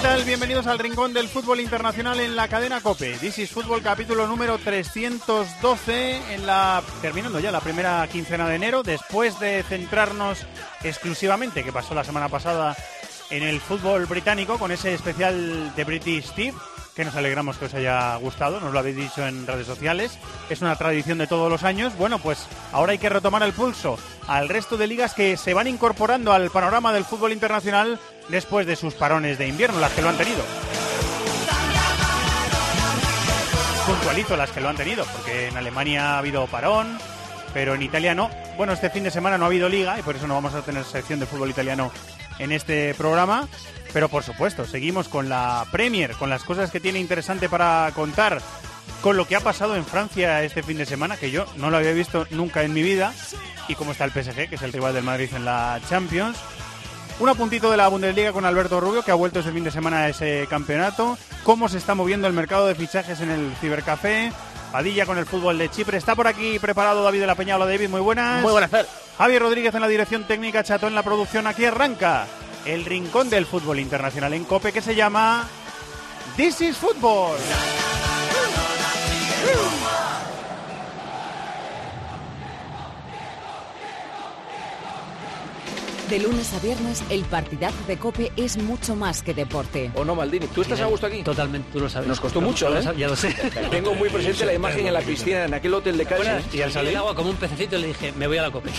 ¿Qué? 0.00 0.24
Bienvenidos 0.24 0.66
al 0.68 0.78
Rincón 0.78 1.12
del 1.12 1.28
Fútbol 1.28 1.58
Internacional 1.60 2.20
en 2.20 2.36
la 2.36 2.46
cadena 2.46 2.80
COPE. 2.80 3.18
This 3.18 3.38
is 3.38 3.50
Fútbol 3.50 3.82
capítulo 3.82 4.28
número 4.28 4.56
312 4.58 6.34
en 6.34 6.46
la 6.46 6.82
terminando 7.02 7.40
ya 7.40 7.50
la 7.50 7.60
primera 7.60 8.06
quincena 8.06 8.48
de 8.48 8.54
enero 8.54 8.82
después 8.84 9.40
de 9.40 9.64
centrarnos 9.64 10.46
exclusivamente 10.84 11.64
que 11.64 11.72
pasó 11.72 11.94
la 11.94 12.04
semana 12.04 12.28
pasada 12.28 12.76
en 13.30 13.42
el 13.42 13.60
fútbol 13.60 14.06
británico 14.06 14.58
con 14.58 14.70
ese 14.70 14.94
especial 14.94 15.74
de 15.74 15.84
British 15.84 16.26
Steve 16.26 16.54
que 16.94 17.04
nos 17.04 17.16
alegramos 17.16 17.58
que 17.58 17.66
os 17.66 17.74
haya 17.74 18.16
gustado, 18.16 18.60
nos 18.60 18.72
lo 18.72 18.78
habéis 18.80 18.96
dicho 18.96 19.24
en 19.24 19.46
redes 19.46 19.68
sociales, 19.68 20.18
es 20.50 20.60
una 20.62 20.74
tradición 20.74 21.18
de 21.18 21.28
todos 21.28 21.48
los 21.48 21.62
años. 21.62 21.96
Bueno, 21.96 22.18
pues 22.18 22.44
ahora 22.72 22.90
hay 22.90 22.98
que 22.98 23.08
retomar 23.08 23.44
el 23.44 23.52
pulso 23.52 23.96
al 24.26 24.48
resto 24.48 24.76
de 24.76 24.88
ligas 24.88 25.14
que 25.14 25.36
se 25.36 25.54
van 25.54 25.68
incorporando 25.68 26.32
al 26.32 26.50
panorama 26.50 26.92
del 26.92 27.04
fútbol 27.04 27.32
internacional 27.32 28.00
después 28.28 28.66
de 28.66 28.76
sus 28.76 28.94
parones 28.94 29.38
de 29.38 29.48
invierno, 29.48 29.80
las 29.80 29.92
que 29.92 30.02
lo 30.02 30.08
han 30.08 30.16
tenido. 30.16 30.42
Puntualizo 33.86 34.36
las 34.36 34.50
que 34.50 34.60
lo 34.60 34.68
han 34.68 34.76
tenido, 34.76 35.04
porque 35.06 35.48
en 35.48 35.56
Alemania 35.56 36.14
ha 36.14 36.18
habido 36.18 36.46
parón, 36.46 36.98
pero 37.54 37.74
en 37.74 37.82
Italia 37.82 38.14
no. 38.14 38.30
Bueno, 38.56 38.72
este 38.72 38.90
fin 38.90 39.04
de 39.04 39.10
semana 39.10 39.38
no 39.38 39.44
ha 39.44 39.48
habido 39.48 39.68
liga 39.68 39.98
y 39.98 40.02
por 40.02 40.16
eso 40.16 40.26
no 40.26 40.34
vamos 40.34 40.54
a 40.54 40.62
tener 40.62 40.84
sección 40.84 41.20
de 41.20 41.26
fútbol 41.26 41.50
italiano 41.50 41.90
en 42.38 42.52
este 42.52 42.94
programa. 42.94 43.48
Pero 43.92 44.08
por 44.08 44.22
supuesto, 44.22 44.66
seguimos 44.66 45.08
con 45.08 45.28
la 45.28 45.64
Premier, 45.72 46.12
con 46.12 46.28
las 46.28 46.44
cosas 46.44 46.70
que 46.70 46.80
tiene 46.80 46.98
interesante 46.98 47.48
para 47.48 47.90
contar, 47.94 48.42
con 49.02 49.16
lo 49.16 49.26
que 49.26 49.36
ha 49.36 49.40
pasado 49.40 49.76
en 49.76 49.84
Francia 49.84 50.42
este 50.42 50.62
fin 50.62 50.76
de 50.76 50.84
semana, 50.84 51.16
que 51.16 51.30
yo 51.30 51.46
no 51.56 51.70
lo 51.70 51.78
había 51.78 51.92
visto 51.92 52.26
nunca 52.30 52.62
en 52.62 52.74
mi 52.74 52.82
vida, 52.82 53.14
y 53.68 53.74
cómo 53.74 53.92
está 53.92 54.04
el 54.04 54.10
PSG, 54.10 54.48
que 54.48 54.56
es 54.56 54.62
el 54.62 54.72
rival 54.72 54.92
del 54.92 55.04
Madrid 55.04 55.30
en 55.34 55.44
la 55.44 55.80
Champions. 55.88 56.36
Un 57.20 57.28
apuntito 57.28 57.70
de 57.70 57.76
la 57.76 57.88
Bundesliga 57.88 58.32
con 58.32 58.44
Alberto 58.44 58.80
Rubio, 58.80 59.02
que 59.02 59.10
ha 59.10 59.14
vuelto 59.14 59.40
ese 59.40 59.50
fin 59.50 59.64
de 59.64 59.72
semana 59.72 60.02
a 60.02 60.08
ese 60.08 60.46
campeonato. 60.48 61.18
Cómo 61.42 61.68
se 61.68 61.78
está 61.78 61.96
moviendo 61.96 62.28
el 62.28 62.32
mercado 62.32 62.68
de 62.68 62.76
fichajes 62.76 63.20
en 63.20 63.30
el 63.30 63.52
Cibercafé. 63.60 64.32
Padilla 64.70 65.04
con 65.04 65.18
el 65.18 65.26
fútbol 65.26 65.58
de 65.58 65.68
Chipre. 65.68 65.98
Está 65.98 66.14
por 66.14 66.28
aquí 66.28 66.60
preparado 66.60 67.02
David 67.02 67.20
de 67.20 67.26
la 67.26 67.34
Peña. 67.34 67.56
Hola 67.56 67.66
David, 67.66 67.88
muy 67.88 68.00
buenas. 68.00 68.40
Muy 68.42 68.52
buenas, 68.52 68.70
Fer. 68.70 68.86
Javier 69.16 69.42
Rodríguez 69.42 69.74
en 69.74 69.80
la 69.80 69.88
dirección 69.88 70.24
técnica, 70.24 70.62
Chato 70.62 70.86
en 70.86 70.94
la 70.94 71.02
producción. 71.02 71.48
Aquí 71.48 71.64
arranca 71.64 72.26
el 72.64 72.84
rincón 72.84 73.30
del 73.30 73.46
fútbol 73.46 73.80
internacional 73.80 74.32
en 74.34 74.44
COPE 74.44 74.72
que 74.72 74.82
se 74.82 74.94
llama 74.94 75.44
This 76.36 76.60
is 76.60 76.76
Football. 76.76 77.36
De 86.08 86.18
lunes 86.18 86.54
a 86.54 86.58
viernes, 86.60 87.02
el 87.10 87.22
partidazo 87.24 87.76
de 87.86 87.98
Cope 87.98 88.32
es 88.36 88.56
mucho 88.56 88.96
más 88.96 89.22
que 89.22 89.34
deporte. 89.34 89.90
¿O 89.94 90.06
no, 90.06 90.14
Maldini? 90.14 90.46
¿Tú 90.46 90.62
estás 90.62 90.80
a 90.80 90.86
gusto 90.86 91.06
aquí? 91.06 91.22
Totalmente, 91.22 91.68
tú 91.70 91.80
lo 91.80 91.88
sabes. 91.90 92.08
Nos 92.08 92.18
costó 92.18 92.40
mucho, 92.40 92.74
¿eh? 92.74 92.82
Ya 92.96 93.08
lo 93.08 93.16
sé. 93.16 93.34
Tengo 93.70 93.94
muy 93.94 94.08
presente 94.08 94.46
la 94.46 94.54
imagen 94.54 94.86
en 94.86 94.94
la 94.94 95.02
piscina, 95.02 95.44
en 95.44 95.52
aquel 95.52 95.74
hotel 95.74 95.98
de 95.98 96.06
casa. 96.06 96.16
Bueno, 96.16 96.40
y 96.50 96.62
al 96.62 96.72
salir... 96.72 96.88
del 96.90 96.98
agua 96.98 97.14
como 97.14 97.28
un 97.28 97.36
pececito 97.36 97.76
y 97.76 97.82
le 97.82 97.86
dije, 97.88 98.12
me 98.12 98.26
voy 98.26 98.38
a 98.38 98.42
la 98.42 98.50
copa. 98.50 98.70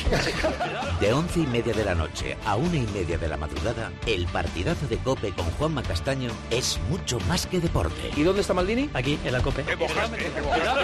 De 1.00 1.14
once 1.14 1.40
y 1.40 1.46
media 1.46 1.74
de 1.74 1.86
la 1.86 1.94
noche 1.94 2.36
a 2.46 2.56
una 2.56 2.78
y 2.78 2.88
media 2.94 3.20
de 3.20 3.28
la 3.28 3.38
madrugada, 3.38 3.92
el 4.08 4.26
partidazo 4.26 4.88
de 4.88 4.98
Cope 4.98 5.32
con 5.32 5.46
Juanma 5.52 5.84
Castaño 5.84 6.32
es 6.50 6.80
mucho 6.90 7.20
más 7.28 7.46
que 7.46 7.60
deporte. 7.60 8.12
¿Y 8.16 8.24
dónde 8.24 8.42
está 8.42 8.56
Maldini? 8.56 8.90
Aquí, 8.94 9.20
en 9.24 9.34
la 9.34 9.42
cope. 9.42 9.64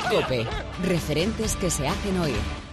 Cope, 0.09 0.45
referentes 0.83 1.55
que 1.55 1.71
se 1.71 1.87
hacen 1.87 2.19
oír. 2.19 2.64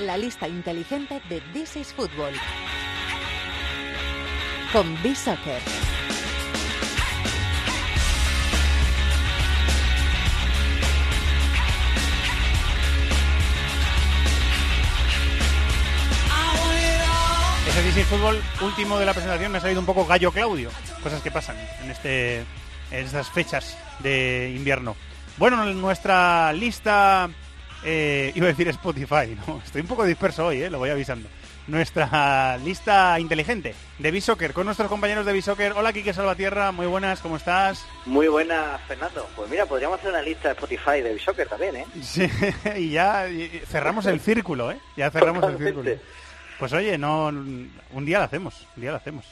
La 0.00 0.16
lista 0.16 0.48
inteligente 0.48 1.20
de 1.28 1.42
This 1.52 1.76
is 1.76 1.92
Football. 1.92 2.32
Con 4.72 5.02
B-Soccer. 5.02 5.60
Ese 17.68 17.82
This 17.82 17.96
is 17.98 18.06
Fútbol 18.06 18.42
último 18.62 18.98
de 18.98 19.04
la 19.04 19.12
presentación 19.12 19.52
me 19.52 19.58
ha 19.58 19.60
salido 19.60 19.80
un 19.80 19.86
poco 19.86 20.06
gallo 20.06 20.32
Claudio. 20.32 20.70
Cosas 21.02 21.20
que 21.20 21.30
pasan 21.30 21.56
en, 21.84 21.90
este, 21.90 22.38
en 22.38 23.04
estas 23.04 23.28
fechas 23.28 23.76
de 23.98 24.50
invierno. 24.56 24.96
Bueno, 25.36 25.62
en 25.68 25.78
nuestra 25.78 26.54
lista, 26.54 27.28
eh, 27.84 28.32
iba 28.34 28.46
a 28.46 28.48
decir 28.50 28.68
Spotify, 28.68 29.36
¿no? 29.46 29.60
Estoy 29.64 29.80
un 29.82 29.86
poco 29.88 30.04
disperso 30.04 30.46
hoy, 30.46 30.62
¿eh? 30.62 30.70
lo 30.70 30.78
voy 30.78 30.90
avisando. 30.90 31.28
Nuestra 31.66 32.56
lista 32.58 33.20
inteligente 33.20 33.74
de 33.98 34.10
B-Soccer 34.10 34.52
con 34.52 34.64
nuestros 34.66 34.88
compañeros 34.88 35.24
de 35.24 35.32
B-Soccer. 35.32 35.72
Hola, 35.72 35.92
Quique 35.92 36.12
Salvatierra, 36.12 36.72
muy 36.72 36.86
buenas, 36.86 37.20
¿cómo 37.20 37.36
estás? 37.36 37.84
Muy 38.06 38.26
buena, 38.26 38.78
Fernando. 38.88 39.28
Pues 39.36 39.48
mira, 39.48 39.66
podríamos 39.66 39.98
hacer 40.00 40.10
una 40.10 40.22
lista 40.22 40.48
de 40.48 40.54
Spotify 40.54 41.00
de 41.02 41.16
Soccer 41.20 41.46
también, 41.48 41.76
¿eh? 41.76 41.86
Sí, 42.02 42.28
y 42.76 42.90
ya 42.90 43.26
cerramos 43.68 44.06
el 44.06 44.18
círculo, 44.20 44.72
¿eh? 44.72 44.78
Ya 44.96 45.10
cerramos 45.10 45.44
el 45.44 45.58
círculo. 45.58 45.90
Pues 46.58 46.72
oye, 46.72 46.98
no, 46.98 47.26
un 47.28 48.04
día 48.04 48.18
lo 48.18 48.24
hacemos, 48.24 48.66
un 48.76 48.80
día 48.82 48.90
lo 48.90 48.96
hacemos. 48.96 49.24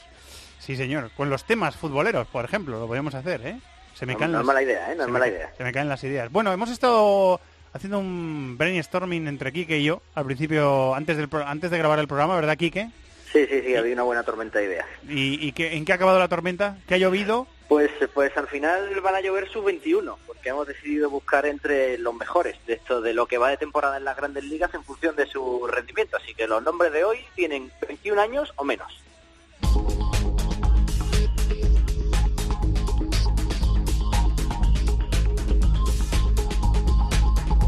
Sí, 0.59 0.75
señor. 0.77 1.11
Con 1.17 1.29
los 1.29 1.43
temas 1.43 1.75
futboleros, 1.75 2.27
por 2.27 2.45
ejemplo, 2.45 2.79
lo 2.79 2.87
podemos 2.87 3.15
hacer, 3.15 3.45
¿eh? 3.45 3.59
Se 3.95 4.05
me 4.05 4.13
No, 4.13 4.19
caen 4.19 4.31
no 4.31 4.37
las- 4.37 4.43
es 4.43 4.47
mala 4.47 4.61
idea, 4.63 4.91
¿eh? 4.91 4.95
No 4.95 5.03
es 5.03 5.09
mala 5.09 5.27
idea. 5.27 5.51
Se 5.57 5.63
me 5.63 5.71
caen 5.73 5.89
las 5.89 6.03
ideas. 6.05 6.31
Bueno, 6.31 6.53
hemos 6.53 6.69
estado 6.69 7.41
haciendo 7.73 7.99
un 7.99 8.55
brainstorming 8.57 9.27
entre 9.27 9.51
Quique 9.53 9.77
y 9.79 9.83
yo 9.85 10.01
al 10.15 10.25
principio, 10.25 10.93
antes, 10.95 11.17
del, 11.17 11.29
antes 11.45 11.71
de 11.71 11.77
grabar 11.77 11.99
el 11.99 12.07
programa, 12.07 12.35
¿verdad, 12.35 12.57
Quique? 12.57 12.89
Sí, 13.31 13.45
sí, 13.47 13.61
sí, 13.61 13.75
había 13.75 13.93
una 13.93 14.03
buena 14.03 14.23
tormenta 14.23 14.57
de 14.59 14.65
ideas. 14.65 14.87
¿Y, 15.07 15.45
y 15.47 15.51
qué- 15.51 15.75
en 15.75 15.85
qué 15.85 15.91
ha 15.91 15.95
acabado 15.95 16.17
la 16.17 16.27
tormenta? 16.27 16.77
¿Qué 16.87 16.95
ha 16.95 16.97
llovido? 16.97 17.45
Pues, 17.67 17.91
pues 18.15 18.35
al 18.35 18.47
final 18.47 18.99
van 19.01 19.13
a 19.13 19.21
llover 19.21 19.47
sub-21, 19.49 20.15
porque 20.25 20.49
hemos 20.49 20.65
decidido 20.65 21.11
buscar 21.11 21.45
entre 21.45 21.99
los 21.99 22.15
mejores 22.15 22.55
de 22.65 22.73
esto 22.73 23.01
de 23.01 23.13
lo 23.13 23.27
que 23.27 23.37
va 23.37 23.49
de 23.51 23.57
temporada 23.57 23.97
en 23.97 24.03
las 24.05 24.17
grandes 24.17 24.43
ligas 24.45 24.73
en 24.73 24.83
función 24.83 25.15
de 25.15 25.27
su 25.27 25.67
rendimiento. 25.67 26.17
Así 26.17 26.33
que 26.33 26.47
los 26.47 26.63
nombres 26.63 26.91
de 26.91 27.03
hoy 27.03 27.19
tienen 27.35 27.71
21 27.87 28.19
años 28.19 28.51
o 28.55 28.63
menos. 28.63 28.91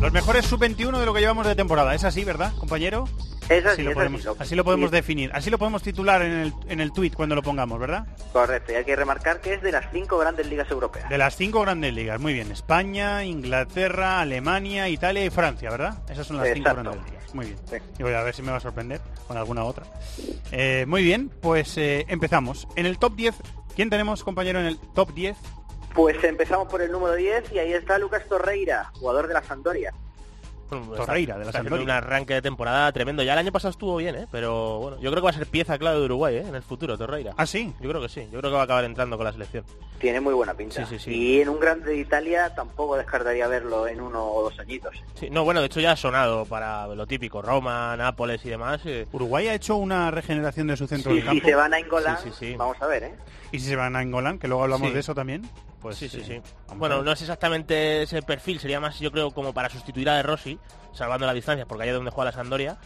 Los 0.01 0.11
mejores 0.11 0.45
sub-21 0.47 0.97
de 0.99 1.05
lo 1.05 1.13
que 1.13 1.19
llevamos 1.19 1.45
de 1.45 1.55
temporada. 1.55 1.93
¿Es 1.93 2.03
así, 2.03 2.23
verdad, 2.23 2.51
compañero? 2.57 3.07
Es 3.49 3.65
así, 3.65 3.73
Así 3.73 3.83
lo 3.83 3.89
es 3.91 3.95
podemos, 3.95 4.19
así, 4.21 4.25
lo- 4.27 4.35
así 4.39 4.55
lo 4.55 4.63
podemos 4.63 4.89
sí, 4.89 4.95
definir. 4.95 5.31
Así 5.33 5.49
lo 5.51 5.57
podemos 5.59 5.83
titular 5.83 6.21
en 6.23 6.31
el, 6.31 6.53
en 6.67 6.79
el 6.79 6.91
tweet 6.91 7.11
cuando 7.11 7.35
lo 7.35 7.43
pongamos, 7.43 7.79
¿verdad? 7.79 8.07
Correcto, 8.33 8.71
y 8.71 8.75
hay 8.75 8.85
que 8.85 8.95
remarcar 8.95 9.41
que 9.41 9.53
es 9.53 9.61
de 9.61 9.71
las 9.71 9.85
cinco 9.91 10.17
grandes 10.17 10.47
ligas 10.47 10.71
europeas. 10.71 11.07
De 11.09 11.17
las 11.17 11.35
cinco 11.35 11.61
grandes 11.61 11.93
ligas, 11.93 12.19
muy 12.19 12.33
bien. 12.33 12.51
España, 12.51 13.23
Inglaterra, 13.25 14.21
Alemania, 14.21 14.89
Italia 14.89 15.23
y 15.25 15.29
Francia, 15.29 15.69
¿verdad? 15.69 15.99
Esas 16.09 16.25
son 16.25 16.37
las 16.37 16.47
cinco 16.53 16.69
grandes 16.73 16.95
ligas. 17.05 17.35
Muy 17.35 17.45
bien. 17.45 17.57
Sí. 17.69 17.75
Y 17.99 18.03
voy 18.03 18.13
a 18.13 18.23
ver 18.23 18.33
si 18.33 18.41
me 18.41 18.51
va 18.51 18.57
a 18.57 18.61
sorprender 18.61 19.01
con 19.27 19.37
alguna 19.37 19.63
otra. 19.65 19.85
Eh, 20.51 20.85
muy 20.87 21.03
bien, 21.03 21.29
pues 21.41 21.77
eh, 21.77 22.05
empezamos. 22.07 22.67
En 22.75 22.85
el 22.85 22.97
top 22.97 23.15
10, 23.15 23.35
¿quién 23.75 23.89
tenemos, 23.89 24.23
compañero, 24.23 24.59
en 24.59 24.65
el 24.65 24.79
top 24.95 25.13
10? 25.13 25.37
Pues 25.93 26.23
empezamos 26.23 26.67
por 26.67 26.81
el 26.81 26.91
número 26.91 27.15
10 27.15 27.51
y 27.53 27.59
ahí 27.59 27.73
está 27.73 27.97
Lucas 27.97 28.23
Torreira, 28.27 28.91
jugador 28.93 29.27
de 29.27 29.33
la 29.33 29.43
Sampdoria. 29.43 29.93
Torreira, 30.95 31.37
de 31.37 31.43
la 31.43 31.51
Sampdoria. 31.51 31.83
un 31.83 31.89
arranque 31.89 32.33
de 32.35 32.41
temporada 32.41 32.89
tremendo. 32.93 33.23
Ya 33.23 33.33
el 33.33 33.39
año 33.39 33.51
pasado 33.51 33.71
estuvo 33.71 33.97
bien, 33.97 34.15
¿eh? 34.15 34.27
Pero 34.31 34.79
bueno, 34.79 34.97
yo 35.01 35.11
creo 35.11 35.15
que 35.21 35.25
va 35.25 35.29
a 35.31 35.33
ser 35.33 35.45
pieza 35.47 35.77
clave 35.77 35.99
de 35.99 36.05
Uruguay, 36.05 36.35
¿eh? 36.37 36.45
En 36.47 36.55
el 36.55 36.63
futuro, 36.63 36.97
Torreira. 36.97 37.33
¿Ah, 37.35 37.45
sí? 37.45 37.73
Yo 37.81 37.89
creo 37.89 38.01
que 38.01 38.07
sí. 38.07 38.21
Yo 38.31 38.39
creo 38.39 38.51
que 38.51 38.55
va 38.55 38.61
a 38.61 38.63
acabar 38.63 38.85
entrando 38.85 39.17
con 39.17 39.25
la 39.25 39.33
selección. 39.33 39.65
Tiene 39.99 40.21
muy 40.21 40.33
buena 40.33 40.53
pinta. 40.53 40.85
Sí, 40.85 40.97
sí, 40.97 41.03
sí. 41.03 41.11
Y 41.13 41.41
en 41.41 41.49
un 41.49 41.59
grande 41.59 41.91
de 41.91 41.97
Italia 41.97 42.55
tampoco 42.55 42.95
descartaría 42.95 43.49
verlo 43.49 43.85
en 43.85 43.99
uno 43.99 44.25
o 44.25 44.43
dos 44.43 44.57
añitos. 44.61 44.95
Sí, 45.15 45.29
no, 45.29 45.43
bueno, 45.43 45.59
de 45.59 45.65
hecho 45.65 45.81
ya 45.81 45.91
ha 45.91 45.97
sonado 45.97 46.45
para 46.45 46.87
lo 46.87 47.05
típico, 47.05 47.41
Roma, 47.41 47.97
Nápoles 47.97 48.45
y 48.45 48.49
demás. 48.49 48.79
eh. 48.85 49.07
Uruguay 49.11 49.49
ha 49.49 49.53
hecho 49.55 49.75
una 49.75 50.09
regeneración 50.09 50.67
de 50.67 50.77
su 50.77 50.87
centro 50.87 51.11
Y 51.11 51.15
del 51.15 51.23
si 51.23 51.27
campo. 51.31 51.45
se 51.47 51.55
van 51.55 51.73
a 51.73 51.79
Ingolán, 51.81 52.17
Sí, 52.23 52.29
sí, 52.29 52.35
sí. 52.51 52.55
vamos 52.55 52.77
a 52.81 52.87
ver, 52.87 53.03
¿eh? 53.03 53.15
Y 53.51 53.59
si 53.59 53.67
se 53.67 53.75
van 53.75 53.97
a 53.97 54.01
Engolán, 54.01 54.39
que 54.39 54.47
luego 54.47 54.63
hablamos 54.63 54.87
Sí. 54.87 54.93
de 54.93 54.99
eso 55.01 55.13
también. 55.13 55.41
Pues 55.81 55.97
sí, 55.97 56.07
sí, 56.07 56.19
eh, 56.21 56.23
sí. 56.43 56.75
Bueno, 56.75 57.01
no 57.03 57.11
es 57.11 57.21
exactamente 57.21 58.03
ese 58.03 58.21
perfil, 58.21 58.59
sería 58.59 58.79
más, 58.79 58.99
yo 58.99 59.11
creo, 59.11 59.31
como 59.31 59.53
para 59.53 59.69
sustituir 59.69 60.09
a 60.09 60.15
De 60.17 60.23
Rossi, 60.23 60.57
salvando 60.93 61.25
la 61.25 61.33
distancia, 61.33 61.65
porque 61.65 61.83
ahí 61.83 61.89
es 61.89 61.95
donde 61.95 62.11
juega 62.11 62.31
la 62.31 62.35
Sandoria. 62.37 62.77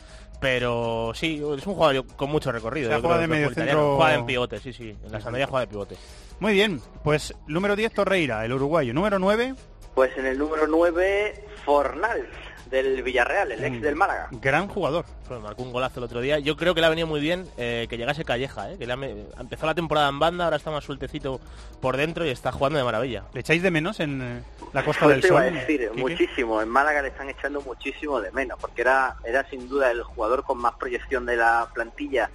Pero 0.42 1.14
sí, 1.16 1.36
es 1.36 1.66
un 1.66 1.74
jugador 1.76 2.06
con 2.16 2.30
mucho 2.30 2.52
recorrido. 2.52 2.90
O 2.90 2.92
sea, 2.92 2.98
yo 2.98 3.04
juega 3.08 3.22
de 3.22 3.28
medio 3.28 3.50
centro- 3.52 3.96
Juega 3.96 4.16
en 4.16 4.26
pivote, 4.26 4.60
sí, 4.60 4.74
sí. 4.74 4.96
En 5.04 5.12
la 5.12 5.22
Sandoria 5.22 5.48
juega 5.48 5.62
de 5.62 5.68
pivote. 5.68 5.96
Muy 6.40 6.54
bien, 6.54 6.82
pues 7.04 7.34
número 7.48 7.76
10 7.76 7.94
Torreira, 7.94 8.44
el 8.44 8.52
uruguayo. 8.52 8.94
Número 8.94 9.18
9, 9.18 9.56
Pues 9.96 10.12
en 10.18 10.26
el 10.26 10.38
número 10.38 10.68
9, 10.68 11.46
Fornals, 11.64 12.28
del 12.84 13.02
Villarreal, 13.04 13.52
el 13.52 13.64
ex 13.64 13.82
del 13.82 13.96
Málaga. 13.96 14.28
gran 14.32 14.68
jugador. 14.68 15.06
Marcó 15.42 15.64
un 15.64 15.72
golazo 15.72 16.00
el 16.00 16.04
otro 16.04 16.22
día. 16.22 16.40
Yo 16.40 16.56
creo 16.56 16.76
que 16.76 16.82
le 16.82 16.88
ha 16.88 16.90
venido 16.90 17.08
muy 17.08 17.20
bien 17.20 17.48
eh, 17.58 17.88
que 17.90 17.98
llegase 17.98 18.24
Calleja, 18.26 18.72
eh, 18.72 18.78
que 18.78 18.86
le 18.86 18.94
ha 18.94 18.96
me- 18.96 19.26
empezó 19.40 19.66
la 19.66 19.74
temporada 19.76 20.10
en 20.10 20.20
banda, 20.20 20.44
ahora 20.46 20.58
está 20.58 20.70
más 20.72 20.84
sueltecito 20.84 21.40
por 21.82 21.98
dentro 21.98 22.26
y 22.26 22.30
está 22.30 22.52
jugando 22.52 22.78
de 22.78 22.86
maravilla. 22.86 23.24
¿Le 23.34 23.40
echáis 23.40 23.62
de 23.64 23.72
menos 23.72 24.00
en 24.00 24.22
eh, 24.22 24.42
la 24.74 24.84
Costa 24.86 25.06
Pues 25.06 25.22
del 25.22 25.30
Sol? 25.30 25.42
a 25.42 25.46
decir, 25.46 25.90
Quique? 25.90 26.02
muchísimo. 26.02 26.62
En 26.62 26.70
Málaga 26.70 27.02
le 27.02 27.08
están 27.10 27.30
echando 27.30 27.62
muchísimo 27.62 28.22
de 28.22 28.32
menos, 28.32 28.60
porque 28.60 28.82
era, 28.82 29.16
era 29.24 29.50
sin 29.50 29.68
duda 29.68 29.90
el 29.92 30.04
jugador 30.04 30.44
con 30.44 30.58
más 30.60 30.76
proyección 30.76 31.26
de 31.26 31.38
la 31.38 31.68
plantilla, 31.74 32.30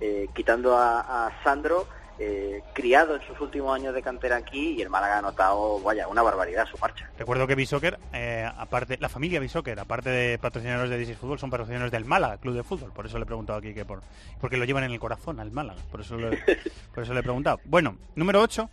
eh, 0.00 0.28
quitando 0.34 0.76
a, 0.76 1.26
a 1.28 1.42
Sandro, 1.44 1.86
eh, 2.18 2.62
criado 2.72 3.16
en 3.16 3.22
sus 3.26 3.40
últimos 3.40 3.74
años 3.74 3.94
de 3.94 4.02
cantera 4.02 4.36
aquí, 4.36 4.74
y 4.78 4.82
el 4.82 4.90
Málaga 4.90 5.18
ha 5.18 5.22
notado, 5.22 5.80
vaya, 5.80 6.06
una 6.08 6.22
barbaridad 6.22 6.66
su 6.68 6.78
marcha. 6.78 7.10
Recuerdo 7.18 7.46
que 7.46 7.54
Bisoccer, 7.54 7.98
eh, 8.12 8.48
aparte, 8.56 8.98
la 9.00 9.08
familia 9.08 9.40
Bisoccer, 9.40 9.78
aparte 9.80 10.10
de 10.10 10.38
patrocinadores 10.38 10.90
de 10.90 10.98
DC 10.98 11.16
Fútbol, 11.16 11.38
son 11.38 11.50
patrocinadores 11.50 11.92
del 11.92 12.04
Málaga, 12.04 12.38
Club 12.38 12.54
de 12.54 12.62
Fútbol. 12.62 12.92
Por 12.92 13.06
eso 13.06 13.18
le 13.18 13.24
he 13.24 13.26
preguntado 13.26 13.58
aquí 13.58 13.74
que 13.74 13.84
por, 13.84 14.00
porque 14.40 14.56
lo 14.56 14.64
llevan 14.64 14.84
en 14.84 14.92
el 14.92 15.00
corazón 15.00 15.40
al 15.40 15.50
Málaga. 15.50 15.80
Por 15.90 16.00
eso, 16.02 16.16
le, 16.16 16.38
por 16.94 17.02
eso 17.04 17.14
le 17.14 17.20
he 17.20 17.24
preguntado. 17.24 17.60
Bueno, 17.64 17.96
número 18.14 18.40
8, 18.42 18.70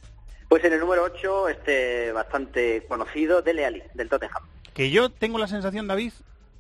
Pues 0.48 0.64
en 0.64 0.74
el 0.74 0.80
número 0.80 1.04
8, 1.04 1.50
este 1.50 2.12
bastante 2.12 2.86
conocido, 2.88 3.42
Dele 3.42 3.66
Alli, 3.66 3.84
del 3.94 4.10
Tottenham. 4.10 4.44
que 4.74 4.92
yo 4.92 5.10
tengo 5.10 5.38
la 5.38 5.48
sensación, 5.48 5.88
David, 5.88 6.14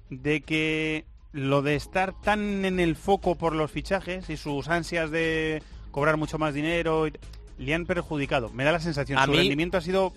de 0.10 0.42
que 0.42 1.06
lo 1.34 1.62
de 1.62 1.75
estar 1.75 2.13
tan 2.22 2.66
en 2.66 2.80
el 2.80 2.95
foco 2.95 3.36
por 3.36 3.54
los 3.54 3.72
fichajes 3.72 4.30
y 4.30 4.36
sus 4.36 4.68
ansias 4.68 5.12
de 5.12 5.63
cobrar 5.92 6.18
mucho 6.18 6.38
más 6.38 6.54
dinero 6.54 7.08
y- 7.08 7.14
le 7.58 7.74
han 7.76 7.86
perjudicado. 7.86 8.50
Me 8.50 8.64
da 8.64 8.72
la 8.72 8.80
sensación. 8.80 9.20
A 9.20 9.26
Su 9.26 9.32
mí- 9.32 9.38
rendimiento 9.38 9.78
ha 9.78 9.82
sido 9.82 10.14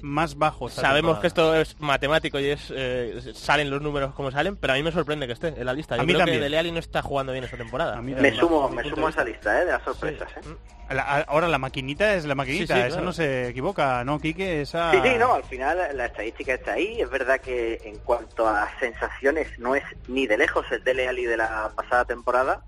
más 0.00 0.36
bajo. 0.38 0.68
Sabemos 0.70 1.18
que 1.18 1.26
esto 1.26 1.54
es 1.54 1.78
matemático 1.78 2.40
y 2.40 2.46
es 2.46 2.72
eh, 2.74 3.20
salen 3.34 3.68
los 3.70 3.82
números 3.82 4.14
como 4.14 4.30
salen, 4.30 4.56
pero 4.56 4.72
a 4.72 4.76
mí 4.76 4.82
me 4.82 4.90
sorprende 4.90 5.26
que 5.26 5.34
esté 5.34 5.48
en 5.48 5.66
la 5.66 5.74
lista. 5.74 5.96
Yo 5.96 6.02
A 6.02 6.04
mí 6.04 6.08
creo 6.14 6.20
también. 6.20 6.38
que 6.38 6.42
Dele 6.44 6.58
Alli 6.58 6.72
no 6.72 6.78
está 6.78 7.02
jugando 7.02 7.32
bien 7.32 7.44
esta 7.44 7.58
temporada. 7.58 7.98
A 7.98 8.02
mí 8.02 8.12
Eh. 8.12 8.16
Me 8.18 8.32
sumo, 8.34 8.68
me 8.70 8.82
sumo 8.88 9.06
a 9.06 9.10
esa 9.10 9.22
lista, 9.22 9.60
¿eh? 9.60 9.66
de 9.66 9.72
las 9.72 9.82
sorpresas. 9.84 10.28
Sí. 10.42 10.50
¿eh? 10.50 10.94
La- 10.94 11.20
ahora 11.28 11.46
la 11.48 11.58
maquinita 11.58 12.14
es 12.14 12.24
la 12.24 12.34
maquinita, 12.34 12.74
Sí, 12.74 12.80
sí, 12.80 12.86
esa 12.86 12.88
claro. 12.88 13.04
no 13.04 13.12
se 13.12 13.48
equivoca, 13.48 14.02
¿no, 14.04 14.18
Quique? 14.18 14.62
Esa... 14.62 14.90
Sí, 14.92 14.98
sí, 15.02 15.10
no, 15.18 15.34
al 15.34 15.44
final 15.44 15.78
la 15.94 16.06
estadística 16.06 16.54
está 16.54 16.72
ahí. 16.72 17.00
Es 17.00 17.08
verdad 17.10 17.38
que 17.40 17.80
en 17.84 17.98
cuanto 17.98 18.48
a 18.48 18.68
sensaciones 18.80 19.58
no 19.58 19.74
es 19.76 19.84
ni 20.08 20.26
de 20.26 20.38
lejos 20.38 20.66
el 20.72 20.82
Dele 20.84 21.06
Alli 21.06 21.24
de 21.26 21.36
la 21.36 21.70
pasada 21.76 22.04
temporada, 22.06 22.62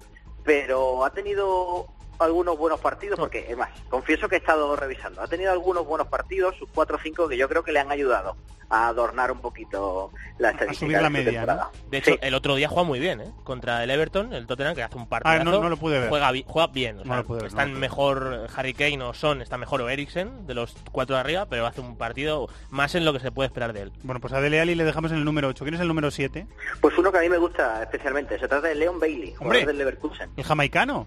pero 0.44 1.04
ha 1.04 1.10
tenido 1.10 1.86
algunos 2.18 2.56
buenos 2.58 2.80
partidos, 2.80 3.18
porque 3.18 3.46
es 3.48 3.56
más, 3.56 3.70
confieso 3.88 4.28
que 4.28 4.36
he 4.36 4.38
estado 4.38 4.74
revisando, 4.76 5.20
ha 5.22 5.26
tenido 5.26 5.52
algunos 5.52 5.86
buenos 5.86 6.08
partidos, 6.08 6.56
sus 6.56 6.68
4 6.74 6.96
o 6.96 7.00
5 7.00 7.28
que 7.28 7.36
yo 7.36 7.48
creo 7.48 7.62
que 7.62 7.72
le 7.72 7.80
han 7.80 7.90
ayudado 7.90 8.36
a 8.70 8.88
adornar 8.88 9.30
un 9.30 9.40
poquito 9.40 10.10
la 10.38 10.50
estadística 10.50 10.86
subir 10.86 10.96
la 10.96 11.02
de 11.04 11.10
media. 11.10 11.68
De 11.90 11.98
hecho, 11.98 12.12
Sí. 12.12 12.18
el 12.22 12.34
otro 12.34 12.54
día 12.56 12.66
juega 12.66 12.82
muy 12.88 12.98
bien, 12.98 13.20
¿eh? 13.20 13.30
Contra 13.44 13.84
el 13.84 13.90
Everton, 13.90 14.32
el 14.32 14.46
Tottenham, 14.46 14.74
que 14.74 14.82
hace 14.82 14.96
un. 14.96 15.06
Ah, 15.22 15.38
no- 15.44 15.60
no 15.60 15.68
lo 15.68 15.76
pude 15.76 16.00
ver. 16.00 16.08
Juega, 16.08 16.30
bi- 16.32 16.44
juega 16.48 16.68
bien. 16.68 16.96
o 16.96 16.98
No 17.00 17.04
sea, 17.04 17.16
lo 17.18 17.24
pude 17.24 17.36
ver, 17.36 17.42
no 17.42 17.48
están 17.48 17.68
lo 17.68 17.74
pude 17.74 17.80
ver. 17.80 17.90
mejor 17.90 18.46
Harry 18.56 18.72
Kane 18.74 19.02
o 19.02 19.12
Son, 19.12 19.42
está 19.42 19.58
mejor 19.58 19.82
o 19.82 19.88
Eriksen, 19.90 20.46
de 20.46 20.54
los 20.54 20.74
cuatro 20.90 21.14
de 21.14 21.20
arriba, 21.20 21.46
pero 21.46 21.66
hace 21.66 21.82
un 21.82 21.96
partido 21.98 22.48
más 22.70 22.94
en 22.94 23.04
lo 23.04 23.12
que 23.12 23.20
se 23.20 23.30
puede 23.30 23.48
esperar 23.48 23.74
de 23.74 23.82
él. 23.82 23.92
Bueno, 24.02 24.18
pues 24.20 24.32
a 24.32 24.40
Dele 24.40 24.60
Alli 24.60 24.74
le 24.74 24.84
dejamos 24.84 25.12
en 25.12 25.18
el 25.18 25.24
número 25.24 25.48
8. 25.48 25.62
¿Quién 25.64 25.74
es 25.74 25.80
el 25.80 25.88
número 25.88 26.10
7? 26.10 26.46
Pues 26.80 26.96
uno 26.96 27.12
que 27.12 27.18
a 27.18 27.20
mí 27.20 27.28
me 27.28 27.38
gusta 27.38 27.82
especialmente, 27.82 28.38
se 28.38 28.48
trata 28.48 28.66
de 28.68 28.74
Leon 28.74 28.98
Bailey, 28.98 29.34
jugador 29.34 29.66
del 29.66 29.78
Leverkusen. 29.78 30.30
El 30.36 30.44
jamaicano. 30.44 31.06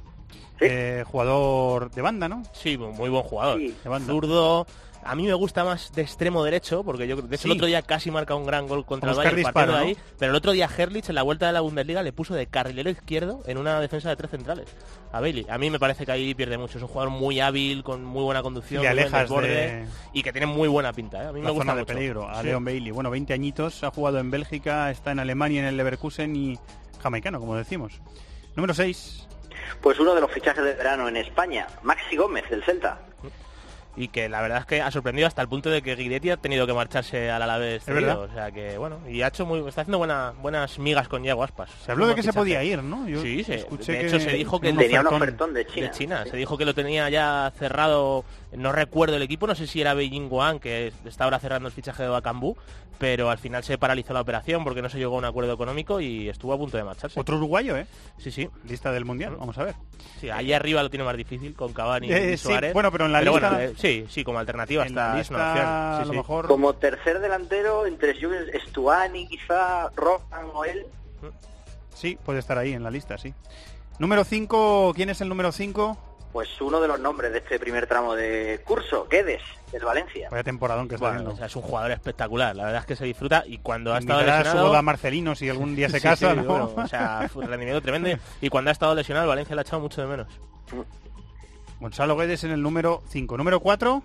Sí. 0.60 0.66
Eh, 0.70 1.04
jugador 1.06 1.92
de 1.92 2.02
banda, 2.02 2.28
¿no? 2.30 2.44
Sí, 2.54 2.78
muy 2.78 3.10
buen 3.10 3.24
jugador. 3.24 3.60
Sí. 3.60 3.76
De 3.84 3.90
banda. 3.90 4.12
Zurdo. 4.12 4.66
A 5.04 5.16
mí 5.16 5.24
me 5.26 5.34
gusta 5.36 5.64
más 5.64 5.94
de 5.94 6.02
extremo 6.02 6.44
derecho, 6.44 6.84
porque 6.84 7.08
yo 7.08 7.16
de 7.16 7.34
hecho 7.36 7.44
Sí. 7.44 7.48
el 7.50 7.56
otro 7.56 7.68
día 7.68 7.82
casi 7.82 8.12
marca 8.12 8.36
un 8.36 8.46
gran 8.46 8.68
gol 8.68 8.84
contra 8.86 9.12
el 9.12 9.16
Bayern 9.16 9.38
disparo, 9.38 9.74
ahí, 9.76 9.96
pero 10.20 10.32
el 10.32 10.36
otro 10.36 10.52
día 10.52 10.68
Herlich 10.76 11.08
en 11.08 11.16
la 11.16 11.22
vuelta 11.22 11.48
de 11.48 11.54
la 11.54 11.62
Bundesliga 11.62 12.04
le 12.04 12.12
puso 12.12 12.34
de 12.34 12.48
carrilero 12.48 12.90
izquierdo 12.90 13.42
en 13.46 13.58
una 13.58 13.80
defensa 13.80 14.10
de 14.10 14.18
tres 14.18 14.32
centrales 14.32 14.68
a 15.14 15.22
Bailey. 15.22 15.46
A 15.50 15.58
mí 15.60 15.70
me 15.70 15.80
parece 15.80 16.06
que 16.06 16.12
ahí 16.12 16.34
pierde 16.34 16.58
mucho, 16.58 16.78
es 16.78 16.82
un 16.82 16.90
jugador 16.90 17.12
muy 17.12 17.40
hábil, 17.40 17.84
con 17.84 18.04
muy 18.04 18.24
buena 18.24 18.42
conducción, 18.42 18.82
Le 18.84 18.90
muy 18.90 18.96
buen 18.96 19.04
alejas 19.06 19.22
desborde, 19.22 19.48
de 19.48 19.86
y 20.12 20.24
que 20.24 20.32
tiene 20.34 20.48
muy 20.48 20.68
buena 20.68 20.92
pinta, 20.92 21.24
¿eh? 21.24 21.28
A 21.28 21.32
mí 21.32 21.40
la 21.40 21.46
me 21.46 21.52
gusta 21.52 21.64
zona 21.72 21.76
de 21.76 21.82
mucho. 21.84 21.94
peligro. 21.94 22.28
A 22.30 22.42
Sí. 22.42 22.48
Leon 22.48 22.66
Bailey. 22.66 22.92
Bueno, 22.92 23.10
20 23.10 23.32
añitos, 23.34 23.84
ha 23.86 23.92
jugado 23.92 24.18
en 24.20 24.30
Bélgica, 24.30 24.92
está 24.92 25.12
en 25.12 25.20
Alemania 25.20 25.62
en 25.62 25.68
el 25.68 25.78
Leverkusen 25.78 26.36
y 26.36 26.60
jamaicano, 27.02 27.40
como 27.40 27.56
decimos. 27.56 27.94
Número 28.58 28.74
6. 28.74 29.26
Pues 29.82 30.00
uno 30.00 30.16
de 30.16 30.22
los 30.22 30.32
fichajes 30.32 30.64
de 30.64 30.74
verano 30.74 31.08
en 31.08 31.18
España, 31.18 31.68
Maxi 31.84 32.16
Gómez 32.16 32.50
del 32.50 32.64
Celta. 32.64 33.00
y 34.00 34.10
que 34.10 34.30
la 34.30 34.42
verdad 34.42 34.60
es 34.60 34.66
que 34.68 34.80
ha 34.80 34.92
sorprendido 34.92 35.28
hasta 35.28 35.42
el 35.42 35.48
punto 35.48 35.72
de 35.72 35.82
que 35.82 35.96
Guidetti 35.96 36.30
ha 36.30 36.38
tenido 36.38 36.68
que 36.68 36.74
marcharse 36.74 37.32
al 37.32 37.42
Alavés 37.42 37.82
Es 37.88 37.96
verdad. 37.96 38.20
o 38.20 38.32
sea 38.32 38.52
que 38.52 38.78
bueno 38.78 39.00
y 39.10 39.24
ha 39.24 39.30
hecho 39.30 39.44
muy 39.44 39.68
está 39.68 39.82
haciendo 39.82 39.98
buena, 39.98 40.34
buenas 40.40 40.78
migas 40.78 41.08
con 41.08 41.24
Diego 41.24 41.44
Aspas 41.44 41.72
Se 41.84 41.92
habló 41.94 42.06
de 42.06 42.14
que 42.14 42.22
se 42.22 42.32
podía 42.32 42.64
ir, 42.64 42.84
¿no? 42.84 43.08
Yo 43.08 43.20
sí, 43.24 43.44
se, 43.44 43.56
escuché 43.56 43.94
de 43.94 44.00
que 44.02 44.08
hecho 44.08 44.20
se 44.20 44.30
dijo 44.34 44.60
que 44.62 44.72
Tenía 44.72 45.02
un 45.02 45.08
ofertón 45.08 45.52
de 45.52 45.66
China. 45.66 45.88
de 45.88 45.92
China. 45.94 46.24
Sí. 46.26 46.30
Se 46.30 46.38
dijo 46.38 46.58
que 46.60 46.66
lo 46.66 46.76
tenía 46.76 47.10
ya 47.10 47.52
cerrado, 47.58 48.24
no 48.54 48.72
recuerdo 48.72 49.16
el 49.18 49.22
equipo, 49.22 49.46
no 49.48 49.56
sé 49.56 49.68
si 49.68 49.82
era 49.82 49.94
Beijing 49.94 50.30
Guan, 50.30 50.60
que 50.60 50.94
está 51.06 51.26
ahora 51.26 51.40
cerrando 51.40 51.68
el 51.68 51.74
fichaje 51.74 52.04
de 52.04 52.10
Bacambú, 52.10 52.56
pero 52.98 53.30
al 53.30 53.38
final 53.38 53.64
se 53.64 53.78
paralizó 53.78 54.14
la 54.14 54.22
operación 54.22 54.64
porque 54.64 54.82
no 54.82 54.90
se 54.90 54.98
llegó 54.98 55.16
a 55.16 55.20
un 55.20 55.26
acuerdo 55.26 55.54
económico 55.54 56.00
y 56.02 56.30
estuvo 56.30 56.54
a 56.54 56.58
punto 56.58 56.78
de 56.78 56.84
marcharse. 56.84 57.20
Otro 57.20 57.38
uruguayo, 57.38 57.76
¿eh? 57.78 57.86
Sí, 58.18 58.32
sí. 58.32 58.50
Lista 58.68 58.92
del 58.92 59.06
Mundial, 59.06 59.36
vamos 59.36 59.58
a 59.58 59.64
ver. 59.66 59.76
sí 60.20 60.30
ahí 60.30 60.54
arriba 60.54 60.82
lo 60.82 60.90
tiene 60.90 61.04
más 61.06 61.16
difícil 61.18 61.54
con 61.56 61.74
Cavani 61.74 62.12
Eh, 62.12 62.34
y 62.34 62.38
sí, 62.38 62.48
Suárez. 62.48 62.74
bueno, 62.74 62.92
pero 62.92 63.06
en 63.06 63.12
la 63.12 63.22
lista- 63.22 63.50
bueno, 63.50 63.60
eh, 63.60 63.74
sí, 63.78 64.06
sí, 64.10 64.24
como 64.24 64.40
alternativa 64.40 64.86
está, 64.86 65.20
es 65.20 65.30
una 65.30 65.50
opción. 65.52 65.66
Sí, 65.66 65.72
a 65.72 66.06
lo 66.06 66.12
sí. 66.12 66.18
mejor... 66.18 66.48
Como 66.48 66.74
tercer 66.74 67.20
delantero, 67.20 67.86
entre 67.86 68.20
Jules 68.20 68.50
Stuani, 68.70 69.28
quizá 69.28 69.90
Rohan 69.96 70.48
o 70.54 70.66
él. 70.66 70.86
Sí, 71.94 72.18
puede 72.24 72.40
estar 72.40 72.58
ahí 72.58 72.74
en 72.74 72.84
la 72.84 72.92
lista, 72.92 73.18
sí. 73.18 73.34
Número 74.00 74.24
5, 74.24 74.94
¿quién 74.96 75.10
es 75.10 75.22
el 75.22 75.30
número 75.30 75.52
5? 75.52 75.98
Pues 76.38 76.62
uno 76.62 76.80
de 76.80 76.88
los 76.88 77.00
nombres 77.00 77.32
de 77.32 77.40
este 77.40 77.58
primer 77.58 77.88
tramo 77.88 78.14
de 78.14 78.62
curso, 78.64 79.08
Guedes, 79.10 79.42
del 79.72 79.84
Valencia. 79.84 80.28
Vaya 80.30 80.44
temporadón 80.44 80.88
que 80.88 80.94
está 80.94 81.10
Bueno, 81.14 81.32
o 81.32 81.36
sea, 81.36 81.48
es 81.48 81.56
un 81.56 81.64
jugador 81.64 81.90
espectacular, 81.90 82.56
la 82.56 82.66
verdad 82.66 82.82
es 82.82 82.86
que 82.86 82.96
se 82.96 83.06
disfruta 83.06 83.44
y 83.48 83.58
cuando 83.58 83.92
ha 83.92 83.98
estado 83.98 84.22
lesionado... 84.22 84.68
boda 84.68 84.78
a 84.78 84.82
Marcelino 84.84 85.34
si 85.34 85.50
algún 85.50 85.76
día 85.76 85.90
se 85.90 85.98
Sí, 86.00 86.04
casa, 86.04 86.30
sí, 86.30 86.38
¿no? 86.38 86.44
bueno, 86.44 86.72
o 86.78 86.88
sea, 86.88 87.28
fue 87.28 87.44
un 87.44 87.50
rendimiento 87.50 87.82
tremendo 87.82 88.10
y 88.40 88.50
cuando 88.50 88.70
ha 88.70 88.72
estado 88.74 88.94
lesionado 88.94 89.24
el 89.26 89.30
Valencia 89.30 89.56
le 89.56 89.62
ha 89.62 89.64
echado 89.64 89.82
mucho 89.82 90.00
de 90.00 90.08
menos. 90.10 90.28
Gonzalo 91.80 92.16
Guedes 92.16 92.44
en 92.44 92.52
el 92.52 92.62
número 92.62 93.02
5. 93.10 93.36
Número 93.36 93.60
4, 93.60 94.04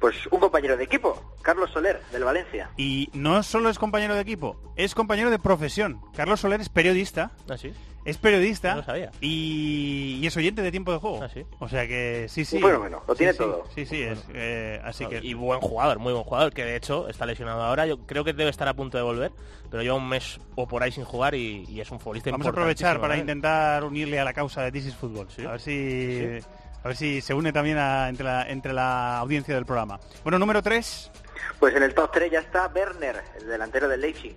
Pues 0.00 0.26
un 0.30 0.40
compañero 0.40 0.78
de 0.78 0.84
equipo, 0.84 1.34
Carlos 1.42 1.70
Soler, 1.70 2.00
del 2.12 2.24
Valencia. 2.24 2.70
y 2.78 3.10
no 3.12 3.42
solo 3.42 3.68
es 3.68 3.78
compañero 3.78 4.14
de 4.14 4.22
equipo, 4.22 4.56
es 4.76 4.94
compañero 4.94 5.28
de 5.28 5.38
profesión. 5.38 6.00
Carlos 6.16 6.40
Soler 6.40 6.62
es 6.62 6.70
periodista, 6.70 7.32
¿Ah, 7.46 7.58
sí? 7.58 7.74
Es 8.04 8.18
periodista 8.18 8.70
No 8.72 8.76
lo 8.80 8.82
sabía. 8.84 9.10
y, 9.20 10.18
y 10.22 10.26
es 10.26 10.36
oyente 10.36 10.62
de 10.62 10.70
tiempo 10.70 10.92
de 10.92 10.98
juego. 10.98 11.20
Ah, 11.22 11.28
sí. 11.32 11.44
O 11.58 11.68
sea 11.68 11.86
que 11.86 12.26
sí, 12.28 12.44
sí. 12.44 12.56
Un 12.56 12.62
fenómeno, 12.62 13.02
lo 13.08 13.14
tiene 13.14 13.32
sí, 13.32 13.38
todo. 13.38 13.64
Sí, 13.74 13.86
sí, 13.86 14.02
es, 14.02 14.24
eh, 14.34 14.80
así 14.84 15.06
que... 15.06 15.20
Y 15.22 15.34
buen 15.34 15.60
jugador, 15.60 15.98
muy 15.98 16.12
buen 16.12 16.24
jugador, 16.24 16.52
que 16.52 16.64
de 16.64 16.76
hecho 16.76 17.08
está 17.08 17.26
lesionado 17.26 17.62
ahora. 17.62 17.86
Yo 17.86 17.98
creo 18.06 18.24
que 18.24 18.32
debe 18.32 18.50
estar 18.50 18.68
a 18.68 18.74
punto 18.74 18.96
de 18.98 19.02
volver, 19.04 19.32
pero 19.70 19.82
lleva 19.82 19.94
un 19.96 20.08
mes 20.08 20.38
o 20.54 20.66
por 20.68 20.82
ahí 20.82 20.92
sin 20.92 21.04
jugar 21.04 21.34
y, 21.34 21.64
y 21.68 21.80
es 21.80 21.90
un 21.90 21.98
futbolista 22.00 22.30
Vamos 22.30 22.46
a 22.46 22.50
aprovechar 22.50 23.00
para 23.00 23.14
él. 23.14 23.20
intentar 23.20 23.84
unirle 23.84 24.20
a 24.20 24.24
la 24.24 24.32
causa 24.32 24.62
de 24.62 24.70
This 24.72 24.86
is 24.86 24.94
Football. 24.94 25.28
A 25.46 25.52
ver 25.52 25.60
si 25.60 26.38
a 26.82 26.88
ver 26.88 26.96
si 26.98 27.22
se 27.22 27.32
une 27.32 27.50
también 27.50 27.78
a- 27.78 28.10
entre, 28.10 28.24
la, 28.26 28.46
entre 28.46 28.74
la 28.74 29.18
audiencia 29.18 29.54
del 29.54 29.64
programa. 29.64 29.98
Bueno, 30.22 30.38
número 30.38 30.62
3, 30.62 31.10
Pues 31.58 31.74
en 31.74 31.82
el 31.82 31.94
top 31.94 32.10
3 32.12 32.30
ya 32.30 32.40
está 32.40 32.70
Werner, 32.74 33.22
el 33.40 33.46
delantero 33.46 33.88
del 33.88 34.02
Leipzig. 34.02 34.36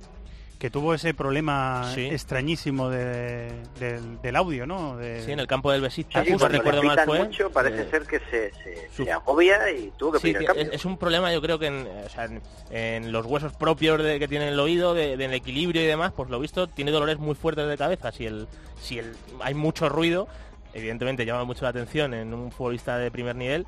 Que 0.58 0.72
tuvo 0.72 0.94
ese 0.96 1.14
problema 1.14 1.92
Sí. 1.94 2.06
extrañísimo 2.08 2.90
de- 2.90 3.52
del, 3.80 4.20
del 4.22 4.36
audio, 4.36 4.66
¿no? 4.66 4.98
De- 4.98 5.22
Sí, 5.24 5.32
en 5.32 5.40
el 5.40 5.46
campo 5.48 5.72
del 5.72 5.82
Besiktas, 5.82 6.26
Sí, 6.26 6.32
le 6.36 6.48
recuerdo 6.48 6.82
mal 6.84 7.00
fue. 7.06 7.20
mucho, 7.20 7.52
parece 7.52 7.84
eh, 7.84 7.88
ser 7.92 8.04
que 8.08 8.20
se, 8.32 8.52
se, 8.64 8.90
su- 8.92 9.04
se 9.06 9.12
agobia 9.12 9.70
y 9.72 9.92
tuvo 9.98 10.14
que 10.14 10.18
Sí, 10.20 10.24
pedir 10.34 10.38
el 10.38 10.46
cambio. 10.46 10.64
es, 10.64 10.70
es 10.74 10.86
un 10.86 10.98
problema 10.98 11.32
yo 11.32 11.42
creo 11.42 11.60
que 11.60 11.68
en, 11.68 11.88
o 12.06 12.10
sea, 12.10 12.26
en, 12.26 12.42
en 12.72 13.12
los 13.12 13.26
huesos 13.28 13.54
propios 13.54 14.02
de, 14.02 14.18
que 14.18 14.28
tiene 14.28 14.50
el 14.50 14.60
oído, 14.60 14.96
de- 14.96 15.16
del 15.16 15.34
equilibrio 15.34 15.82
y 15.84 15.86
demás, 15.86 16.12
pues 16.16 16.30
lo 16.30 16.40
visto, 16.40 16.68
tiene 16.68 16.90
dolores 16.92 17.20
muy 17.20 17.36
fuertes 17.36 17.68
de 17.68 17.78
cabeza. 17.78 18.12
Si, 18.12 18.26
el, 18.26 18.48
si 18.82 18.98
el, 18.98 19.16
hay 19.42 19.54
mucho 19.54 19.90
ruido, 19.90 20.28
evidentemente 20.74 21.26
llama 21.26 21.44
mucho 21.44 21.64
la 21.66 21.70
atención 21.70 22.14
en 22.16 22.34
un 22.34 22.52
futbolista 22.52 22.98
de 22.98 23.12
primer 23.12 23.36
nivel. 23.36 23.68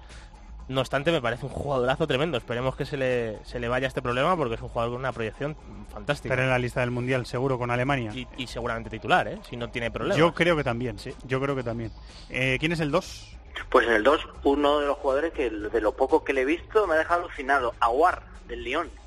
No 0.70 0.82
obstante, 0.82 1.12
me 1.12 1.20
parece 1.20 1.48
un 1.48 1.52
jugadorazo 1.52 2.06
tremendo. 2.06 2.38
Esperemos 2.38 2.76
que 2.76 2.86
se 2.86 2.96
le, 2.96 3.44
se 3.44 3.60
le 3.60 3.68
vaya 3.68 3.88
este 3.88 4.04
problema 4.04 4.38
porque 4.38 4.54
es 4.54 4.62
un 4.62 4.70
jugador 4.70 4.92
con 4.92 5.00
una 5.00 5.12
proyección 5.12 5.58
fantástica. 5.92 6.34
Estar 6.34 6.44
en 6.44 6.52
la 6.52 6.60
lista 6.60 6.82
del 6.82 6.92
Mundial, 6.92 7.26
seguro, 7.26 7.58
con 7.58 7.72
Alemania. 7.72 8.12
Y, 8.14 8.28
y 8.38 8.46
seguramente 8.46 8.92
titular, 8.92 9.28
¿eh? 9.28 9.40
si 9.50 9.58
no 9.58 9.70
tiene 9.70 9.90
problema. 9.90 10.16
Yo 10.16 10.32
creo 10.34 10.56
que 10.56 10.64
también, 10.64 10.98
yo 11.26 11.42
creo 11.42 11.56
que 11.56 11.64
también. 11.64 11.92
Eh, 12.30 12.58
¿Quién 12.60 12.72
es 12.72 12.80
el 12.82 12.92
2? 12.92 13.38
Pues 13.70 13.88
en 13.88 13.94
el 13.94 14.04
2, 14.04 14.28
uno 14.44 14.80
de 14.80 14.86
los 14.86 14.98
jugadores 14.98 15.34
que 15.34 15.50
de 15.50 15.82
lo 15.82 15.94
poco 15.94 16.24
que 16.24 16.34
le 16.34 16.42
he 16.42 16.46
visto 16.46 16.86
me 16.86 16.94
ha 16.94 16.98
dejado 16.98 17.26
alucinado, 17.26 17.74
Aguar, 17.80 18.22
del 18.48 18.64
Lyon. 18.64 18.99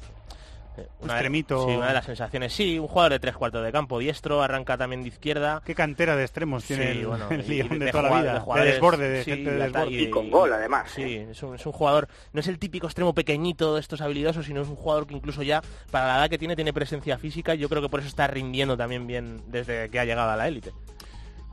Eh, 0.76 0.86
Un 1.00 1.04
Una 1.04 1.14
de, 1.14 1.18
extremito. 1.18 1.66
sí, 1.68 1.74
una 1.76 1.88
de 1.88 1.92
las 1.94 2.04
sensaciones. 2.06 2.52
Sí, 2.52 2.78
un 2.78 2.88
jugador 2.88 3.12
de 3.12 3.20
tres 3.20 3.36
cuartos 3.36 3.62
de 3.64 3.70
campo, 3.72 3.98
diestro, 3.98 4.42
arranca 4.42 4.76
también 4.78 5.02
de 5.02 5.08
izquierda. 5.08 5.60
Qué 5.64 5.74
cantera 5.74 6.16
de 6.16 6.22
extremos 6.22 6.64
tiene 6.64 6.92
Sí, 6.92 6.98
el, 7.00 7.06
bueno, 7.06 7.26
el 7.30 7.46
Lyon 7.46 7.78
de, 7.78 7.84
de 7.86 7.90
toda 7.92 8.02
la 8.10 8.20
vida. 8.20 8.44
de 8.56 8.64
desborde, 8.64 9.08
de 9.08 9.24
sí, 9.24 9.30
gente 9.32 9.50
de 9.50 9.56
desborde. 9.58 9.90
Y 9.92 10.10
con 10.10 10.30
gol, 10.30 10.52
además. 10.52 10.90
Sí, 10.94 11.02
¿eh? 11.02 11.28
es 11.30 11.42
un, 11.42 11.54
es 11.54 11.66
un 11.66 11.72
jugador, 11.72 12.08
no 12.32 12.40
es 12.40 12.48
el 12.48 12.58
típico 12.58 12.86
extremo 12.86 13.14
pequeñito 13.14 13.74
de 13.74 13.80
estos 13.80 14.00
habilidosos, 14.00 14.46
sino 14.46 14.62
es 14.62 14.68
un 14.68 14.76
jugador 14.76 15.06
que 15.06 15.14
incluso 15.14 15.42
ya, 15.42 15.60
para 15.90 16.06
la 16.06 16.18
edad 16.20 16.30
que 16.30 16.38
tiene, 16.38 16.56
tiene 16.56 16.72
presencia 16.72 17.18
física 17.18 17.54
y 17.54 17.58
yo 17.58 17.68
creo 17.68 17.82
que 17.82 17.88
por 17.88 18.00
eso 18.00 18.08
está 18.08 18.26
rindiendo 18.26 18.76
también 18.76 19.06
bien 19.06 19.42
desde 19.48 19.90
que 19.90 20.00
ha 20.00 20.04
llegado 20.04 20.30
a 20.30 20.36
la 20.36 20.48
élite. 20.48 20.72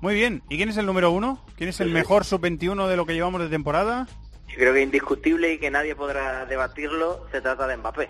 Muy 0.02 0.14
bien. 0.14 0.42
¿Y 0.48 0.56
quién 0.56 0.70
es 0.70 0.78
el 0.78 0.86
número 0.86 1.12
uno? 1.12 1.44
¿Quién 1.58 1.70
es 1.70 1.82
el 1.82 1.90
mejor 1.90 2.24
sub-21 2.24 2.88
de 2.88 2.96
lo 2.96 3.06
que 3.06 3.14
llevamos 3.14 3.42
de 3.42 3.50
temporada? 3.50 4.08
Yo 4.48 4.56
creo 4.56 4.74
que 4.74 4.82
indiscutible 4.82 5.54
y 5.54 5.58
que 5.60 5.70
nadie 5.70 5.94
podrá 5.94 6.46
debatirlo, 6.46 7.26
se 7.32 7.42
trata 7.42 7.68
de 7.68 7.76
Mbappé. 7.78 8.08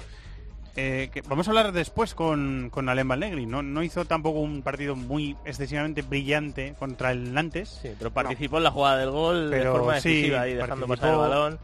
Eh, 0.81 1.09
que 1.11 1.21
vamos 1.23 1.45
a 1.45 1.51
hablar 1.51 1.73
después 1.73 2.15
con, 2.15 2.69
con 2.71 2.87
Alem 2.87 3.09
Negri. 3.19 3.45
No, 3.45 3.61
no 3.61 3.83
hizo 3.83 4.05
tampoco 4.05 4.39
un 4.39 4.61
partido 4.61 4.95
muy 4.95 5.35
excesivamente 5.43 6.03
brillante 6.03 6.73
contra 6.79 7.11
el 7.11 7.33
Nantes. 7.33 7.79
Sí, 7.81 7.89
pero 7.97 8.11
participó 8.11 8.57
en 8.59 8.63
la 8.63 8.71
jugada 8.71 8.97
del 8.97 9.09
gol 9.11 9.51
de 9.51 9.57
Pero 9.57 9.73
forma 9.73 9.99
sí, 9.99 10.09
decisiva 10.09 10.47
y 10.47 10.53
dejando 10.53 10.87
pasar 10.87 11.09
el 11.09 11.15
balón. 11.17 11.53
Lo 11.53 11.59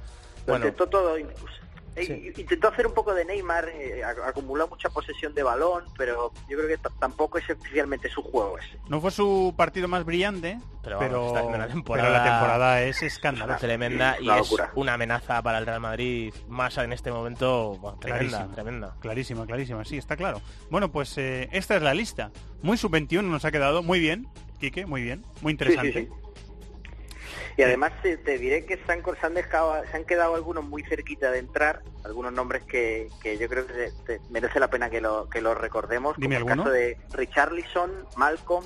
Bueno, 0.48 0.65
intentó 0.65 0.88
todo. 0.88 1.17
incluso. 1.17 1.48
E- 1.95 2.05
Sí. 2.05 2.33
Intentó 2.37 2.67
hacer 2.67 2.87
un 2.87 2.93
poco 2.93 3.13
de 3.13 3.23
Neymar, 3.25 3.69
eh, 3.69 4.01
ac- 4.03 4.27
acumuló 4.27 4.67
mucha 4.67 4.89
posesión 4.89 5.33
de 5.33 5.43
balón, 5.43 5.85
pero 5.97 6.31
yo 6.49 6.57
creo 6.57 6.67
que 6.67 6.77
tampoco 6.99 7.37
es 7.37 7.49
especialmente 7.49 8.09
su 8.09 8.21
juego 8.21 8.57
ese. 8.59 8.77
No 8.89 8.99
fue 8.99 9.11
su 9.11 9.53
partido 9.55 9.87
más 9.87 10.03
brillante, 10.03 10.59
Pero 10.83 10.99
pero, 10.99 11.11
vamos, 11.13 11.27
está 11.27 11.39
haciendo 11.39 11.57
una 11.57 11.67
temporada- 11.67 12.07
pero 12.09 12.17
la 12.17 12.23
temporada 12.23 12.81
es 12.83 13.01
escándalo. 13.01 13.55
tremenda 13.57 14.17
y 14.19 14.25
Una 14.25 14.33
es 14.39 14.39
locura. 14.41 14.71
una 14.75 14.93
amenaza 14.95 15.41
para 15.41 15.57
el 15.59 15.65
Real 15.65 15.79
Madrid, 15.79 16.33
más 16.49 16.77
en 16.77 16.91
este 16.93 17.11
momento, 17.11 17.77
bueno, 17.77 17.97
tremenda, 17.99 18.27
Clarísima. 18.29 18.53
tremenda. 18.55 18.95
Clarísima, 18.99 19.45
clarísima, 19.45 19.85
sí, 19.85 19.97
está 19.97 20.17
claro. 20.17 20.41
Bueno, 20.69 20.91
pues 20.91 21.17
eh, 21.17 21.47
esta 21.53 21.77
es 21.77 21.81
la 21.81 21.93
lista. 21.93 22.31
Muy 22.61 22.77
sub-21 22.77 23.23
nos 23.23 23.45
ha 23.45 23.51
quedado, 23.51 23.83
muy 23.83 23.99
bien, 23.99 24.27
Quique, 24.59 24.85
muy 24.85 25.01
bien, 25.01 25.25
muy 25.41 25.51
interesante. 25.51 25.93
Sí, 25.93 25.99
sí, 25.99 26.05
sí. 26.07 26.25
Y 27.57 27.63
además 27.63 27.93
te 28.01 28.38
diré 28.38 28.65
que 28.65 28.77
se 28.85 28.91
han, 28.91 29.01
se 29.03 29.25
han 29.25 29.33
dejado, 29.33 29.81
se 29.89 29.95
han 29.95 30.03
quedado 30.03 30.35
algunos 30.35 30.65
muy 30.65 30.83
cerquita 30.83 31.31
de 31.31 31.39
entrar, 31.39 31.81
algunos 32.03 32.33
nombres 32.33 32.63
que, 32.63 33.07
que 33.21 33.38
yo 33.38 33.47
creo 33.47 33.65
que 33.65 33.74
se- 33.74 33.91
te- 34.05 34.21
merece 34.29 34.59
la 34.59 34.69
pena 34.69 34.89
que 34.89 35.00
lo 35.00 35.29
que 35.29 35.41
los 35.41 35.57
recordemos, 35.57 36.17
Dime 36.17 36.35
como 36.39 36.47
el 36.47 36.51
alguno. 36.51 36.63
caso 36.63 36.74
de 36.74 36.97
Richarlison, 37.13 37.91
Malcolm, 38.17 38.65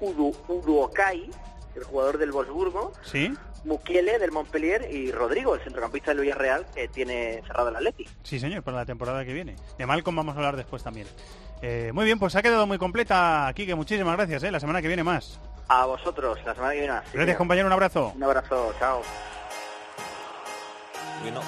Udu, 0.00 0.36
Uduokai, 0.48 1.30
el 1.76 1.84
jugador 1.84 2.18
del 2.18 2.32
Wolfsburgo, 2.32 2.92
¿Sí? 3.02 3.32
Mukiele 3.64 4.18
del 4.18 4.30
Montpellier 4.32 4.88
y 4.92 5.10
Rodrigo, 5.12 5.54
el 5.54 5.60
centrocampista 5.60 6.10
del 6.12 6.20
Villarreal, 6.20 6.66
que 6.74 6.88
tiene 6.88 7.42
cerrado 7.46 7.68
el 7.70 7.76
Atleti. 7.76 8.08
Sí, 8.22 8.38
señor, 8.38 8.62
para 8.62 8.78
la 8.78 8.86
temporada 8.86 9.24
que 9.24 9.32
viene. 9.32 9.56
De 9.78 9.86
Malcolm 9.86 10.16
vamos 10.16 10.34
a 10.34 10.38
hablar 10.38 10.56
después 10.56 10.82
también. 10.82 11.06
Eh, 11.62 11.90
muy 11.94 12.04
bien, 12.04 12.18
pues 12.18 12.34
ha 12.36 12.42
quedado 12.42 12.66
muy 12.66 12.78
completa, 12.78 13.50
Quique, 13.54 13.74
muchísimas 13.74 14.16
gracias, 14.16 14.42
¿eh? 14.44 14.50
La 14.52 14.60
semana 14.60 14.80
que 14.82 14.88
viene 14.88 15.02
más. 15.04 15.40
A 15.68 15.86
vosotros, 15.86 16.38
la 16.44 16.54
semana 16.54 16.72
que 16.72 16.78
viene. 16.78 16.92
Gracias, 16.94 17.12
señor. 17.12 17.36
compañero, 17.36 17.66
un 17.66 17.72
abrazo. 17.72 18.12
Un 18.14 18.22
abrazo, 18.22 18.74
chao. 18.78 19.02
We're 21.22 21.32
not 21.32 21.44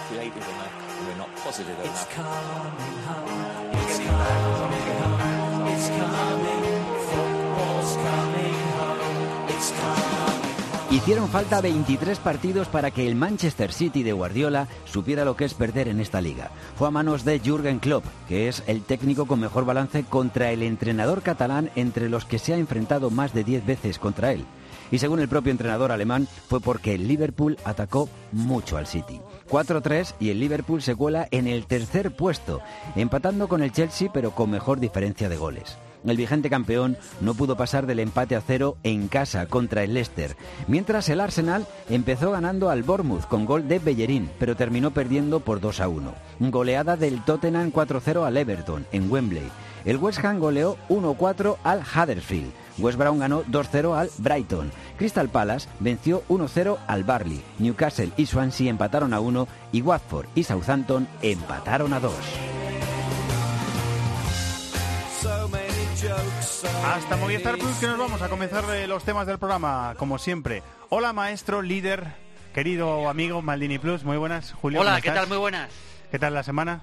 Hicieron 10.91 11.29
falta 11.29 11.61
23 11.61 12.19
partidos 12.19 12.67
para 12.69 12.91
que 12.91 13.07
el 13.07 13.15
Manchester 13.15 13.75
City 13.75 14.03
de 14.03 14.15
Guardiola 14.15 14.69
supiera 14.87 15.27
lo 15.27 15.37
que 15.37 15.45
es 15.45 15.53
perder 15.53 15.87
en 15.87 16.01
esta 16.01 16.23
liga. 16.23 16.51
Fue 16.77 16.89
a 16.89 16.91
manos 16.91 17.27
de 17.27 17.41
Jürgen 17.41 17.79
Klopp, 17.79 18.07
que 18.27 18.49
es 18.49 18.63
el 18.67 18.81
técnico 18.81 19.27
con 19.27 19.39
mejor 19.39 19.67
balance 19.67 20.05
contra 20.05 20.51
el 20.51 20.63
entrenador 20.63 21.21
catalán 21.21 21.71
entre 21.77 22.09
los 22.09 22.25
que 22.25 22.39
se 22.39 22.55
ha 22.55 22.57
enfrentado 22.57 23.11
más 23.11 23.35
de 23.35 23.45
10 23.45 23.67
veces 23.67 23.99
contra 23.99 24.33
él. 24.33 24.47
Y 24.91 24.97
según 24.97 25.21
el 25.21 25.29
propio 25.29 25.53
entrenador 25.53 25.93
alemán, 25.93 26.27
fue 26.49 26.59
porque 26.59 26.95
el 26.95 27.07
Liverpool 27.07 27.59
atacó 27.67 28.09
mucho 28.33 28.79
al 28.79 28.87
City. 28.87 29.21
4-3 29.51 30.15
y 30.21 30.31
el 30.31 30.41
Liverpool 30.41 30.81
se 30.81 30.97
cuela 30.97 31.29
en 31.31 31.49
el 31.49 31.67
tercer 31.67 32.17
puesto, 32.17 32.63
empatando 32.97 33.47
con 33.47 33.63
el 33.63 33.73
Chelsea 33.73 34.11
pero 34.11 34.31
con 34.31 34.51
mejor 34.51 34.81
diferencia 34.81 35.29
de 35.29 35.37
goles. 35.37 35.77
El 36.07 36.17
vigente 36.17 36.51
campeón 36.51 36.97
no 37.21 37.35
pudo 37.35 37.57
pasar 37.57 37.87
del 37.87 37.99
empate 37.99 38.37
a 38.37 38.41
cero 38.41 38.77
en 38.83 39.09
casa 39.09 39.47
contra 39.47 39.83
el 39.83 39.95
Leicester, 39.95 40.37
mientras 40.67 41.09
el 41.09 41.21
Arsenal 41.21 41.67
empezó 41.89 42.31
ganando 42.31 42.71
al 42.71 42.83
Bournemouth 42.83 43.27
con 43.27 43.45
gol 43.45 43.69
de 43.69 43.79
Bellerín, 43.79 44.31
pero 44.39 44.57
terminó 44.57 44.93
perdiendo 44.93 45.41
por 45.41 45.61
2 45.61 45.81
a 45.81 45.89
1. 45.89 46.15
Goleada 46.41 46.97
del 46.97 47.25
Tottenham 47.25 47.73
4-0 47.73 48.25
al 48.25 48.37
Everton 48.37 48.87
en 48.93 49.11
Wembley. 49.11 49.51
El 49.85 49.97
West 49.97 50.25
Ham 50.25 50.39
goleó 50.39 50.77
1-4 50.89 51.57
al 51.65 51.81
Huddersfield. 51.81 52.53
West 52.79 52.99
Brown 52.99 53.19
ganó 53.19 53.45
2-0 53.45 53.97
al 53.97 54.11
Brighton. 54.19 54.71
Crystal 54.99 55.29
Palace 55.29 55.69
venció 55.81 56.23
1-0 56.29 56.77
al 56.87 57.05
Barley. 57.05 57.43
Newcastle 57.59 58.11
y 58.17 58.27
Swansea 58.27 58.71
empataron 58.71 59.15
a 59.15 59.21
1 59.21 59.49
y 59.73 59.83
Watford 59.83 60.27
y 60.35 60.45
Southampton 60.45 61.09
empataron 61.23 61.93
a 61.93 62.01
2. 62.01 62.13
Hasta 66.85 67.17
Movistar 67.17 67.59
Plus 67.59 67.77
que 67.79 67.89
nos 67.89 67.99
vamos 67.99 68.23
a 68.23 68.29
comenzar 68.29 68.63
eh, 68.73 68.87
los 68.87 69.03
temas 69.03 69.27
del 69.27 69.39
programa, 69.39 69.95
como 69.99 70.17
siempre. 70.19 70.63
Hola, 70.91 71.13
maestro, 71.13 71.61
líder, 71.61 72.07
querido 72.55 73.09
amigo 73.09 73.43
Maldini 73.43 73.81
Plus, 73.81 74.05
muy 74.05 74.17
buenas. 74.17 74.53
Julio, 74.53 74.81
Hola, 74.81 74.93
¿cómo 74.93 75.03
¿qué 75.03 75.09
estás? 75.09 75.23
tal? 75.23 75.29
Muy 75.29 75.39
buenas. 75.39 75.71
¿Qué 76.13 76.19
tal 76.21 76.35
la 76.35 76.45
semana? 76.45 76.83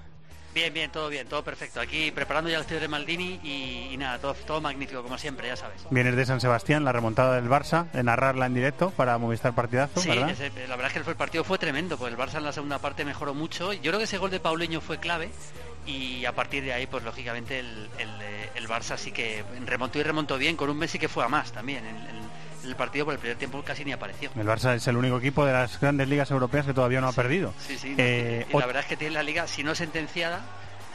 Bien, 0.54 0.72
bien, 0.72 0.90
todo 0.90 1.08
bien, 1.08 1.26
todo 1.28 1.42
perfecto. 1.42 1.80
Aquí 1.80 2.10
preparando 2.10 2.50
ya 2.50 2.56
el 2.56 2.62
estudio 2.62 2.80
de 2.80 2.88
Maldini 2.88 3.40
y, 3.42 3.88
y 3.92 3.96
nada, 3.96 4.18
todo, 4.18 4.34
todo 4.34 4.60
magnífico, 4.60 5.02
como 5.02 5.16
siempre, 5.16 5.48
ya 5.48 5.56
sabes. 5.56 5.82
Vienes 5.90 6.14
de 6.14 6.26
San 6.26 6.40
Sebastián, 6.42 6.84
la 6.84 6.92
remontada 6.92 7.36
del 7.36 7.48
Barça, 7.48 7.90
de 7.92 8.02
narrarla 8.02 8.44
en 8.46 8.54
directo 8.54 8.90
para 8.90 9.16
Movistar 9.16 9.54
Partidazo, 9.54 10.00
Sí, 10.00 10.08
¿verdad? 10.10 10.30
ese- 10.30 10.50
la 10.66 10.76
verdad 10.76 10.86
es 10.96 11.02
que 11.04 11.10
el, 11.10 11.16
partido 11.16 11.42
fue 11.42 11.56
tremendo, 11.58 11.96
porque 11.96 12.12
el 12.14 12.18
Barça 12.20 12.36
en 12.36 12.44
la 12.44 12.52
segunda 12.52 12.78
parte 12.78 13.04
mejoró 13.06 13.32
mucho. 13.34 13.72
Yo 13.72 13.80
creo 13.90 13.98
que 13.98 14.04
ese 14.04 14.18
gol 14.18 14.30
de 14.30 14.40
Pauleño 14.40 14.80
fue 14.82 14.98
clave 14.98 15.30
y 15.86 16.24
a 16.24 16.32
partir 16.32 16.64
de 16.64 16.72
ahí, 16.72 16.86
pues 16.86 17.04
lógicamente 17.04 17.58
el, 17.60 17.88
el, 17.98 18.08
eh, 18.22 18.50
el 18.54 18.68
Barça 18.68 18.96
sí 18.96 19.12
que 19.12 19.44
remontó 19.64 19.98
y 19.98 20.02
remontó 20.02 20.36
bien, 20.38 20.56
con 20.56 20.68
un 20.70 20.78
Messi 20.78 20.98
que 20.98 21.08
fue 21.08 21.24
a 21.24 21.28
más 21.28 21.52
también. 21.52 21.84
En, 21.86 21.96
en 21.96 22.26
el 22.64 22.74
partido 22.74 23.04
por 23.04 23.14
el 23.14 23.20
primer 23.20 23.38
tiempo 23.38 23.62
casi 23.62 23.84
ni 23.84 23.92
apareció. 23.92 24.30
El 24.34 24.46
Barça 24.46 24.74
es 24.74 24.86
el 24.88 24.96
único 24.96 25.18
equipo 25.18 25.44
de 25.46 25.52
las 25.52 25.78
grandes 25.78 26.08
ligas 26.08 26.30
europeas 26.30 26.66
que 26.66 26.74
todavía 26.74 27.00
no 27.00 27.08
ha 27.08 27.12
perdido. 27.12 27.54
Sí, 27.64 27.78
sí. 27.78 27.94
Eh, 27.96 28.44
y 28.52 28.56
la 28.58 28.66
verdad 28.66 28.82
es 28.82 28.88
que 28.88 28.96
tiene 28.96 29.14
la 29.14 29.22
liga, 29.22 29.46
si 29.46 29.62
no 29.62 29.74
sentenciada, 29.76 30.44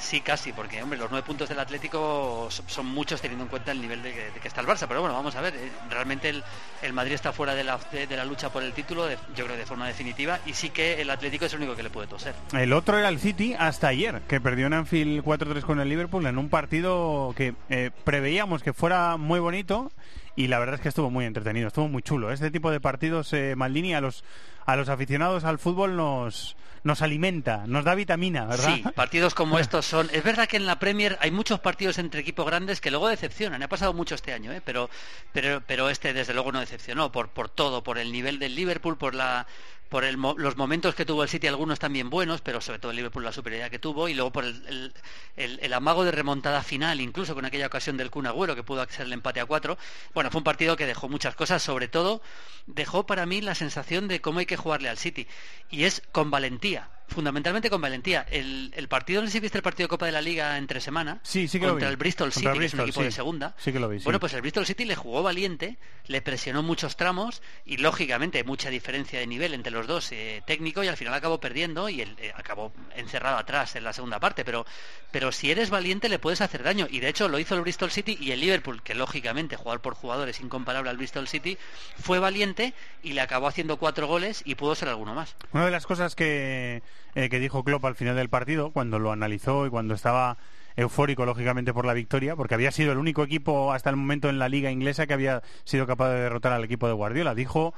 sí 0.02 0.20
casi, 0.22 0.52
porque 0.52 0.82
hombre, 0.82 0.98
los 1.00 1.10
nueve 1.12 1.26
puntos 1.26 1.48
del 1.48 1.60
Atlético 1.60 2.48
so- 2.50 2.64
son 2.68 2.88
muchos 2.88 3.22
teniendo 3.22 3.44
en 3.46 3.50
cuenta 3.50 3.72
el 3.72 3.80
nivel 3.82 4.02
de 4.02 4.12
que, 4.42 4.48
está 4.48 4.62
el 4.62 4.68
Barça. 4.68 4.88
Pero 4.88 5.02
bueno, 5.02 5.14
vamos 5.16 5.36
a 5.36 5.42
ver, 5.42 5.54
eh, 5.56 5.72
realmente 5.90 6.30
el, 6.30 6.44
el 6.82 6.92
Madrid 6.94 7.14
está 7.14 7.32
fuera 7.32 7.54
de 7.56 7.64
la, 7.64 7.78
de, 7.92 8.08
la 8.18 8.26
lucha 8.26 8.52
por 8.52 8.64
el 8.64 8.74
título, 8.74 9.08
yo 9.36 9.46
creo 9.46 9.56
de 9.58 9.66
forma 9.66 9.88
definitiva, 9.88 10.40
y 10.46 10.54
sí 10.54 10.70
que 10.72 11.02
el 11.02 11.10
Atlético 11.10 11.46
es 11.46 11.54
el 11.54 11.60
único 11.60 11.76
que 11.76 11.84
le 11.84 11.90
puede 11.90 12.08
toser. 12.08 12.34
El 12.54 12.74
otro 12.74 12.98
era 12.98 13.10
el 13.10 13.20
City 13.20 13.56
hasta 13.58 13.88
ayer, 13.90 14.22
que 14.28 14.42
perdió 14.42 14.68
en 14.68 14.74
Anfield 14.74 15.24
4-3 15.24 15.62
con 15.62 15.80
el 15.80 15.88
Liverpool 15.90 16.26
en 16.26 16.38
un 16.38 16.50
partido 16.50 17.34
que 17.38 17.54
eh, 17.70 17.92
preveíamos 18.04 18.64
que 18.64 18.74
fuera 18.74 19.18
muy 19.18 19.40
bonito 19.40 19.92
y 20.36 20.48
la 20.48 20.60
verdad 20.60 20.76
es 20.76 20.82
que 20.82 20.90
estuvo 20.90 21.10
muy 21.12 21.26
entretenido, 21.26 21.68
estuvo 21.68 21.88
muy 21.90 22.02
chulo. 22.02 22.32
Este 22.32 22.50
tipo 22.52 22.72
de 22.72 22.80
partidos, 22.80 23.32
eh, 23.34 23.54
Maldini, 23.56 23.94
a 23.94 24.02
los, 24.02 24.24
a 24.66 24.76
los 24.76 24.90
aficionados 24.90 25.44
al 25.44 25.60
fútbol 25.60 25.96
nos, 25.96 26.56
nos 26.84 27.02
alimenta, 27.02 27.66
nos 27.68 27.86
da 27.86 27.96
vitamina, 27.96 28.46
¿verdad? 28.46 28.76
Sí, 28.76 28.84
partidos 28.96 29.34
como 29.34 29.60
estos 29.60 29.86
son. 29.86 30.10
Es 30.12 30.24
verdad 30.24 30.48
que 30.48 30.58
en 30.58 30.66
la 30.66 30.80
Premier 30.80 31.18
hay 31.22 31.32
muchos 31.32 31.60
partidos 31.60 31.98
entre 31.98 32.22
equipos 32.22 32.46
grandes 32.46 32.82
que 32.82 32.92
luego 32.92 33.08
decepcionan. 33.08 33.62
Ha 33.62 33.68
pasado 33.68 33.94
mucho 33.94 34.16
este 34.16 34.34
año, 34.34 34.52
¿eh? 34.52 34.62
pero, 34.64 34.90
pero, 35.32 35.62
pero 35.66 35.90
este 35.90 36.14
desde 36.14 36.34
luego 36.34 36.52
no 36.52 36.60
decepcionó 36.60 37.12
por, 37.12 37.30
por 37.30 37.50
todo, 37.50 37.84
por 37.84 37.98
el 37.98 38.12
nivel 38.12 38.40
del 38.40 38.56
Liverpool, 38.56 38.98
por 38.98 39.16
la 39.16 39.48
por 39.92 40.06
el 40.06 40.16
los 40.38 40.56
momentos 40.56 40.96
que 40.96 41.06
tuvo 41.06 41.22
el 41.24 41.28
City, 41.28 41.48
algunos 41.48 41.78
también 41.78 42.10
buenos, 42.10 42.40
pero 42.40 42.62
sobre 42.62 42.80
todo 42.80 42.92
el 42.92 42.96
Liverpool 42.96 43.26
la 43.26 43.34
superioridad 43.34 43.70
que 43.70 43.78
tuvo, 43.78 44.08
y 44.08 44.14
luego 44.14 44.32
por 44.32 44.46
el, 44.46 44.94
el- 45.36 45.60
el- 45.62 45.74
amago 45.74 46.06
de 46.06 46.12
remontada 46.12 46.64
final, 46.64 47.02
incluso 47.02 47.36
con 47.36 47.44
aquella 47.44 47.68
ocasión 47.68 47.98
del 47.98 48.10
Kun 48.10 48.26
Agüero 48.26 48.56
que 48.56 48.64
pudo 48.64 48.86
ser 48.90 49.06
el 49.08 49.12
empate 49.14 49.42
a 49.42 49.46
cuatro. 49.46 49.78
Bueno, 50.14 50.32
fue 50.32 50.40
un 50.40 50.46
partido 50.46 50.78
que 50.78 50.86
dejó 50.86 51.10
muchas 51.10 51.36
cosas, 51.36 51.62
sobre 51.62 51.90
todo 51.90 52.22
dejó 52.68 53.06
para 53.06 53.26
mí 53.26 53.42
la 53.42 53.54
sensación 53.54 54.08
de 54.08 54.22
cómo 54.22 54.40
hay 54.40 54.46
que 54.46 54.56
jugarle 54.56 54.88
al 54.88 54.98
City, 54.98 55.28
y 55.70 55.84
es 55.84 56.02
con 56.14 56.32
valentía 56.32 56.90
Fundamentalmente 57.12 57.70
con 57.70 57.82
valentía. 57.82 58.26
El, 58.32 58.72
el 58.74 58.88
partido, 58.88 59.22
no 59.22 59.28
sé 59.28 59.34
si 59.34 59.40
viste 59.42 59.58
el 59.58 59.64
partido 59.64 59.86
de 59.86 59.90
Copa 59.90 60.06
de 60.06 60.14
la 60.14 60.22
Liga 60.22 60.58
entre 60.58 60.80
semana. 60.80 61.20
Sí, 61.24 61.50
sí 61.50 61.60
que 61.60 61.66
lo 61.66 61.74
contra 61.74 61.90
el 61.90 61.98
Bristol 61.98 62.32
City, 62.32 62.48
el 62.48 62.54
que 62.54 62.66
es 62.66 62.74
un 62.74 62.78
Bristol, 62.80 62.90
equipo 62.90 63.04
de 63.04 63.12
segunda. 63.12 63.56
Sí 63.58 63.74
que 63.74 63.80
lo 63.80 63.90
vi, 63.90 64.00
sí. 64.00 64.06
Bueno, 64.06 64.20
pues 64.20 64.34
el 64.34 64.42
Bristol 64.42 64.66
City 64.66 64.86
le 64.86 64.96
jugó 64.96 65.22
valiente, 65.22 65.78
le 66.08 66.22
presionó 66.22 66.64
muchos 66.64 66.96
tramos 66.96 67.42
y 67.66 67.78
lógicamente 67.78 68.38
hay 68.38 68.44
mucha 68.46 68.70
diferencia 68.70 69.20
de 69.20 69.28
nivel 69.28 69.54
entre 69.54 69.74
los 69.74 69.88
dos 69.88 70.10
eh, 70.14 70.42
técnico 70.48 70.84
y 70.84 70.88
al 70.88 70.96
final 70.96 71.14
acabó 71.14 71.40
perdiendo 71.40 71.90
y 71.90 72.02
él 72.02 72.16
eh, 72.18 72.32
acabó 72.36 72.72
encerrado 72.96 73.38
atrás 73.38 73.76
en 73.76 73.84
la 73.84 73.92
segunda 73.92 74.20
parte. 74.20 74.46
Pero, 74.46 74.66
pero 75.12 75.34
si 75.34 75.52
eres 75.52 75.70
valiente 75.70 76.08
le 76.08 76.18
puedes 76.18 76.40
hacer 76.40 76.64
daño 76.64 76.88
y 76.90 77.02
de 77.02 77.10
hecho 77.10 77.28
lo 77.28 77.40
hizo 77.40 77.56
el 77.56 77.62
Bristol 77.62 77.92
City 77.92 78.18
y 78.22 78.32
el 78.32 78.40
Liverpool, 78.40 78.82
que 78.84 78.96
lógicamente 78.96 79.58
jugador 79.58 79.82
por 79.82 79.96
jugador 79.96 80.30
es 80.30 80.40
incomparable 80.40 80.90
al 80.90 80.98
Bristol 80.98 81.28
City, 81.28 81.58
fue 82.00 82.20
valiente 82.20 82.74
y 83.04 83.14
le 83.14 83.22
acabó 83.22 83.48
haciendo 83.48 83.78
cuatro 83.78 84.08
goles 84.08 84.42
y 84.46 84.56
pudo 84.56 84.76
ser 84.76 84.88
alguno 84.88 85.14
más. 85.14 85.36
Una 85.52 85.66
de 85.66 85.72
las 85.72 85.86
cosas 85.86 86.16
que, 86.16 86.82
eh, 87.16 87.30
que 87.30 87.40
dijo 87.40 87.64
Klopp 87.64 87.86
al 87.86 87.96
final 87.96 88.16
del 88.16 88.30
partido, 88.30 88.72
cuando 88.72 89.00
lo 89.00 89.12
analizó 89.12 89.66
y 89.66 89.70
cuando 89.70 89.94
estaba 89.94 90.38
eufórico, 90.76 91.26
lógicamente, 91.26 91.74
por 91.74 91.86
la 91.86 91.94
victoria, 91.94 92.36
porque 92.36 92.56
había 92.56 92.72
sido 92.72 92.92
el 92.92 92.98
único 92.98 93.24
equipo 93.24 93.74
hasta 93.74 93.90
el 93.90 93.96
momento 93.96 94.30
en 94.30 94.40
la 94.40 94.50
liga 94.50 94.72
inglesa 94.72 95.08
que 95.08 95.14
había 95.14 95.42
sido 95.64 95.86
capaz 95.88 96.10
de 96.10 96.22
derrotar 96.22 96.54
al 96.54 96.64
equipo 96.64 96.88
de 96.88 96.94
Guardiola. 96.94 97.36
Dijo, 97.36 97.74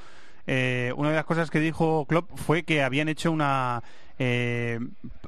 eh, 0.45 0.93
una 0.97 1.09
de 1.09 1.15
las 1.15 1.25
cosas 1.25 1.49
que 1.49 1.59
dijo 1.59 2.05
Klopp 2.05 2.29
fue 2.37 2.63
que 2.63 2.83
habían 2.83 3.07
hecho 3.07 3.31
una 3.31 3.81
eh, 4.19 4.79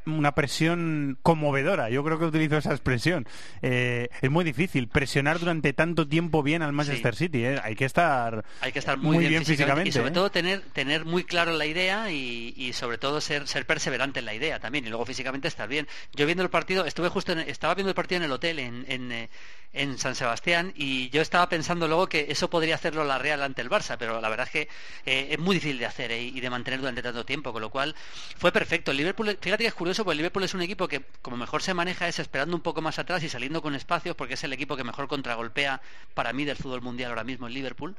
una 0.05 0.33
presión 0.35 1.17
conmovedora. 1.23 1.89
Yo 1.89 2.03
creo 2.03 2.19
que 2.19 2.25
utilizo 2.25 2.57
esa 2.57 2.71
expresión. 2.71 3.27
Eh, 3.61 4.09
es 4.21 4.29
muy 4.29 4.43
difícil 4.45 4.87
presionar 4.87 5.39
durante 5.39 5.73
tanto 5.73 6.07
tiempo 6.07 6.43
bien 6.43 6.61
al 6.61 6.73
Manchester 6.73 7.15
City. 7.15 7.43
¿eh? 7.45 7.59
Hay 7.63 7.75
que 7.75 7.85
estar 7.85 8.45
hay 8.61 8.71
que 8.71 8.79
estar 8.79 8.97
muy, 8.97 9.27
bien, 9.27 9.43
físicamente. 9.43 9.89
y 9.89 9.91
sobre 9.91 10.09
¿eh? 10.09 10.13
todo 10.13 10.29
tener 10.29 10.61
tener 10.73 11.05
muy 11.05 11.23
claro 11.23 11.53
la 11.53 11.65
idea 11.65 12.11
y, 12.11 12.53
y 12.55 12.73
sobre 12.73 12.97
todo 12.99 13.19
ser 13.21 13.47
ser 13.47 13.65
perseverante 13.65 14.19
en 14.19 14.25
la 14.25 14.33
idea 14.35 14.59
también 14.59 14.85
y 14.85 14.89
luego 14.89 15.05
físicamente 15.05 15.47
estar 15.47 15.67
bien. 15.67 15.87
Yo 16.13 16.25
viendo 16.27 16.43
el 16.43 16.49
partido, 16.49 16.85
estuve 16.85 17.09
justo 17.09 17.31
en- 17.31 17.39
estaba 17.39 17.73
viendo 17.73 17.89
el 17.89 17.95
partido 17.95 18.17
en 18.17 18.23
el 18.25 18.31
hotel 18.31 18.59
en, 18.59 18.85
en, 18.87 19.11
eh, 19.11 19.29
en 19.73 19.97
San 19.97 20.13
Sebastián 20.15 20.71
y 20.75 21.09
yo 21.09 21.21
estaba 21.21 21.49
pensando 21.49 21.87
luego 21.87 22.07
que 22.07 22.27
eso 22.29 22.49
podría 22.49 22.75
hacerlo 22.75 23.03
la 23.05 23.17
Real 23.17 23.41
ante 23.41 23.61
el 23.63 23.69
Barça, 23.69 23.95
pero 23.97 24.21
la 24.21 24.29
verdad 24.29 24.45
es 24.47 24.51
que 24.51 24.69
eh, 25.05 25.29
es 25.31 25.39
muy 25.39 25.55
difícil 25.55 25.79
de 25.79 25.85
hacer 25.87 26.11
eh, 26.11 26.21
y 26.21 26.39
de 26.39 26.49
mantener 26.51 26.79
durante 26.79 27.01
tanto 27.01 27.25
tiempo, 27.25 27.51
con 27.51 27.61
lo 27.63 27.71
cual 27.71 27.95
fue 28.37 28.51
perfecto. 28.51 28.74
El 28.83 28.97
Liverpool, 28.97 29.37
fíjate 29.39 29.63
que 29.63 29.67
es 29.67 29.73
curioso, 29.73 30.03
porque 30.03 30.17
Liverpool 30.17 30.43
es 30.43 30.53
un 30.53 30.61
equipo 30.61 30.87
que 30.87 31.05
como 31.21 31.37
mejor 31.37 31.61
se 31.61 31.73
maneja 31.73 32.07
es 32.09 32.19
esperando 32.19 32.55
un 32.55 32.61
poco 32.61 32.81
más 32.81 32.99
atrás 32.99 33.23
y 33.23 33.29
saliendo 33.29 33.61
con 33.61 33.73
espacios, 33.73 34.15
porque 34.15 34.33
es 34.33 34.43
el 34.43 34.51
equipo 34.51 34.75
que 34.75 34.83
mejor 34.83 35.07
contragolpea 35.07 35.81
para 36.13 36.33
mí 36.33 36.43
del 36.43 36.57
fútbol 36.57 36.81
mundial 36.81 37.11
ahora 37.11 37.23
mismo 37.23 37.47
el 37.47 37.53
Liverpool. 37.53 37.95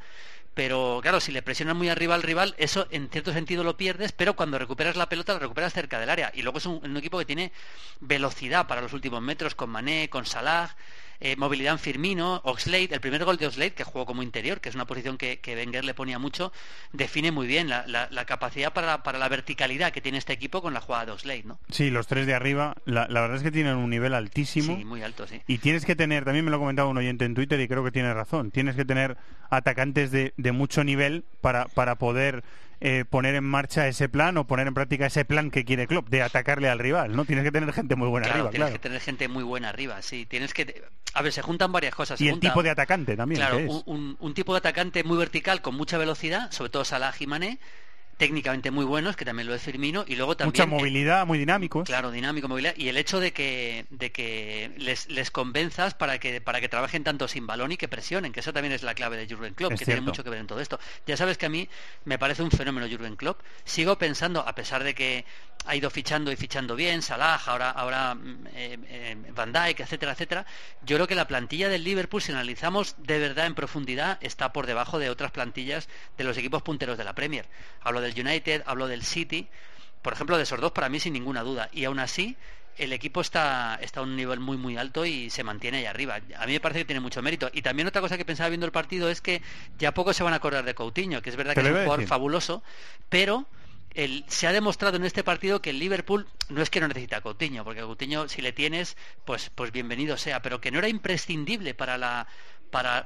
Pero 0.54 1.00
claro, 1.02 1.20
si 1.20 1.32
le 1.32 1.42
presionas 1.42 1.76
muy 1.76 1.88
arriba 1.88 2.14
al 2.14 2.22
rival, 2.22 2.54
eso 2.58 2.88
en 2.90 3.08
cierto 3.08 3.32
sentido 3.32 3.64
lo 3.64 3.76
pierdes, 3.76 4.12
pero 4.12 4.36
cuando 4.36 4.58
recuperas 4.58 4.96
la 4.96 5.08
pelota 5.08 5.32
la 5.34 5.38
recuperas 5.38 5.72
cerca 5.72 5.98
del 5.98 6.10
área. 6.10 6.30
Y 6.34 6.42
luego 6.42 6.58
es 6.58 6.66
un, 6.66 6.80
un 6.84 6.96
equipo 6.96 7.18
que 7.18 7.24
tiene 7.24 7.52
velocidad 8.00 8.66
para 8.66 8.82
los 8.82 8.92
últimos 8.92 9.22
metros 9.22 9.54
con 9.54 9.70
Mané, 9.70 10.08
con 10.10 10.26
Salah, 10.26 10.76
eh, 11.20 11.36
movilidad 11.36 11.72
en 11.72 11.78
Firmino, 11.78 12.40
Oxlade, 12.44 12.88
el 12.92 13.00
primer 13.00 13.24
gol 13.24 13.36
de 13.36 13.46
Oxlade, 13.46 13.72
que 13.74 13.84
jugó 13.84 14.06
como 14.06 14.22
interior, 14.22 14.60
que 14.60 14.68
es 14.68 14.74
una 14.74 14.86
posición 14.86 15.16
que, 15.18 15.38
que 15.40 15.54
Wenger 15.56 15.84
le 15.84 15.94
ponía 15.94 16.18
mucho, 16.18 16.52
define 16.92 17.32
muy 17.32 17.46
bien 17.46 17.68
la, 17.68 17.86
la- 17.86 18.08
la 18.10 18.24
capacidad 18.24 18.72
para, 18.72 19.02
para 19.02 19.18
la 19.18 19.28
verticalidad 19.28 19.92
que 19.92 20.00
tiene 20.00 20.18
este 20.18 20.32
equipo 20.32 20.62
con 20.62 20.74
la 20.74 20.80
jugada 20.80 21.06
de 21.06 21.12
Oxlade, 21.12 21.42
¿no? 21.44 21.58
Sí, 21.70 21.90
los 21.90 22.06
tres 22.06 22.26
de 22.26 22.34
arriba, 22.34 22.74
la, 22.84 23.06
la 23.08 23.20
verdad 23.20 23.36
es 23.38 23.42
que 23.42 23.50
tienen 23.52 23.76
un 23.76 23.90
nivel 23.90 24.14
altísimo. 24.14 24.76
Sí, 24.76 24.84
muy 24.84 25.02
alto, 25.02 25.26
sí. 25.26 25.40
Y 25.46 25.58
tienes 25.58 25.84
que 25.84 25.96
tener, 25.96 26.24
también 26.24 26.44
me 26.44 26.50
lo 26.50 26.58
comentaba 26.58 26.88
un 26.88 26.96
oyente 26.98 27.24
en 27.24 27.34
Twitter 27.34 27.60
y 27.60 27.68
creo 27.68 27.84
que 27.84 27.90
tiene 27.92 28.12
razón, 28.14 28.50
tienes 28.50 28.76
que 28.76 28.84
tener 28.84 29.16
atacantes 29.50 30.10
de, 30.10 30.34
de 30.36 30.52
mucho 30.52 30.84
nivel 30.84 31.24
para, 31.40 31.66
para 31.66 31.94
poder 31.96 32.42
eh, 32.80 33.04
poner 33.08 33.34
en 33.34 33.44
marcha 33.44 33.88
ese 33.88 34.08
plan 34.08 34.36
o 34.36 34.46
poner 34.46 34.66
en 34.66 34.74
práctica 34.74 35.06
ese 35.06 35.24
plan 35.24 35.50
que 35.50 35.64
quiere 35.64 35.86
Klopp, 35.86 36.08
de 36.08 36.22
atacarle 36.22 36.68
al 36.68 36.78
rival, 36.78 37.16
¿no? 37.16 37.24
Tienes 37.24 37.44
que 37.44 37.52
tener 37.52 37.72
gente 37.72 37.96
muy 37.96 38.08
buena 38.08 38.26
Claro, 38.26 38.40
arriba, 38.40 38.50
tienes 38.50 38.66
claro. 38.68 38.80
que 38.82 38.88
tener 38.88 39.00
gente 39.00 39.28
muy 39.28 39.44
buena 39.44 39.68
arriba, 39.70 40.02
sí. 40.02 40.26
Tienes 40.26 40.52
que... 40.54 40.82
A 41.14 41.22
ver, 41.22 41.32
se 41.32 41.40
juntan 41.42 41.72
varias 41.72 41.94
cosas. 41.94 42.20
Y 42.20 42.26
el 42.26 42.32
junta- 42.34 42.48
tipo 42.50 42.62
de 42.62 42.70
atacante 42.70 43.16
también, 43.16 43.40
Claro, 43.40 43.56
un, 43.58 43.82
un- 43.86 44.16
un 44.20 44.34
tipo 44.34 44.52
de 44.52 44.58
atacante 44.58 45.02
muy 45.04 45.16
vertical, 45.16 45.62
con 45.62 45.74
mucha 45.74 45.96
velocidad, 45.96 46.50
sobre 46.52 46.70
todo 46.70 46.84
Salah 46.84 47.14
y 47.18 47.26
Mané, 47.26 47.58
técnicamente 48.16 48.70
muy 48.70 48.84
buenos, 48.84 49.16
que 49.16 49.24
también 49.24 49.46
lo 49.46 49.54
es 49.54 49.62
Firmino, 49.62 50.04
y 50.06 50.16
luego 50.16 50.32
Mucha 50.32 50.44
también... 50.44 50.62
eh, 50.62 50.66
movilidad, 50.66 51.26
muy 51.26 51.38
dinámicos. 51.38 51.84
Claro, 51.86 52.10
dinámico, 52.10 52.48
movilidad. 52.48 52.74
Y 52.76 52.88
el 52.88 52.96
hecho 52.96 53.20
de 53.20 53.32
que, 53.32 53.86
de 53.90 54.12
que 54.12 54.72
les, 54.78 55.08
les 55.08 55.30
convenzas 55.30 55.94
para 55.94 56.18
que, 56.18 56.40
para 56.40 56.60
que 56.60 56.68
trabajen 56.68 57.04
tanto 57.04 57.28
sin 57.28 57.46
balón 57.46 57.72
y 57.72 57.76
que 57.76 57.88
presionen, 57.88 58.32
que 58.32 58.40
eso 58.40 58.52
también 58.52 58.72
es 58.72 58.82
la 58.82 58.94
clave 58.94 59.16
de 59.16 59.32
Jurgen 59.32 59.54
Klopp, 59.54 59.72
Es 59.72 59.80
que 59.80 59.84
tiene 59.84 60.00
mucho 60.00 60.24
que 60.24 60.30
ver 60.30 60.40
en 60.40 60.46
todo 60.46 60.60
esto. 60.60 60.78
Ya 61.06 61.16
sabes 61.16 61.38
que 61.38 61.46
a 61.46 61.50
mí 61.50 61.68
me 62.04 62.18
parece 62.18 62.42
un 62.42 62.50
fenómeno 62.50 62.86
Jurgen 62.90 63.16
Klopp. 63.16 63.40
Sigo 63.64 63.98
pensando, 63.98 64.40
a 64.46 64.54
pesar 64.54 64.82
de 64.84 64.94
que 64.94 65.24
ha 65.66 65.74
ido 65.74 65.90
fichando 65.90 66.30
y 66.30 66.36
fichando 66.36 66.76
bien, 66.76 67.02
Salah, 67.02 67.40
ahora, 67.46 67.70
ahora 67.70 68.14
mm, 68.14 68.46
eh, 68.54 68.78
eh, 68.88 69.16
Van 69.34 69.52
Dijk, 69.52 69.80
etcétera, 69.80 70.12
etcétera, 70.12 70.46
yo 70.82 70.96
creo 70.96 71.08
que 71.08 71.14
la 71.14 71.26
plantilla 71.26 71.68
del 71.68 71.82
Liverpool, 71.82 72.22
si 72.22 72.30
analizamos 72.32 72.94
de 72.98 73.18
verdad 73.18 73.46
en 73.46 73.54
profundidad, 73.54 74.18
está 74.20 74.52
por 74.52 74.66
debajo 74.66 74.98
de 74.98 75.10
otras 75.10 75.32
plantillas 75.32 75.88
de 76.16 76.24
los 76.24 76.36
equipos 76.38 76.62
punteros 76.62 76.96
de 76.98 77.04
la 77.04 77.14
Premier. 77.14 77.46
Hablo 77.82 78.00
del 78.06 78.26
United, 78.26 78.62
hablo 78.66 78.86
del 78.88 79.02
City, 79.04 79.48
por 80.02 80.12
ejemplo, 80.12 80.36
de 80.36 80.44
esos 80.44 80.60
dos 80.60 80.72
para 80.72 80.88
mí 80.88 81.00
sin 81.00 81.12
ninguna 81.12 81.42
duda. 81.42 81.68
Y 81.72 81.84
aún 81.84 81.98
así, 81.98 82.36
el 82.78 82.92
equipo 82.92 83.20
está, 83.20 83.78
está 83.80 84.00
a 84.00 84.02
un 84.02 84.16
nivel 84.16 84.38
muy 84.38 84.56
muy 84.56 84.76
alto 84.76 85.04
y 85.06 85.30
se 85.30 85.42
mantiene 85.42 85.78
ahí 85.78 85.86
arriba. 85.86 86.20
A 86.38 86.46
mí 86.46 86.52
me 86.52 86.60
parece 86.60 86.80
que 86.80 86.84
tiene 86.84 87.00
mucho 87.00 87.22
mérito. 87.22 87.50
Y 87.52 87.62
también 87.62 87.88
otra 87.88 88.00
cosa 88.02 88.16
que 88.18 88.24
pensaba 88.24 88.48
viendo 88.50 88.66
el 88.66 88.72
partido 88.72 89.08
es 89.10 89.20
que 89.20 89.40
ya 89.78 89.92
poco 89.94 90.12
se 90.12 90.22
van 90.22 90.32
a 90.34 90.36
acordar 90.36 90.64
de 90.64 90.74
Coutinho, 90.74 91.22
que 91.22 91.30
es 91.30 91.36
verdad 91.36 91.54
que 91.54 91.60
es 91.60 91.66
un 91.66 91.72
jugador 91.84 91.98
decir. 92.00 92.08
fabuloso, 92.08 92.62
pero 93.08 93.46
el- 93.94 94.24
se 94.28 94.46
ha 94.46 94.52
demostrado 94.52 94.96
en 94.98 95.04
este 95.06 95.24
partido 95.24 95.62
que 95.62 95.70
el 95.70 95.78
Liverpool 95.78 96.26
no 96.50 96.60
es 96.60 96.68
que 96.68 96.80
no 96.80 96.88
necesita 96.88 97.16
a 97.16 97.20
Coutinho, 97.22 97.64
porque 97.64 97.80
Coutinho 97.80 98.28
si 98.28 98.42
le 98.42 98.52
tienes, 98.52 98.94
pues, 99.24 99.50
pues 99.54 99.72
bienvenido 99.72 100.18
sea, 100.18 100.42
pero 100.42 100.60
que 100.60 100.70
no 100.70 100.78
era 100.78 100.88
imprescindible 100.88 101.72
para 101.72 101.96
la 101.96 102.26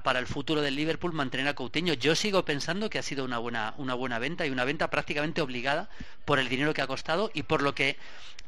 para, 0.02 0.18
el 0.18 0.26
futuro 0.26 0.62
del 0.62 0.74
Liverpool 0.74 1.12
mantener 1.12 1.46
a 1.46 1.54
Coutinho. 1.54 1.94
Yo 1.94 2.16
sigo 2.16 2.44
pensando 2.44 2.90
que 2.90 2.98
ha 2.98 3.02
sido 3.02 3.24
una 3.24 3.38
buena, 3.38 3.74
una 3.78 3.94
buena 3.94 4.18
venta 4.18 4.44
y 4.44 4.50
una 4.50 4.64
venta 4.64 4.90
prácticamente 4.90 5.42
obligada 5.42 5.88
por 6.24 6.40
el 6.40 6.48
dinero 6.48 6.74
que 6.74 6.82
ha 6.82 6.88
costado 6.88 7.30
y 7.34 7.44
por 7.44 7.62
lo 7.62 7.72
que 7.72 7.96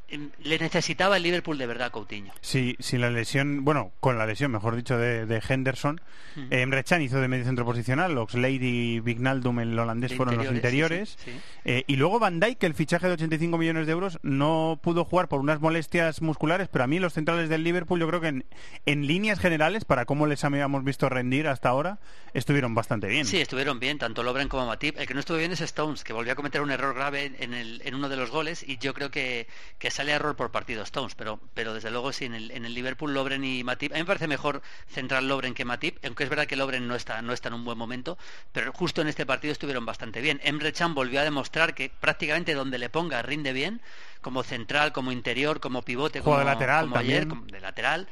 le 0.08 0.58
necesitaba 0.58 1.16
el 1.16 1.22
Liverpool 1.22 1.56
de 1.56 1.66
verdad 1.66 1.90
Coutinho. 1.90 2.32
Sí, 2.42 2.76
sin 2.80 3.00
la 3.00 3.10
lesión, 3.10 3.64
bueno, 3.64 3.92
con 4.00 4.18
la 4.18 4.26
lesión, 4.26 4.50
mejor 4.52 4.76
dicho, 4.76 4.98
de, 4.98 5.24
de 5.26 5.42
Henderson. 5.48 6.00
Mm. 6.36 6.46
Emre 6.50 6.84
Can 6.84 7.00
hizo 7.02 7.20
de 7.20 7.28
medio 7.28 7.44
centro 7.44 7.64
posicional, 7.64 8.16
Oxlade 8.18 8.58
y 8.60 9.00
Vignaldum, 9.00 9.60
el 9.60 9.78
holandés, 9.78 10.10
De 10.10 10.16
fueron 10.16 10.36
los 10.36 10.46
interiores, 10.46 11.10
interiores. 11.12 11.18
sí, 11.18 11.30
sí, 11.32 11.38
sí. 11.38 11.60
Eh, 11.64 11.84
y 11.86 11.96
luego 11.96 12.18
Van 12.18 12.40
Dijk, 12.40 12.62
el 12.64 12.74
fichaje 12.74 13.06
de 13.06 13.14
85 13.14 13.56
millones 13.58 13.86
de 13.86 13.92
euros, 13.92 14.18
no 14.22 14.78
pudo 14.82 15.04
jugar 15.04 15.28
por 15.28 15.40
unas 15.40 15.60
molestias 15.60 16.20
musculares, 16.22 16.68
pero 16.68 16.84
a 16.84 16.86
mí 16.86 16.98
los 16.98 17.12
centrales 17.14 17.48
del 17.48 17.64
Liverpool, 17.64 17.98
yo 18.00 18.08
creo 18.08 18.20
que 18.20 18.28
en, 18.28 18.44
en 18.86 19.06
líneas 19.06 19.38
generales, 19.40 19.84
para 19.84 20.04
cómo 20.04 20.26
les 20.26 20.44
habíamos 20.44 20.84
visto 20.84 21.08
rendir 21.08 21.48
hasta 21.48 21.68
ahora, 21.70 21.98
estuvieron 22.34 22.74
bastante 22.74 23.06
bien. 23.08 23.24
Sí, 23.26 23.40
estuvieron 23.40 23.78
bien, 23.80 23.98
tanto 23.98 24.22
Lobren 24.22 24.48
como 24.48 24.66
Matip. 24.66 24.98
El 24.98 25.06
que 25.06 25.14
no 25.14 25.20
estuvo 25.20 25.36
bien 25.38 25.52
es 25.52 25.60
Stones, 25.62 26.04
que 26.04 26.12
volvió 26.12 26.32
a 26.32 26.36
cometer 26.36 26.60
un 26.60 26.70
error 26.70 26.94
grave 26.94 27.32
en, 27.38 27.54
el- 27.54 27.80
en 27.84 27.94
uno 27.94 28.08
de 28.08 28.16
los 28.16 28.30
goles 28.30 28.62
y 28.66 28.78
yo 28.78 28.94
creo 28.94 29.10
que, 29.10 29.46
que 29.78 29.90
sale 30.02 30.14
a 30.14 30.16
error 30.16 30.34
por 30.34 30.50
partido 30.50 30.82
Stones, 30.82 31.14
pero, 31.14 31.38
pero 31.54 31.74
desde 31.74 31.92
luego 31.92 32.12
sí, 32.12 32.24
en 32.24 32.34
el, 32.34 32.50
en 32.50 32.64
el 32.64 32.74
Liverpool 32.74 33.14
Lobren 33.14 33.44
y 33.44 33.62
Matip. 33.62 33.92
A 33.92 33.94
mí 33.94 34.00
me 34.00 34.06
parece 34.06 34.26
mejor 34.26 34.60
centrar 34.88 35.22
Lobren 35.22 35.54
que 35.54 35.64
Matip, 35.64 36.04
aunque 36.04 36.24
es 36.24 36.28
verdad 36.28 36.48
que 36.48 36.56
Lobren 36.56 36.88
no 36.88 36.96
está, 36.96 37.22
no 37.22 37.32
está 37.32 37.50
en 37.50 37.54
un 37.54 37.64
buen 37.64 37.78
momento, 37.78 38.18
pero 38.50 38.72
justo 38.72 39.00
en 39.00 39.06
este 39.06 39.24
partido 39.26 39.52
estuvieron 39.52 39.86
bastante 39.86 40.20
bien. 40.20 40.40
Emre 40.42 40.72
Can 40.72 40.96
volvió 40.96 41.20
a 41.20 41.22
demostrar 41.22 41.76
que 41.76 41.88
prácticamente 41.88 42.52
donde 42.54 42.78
le 42.78 42.88
ponga 42.88 43.22
rinde 43.22 43.52
bien, 43.52 43.80
como 44.20 44.42
central, 44.42 44.92
como 44.92 45.12
interior, 45.12 45.60
como 45.60 45.82
pivote, 45.82 46.20
como, 46.20 46.36
de 46.36 46.46
lateral 46.46 46.86
como 46.86 46.96
ayer, 46.96 47.28
como 47.28 47.46
de 47.46 47.60
lateral. 47.60 48.08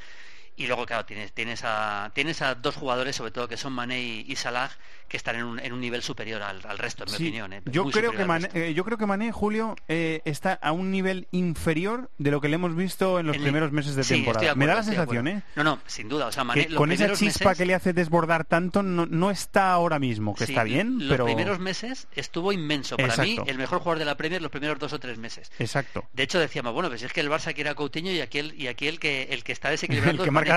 Y 0.61 0.67
luego, 0.67 0.85
claro, 0.85 1.05
tienes, 1.05 1.31
tienes, 1.33 1.61
a, 1.63 2.11
tienes 2.13 2.41
a 2.41 2.53
dos 2.55 2.75
jugadores, 2.75 3.15
sobre 3.15 3.31
todo 3.31 3.47
que 3.47 3.57
son 3.57 3.73
Mané 3.73 3.99
y, 4.01 4.25
y 4.27 4.35
Salah, 4.35 4.69
que 5.07 5.17
están 5.17 5.35
en 5.35 5.43
un, 5.43 5.59
en 5.59 5.73
un 5.73 5.81
nivel 5.81 6.03
superior 6.03 6.41
al, 6.43 6.61
al 6.65 6.77
resto, 6.77 7.03
en 7.03 7.09
mi 7.09 7.15
opinión. 7.15 7.53
¿eh? 7.53 7.61
Yo 7.65 7.85
creo, 7.89 8.11
que 8.11 8.23
Mané, 8.25 8.49
eh, 8.53 8.73
yo 8.75 8.85
creo 8.85 8.97
que 8.97 9.05
Mané, 9.07 9.31
Julio, 9.31 9.75
eh, 9.87 10.21
está 10.23 10.53
a 10.53 10.71
un 10.71 10.91
nivel 10.91 11.27
inferior 11.31 12.11
de 12.17 12.31
lo 12.31 12.39
que 12.41 12.47
le 12.47 12.55
hemos 12.55 12.75
visto 12.75 13.19
en 13.19 13.27
los 13.27 13.35
En 13.35 13.41
primeros 13.41 13.71
meses 13.71 13.95
de 13.95 14.03
Sí, 14.03 14.13
temporada. 14.15 14.47
de 14.49 14.55
Me 14.55 14.65
da 14.67 14.75
la 14.75 14.79
acuerdo, 14.81 14.95
sensación, 14.99 15.27
¿eh? 15.27 15.43
acuerdo. 15.49 15.63
No, 15.69 15.75
no, 15.77 15.81
sin 15.87 16.07
duda. 16.09 16.27
O 16.27 16.31
sea, 16.31 16.43
Mané, 16.43 16.63
Que 16.63 16.69
los 16.69 16.77
con 16.77 16.91
esa 16.91 17.11
chispa 17.13 17.45
meses- 17.49 17.57
que 17.57 17.65
le 17.65 17.73
hace 17.75 17.93
desbordar 17.93 18.45
tanto, 18.45 18.83
no, 18.83 19.05
no 19.05 19.31
está 19.31 19.71
ahora 19.73 19.97
mismo, 19.99 20.35
que 20.35 20.45
Sí, 20.45 20.51
está 20.53 20.63
bien, 20.63 20.99
los 20.99 21.09
pero... 21.09 21.25
primeros 21.25 21.59
meses 21.59 22.07
estuvo 22.15 22.53
inmenso. 22.53 22.97
Para 22.97 23.17
mí, 23.17 23.37
el 23.47 23.57
mejor 23.57 23.79
jugador 23.79 23.99
de 23.99 24.05
la 24.05 24.15
Premier 24.15 24.41
los 24.41 24.51
primeros 24.51 24.77
dos 24.79 24.93
o 24.93 24.99
tres 24.99 25.17
meses. 25.17 25.51
Exacto. 25.59 26.05
De 26.13 26.23
hecho, 26.23 26.39
decíamos, 26.39 26.73
bueno, 26.73 26.89
pues 26.89 27.01
es 27.03 27.11
que 27.11 27.19
el 27.21 27.29
Barça 27.29 27.53
quiere 27.55 27.69
a 27.71 27.75
Coutinho 27.75 28.11
y 28.11 28.21
aquí 28.21 28.37
el, 28.39 28.53
y 28.59 28.67
aquí 28.67 28.87
el 28.87 28.99
que 28.99 29.23
el 29.31 29.43
que 29.43 29.51
está 29.51 29.69
desequilibrando 29.69 30.11
El 30.23 30.25
que 30.25 30.29
es 30.29 30.33
marca 30.33 30.50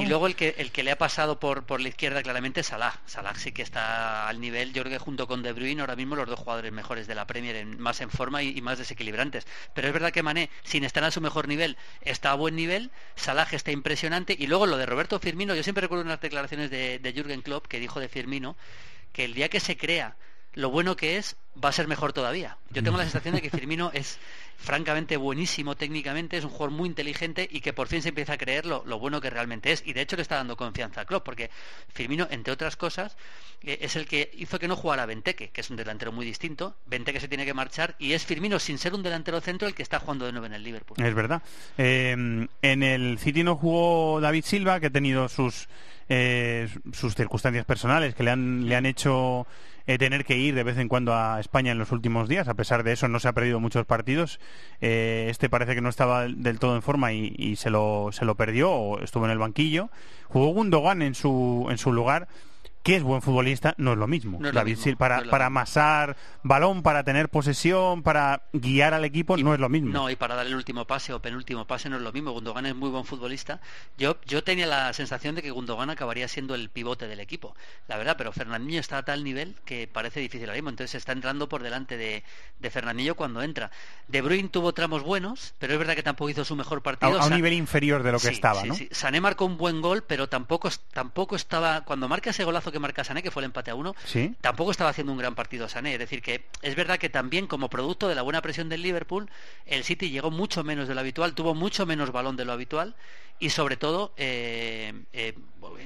Y 0.00 0.06
luego 0.06 0.26
el 0.26 0.36
que 0.36 0.54
el 0.58 0.70
que 0.72 0.82
le 0.82 0.90
ha 0.92 0.98
pasado 0.98 1.38
por, 1.40 1.64
por 1.64 1.80
la 1.80 1.88
izquierda 1.88 2.22
claramente 2.22 2.60
es 2.60 2.66
Salah. 2.66 3.00
Salah 3.06 3.34
sí 3.34 3.52
que 3.52 3.62
está 3.62 4.28
al 4.28 4.40
nivel, 4.40 4.72
yo 4.72 4.82
creo 4.82 4.92
que 4.92 4.98
junto 5.04 5.26
con 5.26 5.42
De 5.42 5.52
Bruyne 5.52 5.80
ahora 5.80 5.96
mismo 5.96 6.16
los 6.16 6.26
dos 6.28 6.38
jugadores 6.38 6.72
mejores 6.72 7.06
de 7.06 7.14
la 7.14 7.26
Premier, 7.26 7.56
en- 7.56 7.78
más 7.80 8.00
en 8.00 8.10
forma 8.10 8.42
y, 8.42 8.56
y 8.56 8.60
más 8.62 8.78
desequilibrantes. 8.78 9.46
Pero 9.74 9.88
es 9.88 9.92
verdad 9.94 10.12
que 10.12 10.22
Mané, 10.22 10.50
sin 10.64 10.84
estar 10.84 11.02
a 11.04 11.10
su 11.10 11.20
mejor 11.20 11.48
nivel, 11.48 11.76
está 12.02 12.30
a 12.30 12.34
buen 12.34 12.56
nivel, 12.56 12.90
Salah 13.14 13.46
está 13.52 13.70
impresionante 13.72 14.36
y 14.38 14.46
luego 14.46 14.66
lo 14.66 14.76
de 14.76 14.86
Roberto 14.86 15.18
Firmino, 15.18 15.54
yo 15.54 15.62
siempre 15.62 15.82
recuerdo 15.82 16.04
unas 16.04 16.20
declaraciones 16.20 16.70
de, 16.70 16.98
de 16.98 17.12
Jürgen 17.12 17.42
Klopp 17.42 17.66
que 17.66 17.80
dijo 17.80 18.00
de 18.00 18.08
Firmino 18.08 18.56
que 19.12 19.24
el 19.24 19.34
día 19.34 19.48
que 19.48 19.60
se 19.60 19.76
crea 19.76 20.16
lo 20.56 20.70
bueno 20.70 20.96
que 20.96 21.18
es, 21.18 21.36
va 21.62 21.68
a 21.68 21.72
ser 21.72 21.86
mejor 21.86 22.12
todavía. 22.12 22.56
Yo 22.70 22.82
tengo 22.82 22.96
la 22.96 23.04
sensación 23.04 23.34
de 23.34 23.42
que 23.42 23.50
Firmino 23.50 23.90
es 23.94 24.18
francamente 24.56 25.18
buenísimo 25.18 25.76
técnicamente, 25.76 26.38
es 26.38 26.44
un 26.44 26.50
jugador 26.50 26.70
muy 26.70 26.88
inteligente 26.88 27.46
y 27.50 27.60
que 27.60 27.74
por 27.74 27.88
fin 27.88 28.00
se 28.00 28.08
empieza 28.08 28.32
a 28.32 28.38
creer 28.38 28.64
lo, 28.64 28.82
lo 28.86 28.98
bueno 28.98 29.20
que 29.20 29.28
realmente 29.28 29.70
es. 29.70 29.82
Y 29.86 29.92
de 29.92 30.00
hecho 30.00 30.16
le 30.16 30.22
está 30.22 30.36
dando 30.36 30.56
confianza 30.56 31.02
a 31.02 31.04
Klopp, 31.04 31.24
porque 31.24 31.50
Firmino, 31.92 32.26
entre 32.30 32.54
otras 32.54 32.74
cosas, 32.76 33.18
eh, 33.62 33.78
es 33.82 33.96
el 33.96 34.06
que 34.06 34.30
hizo 34.34 34.58
que 34.58 34.66
no 34.66 34.76
jugara 34.76 35.04
Benteke, 35.04 35.50
que 35.50 35.60
es 35.60 35.68
un 35.68 35.76
delantero 35.76 36.10
muy 36.10 36.24
distinto. 36.24 36.74
Benteke 36.86 37.20
se 37.20 37.28
tiene 37.28 37.44
que 37.44 37.52
marchar 37.52 37.94
y 37.98 38.14
es 38.14 38.24
Firmino, 38.24 38.58
sin 38.58 38.78
ser 38.78 38.94
un 38.94 39.02
delantero 39.02 39.42
centro, 39.42 39.68
el 39.68 39.74
que 39.74 39.82
está 39.82 40.00
jugando 40.00 40.24
de 40.24 40.32
nuevo 40.32 40.46
en 40.46 40.54
el 40.54 40.62
Liverpool. 40.62 40.96
Es 40.98 41.14
verdad. 41.14 41.42
Eh, 41.76 42.12
en 42.62 42.82
el 42.82 43.18
City 43.18 43.44
no 43.44 43.56
jugó 43.56 44.22
David 44.22 44.44
Silva, 44.44 44.80
que 44.80 44.86
ha 44.86 44.90
tenido 44.90 45.28
sus, 45.28 45.68
eh, 46.08 46.66
sus 46.94 47.14
circunstancias 47.14 47.66
personales 47.66 48.14
que 48.14 48.22
le 48.22 48.30
han, 48.30 48.66
le 48.66 48.74
han 48.74 48.86
hecho 48.86 49.46
eh, 49.86 49.98
tener 49.98 50.24
que 50.24 50.36
ir 50.36 50.54
de 50.54 50.62
vez 50.62 50.78
en 50.78 50.88
cuando 50.88 51.14
a 51.14 51.38
España 51.40 51.72
en 51.72 51.78
los 51.78 51.92
últimos 51.92 52.28
días. 52.28 52.48
A 52.48 52.54
pesar 52.54 52.82
de 52.82 52.92
eso, 52.92 53.08
no 53.08 53.20
se 53.20 53.28
ha 53.28 53.32
perdido 53.32 53.60
muchos 53.60 53.86
partidos. 53.86 54.40
Eh, 54.80 55.28
este 55.30 55.48
parece 55.48 55.74
que 55.74 55.80
no 55.80 55.88
estaba 55.88 56.26
del 56.26 56.58
todo 56.58 56.74
en 56.74 56.82
forma 56.82 57.12
y, 57.12 57.34
y 57.38 57.56
se, 57.56 57.70
lo, 57.70 58.10
se 58.12 58.24
lo 58.24 58.34
perdió 58.34 58.70
o 58.72 59.00
estuvo 59.00 59.24
en 59.24 59.30
el 59.30 59.38
banquillo. 59.38 59.90
Jugó 60.28 60.48
Gundogan 60.48 61.02
en 61.02 61.14
su, 61.14 61.66
en 61.70 61.78
su 61.78 61.92
lugar 61.92 62.28
que 62.86 62.94
es 62.96 63.02
buen 63.02 63.20
futbolista, 63.20 63.74
no 63.78 63.92
es 63.94 63.98
lo 63.98 64.06
mismo. 64.06 64.38
No 64.40 64.46
es 64.48 64.54
lo 64.54 64.60
David 64.60 64.76
mismo, 64.78 64.96
para, 64.96 65.20
no 65.22 65.30
para 65.30 65.46
mismo. 65.46 65.58
amasar 65.60 66.16
balón, 66.44 66.82
para 66.84 67.02
tener 67.02 67.28
posesión, 67.28 68.04
para 68.04 68.42
guiar 68.52 68.94
al 68.94 69.04
equipo, 69.04 69.36
no 69.36 69.52
es 69.54 69.58
lo 69.58 69.68
mismo. 69.68 69.90
No, 69.92 70.08
y 70.08 70.14
para 70.14 70.36
dar 70.36 70.46
el 70.46 70.54
último 70.54 70.84
pase 70.86 71.12
o 71.12 71.20
penúltimo 71.20 71.66
pase 71.66 71.90
no 71.90 71.96
es 71.96 72.02
lo 72.02 72.12
mismo. 72.12 72.30
Gundogan 72.30 72.64
es 72.66 72.76
muy 72.76 72.88
buen 72.90 73.04
futbolista. 73.04 73.60
Yo, 73.98 74.18
yo 74.24 74.44
tenía 74.44 74.68
la 74.68 74.92
sensación 74.92 75.34
de 75.34 75.42
que 75.42 75.50
Gundogan 75.50 75.90
acabaría 75.90 76.28
siendo 76.28 76.54
el 76.54 76.70
pivote 76.70 77.08
del 77.08 77.18
equipo, 77.18 77.56
la 77.88 77.96
verdad, 77.96 78.14
pero 78.16 78.30
Fernandinho 78.32 78.78
está 78.78 78.98
a 78.98 79.02
tal 79.04 79.24
nivel 79.24 79.56
que 79.64 79.88
parece 79.88 80.20
difícil 80.20 80.44
ahora 80.48 80.54
mismo. 80.58 80.70
Entonces 80.70 80.94
está 80.94 81.10
entrando 81.10 81.48
por 81.48 81.64
delante 81.64 81.96
de, 81.96 82.22
de 82.60 82.70
Fernandinho 82.70 83.16
cuando 83.16 83.42
entra. 83.42 83.72
De 84.06 84.22
Bruyne 84.22 84.48
tuvo 84.48 84.72
tramos 84.74 85.02
buenos, 85.02 85.54
pero 85.58 85.72
es 85.72 85.78
verdad 85.80 85.96
que 85.96 86.04
tampoco 86.04 86.30
hizo 86.30 86.44
su 86.44 86.54
mejor 86.54 86.82
partido. 86.82 87.20
a 87.20 87.26
un 87.26 87.32
nivel 87.34 87.52
inferior 87.52 88.04
de 88.04 88.12
lo 88.12 88.18
que 88.18 88.28
Sí, 88.28 88.34
estaba, 88.34 88.62
sí, 88.62 88.68
¿no? 88.68 88.74
sí. 88.76 88.88
Sané 88.92 89.20
marcó 89.20 89.44
un 89.44 89.56
buen 89.56 89.80
gol, 89.80 90.04
pero 90.06 90.28
tampoco, 90.28 90.68
tampoco 90.92 91.34
estaba. 91.34 91.80
Cuando 91.82 92.08
marca 92.08 92.30
ese 92.30 92.44
golazo 92.44 92.70
que 92.70 92.75
marca 92.80 93.04
Sané, 93.04 93.22
que 93.22 93.30
fue 93.30 93.42
el 93.42 93.46
empate 93.46 93.70
a 93.70 93.74
uno, 93.74 93.94
Sí. 94.04 94.34
tampoco 94.40 94.70
estaba 94.70 94.90
haciendo 94.90 95.12
un 95.12 95.18
gran 95.18 95.34
partido 95.34 95.68
Sané. 95.68 95.94
Es 95.94 95.98
decir, 95.98 96.22
que 96.22 96.44
es 96.62 96.74
verdad 96.76 96.98
que 96.98 97.08
también 97.08 97.46
como 97.46 97.68
producto 97.70 98.08
de 98.08 98.14
la 98.14 98.22
buena 98.22 98.42
presión 98.42 98.68
del 98.68 98.82
Liverpool, 98.82 99.28
el 99.66 99.84
City 99.84 100.10
llegó 100.10 100.30
mucho 100.30 100.64
menos 100.64 100.88
de 100.88 100.94
lo 100.94 101.00
habitual, 101.00 101.34
tuvo 101.34 101.54
mucho 101.54 101.86
menos 101.86 102.12
balón 102.12 102.36
de 102.36 102.44
lo 102.44 102.52
habitual 102.52 102.94
y 103.38 103.50
sobre 103.50 103.76
todo 103.76 104.12
eh, 104.16 104.92
eh, 105.12 105.34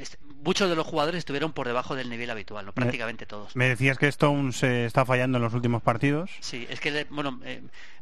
es- 0.00 0.18
muchos 0.44 0.70
de 0.70 0.76
los 0.76 0.87
jugadores 0.87 1.18
estuvieron 1.18 1.53
por 1.53 1.66
debajo 1.66 1.94
del 1.96 2.09
nivel 2.09 2.31
habitual, 2.31 2.64
¿no? 2.64 2.72
prácticamente 2.72 3.26
todos. 3.26 3.55
Me 3.57 3.68
decías 3.68 3.98
que 3.98 4.07
Stones 4.09 4.62
eh, 4.62 4.87
está 4.87 5.05
fallando 5.05 5.37
en 5.38 5.42
los 5.44 5.53
últimos 5.55 5.83
partidos. 5.83 6.31
Sí, 6.40 6.66
es 6.70 6.81
que, 6.81 7.07
bueno, 7.11 7.40
eh, 7.44 7.61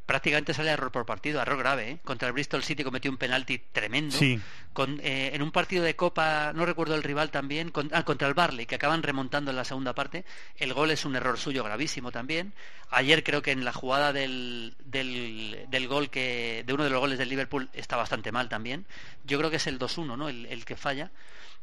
prácticamente 0.08 0.54
sale 0.54 0.70
error 0.70 0.90
por 0.90 1.04
partido, 1.04 1.40
error 1.42 1.58
grave. 1.58 1.90
¿eh? 1.90 1.98
Contra 2.02 2.26
el 2.28 2.32
Bristol 2.32 2.64
City 2.64 2.82
cometió 2.82 3.10
un 3.10 3.18
penalti 3.18 3.58
tremendo. 3.58 4.16
Sí. 4.16 4.40
Con, 4.72 4.98
eh, 5.02 5.32
en 5.34 5.42
un 5.42 5.52
partido 5.52 5.84
de 5.84 5.96
Copa, 5.96 6.52
no 6.54 6.64
recuerdo 6.64 6.94
el 6.94 7.02
rival 7.02 7.30
también, 7.30 7.70
con- 7.70 7.90
ah, 7.92 8.04
contra 8.04 8.26
el 8.26 8.32
Barley, 8.32 8.64
que 8.64 8.76
acaban 8.76 9.02
remontando 9.02 9.50
en 9.50 9.56
la 9.58 9.64
segunda 9.66 9.94
parte. 9.94 10.24
El 10.56 10.72
gol 10.72 10.90
es 10.90 11.04
un 11.04 11.14
error 11.14 11.38
suyo 11.38 11.62
gravísimo 11.62 12.10
también. 12.10 12.54
Ayer 12.90 13.22
creo 13.22 13.42
que 13.42 13.50
en 13.52 13.64
la 13.66 13.72
jugada 13.74 14.14
del, 14.14 14.74
del, 14.86 15.66
del 15.68 15.88
gol 15.88 16.08
que 16.08 16.64
de 16.66 16.72
uno 16.72 16.84
de 16.84 16.90
los 16.90 17.00
goles 17.00 17.18
del 17.18 17.28
Liverpool 17.28 17.68
está 17.74 17.96
bastante 17.96 18.32
mal 18.32 18.48
también. 18.48 18.86
Yo 19.24 19.36
creo 19.38 19.50
que 19.50 19.56
es 19.56 19.66
el 19.66 19.78
2-1, 19.78 20.16
¿no? 20.16 20.28
El, 20.30 20.46
el 20.46 20.64
que 20.64 20.76
falla. 20.76 21.10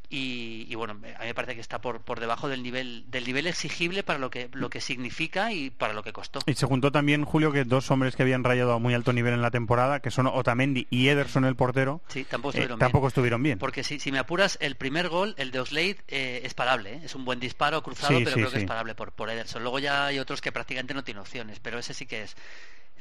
Y, 0.08 0.66
y 0.68 0.74
bueno, 0.76 0.92
a 0.92 0.96
mí 0.96 1.08
me 1.26 1.34
parece 1.34 1.54
que 1.56 1.60
está 1.60 1.80
por, 1.80 2.00
por 2.00 2.20
debajo 2.20 2.48
del 2.48 2.62
nivel 2.62 3.04
del 3.10 3.24
nivel 3.24 3.46
exigible 3.48 4.04
para 4.04 4.20
lo 4.20 4.30
que 4.30 4.48
lo 4.52 4.70
que 4.70 4.80
significa 4.80 5.52
y 5.52 5.70
para 5.70 5.94
lo 5.94 6.02
que 6.04 6.12
costó. 6.12 6.38
Y 6.46 6.54
se 6.54 6.64
juntó 6.66 6.92
también, 6.92 7.24
Julio, 7.24 7.50
que 7.50 7.64
dos 7.64 7.90
hombres 7.90 8.14
que 8.14 8.22
habían 8.22 8.44
rayado 8.44 8.72
a 8.72 8.78
muy 8.78 8.94
alto 8.94 9.12
nivel 9.12 9.34
en 9.34 9.42
la 9.42 9.50
temporada, 9.50 9.98
que 10.00 10.10
son 10.12 10.28
Otamendi 10.28 10.86
y 10.90 11.08
Ederson, 11.08 11.44
el 11.44 11.56
portero, 11.56 12.00
Sí, 12.08 12.24
tampoco 12.24 12.50
eh, 12.50 12.60
estuvieron 12.60 12.78
bien. 12.78 12.86
tampoco 12.86 13.08
estuvieron 13.08 13.42
bien. 13.42 13.58
Porque 13.58 13.82
si, 13.82 13.98
si 13.98 14.12
me 14.12 14.18
apuras, 14.18 14.58
el 14.60 14.76
primer 14.76 15.08
gol, 15.08 15.34
el 15.38 15.50
de 15.50 15.60
Oslade, 15.60 15.96
eh, 16.08 16.40
es 16.44 16.54
parable. 16.54 16.94
¿eh? 16.94 17.00
Es 17.04 17.14
un 17.16 17.24
buen 17.24 17.40
disparo 17.40 17.82
cruzado, 17.82 18.16
Sí, 18.18 18.24
pero 18.24 18.36
sí, 18.36 18.40
creo 18.42 18.50
que 18.52 18.58
es 18.58 18.64
parable 18.64 18.94
por, 18.94 19.10
por 19.12 19.28
Ederson. 19.28 19.62
Luego 19.62 19.80
ya 19.80 20.06
hay 20.06 20.18
otros 20.20 20.40
que 20.40 20.52
prácticamente 20.52 20.94
no 20.94 21.02
tienen 21.02 21.20
opciones, 21.22 21.58
pero 21.58 21.78
ese 21.78 21.94
sí 21.94 22.06
que 22.06 22.22
es 22.22 22.36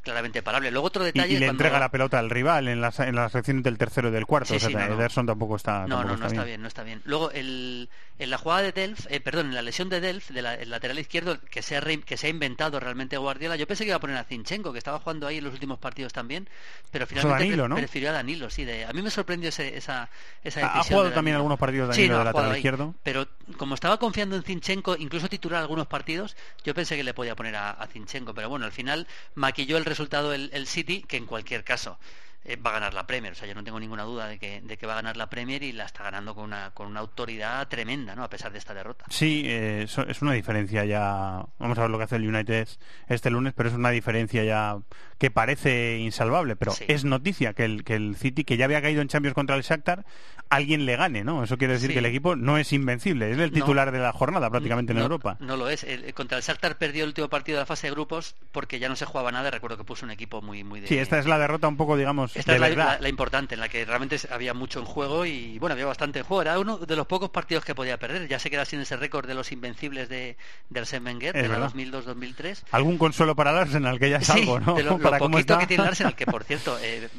claramente 0.05 0.41
parable. 0.41 0.71
Luego 0.71 0.87
otro 0.87 1.03
Y, 1.03 1.07
detalle 1.07 1.33
y 1.33 1.33
le 1.39 1.47
cuando- 1.47 1.63
entrega 1.63 1.79
la 1.79 1.89
pelota 1.91 2.19
al 2.19 2.29
rival 2.29 2.69
en 2.69 2.79
las, 2.79 2.99
en 3.01 3.15
las 3.15 3.33
secciones 3.33 3.63
del 3.63 3.77
tercero 3.77 4.07
y 4.07 4.11
del 4.11 4.25
cuarto. 4.25 4.47
Sí, 4.49 4.55
o 4.55 4.59
sea, 4.59 4.69
sí, 4.69 4.75
no, 4.75 4.87
no. 4.87 4.93
Ederson 4.95 5.25
tampoco 5.25 5.57
está, 5.57 5.81
No, 5.87 5.97
tampoco 5.97 6.13
no, 6.13 6.17
no 6.21 6.27
está 6.27 6.43
bien, 6.45 6.61
no 6.61 6.67
está 6.69 6.83
bien. 6.83 7.01
Luego, 7.03 7.31
el, 7.31 7.89
en 8.19 8.29
la 8.29 8.37
jugada 8.37 8.61
de 8.61 8.71
Delft, 8.71 9.07
eh, 9.09 9.19
perdón, 9.19 9.47
en 9.47 9.55
la 9.55 9.61
lesión 9.61 9.89
de 9.89 9.99
Delft, 9.99 10.29
de 10.29 10.41
la, 10.41 10.55
lateral 10.65 10.97
izquierdo, 10.99 11.37
que 11.51 11.61
se, 11.61 11.75
ha 11.75 11.81
re- 11.81 11.99
que 12.01 12.15
se 12.15 12.27
ha 12.27 12.29
inventado 12.29 12.79
realmente 12.79 13.17
Guardiola, 13.17 13.57
yo 13.57 13.67
pensé 13.67 13.83
que 13.83 13.89
iba 13.89 13.97
a 13.97 13.99
poner 13.99 14.15
a 14.15 14.23
Zinchenko, 14.23 14.71
que 14.71 14.77
estaba 14.77 14.99
jugando 14.99 15.27
ahí 15.27 15.39
en 15.39 15.43
los 15.43 15.53
últimos 15.53 15.79
partidos 15.79 16.13
también, 16.13 16.47
pero 16.91 17.07
finalmente 17.07 17.43
Danilo, 17.43 17.63
pre- 17.63 17.69
¿no? 17.69 17.75
prefirió 17.75 18.09
a 18.11 18.13
Danilo, 18.13 18.49
sí. 18.49 18.63
De, 18.63 18.85
a 18.85 18.93
mí 18.93 19.01
me 19.01 19.09
sorprendió 19.09 19.49
ese- 19.49 19.75
esa, 19.75 20.09
esa 20.43 20.59
Ha- 20.61 20.63
ha 20.65 20.77
decisión. 20.77 20.83
jugado 20.95 21.09
de 21.09 21.15
también 21.15 21.35
algunos 21.35 21.57
partidos 21.59 21.95
Sí, 21.95 22.01
Danilo 22.03 22.13
no, 22.13 22.19
de 22.19 22.25
lateral 22.25 22.51
ahí. 22.51 22.57
izquierdo. 22.59 22.95
Pero 23.03 23.27
como 23.57 23.73
estaba 23.75 23.97
confiando 23.97 24.35
en 24.35 24.43
Zinchenko, 24.43 24.95
incluso 24.97 25.27
titular 25.27 25.61
algunos 25.61 25.87
partidos, 25.87 26.35
yo 26.63 26.73
pensé 26.73 26.95
que 26.95 27.03
le 27.03 27.13
podía 27.13 27.35
poner 27.35 27.55
a, 27.55 27.71
a 27.71 27.87
Zinchenko, 27.87 28.33
pero 28.33 28.49
bueno, 28.49 28.65
al 28.65 28.71
final 28.71 29.07
maquilló 29.33 29.77
el 29.77 29.85
resultado 29.95 30.33
el, 30.33 30.49
el 30.51 30.67
City, 30.67 31.03
que 31.07 31.15
en 31.15 31.25
cualquier 31.25 31.63
caso 31.63 31.97
eh, 32.45 32.55
va 32.57 32.69
a 32.69 32.73
ganar 32.73 32.93
la 32.93 33.05
Premier. 33.07 33.33
O 33.33 33.35
sea, 33.35 33.47
yo 33.47 33.55
no 33.55 33.63
tengo 33.63 33.79
ninguna 33.79 34.03
duda 34.03 34.27
de 34.27 34.37
que, 34.39 34.61
de 34.61 34.77
que 34.77 34.85
va 34.85 34.93
a 34.93 34.97
ganar 34.97 35.17
la 35.17 35.29
Premier 35.29 35.63
y 35.63 35.71
la 35.71 35.85
está 35.85 36.03
ganando 36.03 36.35
con 36.35 36.43
una, 36.45 36.71
con 36.71 36.87
una 36.87 36.99
autoridad 36.99 37.67
tremenda, 37.67 38.15
¿no? 38.15 38.23
A 38.23 38.29
pesar 38.29 38.51
de 38.51 38.59
esta 38.59 38.73
derrota. 38.73 39.05
Sí, 39.09 39.43
eh, 39.45 39.83
eso- 39.83 40.03
es 40.07 40.21
una 40.21 40.33
diferencia 40.33 40.85
ya. 40.85 41.45
Vamos 41.59 41.77
a 41.77 41.81
ver 41.81 41.89
lo 41.89 41.97
que 41.97 42.03
hace 42.05 42.15
el 42.17 42.27
United 42.27 42.67
este 43.07 43.29
lunes, 43.29 43.53
pero 43.55 43.69
es 43.69 43.75
una 43.75 43.89
diferencia 43.89 44.43
ya 44.43 44.77
que 45.17 45.31
parece 45.31 45.97
insalvable. 45.97 46.55
Pero 46.55 46.71
Sí. 46.71 46.85
es 46.87 47.03
noticia 47.05 47.53
que 47.53 47.65
el, 47.65 47.83
que 47.83 47.95
el 47.95 48.15
City, 48.15 48.43
que 48.43 48.57
ya 48.57 48.65
había 48.65 48.81
caído 48.81 49.01
en 49.01 49.07
Champions 49.07 49.33
contra 49.33 49.55
el 49.55 49.63
Shakhtar, 49.63 50.05
alguien 50.49 50.85
le 50.85 50.95
gane, 50.95 51.23
¿no? 51.23 51.43
Eso 51.43 51.57
quiere 51.57 51.73
decir 51.73 51.87
Sí. 51.89 51.93
que 51.93 51.99
el 51.99 52.05
equipo 52.05 52.35
no 52.35 52.57
es 52.57 52.71
invencible, 52.73 53.31
es 53.31 53.37
el 53.39 53.49
No. 53.51 53.55
titular 53.55 53.91
de 53.91 53.99
la 53.99 54.11
jornada 54.13 54.49
prácticamente 54.49 54.91
en 54.93 54.99
Europa. 54.99 55.37
No 55.39 55.57
lo 55.57 55.69
es. 55.69 55.83
El- 55.83 56.13
contra 56.13 56.37
el 56.37 56.43
Shakhtar 56.43 56.77
perdió 56.77 57.03
el 57.03 57.09
último 57.09 57.29
partido 57.29 57.57
de 57.57 57.61
la 57.63 57.65
fase 57.65 57.87
de 57.87 57.91
grupos 57.91 58.35
porque 58.51 58.77
ya 58.79 58.87
no 58.89 58.95
se 58.95 59.05
jugaba 59.05 59.31
nada. 59.31 59.49
Recuerdo 59.49 59.77
que 59.77 59.83
puso 59.83 60.05
un 60.05 60.11
equipo 60.11 60.41
muy, 60.41 60.63
muy 60.63 60.81
de... 60.81 60.87
Sí, 60.87 60.97
esta 60.97 61.17
es 61.17 61.25
la 61.25 61.39
derrota 61.39 61.67
un 61.67 61.77
poco, 61.77 61.97
digamos, 61.97 62.34
Esta 62.35 62.51
de 62.51 62.55
es 62.55 62.61
la, 62.77 63.09
importante, 63.09 63.55
en 63.55 63.61
la 63.61 63.69
que 63.69 63.85
realmente 63.85 64.19
había 64.29 64.53
mucho 64.53 64.79
en 64.79 64.85
juego 64.85 65.25
y 65.25 65.57
bueno, 65.59 65.73
había 65.73 65.85
bastante 65.85 66.19
en 66.19 66.25
juego. 66.25 66.41
Era 66.41 66.59
uno 66.59 66.77
de 66.77 66.95
los 66.95 67.07
pocos 67.07 67.29
partidos 67.29 67.63
que 67.63 67.73
podía 67.75 67.97
perder. 67.97 68.27
Ya 68.27 68.39
se 68.39 68.49
queda 68.49 68.65
sin 68.65 68.79
ese 68.81 68.97
récord 68.97 69.27
de 69.27 69.33
los 69.35 69.51
invencibles 69.51 70.09
de, 70.09 70.37
de 70.69 70.79
Arsène 70.81 71.05
Wenger, 71.05 71.35
Es 71.35 71.41
de 71.43 71.47
la 71.49 71.59
verdad. 71.59 71.71
2002-2003. 71.73 72.63
Algún 72.71 72.97
consuelo 72.97 73.35
para 73.35 73.51
el 73.51 73.57
Arsenal, 73.57 73.99
que 73.99 74.09
ya 74.09 74.17
es 74.17 74.27
Sí, 74.27 74.41
algo, 74.41 74.59
¿no? 74.59 74.75
de 74.75 74.83
lo, 74.83 74.97
para 74.99 75.17
poquito 75.17 75.39
está. 75.53 75.57
que 75.59 75.67
tiene 75.67 75.83
el 75.83 75.89
Arsenal, 75.89 76.15
que 76.15 76.25
por 76.25 76.43
cierto, 76.47 76.77
eh, 76.81 77.09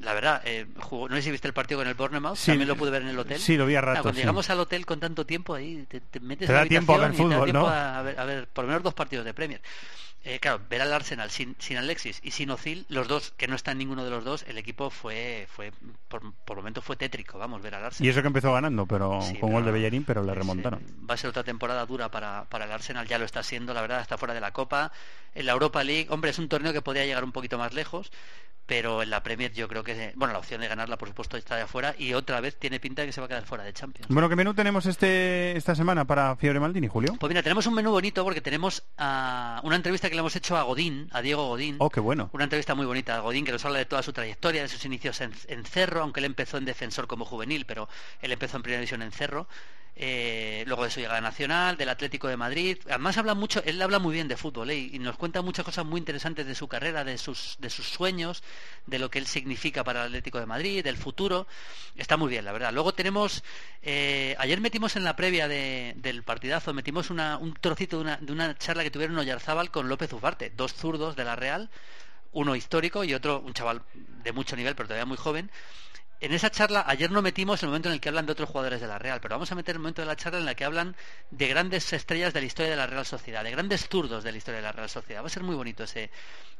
la 0.00 0.14
verdad, 0.14 0.42
eh, 0.44 0.66
jugó- 0.80 1.08
no 1.08 1.16
sé 1.16 1.22
si 1.22 1.30
viste 1.32 1.48
el 1.48 1.54
partido 1.54 1.80
con 1.80 1.88
el 1.88 1.94
Bournemouth, 1.94 2.36
Sí, 2.36 2.46
también 2.52 2.68
lo 2.68 2.76
pude 2.76 2.90
ver 2.90 3.02
en 3.02 3.08
el 3.08 3.18
hotel. 3.18 3.38
sí, 3.40 3.56
lo 3.56 3.66
vi 3.66 3.74
a 3.74 3.80
ratos, 3.80 4.02
cuando 4.02 4.16
sí. 4.16 4.20
llegamos 4.22 4.48
al 4.50 4.60
hotel 4.60 4.86
con 4.86 5.00
tanto 5.00 5.26
tiempo, 5.26 5.54
ahí 5.54 5.84
te, 5.88 6.00
te 6.00 6.20
metes 6.20 6.46
Te 6.46 6.52
en 6.52 6.54
la 6.54 6.60
da 6.60 6.68
tiempo 6.68 6.94
a 6.94 6.98
ver 6.98 7.06
habitación 7.06 7.26
y 7.26 7.28
te 7.28 7.34
da 7.34 7.40
fútbol, 7.40 7.44
tiempo 7.44 7.66
¿no? 7.66 7.72
a 7.74 8.02
ver, 8.02 8.20
a 8.20 8.24
ver 8.24 8.48
por 8.48 8.64
lo 8.64 8.68
menos 8.68 8.82
dos 8.84 8.94
partidos 8.94 9.24
de 9.24 9.34
Premier. 9.34 9.60
Eh, 10.24 10.40
claro, 10.40 10.60
ver 10.68 10.82
al 10.82 10.92
Arsenal 10.92 11.30
sin, 11.30 11.54
sin 11.58 11.76
Alexis 11.78 12.20
y 12.22 12.32
sin 12.32 12.50
Ozil, 12.50 12.84
los 12.88 13.08
dos, 13.08 13.32
que 13.36 13.46
no 13.46 13.54
están 13.54 13.78
ninguno 13.78 14.04
de 14.04 14.10
los 14.10 14.24
dos, 14.24 14.44
el 14.48 14.58
equipo 14.58 14.90
fue, 14.90 15.46
fue 15.50 15.72
por, 16.08 16.34
por 16.44 16.56
momentos 16.58 16.84
fue 16.84 16.96
tétrico, 16.96 17.38
vamos, 17.38 17.62
ver 17.62 17.76
al 17.76 17.84
Arsenal. 17.84 18.06
Y 18.06 18.10
eso 18.10 18.20
que 18.20 18.26
empezó 18.26 18.52
ganando, 18.52 18.84
pero 18.84 19.22
Sí, 19.22 19.36
con 19.38 19.52
gol 19.52 19.64
de 19.64 19.70
Bellerín, 19.70 20.04
pero 20.04 20.22
le 20.24 20.32
Sí, 20.32 20.38
remontaron. 20.38 20.82
va 21.08 21.14
a 21.14 21.16
ser 21.16 21.30
otra 21.30 21.44
temporada 21.44 21.86
dura 21.86 22.10
para, 22.10 22.44
para 22.50 22.64
el 22.66 22.72
Arsenal, 22.72 23.06
ya 23.06 23.18
lo 23.18 23.24
está 23.24 23.42
siendo, 23.42 23.72
la 23.72 23.80
verdad, 23.80 24.00
está 24.00 24.18
fuera 24.18 24.34
de 24.34 24.40
la 24.40 24.52
Copa. 24.52 24.92
En 25.34 25.46
la 25.46 25.52
Europa 25.52 25.82
League, 25.84 26.08
hombre, 26.10 26.30
es 26.32 26.38
un 26.38 26.48
torneo 26.48 26.72
que 26.72 26.82
podría 26.82 27.06
llegar 27.06 27.22
un 27.24 27.32
poquito 27.32 27.56
más 27.56 27.72
lejos, 27.72 28.10
pero 28.68 29.02
en 29.02 29.08
la 29.08 29.22
Premier 29.22 29.50
yo 29.54 29.66
creo 29.66 29.82
que, 29.82 30.12
bueno, 30.14 30.34
la 30.34 30.40
opción 30.40 30.60
de 30.60 30.68
ganarla, 30.68 30.98
por 30.98 31.08
supuesto, 31.08 31.38
está 31.38 31.56
de 31.56 31.62
afuera 31.62 31.94
y 31.98 32.12
otra 32.12 32.38
vez 32.42 32.54
tiene 32.58 32.78
pinta 32.78 33.00
de 33.00 33.08
que 33.08 33.12
se 33.12 33.20
va 33.22 33.24
a 33.24 33.28
quedar 33.28 33.46
fuera 33.46 33.64
de 33.64 33.72
Champions. 33.72 34.08
Bueno, 34.10 34.28
¿qué 34.28 34.36
menú 34.36 34.52
tenemos 34.52 34.84
este 34.84 35.56
esta 35.56 35.74
semana 35.74 36.04
para 36.04 36.36
Fiebre 36.36 36.60
Maldini, 36.60 36.86
Julio? 36.86 37.16
Pues 37.18 37.30
mira, 37.30 37.42
tenemos 37.42 37.66
un 37.66 37.72
menú 37.72 37.92
bonito 37.92 38.22
porque 38.24 38.42
tenemos 38.42 38.84
ah, 38.98 39.62
una 39.64 39.76
entrevista 39.76 40.10
que 40.10 40.16
le 40.16 40.20
hemos 40.20 40.36
hecho 40.36 40.54
a 40.58 40.64
Godín, 40.64 41.08
a 41.12 41.22
Diego 41.22 41.46
Godín. 41.46 41.76
Oh, 41.78 41.88
qué 41.88 42.00
bueno. 42.00 42.28
Una 42.34 42.44
entrevista 42.44 42.74
muy 42.74 42.84
bonita 42.84 43.16
a 43.16 43.20
Godín 43.20 43.46
que 43.46 43.52
nos 43.52 43.64
habla 43.64 43.78
de 43.78 43.86
toda 43.86 44.02
su 44.02 44.12
trayectoria, 44.12 44.60
de 44.60 44.68
sus 44.68 44.84
inicios 44.84 45.22
en, 45.22 45.32
en 45.46 45.64
Cerro, 45.64 46.02
aunque 46.02 46.20
él 46.20 46.26
empezó 46.26 46.58
en 46.58 46.66
defensor 46.66 47.06
como 47.06 47.24
juvenil, 47.24 47.64
pero 47.64 47.88
él 48.20 48.32
empezó 48.32 48.58
en 48.58 48.64
primera 48.64 48.80
división 48.80 49.00
en 49.00 49.12
Cerro. 49.12 49.48
Eh, 50.00 50.62
luego 50.68 50.84
de 50.84 50.90
su 50.90 51.00
llegada 51.00 51.20
nacional, 51.20 51.76
del 51.76 51.88
Atlético 51.88 52.28
de 52.28 52.36
Madrid. 52.36 52.78
Además 52.86 53.18
habla 53.18 53.34
mucho, 53.34 53.60
él 53.64 53.82
habla 53.82 53.98
muy 53.98 54.14
bien 54.14 54.28
de 54.28 54.36
fútbol 54.36 54.70
¿eh? 54.70 54.76
y 54.78 55.00
nos 55.00 55.16
cuenta 55.16 55.42
muchas 55.42 55.64
cosas 55.64 55.84
muy 55.84 55.98
interesantes 55.98 56.46
de 56.46 56.54
su 56.54 56.68
carrera, 56.68 57.02
de 57.02 57.18
sus, 57.18 57.56
de 57.58 57.68
sus 57.68 57.88
sueños, 57.88 58.44
de 58.86 59.00
lo 59.00 59.10
que 59.10 59.18
él 59.18 59.26
significa 59.26 59.82
para 59.82 60.02
el 60.02 60.06
Atlético 60.06 60.38
de 60.38 60.46
Madrid, 60.46 60.84
del 60.84 60.96
futuro. 60.96 61.48
Está 61.96 62.16
muy 62.16 62.30
bien, 62.30 62.44
la 62.44 62.52
verdad. 62.52 62.72
Luego 62.72 62.94
tenemos, 62.94 63.42
eh, 63.82 64.36
ayer 64.38 64.60
metimos 64.60 64.94
en 64.94 65.02
la 65.02 65.16
previa 65.16 65.48
de- 65.48 65.94
del 65.96 66.22
partidazo, 66.22 66.72
metimos 66.72 67.10
una- 67.10 67.36
un 67.36 67.54
trocito 67.54 67.96
de 67.96 68.02
una, 68.02 68.16
de 68.18 68.32
una 68.32 68.56
charla 68.56 68.84
que 68.84 68.92
tuvieron 68.92 69.18
Oyarzábal 69.18 69.72
con 69.72 69.88
López 69.88 70.12
Ufarte, 70.12 70.52
dos 70.56 70.74
zurdos 70.74 71.16
de 71.16 71.24
la 71.24 71.34
Real, 71.34 71.70
uno 72.30 72.54
histórico 72.54 73.02
y 73.02 73.14
otro 73.14 73.40
un 73.40 73.52
chaval 73.52 73.82
de 73.94 74.30
mucho 74.32 74.54
nivel, 74.54 74.76
pero 74.76 74.86
todavía 74.86 75.06
muy 75.06 75.16
joven 75.16 75.50
en 76.20 76.32
esa 76.32 76.50
charla, 76.50 76.84
ayer 76.86 77.10
no 77.10 77.22
metimos 77.22 77.62
el 77.62 77.68
momento 77.68 77.88
en 77.88 77.94
el 77.94 78.00
que 78.00 78.08
hablan 78.08 78.26
de 78.26 78.32
otros 78.32 78.48
jugadores 78.48 78.80
de 78.80 78.88
la 78.88 78.98
Real, 78.98 79.20
pero 79.20 79.36
vamos 79.36 79.52
a 79.52 79.54
meter 79.54 79.76
el 79.76 79.78
momento 79.78 80.02
de 80.02 80.06
la 80.06 80.16
charla 80.16 80.40
en 80.40 80.48
el 80.48 80.56
que 80.56 80.64
hablan 80.64 80.96
de 81.30 81.46
grandes 81.46 81.92
estrellas 81.92 82.34
de 82.34 82.40
la 82.40 82.46
historia 82.46 82.70
de 82.70 82.76
la 82.76 82.86
Real 82.88 83.06
Sociedad, 83.06 83.44
de 83.44 83.52
grandes 83.52 83.88
zurdos 83.88 84.24
de 84.24 84.32
la 84.32 84.38
historia 84.38 84.58
de 84.58 84.66
la 84.66 84.72
Real 84.72 84.88
Sociedad. 84.88 85.22
Va 85.22 85.28
a 85.28 85.30
ser 85.30 85.44
muy 85.44 85.54
bonito 85.54 85.84
ese, 85.84 86.10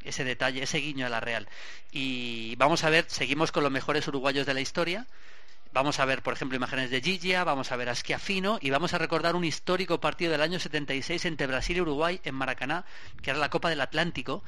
ese 0.05 0.23
detalle, 0.23 0.63
ese 0.63 0.79
guiño 0.79 1.07
a 1.07 1.09
la 1.09 1.19
Real. 1.19 1.49
Y 1.91 2.55
vamos 2.57 2.85
a 2.85 2.91
ver, 2.91 3.07
seguimos 3.09 3.51
con 3.51 3.65
los 3.65 3.73
mejores 3.73 4.07
uruguayos 4.07 4.47
de 4.47 4.55
la 4.55 4.61
historia. 4.61 5.07
Vamos 5.73 5.99
a 5.99 6.05
ver, 6.05 6.23
por 6.23 6.33
ejemplo, 6.33 6.57
imágenes 6.57 6.91
de 6.91 7.01
Gigia, 7.03 7.45
vamos 7.45 7.73
a 7.73 7.77
ver 7.77 7.89
a 7.89 7.95
Schiaffino 7.95 8.59
y 8.63 8.71
vamos 8.71 8.95
a 8.95 8.99
recordar 8.99 9.37
un 9.37 9.45
histórico 9.45 10.01
partido 10.01 10.33
del 10.33 10.41
año 10.41 10.59
76 10.59 11.25
entre 11.27 11.47
Brasil 11.47 11.77
y 11.77 11.81
Uruguay 11.81 12.21
en 12.25 12.35
Maracaná, 12.35 12.85
que 13.23 13.31
era 13.31 13.39
la 13.39 13.51
Copa 13.51 13.69
del 13.69 13.81
Atlántico, 13.81 14.43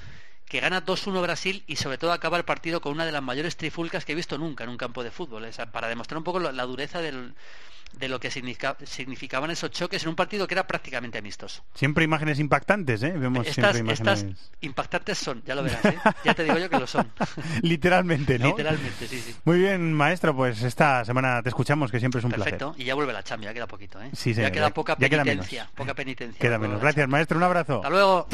que 0.50 0.58
gana 0.60 0.84
2-1 0.84 1.22
Brasil 1.22 1.62
y 1.68 1.76
sobre 1.76 1.96
todo 1.96 2.12
acaba 2.12 2.36
el 2.36 2.44
partido 2.44 2.80
con 2.80 2.92
una 2.92 3.06
de 3.06 3.12
las 3.12 3.22
mayores 3.22 3.56
trifulcas 3.56 4.04
que 4.04 4.12
he 4.12 4.14
visto 4.16 4.36
nunca 4.36 4.64
en 4.64 4.70
un 4.70 4.76
campo 4.76 5.04
de 5.04 5.12
fútbol. 5.12 5.48
para 5.70 5.88
demostrar 5.88 6.18
un 6.18 6.24
poco 6.24 6.40
la 6.40 6.64
dureza 6.64 7.00
de 7.00 8.08
lo 8.08 8.18
que 8.18 8.32
significaban 8.32 9.52
esos 9.52 9.70
choques 9.70 10.02
en 10.02 10.08
un 10.08 10.16
partido 10.16 10.48
que 10.48 10.54
era 10.54 10.66
prácticamente 10.66 11.18
amistoso. 11.18 11.62
Siempre 11.74 12.02
imágenes 12.02 12.40
impactantes, 12.40 13.00
¿eh? 13.04 13.12
Vemos 13.16 13.46
estas, 13.46 13.72
siempre 13.76 13.94
imágenes... 13.94 14.22
estas 14.24 14.50
impactantes 14.60 15.18
son, 15.18 15.40
ya 15.46 15.54
lo 15.54 15.62
verás, 15.62 15.84
¿eh? 15.84 15.96
ya 16.24 16.34
te 16.34 16.42
digo 16.42 16.58
yo 16.58 16.68
que 16.68 16.80
lo 16.80 16.86
son. 16.88 17.08
Literalmente, 17.62 18.36
¿no? 18.40 18.48
Literalmente, 18.48 19.06
sí, 19.06 19.20
sí. 19.20 19.36
Muy 19.44 19.58
bien, 19.60 19.92
maestro, 19.92 20.34
pues 20.34 20.62
esta 20.64 21.04
semana 21.04 21.44
te 21.44 21.50
escuchamos, 21.50 21.92
que 21.92 22.00
siempre 22.00 22.18
es 22.18 22.24
un 22.24 22.32
Perfecto. 22.32 22.70
placer. 22.70 22.82
y 22.82 22.86
ya 22.86 22.96
vuelve 22.96 23.12
la 23.12 23.22
chamba, 23.22 23.44
ya 23.44 23.54
queda 23.54 23.68
poquito, 23.68 24.02
¿eh? 24.02 24.10
Sí, 24.14 24.34
sí, 24.34 24.40
ya 24.40 24.50
queda 24.50 24.70
poca 24.70 24.96
ya 24.98 25.08
queda 25.08 25.22
penitencia, 25.22 25.62
menos. 25.62 25.76
poca 25.76 25.94
penitencia. 25.94 26.40
Queda 26.40 26.58
menos. 26.58 26.80
Gracias, 26.80 27.08
maestro, 27.08 27.38
un 27.38 27.44
abrazo. 27.44 27.76
Hasta 27.76 27.90
luego. 27.90 28.26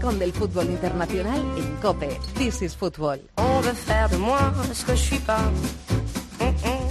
Rincón 0.00 0.18
del 0.18 0.32
fútbol 0.32 0.70
internacional 0.70 1.40
en 1.58 1.76
COPE. 1.82 2.18
This 2.34 2.62
is 2.62 2.74
Football. 2.74 3.20
On 3.36 3.60
veut 3.60 3.74
faire 3.74 4.08
de 4.08 4.16
moi 4.16 4.50
ce 4.72 4.82
que 4.86 4.92
je 4.92 5.02
suis 5.02 5.18
pas. 5.18 5.42
Mm, 6.40 6.44
mm. 6.44 6.88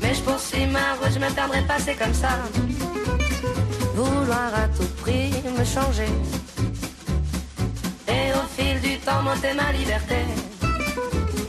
Mais 0.00 0.14
je 0.14 0.22
poursuis 0.22 0.66
ma 0.66 0.94
route, 0.94 1.12
je 1.12 1.18
me 1.18 1.28
perdrai 1.34 1.62
pas, 1.62 1.80
c'est 1.80 1.96
comme 1.96 2.14
ça. 2.14 2.38
Vouloir 3.96 4.54
à 4.54 4.68
tout 4.68 4.88
prix 5.02 5.32
me 5.58 5.64
changer. 5.64 6.06
Et 8.06 8.32
au 8.32 8.46
fil 8.56 8.80
du 8.80 8.96
temps, 8.98 9.22
monter 9.22 9.54
ma 9.54 9.72
liberté. 9.72 10.18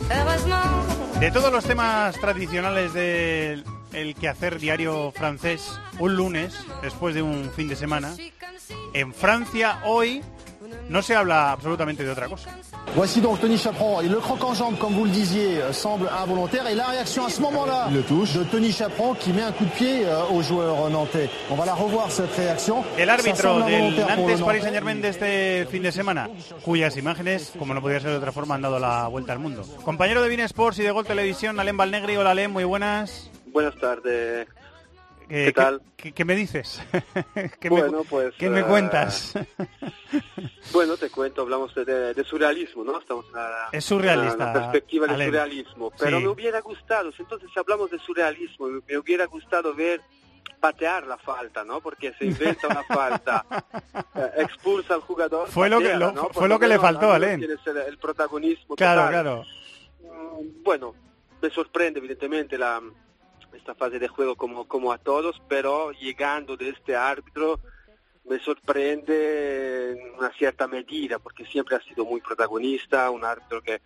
Heureusement. 0.09 1.19
De 1.21 1.29
todos 1.29 1.51
los 1.51 1.63
temas 1.63 2.15
tradicionales 2.19 2.91
del 2.93 3.63
el 3.93 4.15
quehacer 4.15 4.57
diario 4.57 5.11
francés, 5.11 5.79
un 5.99 6.15
lunes, 6.15 6.55
después 6.81 7.13
de 7.13 7.21
un 7.21 7.51
fin 7.55 7.67
de 7.67 7.75
semana, 7.75 8.15
en 8.95 9.13
Francia 9.13 9.79
hoy 9.85 10.23
no 10.89 11.01
se 11.01 11.15
habla 11.15 11.51
absolutamente 11.51 12.03
de 12.03 12.11
otra 12.11 12.27
cosa. 12.27 12.49
Voici 12.95 13.21
donc 13.21 13.39
Tony 13.39 13.57
Chaperon. 13.57 14.01
Et 14.01 14.07
le 14.07 14.19
croc 14.19 14.43
en 14.43 14.53
jambe, 14.53 14.77
comme 14.77 14.93
vous 14.93 15.05
le 15.05 15.09
disiez, 15.09 15.61
euh, 15.61 15.73
semble 15.73 16.09
involontaire. 16.21 16.67
Et 16.67 16.75
la 16.75 16.85
réaction 16.85 17.25
à 17.25 17.29
ce 17.29 17.41
moment-là 17.41 17.87
de 17.89 18.43
Tony 18.43 18.71
Chaperon 18.71 19.15
qui 19.15 19.31
met 19.33 19.41
un 19.41 19.51
coup 19.51 19.65
de 19.65 19.71
pied 19.71 20.05
euh, 20.05 20.21
au 20.31 20.41
joueur 20.43 20.89
nantais. 20.89 21.29
On 21.49 21.55
va 21.55 21.65
la 21.65 21.73
revoir 21.73 22.11
cette 22.11 22.35
réaction. 22.35 22.83
El 22.97 23.09
árbitro 23.09 23.61
del 23.61 23.95
Nantes 23.95 24.43
Paris 24.43 24.59
Nantais. 24.59 24.61
Saint 24.61 24.73
Germain 24.73 24.95
de 24.95 25.07
este 25.07 25.65
fin 25.71 25.81
de 25.81 25.91
semana, 25.91 26.29
cuyas 26.63 26.95
imágenes, 26.97 27.53
como 27.57 27.73
no 27.73 27.81
podía 27.81 27.99
ser 27.99 28.11
de 28.11 28.17
otra 28.17 28.31
forma, 28.31 28.55
han 28.55 28.61
dado 28.61 28.79
la 28.79 29.07
vuelta 29.07 29.33
al 29.33 29.39
mundo. 29.39 29.63
Compañero 29.83 30.21
de 30.21 30.29
Bein 30.29 30.41
Sports 30.41 30.79
y 30.79 30.83
de 30.83 30.91
Gol 30.91 31.05
Televisión, 31.05 31.59
Alem 31.59 31.77
Valnegri. 31.77 32.15
Hola 32.17 32.31
Alem, 32.31 32.51
muy 32.51 32.63
buenas. 32.63 33.31
Buenas 33.47 33.75
tardes. 33.77 34.47
Eh, 35.35 35.45
¿Qué 35.45 35.53
tal? 35.53 35.81
¿Qué, 35.97 36.11
qué 36.11 36.25
me 36.25 36.35
dices? 36.35 36.79
¿Qué, 37.59 37.67
Bueno, 37.69 37.99
me, 37.99 38.03
pues, 38.05 38.35
¿qué 38.37 38.51
me 38.51 38.59
eh, 38.59 38.65
cuentas? 38.65 39.33
Bueno, 40.71 40.95
te 40.95 41.09
cuento, 41.09 41.41
hablamos 41.41 41.73
de, 41.73 42.23
surrealismo, 42.23 42.83
¿no? 42.83 42.99
Estamos 42.99 43.25
en 43.29 43.33
la, 43.33 43.69
Es 43.71 43.83
surrealista, 43.85 44.33
en 44.33 44.39
la 44.39 44.53
perspectiva 44.53 45.07
del 45.07 45.25
surrealismo. 45.25 45.91
Pero 45.97 46.17
Sí. 46.17 46.23
me 46.23 46.29
hubiera 46.29 46.61
gustado, 46.61 47.11
si 47.11 47.23
entonces 47.23 47.49
hablamos 47.55 47.89
de 47.89 47.97
surrealismo, 47.99 48.67
me, 48.87 48.97
hubiera 48.97 49.25
gustado 49.25 49.73
ver 49.73 50.01
patear 50.59 51.07
la 51.07 51.17
falta, 51.17 51.63
¿no? 51.63 51.81
Porque 51.81 52.13
se 52.13 52.25
inventa 52.25 52.67
una 52.67 52.83
falta, 52.83 53.43
eh, 54.15 54.29
expulsa 54.37 54.93
al 54.93 55.01
jugador. 55.01 55.47
Fue 55.49 55.67
lo 55.67 55.79
que- 55.79 55.95
lo- 55.95 56.11
¿no? 56.11 56.29
fue 56.29 56.47
lo 56.47 56.59
que 56.59 56.67
le 56.67 56.77
faltó, 56.79 57.11
al 57.11 57.21
menos 57.21 57.33
Alem. 57.35 57.39
Tienes 57.39 57.67
el, 57.67 57.77
el 57.91 57.97
protagonismo 57.97 58.75
Claro, 58.75 59.01
total. 59.01 59.11
claro. 59.13 59.43
Mm, 60.01 60.63
Bueno, 60.63 60.93
me 61.41 61.49
sorprende 61.49 61.99
evidentemente 61.99 62.55
la, 62.57 62.81
esta 63.55 63.75
fase 63.75 63.99
de 63.99 64.07
juego 64.07 64.35
como, 64.35 64.67
como 64.67 64.91
a 64.91 64.97
todos, 64.97 65.41
pero 65.47 65.91
llegando 65.91 66.57
de 66.57 66.69
este 66.69 66.95
árbitro 66.95 67.59
me 68.25 68.39
sorprende 68.39 69.91
en 69.91 70.15
una 70.17 70.31
cierta 70.31 70.67
medida, 70.67 71.19
porque 71.19 71.45
siempre 71.45 71.75
ha 71.75 71.81
sido 71.81 72.05
muy 72.05 72.21
protagonista, 72.21 73.09
un 73.09 73.25
árbitro 73.25 73.61
que 73.61 73.81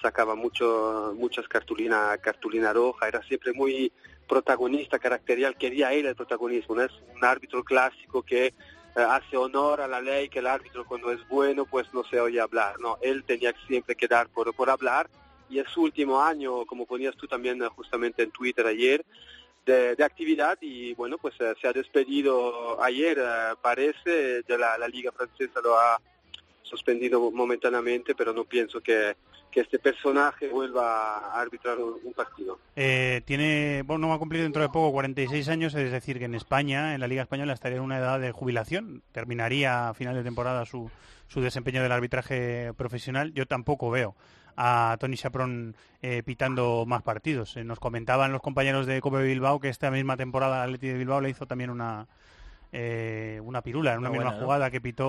sacaba 0.00 0.34
mucho, 0.34 1.14
muchas 1.16 1.48
cartulinas 1.48 2.18
cartulina 2.18 2.72
roja, 2.72 3.08
era 3.08 3.22
siempre 3.22 3.52
muy 3.52 3.92
protagonista, 4.28 4.98
caracterial, 4.98 5.56
quería 5.56 5.92
él 5.92 6.06
el 6.06 6.16
protagonismo, 6.16 6.76
no 6.76 6.82
es 6.82 6.92
un 7.14 7.24
árbitro 7.24 7.62
clásico 7.62 8.22
que 8.22 8.46
eh, 8.46 8.54
hace 8.96 9.36
honor 9.36 9.80
a 9.80 9.88
la 9.88 10.00
ley, 10.00 10.28
que 10.28 10.38
el 10.38 10.46
árbitro 10.46 10.84
cuando 10.84 11.10
es 11.10 11.26
bueno 11.28 11.64
pues 11.66 11.92
no 11.92 12.04
se 12.04 12.20
oye 12.20 12.40
hablar, 12.40 12.78
no, 12.80 12.98
él 13.02 13.24
tenía 13.24 13.52
siempre 13.66 13.94
que 13.94 14.08
dar 14.08 14.28
por, 14.28 14.54
por 14.54 14.70
hablar 14.70 15.08
y 15.52 15.58
es 15.58 15.68
su 15.68 15.82
último 15.82 16.20
año, 16.20 16.64
como 16.64 16.86
ponías 16.86 17.14
tú 17.14 17.26
también 17.26 17.62
eh, 17.62 17.68
justamente 17.68 18.22
en 18.22 18.30
Twitter 18.30 18.66
ayer, 18.66 19.04
de, 19.66 19.94
de 19.94 20.04
actividad 20.04 20.58
y 20.60 20.94
bueno, 20.94 21.18
pues 21.18 21.34
eh, 21.40 21.54
se 21.60 21.68
ha 21.68 21.72
despedido 21.72 22.82
ayer, 22.82 23.18
eh, 23.18 23.54
parece, 23.60 24.42
de 24.42 24.58
la, 24.58 24.88
Liga 24.88 25.12
Francesa 25.12 25.60
lo 25.62 25.78
ha 25.78 26.00
suspendido 26.62 27.30
momentáneamente, 27.30 28.14
pero 28.14 28.32
no 28.32 28.44
pienso 28.44 28.80
que, 28.80 29.14
este 29.54 29.78
personaje 29.78 30.48
vuelva 30.48 31.18
a 31.18 31.38
arbitrar 31.42 31.78
un, 31.78 31.96
un 32.02 32.14
partido. 32.14 32.58
Eh, 32.74 33.20
tiene, 33.26 33.82
bueno, 33.84 34.08
va 34.08 34.14
a 34.14 34.18
cumplir 34.18 34.40
dentro 34.40 34.62
de 34.62 34.70
poco 34.70 34.90
46 34.92 35.46
años, 35.50 35.74
es 35.74 35.92
decir, 35.92 36.18
que 36.18 36.24
en 36.24 36.34
España, 36.34 36.94
en 36.94 37.00
la 37.02 37.06
Liga 37.06 37.20
Española, 37.20 37.52
estaría 37.52 37.76
en 37.76 37.84
una 37.84 37.98
edad 37.98 38.18
de 38.18 38.32
jubilación. 38.32 39.02
Terminaría 39.12 39.90
a 39.90 39.94
final 39.94 40.14
de 40.14 40.22
temporada 40.22 40.64
su, 40.64 40.90
su 41.28 41.42
desempeño 41.42 41.82
del 41.82 41.92
arbitraje 41.92 42.72
profesional. 42.78 43.34
Yo 43.34 43.44
tampoco 43.44 43.90
veo 43.90 44.16
a 44.56 44.96
Tony 44.98 45.16
Chaprón 45.16 45.76
eh, 46.02 46.22
pitando 46.22 46.84
más 46.86 47.02
partidos. 47.02 47.56
Eh, 47.56 47.64
nos 47.64 47.78
comentaban 47.78 48.32
los 48.32 48.42
compañeros 48.42 48.86
de 48.86 49.00
Cope 49.00 49.22
Bilbao 49.22 49.60
que 49.60 49.68
esta 49.68 49.90
misma 49.90 50.16
temporada 50.16 50.62
Atleti 50.62 50.88
de 50.88 50.98
Bilbao 50.98 51.20
le 51.20 51.30
hizo 51.30 51.46
también 51.46 51.70
una 51.70 52.08
eh, 52.74 53.38
una 53.44 53.60
pirula 53.60 53.92
en 53.92 53.98
una 53.98 54.08
Muy 54.08 54.18
misma 54.18 54.30
buena, 54.30 54.40
¿no? 54.40 54.46
jugada 54.46 54.70
que 54.70 54.80
pitó 54.80 55.06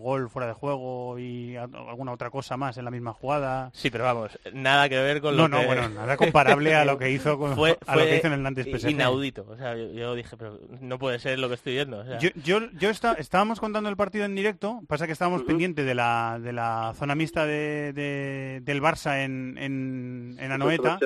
gol 0.00 0.30
fuera 0.30 0.48
de 0.48 0.54
juego 0.54 1.18
y 1.18 1.54
a- 1.56 1.64
alguna 1.64 2.12
otra 2.12 2.30
cosa 2.30 2.56
más 2.56 2.78
en 2.78 2.84
la 2.86 2.90
misma 2.90 3.12
jugada. 3.12 3.70
Sí, 3.74 3.90
pero 3.90 4.04
vamos, 4.04 4.38
nada 4.54 4.88
que 4.88 4.96
ver 4.98 5.20
con 5.20 5.36
No, 5.36 5.42
lo 5.42 5.48
no, 5.48 5.60
que... 5.60 5.66
bueno, 5.66 5.88
nada 5.94 6.16
comparable 6.16 6.74
a 6.74 6.84
lo 6.86 6.96
que 6.98 7.10
hizo 7.10 7.38
con- 7.38 7.54
fue, 7.56 7.76
a 7.86 7.94
lo 7.94 8.02
que 8.02 8.08
fue 8.08 8.16
hizo 8.18 8.26
en 8.28 8.32
el 8.32 8.42
Nantes 8.42 8.66
PSG. 8.66 8.90
inaudito. 8.90 9.46
O 9.48 9.56
sea, 9.56 9.76
yo, 9.76 9.92
yo 9.92 10.14
dije, 10.14 10.36
pero 10.38 10.58
no 10.80 10.98
puede 10.98 11.18
ser 11.18 11.38
lo 11.38 11.48
que 11.48 11.56
estoy 11.56 11.74
viendo. 11.74 11.98
o 11.98 12.04
sea. 12.06 12.18
Yo, 12.18 12.30
yo, 12.42 12.60
yo 12.78 12.88
está- 12.90 13.14
estábamos 13.14 13.60
contando 13.60 13.90
el 13.90 13.96
partido 13.96 14.24
en 14.24 14.34
directo, 14.34 14.80
pasa 14.88 15.04
que 15.06 15.12
estábamos 15.12 15.42
pendientes 15.42 15.84
de 15.84 15.94
la, 15.94 16.38
de 16.40 16.52
la 16.54 16.94
zona 16.96 17.14
mixta 17.14 17.44
de, 17.44 17.92
de- 17.92 18.60
del 18.62 18.80
Barça 18.82 19.24
en, 19.24 19.56
en, 19.58 20.36
en 20.38 20.52
Anoeta 20.52 20.98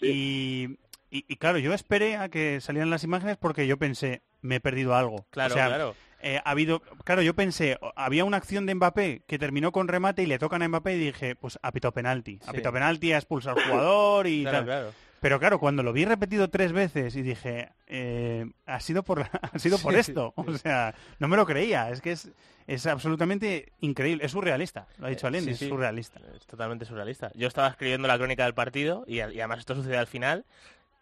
y, 0.00 0.68
y, 1.10 1.24
y 1.28 1.36
claro, 1.36 1.58
yo 1.58 1.72
esperé 1.74 2.16
a 2.16 2.28
que 2.28 2.60
salieran 2.60 2.90
las 2.90 3.04
imágenes 3.04 3.36
porque 3.36 3.66
yo 3.66 3.76
pensé, 3.78 4.22
me 4.42 4.56
he 4.56 4.60
perdido 4.60 4.94
algo. 4.94 5.26
Claro, 5.30 5.54
O 5.54 5.56
sea, 5.56 5.66
claro. 5.68 5.94
eh, 6.20 6.40
ha 6.44 6.50
habido, 6.50 6.80
claro, 7.04 7.22
yo 7.22 7.34
pensé, 7.34 7.78
había 7.96 8.24
una 8.24 8.36
acción 8.36 8.66
de 8.66 8.74
Mbappé 8.74 9.22
que 9.26 9.38
terminó 9.38 9.72
con 9.72 9.88
remate 9.88 10.22
y 10.22 10.26
le 10.26 10.38
tocan 10.38 10.62
a 10.62 10.68
Mbappé 10.68 10.94
y 10.94 10.98
dije, 10.98 11.34
pues 11.36 11.58
ha 11.62 11.72
pitado 11.72 11.92
penalti. 11.92 12.38
Ha 12.46 12.50
Sí. 12.50 12.56
pitado 12.58 12.72
penalti, 12.74 13.12
ha 13.12 13.16
expulsado 13.18 13.56
al 13.58 13.64
jugador 13.64 14.26
y 14.26 14.42
Claro, 14.42 14.56
tal. 14.58 14.64
claro. 14.66 14.92
Pero 15.20 15.40
claro, 15.40 15.58
cuando 15.58 15.82
lo 15.82 15.92
vi 15.92 16.04
repetido 16.04 16.48
tres 16.48 16.70
veces 16.72 17.16
y 17.16 17.22
dije, 17.22 17.70
eh, 17.88 18.46
ha 18.66 18.78
sido 18.78 19.02
por, 19.02 19.18
la- 19.18 19.30
ha 19.52 19.58
sido 19.58 19.76
por 19.78 19.92
Sí, 19.94 19.98
esto. 20.00 20.32
O 20.36 20.56
sea, 20.56 20.94
no 21.18 21.26
me 21.26 21.36
lo 21.36 21.44
creía. 21.44 21.90
Es 21.90 22.00
que 22.00 22.12
es, 22.12 22.30
es 22.68 22.86
absolutamente 22.86 23.72
increíble. 23.80 24.24
Es 24.24 24.30
surrealista. 24.30 24.86
Lo 24.98 25.06
ha 25.06 25.10
dicho 25.10 25.26
Eh, 25.26 25.40
Sí, 25.40 25.50
es 25.50 25.58
surrealista. 25.58 26.20
Es 26.36 26.46
totalmente 26.46 26.84
surrealista. 26.84 27.32
Yo 27.34 27.48
estaba 27.48 27.66
escribiendo 27.66 28.06
la 28.06 28.16
crónica 28.16 28.44
del 28.44 28.54
partido 28.54 29.02
y, 29.08 29.16
y 29.16 29.20
además 29.20 29.58
esto 29.58 29.74
sucede 29.74 29.96
al 29.96 30.06
final. 30.06 30.44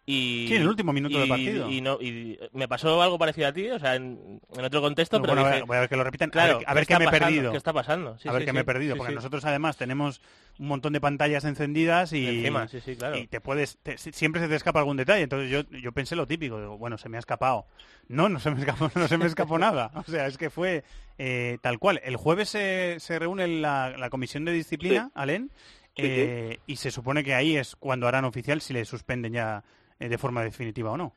Y, 0.09 0.45
Sí, 0.47 0.55
en 0.55 0.61
el 0.61 0.69
último 0.69 0.93
minuto 0.93 1.17
y- 1.17 1.19
del 1.19 1.27
partido. 1.27 1.69
Y, 1.69 1.81
no, 1.81 1.99
y 2.01 2.39
me 2.53 2.69
pasó 2.69 3.01
algo 3.01 3.19
parecido 3.19 3.49
a 3.49 3.51
ti, 3.51 3.69
o 3.69 3.77
sea, 3.77 3.95
en, 3.95 4.39
en 4.55 4.63
otro 4.63 4.79
contexto, 4.81 5.19
pero 5.21 5.33
Bueno, 5.33 5.41
voy 5.43 5.51
a- 5.51 5.55
dije, 5.55 5.65
voy 5.67 5.75
a 5.75 5.79
ver 5.81 5.89
que 5.89 5.97
lo 5.97 6.03
repitan. 6.05 6.29
Claro, 6.29 6.53
a 6.55 6.57
ver, 6.59 6.69
a 6.69 6.73
ver 6.75 6.87
¿qué 6.87 6.93
qué, 6.93 6.97
me 6.99 7.03
he 7.03 7.07
está 7.07 7.11
pasando? 7.19 7.27
perdido. 7.35 7.51
¿Qué 7.51 7.57
está 7.57 7.73
pasando? 7.73 8.17
Sí, 8.17 8.29
a 8.29 8.31
ver 8.31 8.41
sí, 8.41 8.45
qué 8.45 8.51
sí. 8.51 8.55
me 8.55 8.61
he 8.61 8.63
perdido. 8.63 8.93
Sí, 8.93 8.97
porque 8.99 9.11
sí. 9.11 9.15
nosotros 9.15 9.43
además 9.43 9.75
tenemos 9.75 10.21
un 10.59 10.67
montón 10.69 10.93
de 10.93 11.01
pantallas 11.01 11.43
encendidas 11.43 12.13
y, 12.13 12.25
Encima, 12.25 12.69
sí, 12.69 12.79
sí, 12.79 12.95
claro. 12.95 13.17
y 13.17 13.27
te 13.27 13.41
puedes 13.41 13.79
te- 13.83 13.97
siempre 13.97 14.41
se 14.41 14.47
te 14.47 14.55
escapa 14.55 14.79
algún 14.79 14.95
detalle. 14.95 15.23
Entonces 15.23 15.51
yo, 15.51 15.63
yo 15.77 15.91
pensé 15.91 16.15
lo 16.15 16.25
típico. 16.25 16.57
Digo, 16.57 16.77
bueno, 16.77 16.97
se 16.97 17.09
me 17.09 17.17
ha 17.17 17.19
escapado. 17.19 17.65
No, 18.07 18.29
no 18.29 18.39
se 18.39 18.49
me 18.49 18.59
escapó, 18.61 18.89
no 18.95 19.09
se 19.09 19.17
me 19.17 19.25
escapó 19.25 19.59
nada. 19.59 19.91
O 19.93 20.03
sea, 20.09 20.25
es 20.27 20.37
que 20.37 20.49
fue 20.49 20.85
eh, 21.17 21.57
tal 21.61 21.79
cual. 21.79 21.99
El 22.01 22.15
jueves 22.15 22.47
se, 22.47 22.95
se 23.01 23.19
reúne 23.19 23.45
la, 23.49 23.89
la 23.97 24.09
comisión 24.09 24.45
de 24.45 24.53
disciplina, 24.53 25.07
Sí. 25.07 25.11
Alén, 25.15 25.51
Sí, 25.97 26.03
sí. 26.03 26.09
eh, 26.09 26.59
y 26.65 26.75
se 26.77 26.91
supone 26.91 27.25
que 27.25 27.33
ahí 27.33 27.57
es 27.57 27.75
cuando 27.75 28.07
harán 28.07 28.23
oficial 28.23 28.61
si 28.61 28.71
le 28.71 28.85
suspenden 28.85 29.33
ya 29.33 29.63
eh, 29.99 30.09
de 30.09 30.17
forma 30.17 30.43
definitiva 30.43 30.91
o 30.91 30.97
no. 30.97 31.13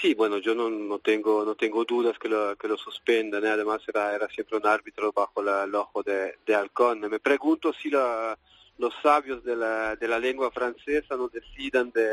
Sí, 0.00 0.12
bueno, 0.14 0.38
yo 0.38 0.54
no, 0.54 0.68
no 0.68 0.98
tengo 0.98 1.42
no 1.44 1.54
tengo 1.54 1.84
dudas 1.86 2.18
que 2.18 2.28
lo, 2.28 2.54
que 2.56 2.68
lo 2.68 2.76
suspendan. 2.76 3.44
¿eh? 3.44 3.48
Además 3.50 3.80
era, 3.88 4.14
era 4.14 4.28
siempre 4.28 4.58
un 4.58 4.66
árbitro 4.66 5.10
bajo 5.12 5.42
la, 5.42 5.64
el 5.64 5.74
ojo 5.74 6.02
de, 6.02 6.38
de 6.44 6.54
Halcón. 6.54 7.00
Me 7.00 7.18
pregunto 7.18 7.72
si 7.72 7.88
la, 7.90 8.38
los 8.78 8.92
sabios 9.02 9.42
de 9.42 9.56
la, 9.56 9.96
de 9.96 10.06
la 10.08 10.18
lengua 10.18 10.50
francesa 10.50 11.16
no 11.16 11.28
decidan 11.28 11.90
de, 11.92 12.10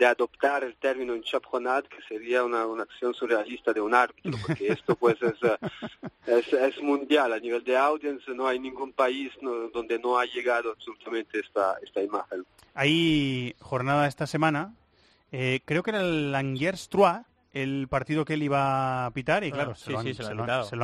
de 0.00 0.06
adoptar 0.06 0.64
el 0.64 0.74
término 0.76 1.14
en 1.14 1.22
chaperonat, 1.22 1.86
que 1.86 2.02
sería 2.08 2.42
una, 2.42 2.66
una 2.66 2.82
acción 2.82 3.14
surrealista 3.14 3.72
de 3.72 3.80
un 3.80 3.94
árbitro, 3.94 4.32
porque 4.44 4.68
esto 4.72 4.96
pues 4.96 5.16
es, 5.22 5.34
eh, 5.44 5.58
es, 6.26 6.52
es 6.52 6.82
mundial. 6.82 7.32
A 7.32 7.38
nivel 7.38 7.62
de 7.62 7.76
audience 7.76 8.28
no 8.34 8.48
hay 8.48 8.58
ningún 8.58 8.92
país 8.92 9.30
no- 9.40 9.68
donde 9.68 9.96
no 10.00 10.18
ha 10.18 10.24
llegado 10.24 10.70
absolutamente 10.72 11.38
esta, 11.38 11.76
esta 11.84 12.02
imagen. 12.02 12.44
Hay 12.74 13.54
jornada 13.60 14.08
esta 14.08 14.26
semana. 14.26 14.74
Eh, 15.32 15.60
creo 15.64 15.82
que 15.82 15.90
era 15.90 16.00
el 16.00 16.34
Angers 16.34 16.88
3 16.88 17.22
el 17.52 17.88
partido 17.88 18.24
que 18.24 18.34
él 18.34 18.44
iba 18.44 19.06
a 19.06 19.10
pitar 19.10 19.42
y 19.42 19.50
claro, 19.50 19.74
se, 19.74 19.90
lo 19.90 19.98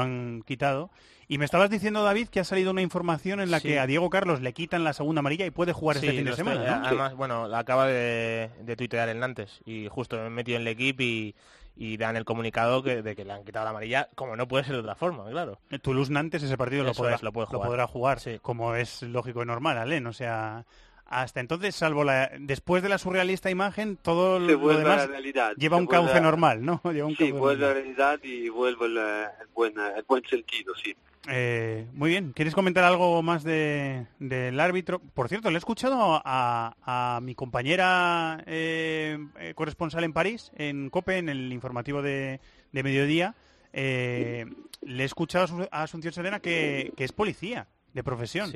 han, 0.00 0.42
quitado. 0.42 0.90
Y 1.28 1.38
me 1.38 1.44
estabas 1.44 1.70
diciendo, 1.70 2.02
David, 2.02 2.28
que 2.28 2.40
ha 2.40 2.44
salido 2.44 2.72
una 2.72 2.82
información 2.82 3.40
en 3.40 3.50
la 3.52 3.60
Sí. 3.60 3.68
que 3.68 3.78
a 3.78 3.86
Diego 3.86 4.10
Carlos 4.10 4.40
le 4.40 4.52
quitan 4.52 4.82
la 4.82 4.92
segunda 4.92 5.20
amarilla 5.20 5.46
y 5.46 5.50
puede 5.50 5.72
jugar 5.72 5.96
este 5.96 6.10
fin 6.10 6.24
de 6.24 6.30
estoy- 6.32 6.36
semana, 6.44 6.78
¿no? 6.78 6.86
Además, 6.86 7.14
bueno, 7.14 7.46
la 7.46 7.60
acaba 7.60 7.86
de, 7.86 8.50
de 8.62 8.76
tuitear 8.76 9.08
el 9.08 9.20
Nantes 9.20 9.60
y 9.64 9.86
justo 9.88 10.16
me 10.16 10.26
he 10.26 10.30
metido 10.30 10.56
en 10.56 10.62
el 10.62 10.68
equipo 10.68 11.02
y, 11.02 11.36
y 11.76 11.96
dan 11.98 12.16
el 12.16 12.24
comunicado 12.24 12.82
que, 12.82 13.02
de 13.02 13.14
que 13.14 13.24
le 13.24 13.32
han 13.32 13.44
quitado 13.44 13.64
la 13.64 13.70
amarilla, 13.70 14.08
como 14.16 14.34
no 14.34 14.48
puede 14.48 14.64
ser 14.64 14.74
de 14.74 14.80
otra 14.80 14.94
forma, 14.96 15.28
claro. 15.30 15.60
Toulouse 15.82 16.10
Nantes 16.12 16.42
ese 16.42 16.56
partido 16.56 16.82
lo 16.82 16.94
podrá, 16.94 17.14
es, 17.16 17.22
lo 17.22 17.32
puede 17.32 17.46
jugar. 17.46 17.68
podrá 17.68 17.86
jugar 17.86 18.18
como 18.42 18.74
es 18.74 19.02
lógico 19.02 19.42
y 19.42 19.46
normal, 19.46 19.78
Alen. 19.78 20.06
O 20.06 20.12
sea, 20.12 20.64
hasta 21.08 21.40
entonces, 21.40 21.74
salvo 21.74 22.04
la 22.04 22.30
después 22.38 22.82
de 22.82 22.88
la 22.88 22.98
surrealista 22.98 23.50
imagen, 23.50 23.96
todo 23.96 24.38
Se 24.44 24.52
lo 24.52 24.72
la 24.72 24.78
demás 24.78 25.08
realidad. 25.08 25.54
lleva 25.56 25.76
se 25.76 25.80
un 25.82 25.86
cauce 25.86 26.16
a- 26.16 26.20
normal, 26.20 26.64
¿no? 26.64 26.80
Lleva 26.92 27.06
un 27.06 27.14
Sí, 27.16 27.24
cauce 27.24 27.32
vuelve 27.38 27.64
a 27.64 27.68
la 27.68 27.74
realidad 27.74 28.18
y 28.22 28.48
vuelve 28.48 28.86
el, 28.86 28.96
el 28.98 29.46
buen, 29.54 29.74
el 29.78 30.02
buen 30.08 30.24
sentido, 30.24 30.74
sí. 30.74 30.94
Eh, 31.28 31.86
muy 31.92 32.10
bien, 32.10 32.32
¿quieres 32.32 32.54
comentar 32.54 32.84
algo 32.84 33.20
más 33.20 33.42
de, 33.42 34.06
del 34.20 34.60
árbitro? 34.60 35.00
Por 35.00 35.28
cierto, 35.28 35.50
le 35.50 35.56
he 35.56 35.58
escuchado 35.58 36.22
a, 36.24 36.76
a 36.84 37.20
mi 37.20 37.34
compañera 37.34 38.42
eh, 38.46 39.18
eh, 39.40 39.52
corresponsal 39.56 40.04
en 40.04 40.12
París, 40.12 40.52
en 40.56 40.88
COPE, 40.88 41.18
en 41.18 41.28
el 41.28 41.52
informativo 41.52 42.00
de, 42.00 42.40
de 42.70 42.82
mediodía. 42.84 43.34
eh, 43.72 44.46
le 44.82 45.02
he 45.02 45.06
escuchado 45.06 45.44
a 45.44 45.48
Asu- 45.48 45.68
a 45.72 45.82
Asunción 45.82 46.12
Serena 46.12 46.38
que, 46.38 46.92
que 46.96 47.02
es 47.04 47.10
policía 47.12 47.66
de 47.92 48.04
profesión. 48.04 48.52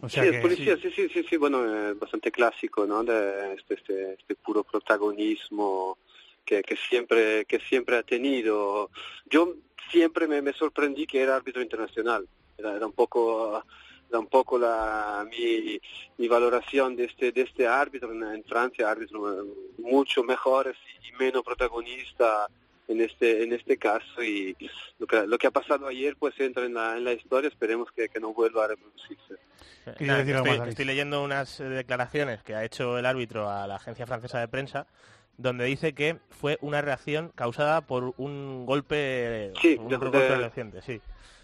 O 0.00 0.08
sea 0.08 0.22
sí, 0.22 0.30
que- 0.30 0.36
es 0.36 0.42
policía, 0.42 0.76
sí, 0.80 0.90
sí, 0.94 1.08
sí, 1.08 1.24
sí, 1.28 1.36
bueno, 1.36 1.64
eh, 1.64 1.94
bastante 1.94 2.30
clásico, 2.30 2.86
¿no? 2.86 3.02
De 3.02 3.54
este, 3.54 3.74
este, 3.74 4.12
este 4.14 4.34
puro 4.36 4.62
protagonismo 4.64 5.98
que, 6.44 6.62
que 6.62 6.76
siempre 6.76 7.44
que 7.46 7.58
siempre 7.60 7.96
ha 7.96 8.02
tenido. 8.02 8.90
Yo 9.28 9.54
siempre 9.90 10.26
me, 10.28 10.40
me 10.40 10.52
sorprendí 10.52 11.06
que 11.06 11.20
era 11.20 11.36
árbitro 11.36 11.60
internacional. 11.62 12.26
Era, 12.56 12.74
era 12.76 12.86
un 12.86 12.92
poco 12.92 13.62
era 14.08 14.18
un 14.18 14.26
poco 14.28 14.56
la 14.58 15.26
mi, 15.28 15.78
mi 16.16 16.28
valoración 16.28 16.96
de 16.96 17.04
este 17.04 17.32
de 17.32 17.42
este 17.42 17.66
árbitro 17.66 18.12
en, 18.12 18.22
en 18.22 18.44
Francia, 18.44 18.90
árbitro 18.90 19.42
eh, 19.42 19.44
mucho 19.78 20.22
mejores 20.22 20.76
y 21.08 21.12
menos 21.22 21.42
protagonista 21.42 22.46
en 22.88 23.00
este 23.02 23.42
en 23.44 23.52
este 23.52 23.76
caso 23.76 24.22
y 24.22 24.56
lo 24.98 25.06
que 25.06 25.26
lo 25.26 25.38
que 25.38 25.46
ha 25.46 25.50
pasado 25.50 25.86
ayer 25.86 26.16
pues 26.16 26.38
entra 26.40 26.64
en 26.64 26.74
la 26.74 26.96
en 26.96 27.04
la 27.04 27.12
historia 27.12 27.48
esperemos 27.48 27.90
que, 27.92 28.08
que 28.08 28.18
no 28.18 28.32
vuelva 28.32 28.64
a 28.64 28.68
reproducirse 28.68 29.34
Nada, 30.00 30.18
decir 30.18 30.34
algo 30.34 30.46
estoy, 30.46 30.50
más, 30.50 30.58
David? 30.58 30.70
estoy 30.70 30.84
leyendo 30.86 31.22
unas 31.22 31.60
eh, 31.60 31.64
declaraciones 31.64 32.42
que 32.42 32.54
ha 32.54 32.64
hecho 32.64 32.98
el 32.98 33.06
árbitro 33.06 33.48
a 33.48 33.66
la 33.66 33.76
agencia 33.76 34.06
francesa 34.06 34.40
de 34.40 34.48
prensa 34.48 34.86
donde 35.36 35.66
dice 35.66 35.92
que 35.94 36.16
fue 36.30 36.58
una 36.62 36.80
reacción 36.82 37.30
causada 37.34 37.82
por 37.82 38.12
un 38.16 38.66
golpe 38.66 39.52
Sí, 39.60 39.76
un 39.78 39.88
de- 39.88 39.96
golpe 39.96 40.18
de- 40.18 40.36
reciente, 40.36 40.82
sí. 40.82 41.00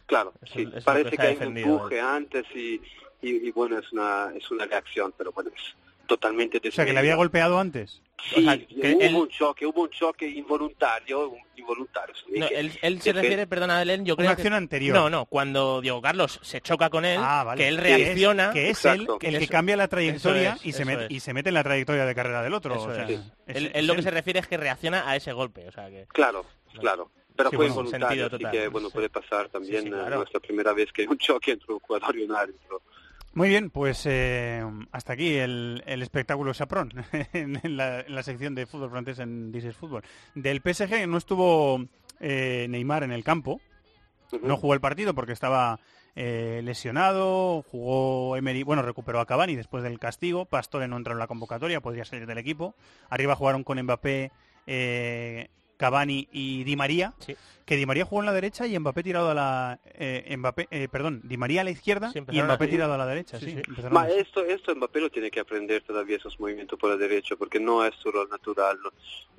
Claro, 0.06 0.32
Eso- 0.42 0.54
sí, 0.54 0.68
es 0.74 0.84
parece 0.84 1.10
que 1.10 1.16
que, 1.16 1.22
hay 1.22 1.36
un 1.46 1.56
empuje 1.56 2.00
antes 2.00 2.44
y, 2.54 2.74
y, 3.22 3.48
y 3.48 3.50
bueno, 3.52 3.78
es 3.78 3.90
una, 3.92 4.32
es 4.36 4.50
una 4.50 4.66
reacción, 4.66 5.14
pero 5.16 5.30
bueno, 5.32 5.50
es 5.56 5.74
totalmente 6.06 6.60
o 6.66 6.72
sea, 6.72 6.84
que 6.84 6.92
le 6.92 6.98
había 6.98 7.16
golpeado 7.16 7.58
antes. 7.58 8.00
Sí, 8.32 8.40
O 8.40 8.42
sea, 8.42 8.58
que 8.58 8.94
hubo 8.94 9.00
él- 9.02 9.14
un 9.16 9.28
choque, 9.28 9.66
hubo 9.66 9.82
un 9.82 9.90
choque 9.90 10.26
involuntario, 10.26 11.28
un- 11.28 11.38
involuntario. 11.56 12.14
sí, 12.14 12.38
No, 12.38 12.48
que- 12.48 12.58
él, 12.58 12.72
él 12.80 13.00
se 13.02 13.12
que- 13.12 13.20
refiere, 13.20 13.46
perdona, 13.46 13.78
Belén, 13.78 14.04
yo 14.06 14.14
Una 14.14 14.18
creo 14.22 14.30
acción 14.30 14.52
que... 14.52 14.56
anterior. 14.56 14.96
No, 14.96 15.10
no, 15.10 15.26
cuando 15.26 15.80
Diego 15.80 16.00
Carlos 16.00 16.38
se 16.42 16.60
choca 16.60 16.88
con 16.90 17.04
él, 17.04 17.18
Ah, 17.22 17.44
vale. 17.44 17.62
que 17.62 17.68
él 17.68 17.76
Sí, 17.76 17.82
reacciona... 17.82 18.50
que 18.52 18.70
es 18.70 18.84
él 18.86 19.00
el 19.10 19.18
que 19.18 19.28
Eso- 19.44 19.52
cambia 19.52 19.76
la 19.76 19.88
trayectoria 19.88 20.52
es, 20.54 20.64
y, 20.66 20.72
se 20.72 20.82
es. 20.84 21.10
y 21.10 21.20
se 21.20 21.34
mete 21.34 21.48
en 21.50 21.54
la 21.54 21.64
trayectoria 21.64 22.06
de 22.06 22.14
carrera 22.14 22.42
del 22.42 22.54
otro. 22.54 22.80
O 22.82 22.94
sea, 22.94 23.04
es. 23.04 23.10
es- 23.10 23.56
él, 23.56 23.66
es 23.66 23.72
él 23.74 23.86
lo 23.86 23.94
que 23.96 24.02
se 24.02 24.10
refiere 24.10 24.38
es 24.40 24.46
que 24.46 24.56
reacciona 24.56 25.08
a 25.08 25.16
ese 25.16 25.32
golpe, 25.32 25.68
o 25.68 25.72
sea 25.72 25.88
que... 25.90 26.06
Claro, 26.12 26.46
claro. 26.80 27.10
Pero 27.36 27.50
Sí, 27.50 27.56
fue 27.56 27.66
bueno, 27.66 27.80
involuntario, 27.82 28.26
así 28.26 28.30
total, 28.30 28.52
que 28.52 28.68
bueno, 28.68 28.90
puede 28.90 29.08
pasar 29.10 29.48
también, 29.48 29.82
Sí, 29.82 29.88
sí, 29.88 29.88
eh, 29.88 29.90
claro. 29.90 30.16
no 30.16 30.22
es 30.22 30.32
la 30.32 30.38
primera 30.40 30.72
vez 30.72 30.92
que 30.92 31.02
hay 31.02 31.08
un 31.08 31.18
choque 31.18 31.50
entre 31.50 31.72
un 31.74 31.80
jugador 31.80 32.16
y 32.16 32.22
un 32.22 32.32
árbitro. 32.34 32.80
Muy 33.34 33.48
bien, 33.48 33.70
pues 33.70 34.06
eh, 34.06 34.64
hasta 34.92 35.14
aquí 35.14 35.34
el, 35.34 35.82
el 35.86 36.02
espectáculo 36.02 36.54
Saprón 36.54 36.92
en, 37.32 37.58
en 37.60 37.76
la, 37.76 38.00
en 38.00 38.14
la 38.14 38.22
sección 38.22 38.54
de 38.54 38.64
fútbol 38.64 38.90
francés 38.90 39.18
en 39.18 39.52
is 39.52 39.76
Fútbol. 39.76 40.04
Del 40.36 40.60
PSG 40.60 41.08
no 41.08 41.18
estuvo 41.18 41.84
eh, 42.20 42.66
Neymar 42.70 43.02
en 43.02 43.10
el 43.10 43.24
campo, 43.24 43.60
no 44.40 44.56
jugó 44.56 44.74
el 44.74 44.80
partido 44.80 45.14
porque 45.14 45.32
estaba 45.32 45.80
eh, 46.14 46.60
lesionado, 46.62 47.62
jugó 47.62 48.36
Emery, 48.36 48.62
bueno, 48.62 48.82
recuperó 48.82 49.18
a 49.18 49.26
Cavani 49.26 49.56
después 49.56 49.82
del 49.82 49.98
castigo, 49.98 50.44
Pastore 50.44 50.86
no 50.86 50.96
entró 50.96 51.12
en 51.12 51.18
la 51.18 51.26
convocatoria, 51.26 51.80
podría 51.80 52.04
salir 52.04 52.26
del 52.26 52.38
equipo. 52.38 52.76
Arriba 53.10 53.34
jugaron 53.34 53.64
con 53.64 53.82
Mbappé, 53.82 54.30
Cavani 55.76 56.28
y 56.32 56.64
Di 56.64 56.76
María, 56.76 57.14
que 57.64 57.76
Di 57.76 57.86
María 57.86 58.04
jugó 58.04 58.22
en 58.22 58.26
la 58.26 58.32
derecha 58.32 58.66
y 58.66 58.78
Mbappé 58.78 59.02
tirado 59.02 59.30
a 59.30 59.34
la 59.34 59.80
eh, 59.84 60.34
Mbappé, 60.36 60.68
eh, 60.70 60.88
perdón, 60.90 61.20
Di 61.24 61.36
María 61.36 61.62
a 61.62 61.64
la 61.64 61.70
izquierda 61.70 62.12
y 62.14 62.20
Mbappé 62.42 62.64
así. 62.64 62.70
tirado 62.72 62.94
a 62.94 62.98
la 62.98 63.06
derecha, 63.06 63.38
sí. 63.38 63.46
Sí, 63.46 63.52
sí. 63.52 63.62
empezaron 63.68 63.92
Ma 63.92 64.08
esto, 64.08 64.44
esto 64.44 64.74
Mbappé 64.74 65.00
lo 65.00 65.10
tiene 65.10 65.30
que 65.30 65.40
aprender 65.40 65.82
todavía 65.82 66.16
esos 66.16 66.38
movimientos 66.38 66.78
por 66.78 66.90
la 66.90 66.96
derecha, 66.96 67.36
porque 67.36 67.58
no 67.60 67.84
es 67.84 67.94
solo 67.96 68.26
natural. 68.28 68.78
Lo, 68.82 68.92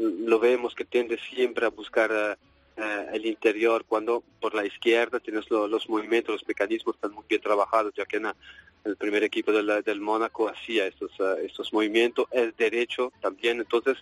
lo 0.10 0.40
vemos 0.40 0.74
que 0.76 0.86
tiende 0.86 1.18
siempre 1.30 1.66
a 1.66 1.70
buscar 1.70 2.12
eh, 2.12 2.36
eh, 2.78 3.06
el 3.14 3.26
interior, 3.26 3.86
cuando 3.88 4.24
por 4.42 4.54
la 4.54 4.66
izquierda 4.66 5.20
tienes 5.22 5.50
lo- 5.50 5.68
los 5.68 5.88
movimientos, 5.88 6.34
los 6.36 6.48
mecanismos 6.48 6.96
están 6.96 7.12
muy 7.14 7.24
bien 7.30 7.42
trabajados, 7.42 7.94
ya 7.96 8.06
que 8.06 8.18
en 8.18 8.24
la- 8.24 8.36
el 8.84 8.98
primer 8.98 9.24
equipo 9.24 9.52
del, 9.52 9.82
del 9.84 10.02
Mónaco 10.02 10.48
hacía 10.50 10.86
estos, 10.86 11.10
eh, 11.20 11.46
estos 11.46 11.72
movimientos, 11.74 12.26
el 12.32 12.54
derecho 12.58 13.12
también, 13.22 13.60
entonces 13.60 13.98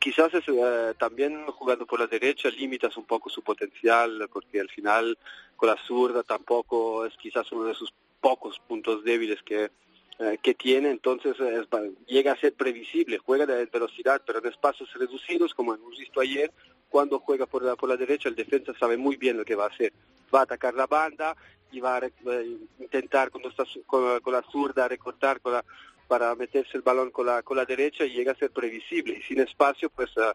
quizás 0.00 0.32
es, 0.34 0.44
eh, 0.48 0.94
también 0.98 1.46
jugando 1.46 1.86
por 1.86 2.00
la 2.00 2.06
derecha 2.06 2.48
limitas 2.50 2.96
un 2.96 3.04
poco 3.04 3.28
su 3.28 3.42
potencial, 3.42 4.28
porque 4.32 4.60
al 4.60 4.68
final 4.68 5.18
con 5.56 5.68
la 5.68 5.76
zurda 5.86 6.22
tampoco 6.22 7.04
es 7.06 7.16
quizás 7.16 7.50
uno 7.52 7.64
de 7.64 7.74
sus 7.74 7.92
pocos 8.20 8.58
puntos 8.60 9.04
débiles 9.04 9.42
que, 9.42 9.70
eh, 10.18 10.38
que 10.42 10.54
tiene, 10.54 10.90
entonces 10.90 11.38
eh, 11.40 11.62
es 11.62 11.68
llega 12.06 12.32
a 12.32 12.40
ser 12.40 12.54
previsible, 12.54 13.18
juega 13.18 13.46
de 13.46 13.66
velocidad, 13.66 14.22
pero 14.26 14.38
en 14.38 14.46
espacios 14.46 14.92
reducidos, 14.94 15.54
como 15.54 15.74
hemos 15.74 15.98
visto 15.98 16.20
ayer, 16.20 16.52
cuando 16.88 17.18
juega 17.18 17.46
por 17.46 17.62
la, 17.62 17.76
por 17.76 17.88
la 17.88 17.96
derecha, 17.96 18.28
el 18.28 18.36
defensa 18.36 18.72
sabe 18.78 18.96
muy 18.96 19.16
bien 19.16 19.36
lo 19.36 19.44
que 19.44 19.56
va 19.56 19.64
a 19.64 19.68
hacer. 19.68 19.92
Va 20.34 20.40
a 20.40 20.42
atacar 20.42 20.74
la 20.74 20.86
banda 20.86 21.36
y 21.72 21.80
va 21.80 21.96
a 21.96 22.06
eh, 22.06 22.56
intentar 22.78 23.30
cuando 23.30 23.48
está 23.48 23.64
con, 23.86 24.20
con 24.20 24.32
la 24.32 24.42
zurda 24.50 24.88
recortar 24.88 25.40
con 25.40 25.52
la, 25.52 25.64
para 26.06 26.34
meterse 26.34 26.76
el 26.76 26.82
balón 26.82 27.10
con 27.10 27.26
la, 27.26 27.42
con 27.42 27.56
la 27.56 27.64
derecha 27.64 28.04
y 28.04 28.10
llega 28.10 28.32
a 28.32 28.36
ser 28.36 28.50
previsible. 28.50 29.18
Y 29.18 29.22
sin 29.22 29.40
espacio, 29.40 29.90
pues 29.90 30.10
eh, 30.16 30.32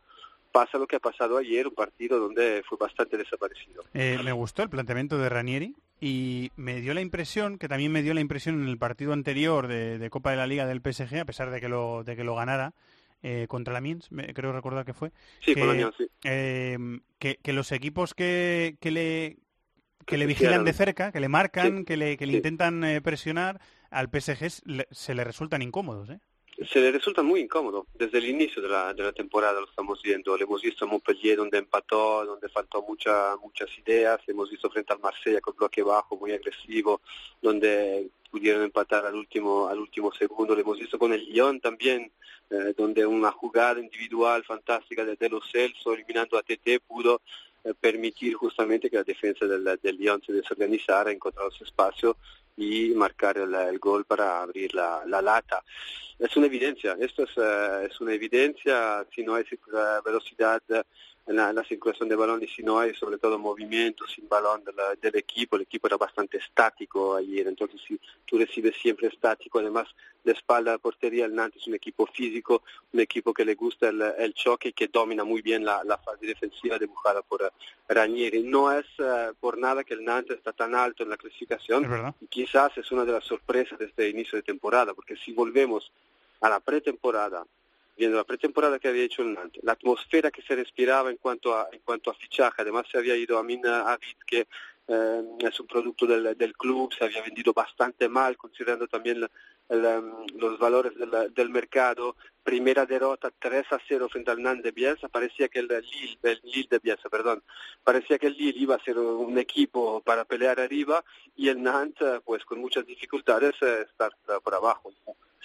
pasa 0.52 0.78
lo 0.78 0.88
que 0.88 0.98
ha 0.98 1.00
pasado 1.00 1.38
ayer, 1.38 1.68
un 1.68 1.76
partido 1.76 2.20
donde 2.20 2.62
fue 2.68 2.78
bastante 2.78 3.18
desaparecido. 3.18 3.84
Eh, 3.94 4.18
me 4.24 4.32
gustó 4.32 4.64
el 4.64 4.70
planteamiento 4.70 5.18
de 5.18 5.30
Ranieri 5.30 5.76
y 6.00 6.52
me 6.56 6.82
dio 6.82 6.94
la 6.94 7.02
impresión, 7.02 7.58
que 7.58 7.68
también 7.68 7.92
me 7.92 8.02
dio 8.04 8.14
la 8.14 8.22
impresión 8.22 8.62
en 8.62 8.68
el 8.68 8.78
partido 8.78 9.14
anterior 9.14 9.68
de, 9.68 9.98
de 9.98 10.10
Copa 10.10 10.32
de 10.32 10.38
la 10.38 10.48
Liga 10.48 10.66
del 10.66 10.82
PSG, 10.82 11.20
a 11.20 11.26
pesar 11.26 11.52
de 11.52 11.62
que 11.62 11.70
lo, 11.70 12.04
de 12.04 12.16
que 12.16 12.24
lo 12.24 12.36
ganara 12.36 12.74
eh, 13.24 13.46
contra 13.48 13.72
la 13.74 13.82
Mins, 13.82 14.12
me- 14.12 14.34
creo 14.34 14.52
recordar 14.52 14.84
que 14.86 14.94
fue, 14.94 15.12
Sí, 15.46 15.54
que, 15.54 15.62
Amiens, 15.62 15.94
sí. 15.98 16.08
eh, 16.24 16.78
que, 17.20 17.38
que 17.42 17.54
los 17.54 17.72
equipos 17.72 18.14
que, 18.14 18.78
que 18.80 18.92
le 18.92 19.38
que 20.08 20.18
le 20.18 20.26
vigilan 20.26 20.66
de 20.66 20.74
cerca, 20.74 21.12
que 21.12 21.20
le 21.20 21.30
marcan, 21.30 21.80
Sí, 21.80 21.86
que 21.86 21.96
le, 21.96 22.18
que 22.18 22.26
le 22.26 22.32
sí. 22.34 22.38
intentan 22.38 22.84
eh, 22.84 23.02
presionar, 23.02 23.62
al 23.92 24.10
PSG 24.10 24.50
se 24.90 25.16
le 25.16 25.24
resultan 25.24 25.62
incómodos. 25.62 26.10
¿eh? 26.10 26.20
se 26.70 26.80
le 26.80 26.92
resulta 26.92 27.24
muy 27.24 27.40
incómodo 27.40 27.88
desde 27.94 28.20
el 28.20 28.26
inicio 28.26 28.62
de 28.62 28.70
la, 28.70 28.94
de 28.94 29.04
la 29.04 29.12
temporada 29.12 29.60
lo 29.60 29.68
estamos 29.68 30.02
viendo 30.02 30.38
lo 30.38 30.44
hemos 30.44 30.62
visto 30.62 30.86
en 30.86 30.92
Montpellier 30.92 31.38
donde 31.38 31.58
empató 31.58 32.26
donde 32.26 32.50
faltó 32.50 32.84
mucha, 32.84 33.36
muchas 33.38 33.70
ideas 33.80 34.20
hemos 34.28 34.50
visto 34.50 34.70
frente 34.70 34.94
al 34.94 35.00
Marsella 35.00 35.42
con 35.42 35.56
bloque 35.56 35.82
bajo 35.82 36.18
muy 36.18 36.32
agresivo 36.34 37.02
donde 37.42 38.10
pudieron 38.30 38.64
empatar 38.64 39.06
al 39.06 39.16
último 39.16 39.68
al 39.68 39.80
último 39.80 40.12
segundo 40.14 40.54
lo 40.54 40.62
hemos 40.62 40.78
visto 40.78 41.00
con 41.00 41.14
el 41.14 41.26
Lyon 41.26 41.60
también 41.60 42.12
eh, 42.50 42.74
donde 42.78 43.06
una 43.06 43.32
jugada 43.32 43.80
individual 43.80 44.44
fantástica 44.44 45.04
de, 45.04 45.16
de 45.16 45.30
Lo 45.30 45.42
Celso 45.42 45.94
eliminando 45.94 46.38
a 46.38 46.44
TT 46.44 46.82
pudo 46.86 47.22
eh, 47.64 47.74
permitir 47.80 48.34
justamente 48.36 48.90
que 48.90 48.98
la 48.98 49.04
defensa 49.04 49.46
del, 49.46 49.64
del 49.82 49.98
Lyon 49.98 50.22
se 50.26 50.34
desorganizara 50.34 51.12
encontrar 51.12 51.52
su 51.52 51.64
espacio 51.64 52.18
y 52.62 52.93
marcar 52.95 53.38
el, 53.38 53.54
el 53.56 53.80
gol 53.80 54.06
para 54.06 54.41
abrir 54.41 54.74
la, 54.76 55.04
la 55.08 55.21
lata. 55.21 55.63
es 56.19 56.38
una 56.38 56.45
evidencia, 56.45 56.95
esto 57.00 57.24
es, 57.24 57.32
eh, 57.38 57.88
es 57.89 58.00
una 58.00 58.13
evidencia, 58.13 59.04
si 59.13 59.24
no 59.24 59.34
hay 59.36 59.43
circula- 59.45 60.02
velocidad 60.06 60.62
eh, 60.69 60.84
en 61.28 61.36
la, 61.36 61.50
en 61.52 61.56
la 61.56 61.64
circulación 61.64 62.10
de 62.10 62.16
balón 62.16 62.42
y 62.44 62.48
si 62.48 62.64
no 62.64 62.80
hay 62.80 62.94
sobre 62.96 63.18
todo 63.18 63.38
movimiento 63.38 64.06
sin 64.08 64.28
balón 64.28 64.64
de 64.64 64.74
la- 64.74 64.96
del 64.96 65.16
equipo, 65.16 65.56
el 65.56 65.62
equipo 65.64 65.88
era 65.88 65.96
bastante 65.98 66.38
estático 66.38 67.16
ayer, 67.16 67.48
entonces 67.48 67.80
si 67.88 68.00
tú 68.26 68.38
recibes 68.39 68.76
siempre 68.82 69.08
estático, 69.08 69.60
además 69.60 69.88
de 70.24 70.32
espalda 70.34 70.72
a 70.72 70.76
la 70.76 70.78
portería, 70.80 71.26
el 71.26 71.34
Nantes 71.36 71.62
es 71.62 71.68
un 71.68 71.76
equipo 71.76 72.06
físico, 72.08 72.64
un 72.91 73.00
equipo 73.00 73.34
que 73.34 73.45
le 73.45 73.56
gusta 73.56 73.89
el, 73.89 74.02
el 74.02 74.34
choque 74.34 74.70
y 74.70 74.74
que 74.74 74.88
domina 74.88 75.24
muy 75.24 75.41
bien 75.41 75.64
la, 75.64 75.84
la 75.84 75.98
fase 75.98 76.26
defensiva 76.26 76.78
dibujada 76.78 77.22
por 77.22 77.41
eh, 77.43 77.50
Ranieri. 77.88 78.43
No 78.43 78.72
es 78.72 78.86
eh, 79.00 79.32
por 79.39 79.58
nada 79.58 79.84
que 79.84 79.93
el 79.95 80.04
Nantes 80.04 80.38
está 80.38 80.54
tan 80.54 80.76
alto 80.76 81.04
en 81.04 81.10
la 81.10 81.18
clasificación 81.18 81.84
y 82.22 82.28
quizás 82.28 82.76
es 82.78 82.91
una 82.91 83.06
de 83.06 83.14
las 83.14 83.24
sorpresas 83.26 83.80
de 83.80 83.86
este 83.86 84.10
inicio 84.10 84.36
de 84.38 84.43
temporada, 84.43 84.93
porque 84.93 85.16
si 85.18 85.32
volvemos 85.34 85.91
a 86.41 86.50
la 86.50 86.60
pretemporada, 86.60 87.45
viendo 87.98 88.18
la 88.18 88.24
pretemporada 88.24 88.80
que 88.80 88.88
había 88.88 89.04
hecho 89.04 89.22
el 89.22 89.34
Nantes, 89.34 89.64
la 89.64 89.74
atmósfera 89.74 90.32
que 90.32 90.42
se 90.42 90.56
respiraba 90.56 91.10
en 91.10 91.18
cuanto 91.18 91.56
a, 91.56 91.68
en 91.72 91.80
cuanto 91.80 92.10
a 92.10 92.16
fichaje, 92.16 92.62
además 92.62 92.86
se 92.92 92.98
había 92.98 93.16
ido 93.16 93.38
Amin 93.38 93.66
Avid, 93.66 94.18
que 94.26 94.48
eh, 94.88 95.24
es 95.39 95.60
un 95.60 95.68
producto 95.68 96.06
del, 96.06 96.36
del 96.38 96.54
club, 96.54 96.94
se 96.94 97.06
había 97.06 97.22
vendido 97.22 97.54
bastante 97.54 98.10
mal, 98.10 98.36
considerando 98.36 98.88
también 98.88 99.26
los 99.70 100.60
valores 100.60 100.94
del, 100.98 101.34
del 101.34 101.50
mercado, 101.50 102.18
primera 102.44 102.86
derrota 102.86 103.32
3 103.39 103.66
a 103.72 103.80
0 103.88 104.10
frente 104.10 104.32
al 104.32 104.42
Nantes 104.42 104.66
de 104.66 104.72
Bielsa, 104.72 105.08
parecía 105.08 105.48
que 105.48 105.60
el 105.60 105.68
Lille, 105.68 106.20
el 106.24 106.80
Bielsa, 106.84 107.10
perdón, 107.10 107.42
parecía 107.82 108.20
que 108.20 108.28
el 108.28 108.34
Lille 108.34 108.60
iba 108.60 108.76
a 108.76 108.84
ser 108.84 108.98
un 109.00 109.38
equipo 109.38 110.02
para 110.02 110.26
pelear 110.26 110.60
arriba 110.60 111.06
y 111.38 111.48
el 111.48 111.64
Nantes, 111.64 112.20
pues 112.26 112.44
con 112.44 112.60
muchas 112.60 112.86
dificultades, 112.86 113.54
eh, 113.62 113.86
estar 113.89 114.12
por 114.44 114.56
abajo. 114.56 114.92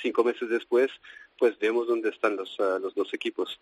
Cinco 0.02 0.24
meses 0.24 0.48
después, 0.48 0.90
pues 1.38 1.58
vemos 1.58 1.86
dónde 1.86 2.10
están 2.10 2.36
los, 2.36 2.50
eh, 2.58 2.78
los 2.80 2.94
dos 2.94 3.12
equipos. 3.14 3.58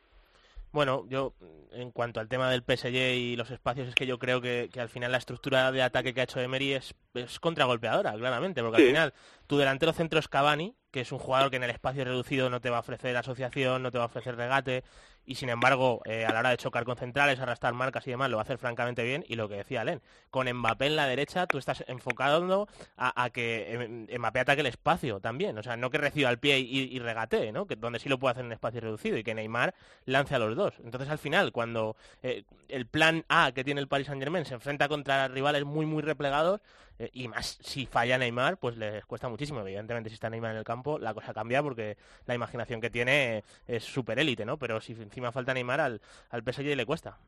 Bueno, 0.72 1.04
yo 1.08 1.34
en 1.70 1.92
cuanto 1.92 2.18
al 2.18 2.28
tema 2.28 2.50
del 2.50 2.62
PSG 2.64 2.94
y 3.14 3.36
los 3.36 3.48
espacios, 3.52 3.86
es 3.86 3.94
que 3.94 4.06
yo 4.08 4.18
creo 4.18 4.40
que, 4.40 4.68
que 4.72 4.80
al 4.80 4.88
final 4.88 5.12
la 5.12 5.18
estructura 5.18 5.70
de 5.70 5.82
ataque 5.82 6.12
que 6.12 6.20
ha 6.20 6.24
hecho 6.24 6.40
Emery 6.40 6.72
es, 6.72 6.94
es 7.14 7.38
contragolpeadora, 7.38 8.12
claramente, 8.14 8.60
porque 8.60 8.78
Sí. 8.78 8.82
al 8.82 8.88
final 8.88 9.14
tu 9.46 9.56
delantero 9.56 9.92
centro 9.92 10.18
es 10.18 10.26
Cavani, 10.26 10.74
que 10.90 11.02
es 11.02 11.12
un 11.12 11.20
jugador 11.20 11.50
que 11.50 11.56
en 11.58 11.62
el 11.62 11.70
espacio 11.70 12.04
reducido 12.04 12.50
no 12.50 12.60
te 12.60 12.70
va 12.70 12.78
a 12.78 12.80
ofrecer 12.80 13.16
asociación, 13.16 13.84
no 13.84 13.92
te 13.92 13.98
va 13.98 14.04
a 14.04 14.08
ofrecer 14.08 14.34
regate, 14.34 14.82
y 15.26 15.36
sin 15.36 15.48
embargo, 15.48 16.02
eh, 16.04 16.24
a 16.26 16.32
la 16.32 16.40
hora 16.40 16.50
de 16.50 16.56
chocar 16.56 16.84
con 16.84 16.96
centrales, 16.96 17.40
arrastrar 17.40 17.72
marcas 17.74 18.06
y 18.06 18.10
demás, 18.10 18.30
lo 18.30 18.36
va 18.36 18.42
a 18.42 18.44
hacer 18.44 18.58
francamente 18.58 19.02
bien, 19.02 19.24
y 19.28 19.36
lo 19.36 19.48
que 19.48 19.56
decía 19.56 19.84
Len, 19.84 20.00
con 20.30 20.50
Mbappé 20.52 20.86
en 20.86 20.96
la 20.96 21.06
derecha, 21.06 21.46
tú 21.46 21.58
estás 21.58 21.84
enfocando 21.86 22.68
a, 22.96 23.30
que 23.30 23.72
em- 23.72 24.06
Mbappé 24.18 24.40
ataque 24.40 24.60
el 24.60 24.66
espacio 24.66 25.20
también, 25.20 25.56
o 25.58 25.62
sea, 25.62 25.76
no 25.76 25.90
que 25.90 25.98
reciba 25.98 26.28
al 26.28 26.38
pie 26.38 26.58
y, 26.58 26.94
y 26.94 26.98
regatee, 26.98 27.52
¿no? 27.52 27.66
Que, 27.66 27.76
donde 27.76 27.98
sí 27.98 28.08
lo 28.08 28.18
puede 28.18 28.32
hacer 28.32 28.44
en 28.44 28.52
espacio 28.52 28.80
reducido, 28.80 29.16
y 29.16 29.24
que 29.24 29.34
Neymar 29.34 29.74
lance 30.04 30.34
a 30.34 30.38
los 30.38 30.54
dos. 30.56 30.74
Entonces, 30.84 31.08
al 31.08 31.18
final, 31.18 31.52
cuando 31.52 31.96
eh, 32.22 32.44
el 32.68 32.86
plan 32.86 33.24
A 33.28 33.52
que 33.52 33.64
tiene 33.64 33.80
el 33.80 33.88
Paris 33.88 34.06
Saint-Germain 34.08 34.44
se 34.44 34.54
enfrenta 34.54 34.88
contra 34.88 35.28
rivales 35.28 35.64
muy, 35.64 35.86
muy 35.86 36.02
replegados, 36.02 36.60
eh, 36.98 37.10
y 37.12 37.28
más 37.28 37.58
si 37.62 37.86
falla 37.86 38.18
Neymar, 38.18 38.56
pues 38.58 38.76
les 38.76 39.04
cuesta 39.06 39.28
muchísimo. 39.28 39.60
Evidentemente, 39.60 40.10
si 40.10 40.14
está 40.14 40.30
Neymar 40.30 40.52
en 40.52 40.58
el 40.58 40.64
campo, 40.64 40.98
la 40.98 41.12
cosa 41.14 41.34
cambia 41.34 41.62
porque 41.62 41.96
la 42.26 42.34
imaginación 42.34 42.80
que 42.80 42.90
tiene 42.90 43.44
es 43.66 43.84
súper 43.84 44.18
élite, 44.18 44.44
¿no? 44.44 44.58
Pero 44.58 44.80
si 44.80 44.92
encima 44.92 45.32
falta 45.32 45.54
Neymar, 45.54 45.80
al, 45.80 46.00
al 46.30 46.42
PSG 46.42 46.76
le 46.76 46.86
cuesta. 46.86 47.18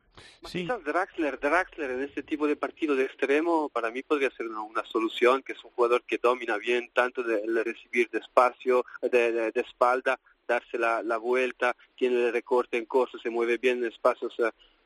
Quizás 0.63 0.83
Draxler, 0.83 1.39
Draxler 1.39 1.91
en 1.91 2.03
este 2.03 2.23
tipo 2.23 2.47
de 2.47 2.55
partido 2.55 2.95
de 2.95 3.05
extremo 3.05 3.69
para 3.69 3.91
mí 3.91 4.01
podría 4.03 4.31
ser 4.31 4.47
una, 4.47 4.61
una 4.61 4.83
solución, 4.85 5.43
que 5.43 5.53
es 5.53 5.63
un 5.63 5.71
jugador 5.71 6.03
que 6.03 6.17
domina 6.17 6.57
bien 6.57 6.89
tanto 6.93 7.21
de, 7.23 7.41
el 7.41 7.63
recibir 7.63 8.09
de 8.09 8.19
espacio, 8.19 8.85
de, 9.01 9.31
de- 9.31 9.51
de 9.51 9.61
espalda, 9.61 10.19
darse 10.47 10.77
la, 10.77 11.03
la 11.03 11.17
vuelta, 11.17 11.75
tiene 11.95 12.25
el 12.27 12.31
recorte 12.33 12.77
en 12.77 12.85
corso, 12.85 13.17
se 13.19 13.29
mueve 13.29 13.57
bien 13.57 13.79
en 13.79 13.91
espacios 13.91 14.33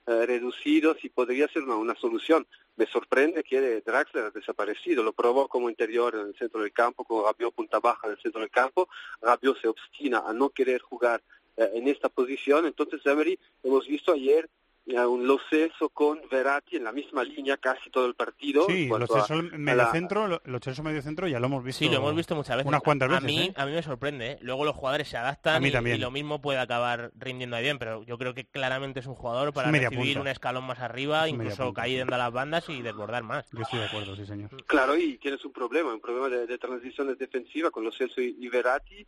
eh, 0.07 0.25
reducidos 0.25 1.03
y 1.03 1.09
podría 1.09 1.47
ser 1.47 1.63
una, 1.63 1.75
una 1.75 1.95
solución. 1.95 2.47
Me 2.75 2.85
sorprende 2.87 3.43
que 3.43 3.81
Draxler 3.81 4.25
ha 4.25 4.29
desaparecido, 4.31 5.03
lo 5.03 5.13
probó 5.13 5.47
como 5.47 5.69
interior 5.69 6.15
en 6.15 6.27
el 6.27 6.35
centro 6.35 6.61
del 6.61 6.73
campo, 6.73 7.03
con 7.03 7.23
Rabiot 7.23 7.53
punta 7.53 7.79
baja 7.79 8.07
en 8.07 8.13
el 8.13 8.21
centro 8.21 8.41
del 8.41 8.49
campo, 8.49 8.89
Rabiot 9.21 9.61
se 9.61 9.67
obstina 9.67 10.23
a 10.25 10.33
no 10.33 10.49
querer 10.49 10.81
jugar 10.81 11.21
eh, 11.57 11.69
en 11.73 11.87
esta 11.87 12.09
posición, 12.09 12.65
entonces 12.65 13.05
Emery 13.05 13.37
hemos 13.63 13.87
visto 13.87 14.13
ayer 14.13 14.49
un 14.85 15.25
Lo 15.27 15.37
Celso 15.49 15.89
con 15.89 16.19
Verratti 16.29 16.75
en 16.75 16.83
la 16.83 16.91
misma 16.91 17.23
línea 17.23 17.55
casi 17.57 17.89
todo 17.89 18.05
el 18.07 18.15
partido. 18.15 18.65
Sí, 18.67 18.83
en 18.83 18.89
los 18.89 19.07
cuanto 19.07 19.15
a- 19.15 19.27
Chelsea 19.27 19.55
a 19.55 19.57
medio 19.57 19.77
la- 19.77 19.91
centro, 19.91 20.27
lo- 20.27 20.41
los 20.43 20.59
Chelsea 20.61 20.83
medio 20.83 21.01
centro 21.01 21.27
ya 21.27 21.39
lo 21.39 21.45
hemos 21.45 21.63
visto. 21.63 21.79
Sí, 21.79 21.89
lo 21.89 21.97
hemos 21.97 22.15
visto 22.15 22.35
muchas 22.35 22.57
veces. 22.57 22.67
Unas 22.67 22.81
cuantas 22.81 23.09
a 23.09 23.13
veces. 23.13 23.25
mí, 23.25 23.39
¿eh? 23.43 23.53
a 23.55 23.65
mí 23.65 23.71
me 23.71 23.83
sorprende. 23.83 24.31
¿eh? 24.31 24.37
Luego 24.41 24.65
los 24.65 24.75
jugadores 24.75 25.07
se 25.07 25.17
adaptan 25.17 25.55
A 25.55 25.59
mí 25.59 25.69
y- 25.69 25.71
también. 25.71 25.95
y, 25.97 25.99
lo 25.99 26.11
mismo 26.11 26.41
puede 26.41 26.59
acabar 26.59 27.11
rindiendo 27.17 27.55
ahí 27.55 27.63
bien, 27.63 27.79
pero 27.79 28.03
yo 28.03 28.17
creo 28.17 28.33
que 28.33 28.45
claramente 28.45 28.99
es 28.99 29.05
un 29.05 29.15
jugador 29.15 29.53
para 29.53 29.71
media 29.71 29.89
recibir 29.89 30.15
punta. 30.15 30.21
un 30.21 30.27
escalón 30.27 30.63
más 30.65 30.79
arriba, 30.79 31.25
Es 31.27 31.33
incluso 31.33 31.65
punta, 31.65 31.81
caer 31.83 32.13
a 32.13 32.17
las 32.17 32.31
bandas 32.33 32.67
y 32.69 32.81
desbordar 32.81 33.23
más. 33.23 33.45
Yo 33.51 33.61
estoy 33.61 33.79
de 33.79 33.85
acuerdo, 33.85 34.15
sí, 34.15 34.25
señor. 34.25 34.49
Claro, 34.65 34.97
y 34.97 35.17
tienes 35.19 35.43
un 35.45 35.53
problema, 35.53 35.93
un 35.93 36.01
problema 36.01 36.27
de, 36.27 36.47
de 36.47 36.57
transiciones 36.57 37.17
defensivas 37.17 37.71
con 37.71 37.83
Lo 37.83 37.91
Celso 37.91 38.19
y, 38.19 38.35
y 38.39 38.49
Verratti. 38.49 39.05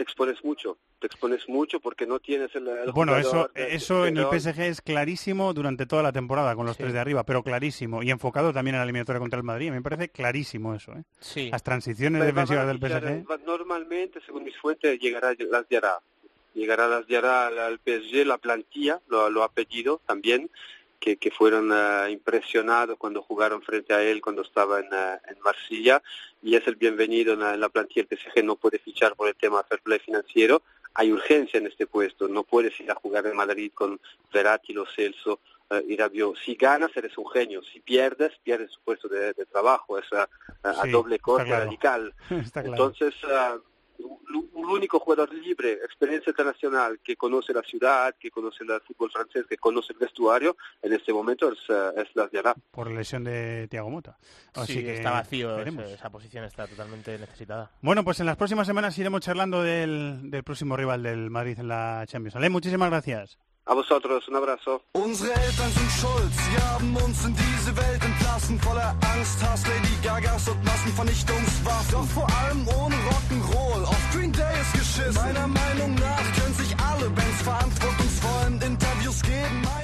Te 0.00 0.04
expones 0.04 0.42
mucho, 0.42 0.78
te 0.98 1.06
expones 1.08 1.46
mucho 1.46 1.78
porque 1.78 2.06
no 2.06 2.20
tienes 2.20 2.54
el, 2.54 2.66
el 2.68 2.90
Bueno, 2.92 3.18
eso, 3.18 3.50
de- 3.54 3.74
eso 3.74 4.06
en 4.06 4.16
el 4.16 4.24
PSG 4.30 4.60
es 4.62 4.80
clarísimo 4.80 5.52
durante 5.52 5.84
toda 5.84 6.02
la 6.02 6.10
temporada 6.10 6.56
con 6.56 6.64
los 6.64 6.74
Sí. 6.78 6.84
tres 6.84 6.94
de 6.94 7.00
arriba, 7.00 7.24
pero 7.24 7.42
clarísimo. 7.42 8.02
Y 8.02 8.10
enfocado 8.10 8.50
también 8.54 8.76
en 8.76 8.78
la 8.78 8.84
eliminatoria 8.84 9.20
contra 9.20 9.36
el 9.36 9.42
Madrid. 9.44 9.68
A 9.68 9.72
mí 9.72 9.76
me 9.76 9.82
parece 9.82 10.08
clarísimo 10.08 10.74
eso. 10.74 10.92
¿eh? 10.94 11.02
Sí. 11.18 11.50
Las 11.50 11.62
transiciones 11.62 12.18
Pero 12.18 12.32
defensivas 12.32 12.66
del 12.66 12.78
PSG. 12.78 13.44
Normalmente, 13.44 14.20
según 14.24 14.44
mis 14.44 14.56
fuentes, 14.56 14.98
llegará 14.98 15.34
las 15.38 15.68
Diarra. 15.68 15.98
Llegará 16.54 16.88
las 16.88 17.06
Diarra 17.06 17.48
al, 17.48 17.58
al 17.58 17.78
PSG, 17.78 18.24
la 18.26 18.38
plantilla 18.38 19.00
lo, 19.08 19.28
lo 19.28 19.42
ha 19.42 19.52
pedido 19.52 20.00
también, 20.06 20.50
que, 21.00 21.16
que 21.16 21.30
fueron 21.30 21.70
eh, 21.72 22.10
impresionados 22.10 22.96
cuando 22.98 23.22
jugaron 23.22 23.62
frente 23.62 23.94
a 23.94 24.02
él 24.02 24.20
cuando 24.20 24.42
estaba 24.42 24.78
en, 24.80 24.86
eh, 24.92 25.18
en 25.28 25.40
Marsella, 25.40 26.02
y 26.42 26.54
es 26.54 26.66
el 26.66 26.76
bienvenido 26.76 27.32
en 27.32 27.40
la, 27.40 27.54
en 27.54 27.60
la 27.60 27.68
plantilla. 27.68 28.06
El 28.08 28.18
PSG 28.18 28.44
no 28.44 28.56
puede 28.56 28.78
fichar 28.78 29.16
por 29.16 29.28
el 29.28 29.34
tema 29.34 29.64
fair 29.64 29.80
play 29.80 29.98
financiero. 29.98 30.62
Hay 30.94 31.10
urgencia 31.12 31.58
en 31.58 31.66
este 31.66 31.86
puesto, 31.86 32.28
no 32.28 32.42
puedes 32.44 32.78
ir 32.80 32.90
a 32.90 32.94
jugar 32.94 33.26
en 33.26 33.36
Madrid 33.36 33.72
con 33.74 33.98
Verratti, 34.32 34.72
Lo 34.72 34.86
Celso 34.86 35.40
eh, 35.70 35.82
y 35.88 35.96
Rabiot. 35.96 36.36
Si 36.36 36.54
ganas, 36.54 36.90
eres 36.96 37.16
un 37.16 37.28
genio. 37.30 37.62
Si 37.62 37.80
pierdes, 37.80 38.32
pierdes 38.42 38.70
tu 38.72 38.80
puesto 38.84 39.08
de, 39.08 39.32
de 39.32 39.46
trabajo. 39.46 39.98
Es 39.98 40.12
a, 40.12 40.28
Sí, 40.82 40.90
doble 40.90 41.18
corte 41.18 41.46
claro. 41.46 41.64
radical. 41.64 42.14
Está. 42.30 42.60
Entonces, 42.60 43.14
un 44.04 44.70
único 44.70 44.98
jugador 45.00 45.32
libre, 45.34 45.72
experiencia 45.84 46.30
internacional, 46.30 47.00
que 47.02 47.16
conoce 47.16 47.52
la 47.52 47.62
ciudad, 47.62 48.14
que 48.18 48.30
conoce 48.30 48.62
el 48.64 48.80
fútbol 48.82 49.10
francés, 49.10 49.44
que 49.48 49.56
conoce 49.56 49.92
el 49.92 49.98
vestuario, 49.98 50.56
en 50.82 50.92
este 50.92 51.12
momento 51.12 51.50
es, 51.52 51.58
ah, 51.70 51.92
es 51.96 52.08
la 52.14 52.28
Diarra. 52.28 52.54
por 52.70 52.90
lesión 52.90 53.24
de 53.24 53.66
Thiago 53.68 53.90
Mota. 53.90 54.16
Así 54.54 54.74
sí, 54.74 54.84
que 54.84 54.94
está 54.94 55.10
vacío, 55.12 55.58
ese- 55.58 55.94
esa 55.94 56.10
posición 56.10 56.44
está 56.44 56.66
totalmente 56.66 57.18
necesitada. 57.18 57.70
Bueno, 57.82 58.04
pues 58.04 58.20
en 58.20 58.26
las 58.26 58.36
próximas 58.36 58.66
semanas 58.66 58.96
iremos 58.98 59.20
charlando 59.20 59.62
del, 59.62 60.30
del 60.30 60.44
próximo 60.44 60.76
rival 60.76 61.02
del 61.02 61.30
Madrid 61.30 61.58
en 61.58 61.68
la 61.68 62.04
Champions. 62.06 62.36
Ale, 62.36 62.50
muchísimas 62.50 62.90
gracias. 62.90 63.38
A 63.66 63.74
vosotros, 63.74 64.26
un 64.28 64.36
abrazo. 64.36 64.82
Unsere 64.92 65.32
Eltern 65.32 65.70
sind 65.70 65.90
schuld, 65.92 66.32
sie 66.32 66.56
haben 66.62 66.96
uns 66.96 67.24
in 67.24 67.34
diese 67.36 67.76
Welt 67.76 68.02
entlassen, 68.02 68.58
voller 68.60 68.96
Angst, 69.14 69.38
Hass, 69.42 69.62
Lady 69.66 69.94
Gagas 70.02 70.48
und 70.48 70.64
Massenvernichtungswaffen. 70.64 71.92
Doch 71.92 72.06
vor 72.06 72.26
allem 72.40 72.66
ohne 72.68 72.96
Rock'n'Roll, 72.96 73.84
auf 73.84 74.02
Green 74.12 74.32
Day 74.32 74.60
ist 74.60 74.72
geschissen. 74.72 75.14
Meiner 75.14 75.46
Meinung 75.46 75.94
nach 75.94 76.24
können 76.36 76.54
sich 76.54 76.74
alle 76.78 77.10
Bands 77.10 77.44
geben. 77.80 78.09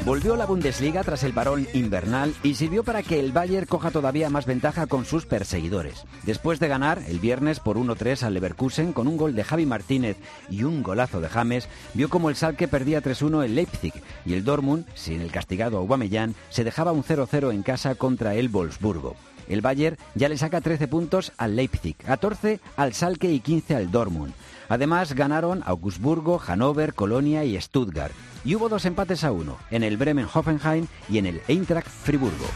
Volvió 0.04 0.36
la 0.36 0.46
Bundesliga 0.46 1.02
tras 1.02 1.24
el 1.24 1.32
parón 1.32 1.66
invernal 1.74 2.32
y 2.44 2.54
sirvió 2.54 2.84
para 2.84 3.02
que 3.02 3.18
el 3.18 3.32
Bayern 3.32 3.66
coja 3.66 3.90
todavía 3.90 4.30
más 4.30 4.46
ventaja 4.46 4.86
con 4.86 5.04
sus 5.04 5.26
perseguidores. 5.26 6.04
Después 6.22 6.60
de 6.60 6.68
ganar 6.68 7.02
el 7.08 7.18
viernes 7.18 7.58
por 7.58 7.76
1-3 7.76 8.22
al 8.22 8.34
Leverkusen 8.34 8.92
con 8.92 9.08
un 9.08 9.16
gol 9.16 9.34
de 9.34 9.42
Javi 9.42 9.66
Martínez 9.66 10.16
y 10.48 10.62
un 10.62 10.84
golazo 10.84 11.20
de 11.20 11.28
James, 11.28 11.68
vio 11.94 12.08
como 12.08 12.30
el 12.30 12.36
Salke 12.36 12.68
perdía 12.68 13.02
3-1 13.02 13.44
en 13.44 13.54
Leipzig 13.56 13.94
y 14.24 14.34
el 14.34 14.44
Dortmund, 14.44 14.86
sin 14.94 15.20
el 15.20 15.32
castigado 15.32 15.78
Aubameyang, 15.78 16.36
se 16.50 16.62
dejaba 16.62 16.92
un 16.92 17.02
0-0 17.02 17.52
en 17.52 17.64
casa 17.64 17.96
contra 17.96 18.36
el 18.36 18.48
Wolfsburgo. 18.48 19.16
El 19.48 19.60
Bayern 19.60 19.96
ya 20.14 20.28
le 20.28 20.38
saca 20.38 20.60
13 20.60 20.88
puntos 20.88 21.32
al 21.36 21.56
Leipzig, 21.56 21.96
14 21.96 22.60
al 22.76 22.94
Salke 22.94 23.30
y 23.30 23.40
15 23.40 23.74
al 23.74 23.90
Dortmund. 23.90 24.34
Además 24.68 25.14
ganaron 25.14 25.62
Augsburgo, 25.64 26.38
Hannover, 26.38 26.94
Colonia 26.94 27.44
y 27.44 27.60
Stuttgart. 27.60 28.12
Y 28.44 28.54
hubo 28.54 28.68
dos 28.68 28.84
empates 28.84 29.24
a 29.24 29.32
uno, 29.32 29.58
en 29.70 29.82
el 29.82 29.96
Bremen 29.96 30.28
Hoffenheim 30.32 30.86
y 31.08 31.18
en 31.18 31.26
el 31.26 31.42
Eintracht 31.48 31.88
Friburgo. 31.88 32.46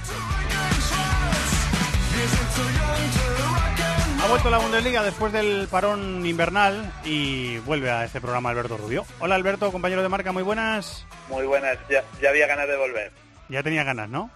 Ha 4.23 4.29
vuelto 4.29 4.51
la 4.51 4.59
Bundesliga 4.59 5.03
después 5.03 5.33
del 5.33 5.67
parón 5.69 6.25
invernal 6.27 6.93
y 7.05 7.59
vuelve 7.59 7.91
a 7.91 8.05
este 8.05 8.21
programa 8.21 8.51
Alberto 8.51 8.77
Rubio. 8.77 9.05
Hola 9.19 9.35
Alberto, 9.35 9.73
compañero 9.73 10.03
de 10.03 10.09
marca, 10.09 10.31
muy 10.31 10.43
buenas. 10.43 11.07
Muy 11.29 11.47
buenas, 11.47 11.79
ya, 11.89 12.05
ya 12.21 12.29
había 12.29 12.47
ganas 12.47 12.69
de 12.69 12.77
volver. 12.77 13.13
Ya 13.49 13.63
tenía 13.63 13.83
ganas, 13.83 14.09
¿no? 14.09 14.31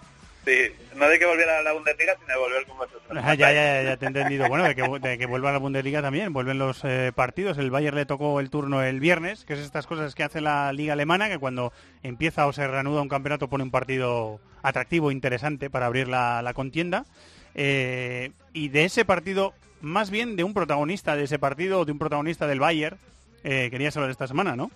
Sí, 0.45 0.73
no 0.95 1.09
de 1.09 1.19
que 1.19 1.25
volviera 1.27 1.59
a 1.59 1.63
la 1.63 1.73
Bundesliga, 1.73 2.15
sino 2.21 2.29
de 2.29 2.39
volver 2.39 2.67
con 2.67 2.77
vosotros. 2.77 3.03
Ah, 3.11 3.35
ya, 3.35 3.53
ya, 3.53 3.83
ya 3.83 3.97
te 3.97 4.05
he 4.05 4.09
entendido. 4.09 4.47
Bueno, 4.49 4.65
de 4.65 4.75
que, 4.75 4.83
de 4.83 5.19
que 5.19 5.27
vuelva 5.27 5.51
a 5.51 5.53
la 5.53 5.59
Bundesliga 5.59 6.03
también, 6.03 6.33
vuelven 6.33 6.59
los 6.59 6.85
eh, 6.85 7.13
partidos. 7.15 7.57
El 7.57 7.71
Bayern 7.71 7.97
le 7.97 8.05
tocó 8.05 8.41
el 8.41 8.51
turno 8.51 8.83
el 8.83 9.01
viernes, 9.01 9.45
que 9.45 9.55
es 9.55 9.61
estas 9.61 9.87
cosas 9.87 10.15
que 10.15 10.23
hace 10.23 10.41
la 10.41 10.73
liga 10.73 10.93
alemana, 10.93 11.29
que 11.29 11.39
cuando 11.39 11.73
empieza 12.03 12.47
o 12.47 12.53
se 12.53 12.67
reanuda 12.67 13.01
un 13.01 13.09
campeonato 13.09 13.49
pone 13.49 13.65
un 13.65 13.71
partido 13.71 14.41
atractivo, 14.63 15.11
interesante 15.11 15.71
para 15.71 15.87
abrir 15.87 16.09
la, 16.09 16.43
la 16.43 16.53
contienda. 16.53 17.07
Eh, 17.55 18.33
y 18.53 18.69
de 18.69 18.85
ese 18.85 19.05
partido, 19.05 19.55
más 19.81 20.11
bien 20.11 20.37
de 20.37 20.45
un 20.45 20.53
protagonista 20.53 21.17
de 21.17 21.25
ese 21.25 21.39
partido, 21.39 21.85
de 21.85 21.93
un 21.93 21.99
protagonista 21.99 22.47
del 22.47 22.61
Bayern, 22.61 22.99
eh, 23.45 23.69
querías 23.71 23.97
hablar 23.97 24.11
esta 24.11 24.27
semana, 24.27 24.57
¿no? 24.57 24.71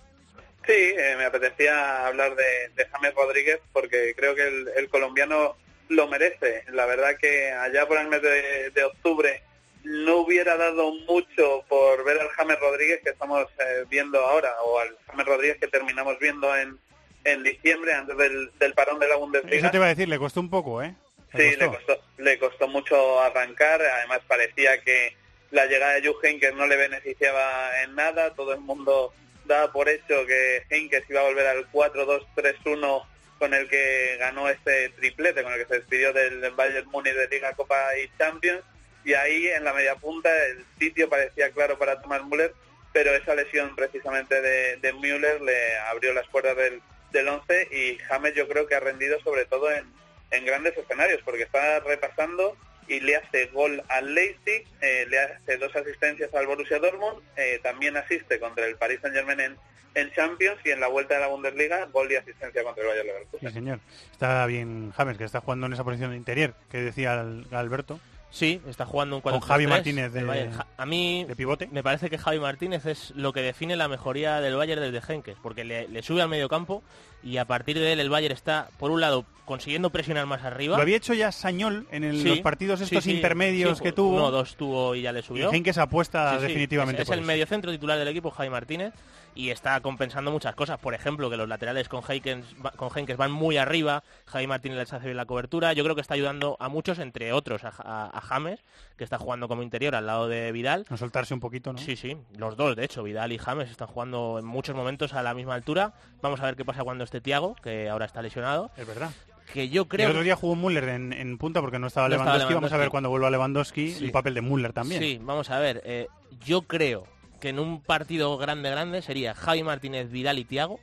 Sí, 0.69 0.93
eh, 0.95 1.15
me 1.17 1.25
apetecía 1.25 2.05
hablar 2.05 2.35
de, 2.35 2.69
de 2.75 2.85
James 2.91 3.15
Rodríguez 3.15 3.59
porque 3.73 4.13
creo 4.15 4.35
que 4.35 4.47
el, 4.47 4.69
el 4.77 4.87
colombiano 4.87 5.57
lo 5.87 6.07
merece. 6.07 6.63
La 6.71 6.85
verdad 6.85 7.17
que 7.19 7.51
allá 7.51 7.87
por 7.87 7.97
el 7.97 8.07
mes 8.07 8.21
de, 8.21 8.69
de 8.69 8.83
octubre 8.83 9.41
no 9.83 10.17
hubiera 10.17 10.57
dado 10.57 10.91
mucho 11.07 11.63
por 11.67 12.03
ver 12.03 12.19
al 12.19 12.29
James 12.29 12.59
Rodríguez 12.59 13.01
que 13.03 13.09
estamos 13.09 13.47
eh, 13.57 13.85
viendo 13.89 14.19
ahora, 14.19 14.53
o 14.63 14.77
al 14.77 14.95
James 15.07 15.25
Rodríguez 15.25 15.57
que 15.59 15.67
terminamos 15.69 16.19
viendo 16.19 16.55
en, 16.55 16.77
en 17.23 17.41
diciembre, 17.41 17.93
antes 17.93 18.15
del, 18.17 18.51
del 18.59 18.73
parón 18.75 18.99
de 18.99 19.07
la 19.07 19.15
Bundesliga. 19.15 19.57
Eso 19.57 19.71
te 19.71 19.77
iba 19.77 19.87
a 19.87 19.89
decir, 19.89 20.07
le 20.07 20.19
costó 20.19 20.39
un 20.39 20.51
poco, 20.51 20.83
¿eh? 20.83 20.93
Sí, 21.35 21.55
le 21.57 21.67
costó, 21.67 21.99
le 22.17 22.37
costó 22.37 22.67
mucho 22.67 23.19
arrancar. 23.21 23.81
Además, 23.81 24.19
parecía 24.27 24.79
que 24.81 25.15
la 25.49 25.65
llegada 25.65 25.93
de 25.93 26.01
Jules 26.01 26.23
Heynckes 26.23 26.53
no 26.53 26.67
le 26.67 26.75
beneficiaba 26.75 27.81
en 27.81 27.95
nada. 27.95 28.35
Todo 28.35 28.53
el 28.53 28.59
mundo 28.59 29.13
daba 29.49 29.71
por 29.73 29.89
hecho 29.89 30.25
que 30.25 30.63
Heynckes 30.69 31.09
iba 31.09 31.21
a 31.21 31.25
volver 31.25 31.47
al 31.47 31.69
4-2-3-1 31.71 33.05
con 33.39 33.53
el 33.53 33.67
que 33.67 34.17
ganó 34.19 34.47
este 34.47 34.89
triplete, 34.89 35.43
con 35.43 35.51
el 35.51 35.59
que 35.59 35.65
se 35.65 35.79
despidió 35.79 36.13
del 36.13 36.51
Bayern 36.51 36.87
Múnich 36.89 37.13
de 37.13 37.27
Liga, 37.27 37.53
Copa 37.55 37.97
y 37.97 38.09
Champions. 38.17 38.61
Y 39.03 39.13
ahí, 39.13 39.47
en 39.47 39.63
la 39.63 39.73
media 39.73 39.95
punta, 39.95 40.29
el 40.47 40.65
sitio 40.77 41.09
parecía 41.09 41.49
claro 41.51 41.79
para 41.79 42.01
Thomas 42.01 42.23
Müller, 42.25 42.53
pero 42.93 43.13
esa 43.15 43.33
lesión 43.33 43.75
precisamente 43.75 44.41
de, 44.41 44.77
de 44.77 44.93
Müller 44.93 45.41
le 45.41 45.77
abrió 45.79 46.13
las 46.13 46.27
puertas 46.27 46.55
del, 46.55 46.81
del 47.11 47.27
11 47.27 47.69
y 47.71 47.97
James 47.97 48.35
yo 48.35 48.47
creo 48.47 48.67
que 48.67 48.75
ha 48.75 48.79
rendido 48.79 49.19
sobre 49.21 49.45
todo 49.45 49.69
en 49.71 50.45
grandes 50.45 50.77
escenarios, 50.77 51.21
porque 51.23 51.43
está 51.43 51.79
repasando 51.79 52.55
y 52.89 52.99
le 52.99 53.15
hace 53.15 53.45
gol 53.47 53.81
al 53.87 54.13
Leipzig, 54.13 54.65
eh, 54.81 55.05
le 55.09 55.19
hace 55.19 55.57
dos 55.57 55.73
asistencias 55.75 56.33
al 56.33 56.47
Borussia 56.47 56.79
Dortmund, 56.79 57.19
eh, 57.37 57.59
también 57.63 57.95
asiste 57.95 58.39
contra 58.39 58.65
el 58.65 58.75
Paris 58.75 58.99
Saint 59.01 59.15
Germain 59.15 59.39
en, 59.39 59.55
en 59.95 60.11
Champions 60.13 60.59
y 60.65 60.71
en 60.71 60.79
la 60.79 60.87
vuelta 60.87 61.13
de 61.15 61.21
la 61.21 61.27
Bundesliga, 61.27 61.85
gol 61.85 62.11
y 62.11 62.15
asistencia 62.15 62.63
contra 62.63 62.83
el 62.83 62.89
Bayern 62.89 63.07
Leverkusen. 63.07 63.47
Sí, 63.49 63.53
señor. 63.53 63.79
Está 64.11 64.45
bien 64.47 64.91
James, 64.97 65.17
que 65.17 65.23
está 65.23 65.39
jugando 65.41 65.67
en 65.67 65.73
esa 65.73 65.83
posición 65.83 66.11
de 66.11 66.17
interior, 66.17 66.53
que 66.71 66.79
decía 66.81 67.21
el- 67.21 67.45
Alberto. 67.51 67.99
Sí, 68.31 68.61
está 68.67 68.85
jugando 68.85 69.15
un 69.15 69.21
4 69.23 69.39
Con 69.39 69.47
Javi 69.49 69.65
Martínez 69.65 70.11
de- 70.13 70.19
del 70.19 70.27
Bayern. 70.27 70.51
Ja- 70.53 70.67
A 70.77 70.85
mí 70.85 71.25
de 71.27 71.35
pivote. 71.35 71.67
me 71.71 71.81
parece 71.81 72.11
que 72.11 72.19
Javi 72.19 72.39
Martínez 72.39 72.85
es 72.85 73.09
lo 73.15 73.33
que 73.33 73.41
define 73.41 73.75
la 73.75 73.87
mejoría 73.87 74.39
del 74.39 74.55
Bayern 74.55 74.81
desde 74.81 75.13
Henkes, 75.13 75.37
porque 75.41 75.63
le, 75.63 75.87
le 75.87 76.03
sube 76.03 76.21
al 76.21 76.29
medio 76.29 76.47
campo 76.47 76.83
y 77.23 77.37
a 77.37 77.45
partir 77.45 77.77
de 77.77 77.93
él 77.93 77.99
el 77.99 78.09
Bayern 78.09 78.33
está, 78.33 78.69
por 78.77 78.91
un 78.91 79.01
lado, 79.01 79.25
consiguiendo 79.45 79.89
presionar 79.89 80.25
más 80.27 80.43
arriba. 80.43 80.75
Lo 80.77 80.81
había 80.83 80.97
hecho 80.97 81.13
ya 81.15 81.31
Sañol 81.31 81.87
en 81.91 82.03
el- 82.03 82.21
Sí, 82.21 82.27
los 82.29 82.39
partidos 82.39 82.81
estos 82.81 83.03
sí, 83.03 83.15
intermedios 83.15 83.81
que 83.81 83.91
tuvo. 83.91 84.15
Uno 84.15 84.25
o 84.27 84.31
dos 84.31 84.55
tuvo 84.55 84.93
y 84.93 85.01
ya 85.01 85.11
le 85.11 85.23
subió. 85.23 85.51
Y 85.51 85.55
Henkes 85.55 85.77
apuesta 85.79 86.33
Sí, 86.33 86.37
sí, 86.41 86.41
definitivamente 86.47 87.01
Es, 87.01 87.09
es 87.09 87.17
el 87.17 87.23
mediocentro 87.23 87.71
titular 87.71 87.97
del 87.97 88.07
equipo, 88.09 88.29
Javi 88.29 88.49
Martínez, 88.51 88.93
y 89.33 89.49
está 89.49 89.79
compensando 89.81 90.31
muchas 90.31 90.53
cosas. 90.53 90.77
Por 90.79 90.93
ejemplo, 90.93 91.31
que 91.31 91.37
los 91.37 91.47
laterales 91.49 91.89
con 91.89 92.03
Henkes, 92.07 92.45
con 92.75 92.95
Henkes 92.95 93.17
van 93.17 93.31
muy 93.31 93.57
arriba, 93.57 94.03
Javi 94.27 94.45
Martínez 94.45 94.77
les 94.77 94.93
hace 94.93 95.05
bien 95.05 95.17
la 95.17 95.25
cobertura. 95.25 95.73
Yo 95.73 95.83
creo 95.83 95.95
que 95.95 96.01
está 96.01 96.13
ayudando 96.13 96.55
a 96.59 96.69
muchos, 96.69 96.99
entre 96.99 97.33
otros 97.33 97.63
a, 97.63 97.73
a- 97.79 98.09
a 98.15 98.21
James, 98.21 98.59
que 98.97 99.03
está 99.03 99.17
jugando 99.17 99.47
como 99.47 99.63
interior 99.63 99.95
al 99.95 100.05
lado 100.05 100.27
de 100.27 100.51
Vidal. 100.51 100.85
A 100.89 100.97
soltarse 100.97 101.33
un 101.33 101.39
poquito, 101.39 101.73
¿no? 101.73 101.79
Sí, 101.79 101.95
sí, 101.95 102.15
los 102.37 102.55
dos, 102.55 102.75
de 102.75 102.85
hecho, 102.85 103.01
Vidal 103.01 103.31
y 103.31 103.39
James 103.39 103.71
están 103.71 103.87
jugando 103.87 104.37
en 104.37 104.45
muchos 104.45 104.75
momentos 104.75 105.13
a 105.13 105.23
la 105.23 105.33
misma 105.33 105.55
altura. 105.55 105.93
Vamos 106.21 106.39
a 106.41 106.43
ver 106.45 106.55
qué 106.55 106.65
pasa 106.65 106.83
cuando 106.83 107.03
esté 107.09 107.21
Tiago, 107.21 107.55
que 107.61 107.89
ahora 107.89 108.05
está 108.05 108.21
lesionado. 108.21 108.71
Es 108.77 108.85
verdad. 108.87 109.09
Que 109.53 109.67
yo 109.69 109.87
creo 109.87 110.05
el 110.05 110.11
otro 110.11 110.23
día 110.23 110.35
jugó 110.35 110.55
Müller 110.55 110.89
en, 110.89 111.11
en 111.11 111.37
punta 111.39 111.59
porque 111.59 111.79
no 111.79 111.87
estaba 111.87 112.07
No 112.07 112.13
estaba 112.15 112.29
Lewandowski. 112.37 112.53
Vamos 112.53 112.71
a 112.71 112.77
ver 112.77 112.89
cuando 112.89 113.09
vuelva 113.09 113.31
Lewandowski 113.31 113.91
Sí. 113.93 114.05
el 114.05 114.11
papel 114.11 114.35
de 114.35 114.41
Müller 114.41 114.73
también. 114.73 115.01
Sí, 115.01 115.19
vamos 115.21 115.49
a 115.49 115.57
ver. 115.59 115.81
eh, 115.85 116.07
yo 116.45 116.61
creo 116.63 117.07
que 117.41 117.49
en 117.49 117.57
un 117.59 117.81
partido 117.81 118.37
grande, 118.37 118.69
grande 118.69 119.01
sería 119.01 119.33
Javi 119.33 119.63
Martínez, 119.63 120.11
Vidal 120.11 120.37
y 120.37 120.45
Tiago, 120.45 120.79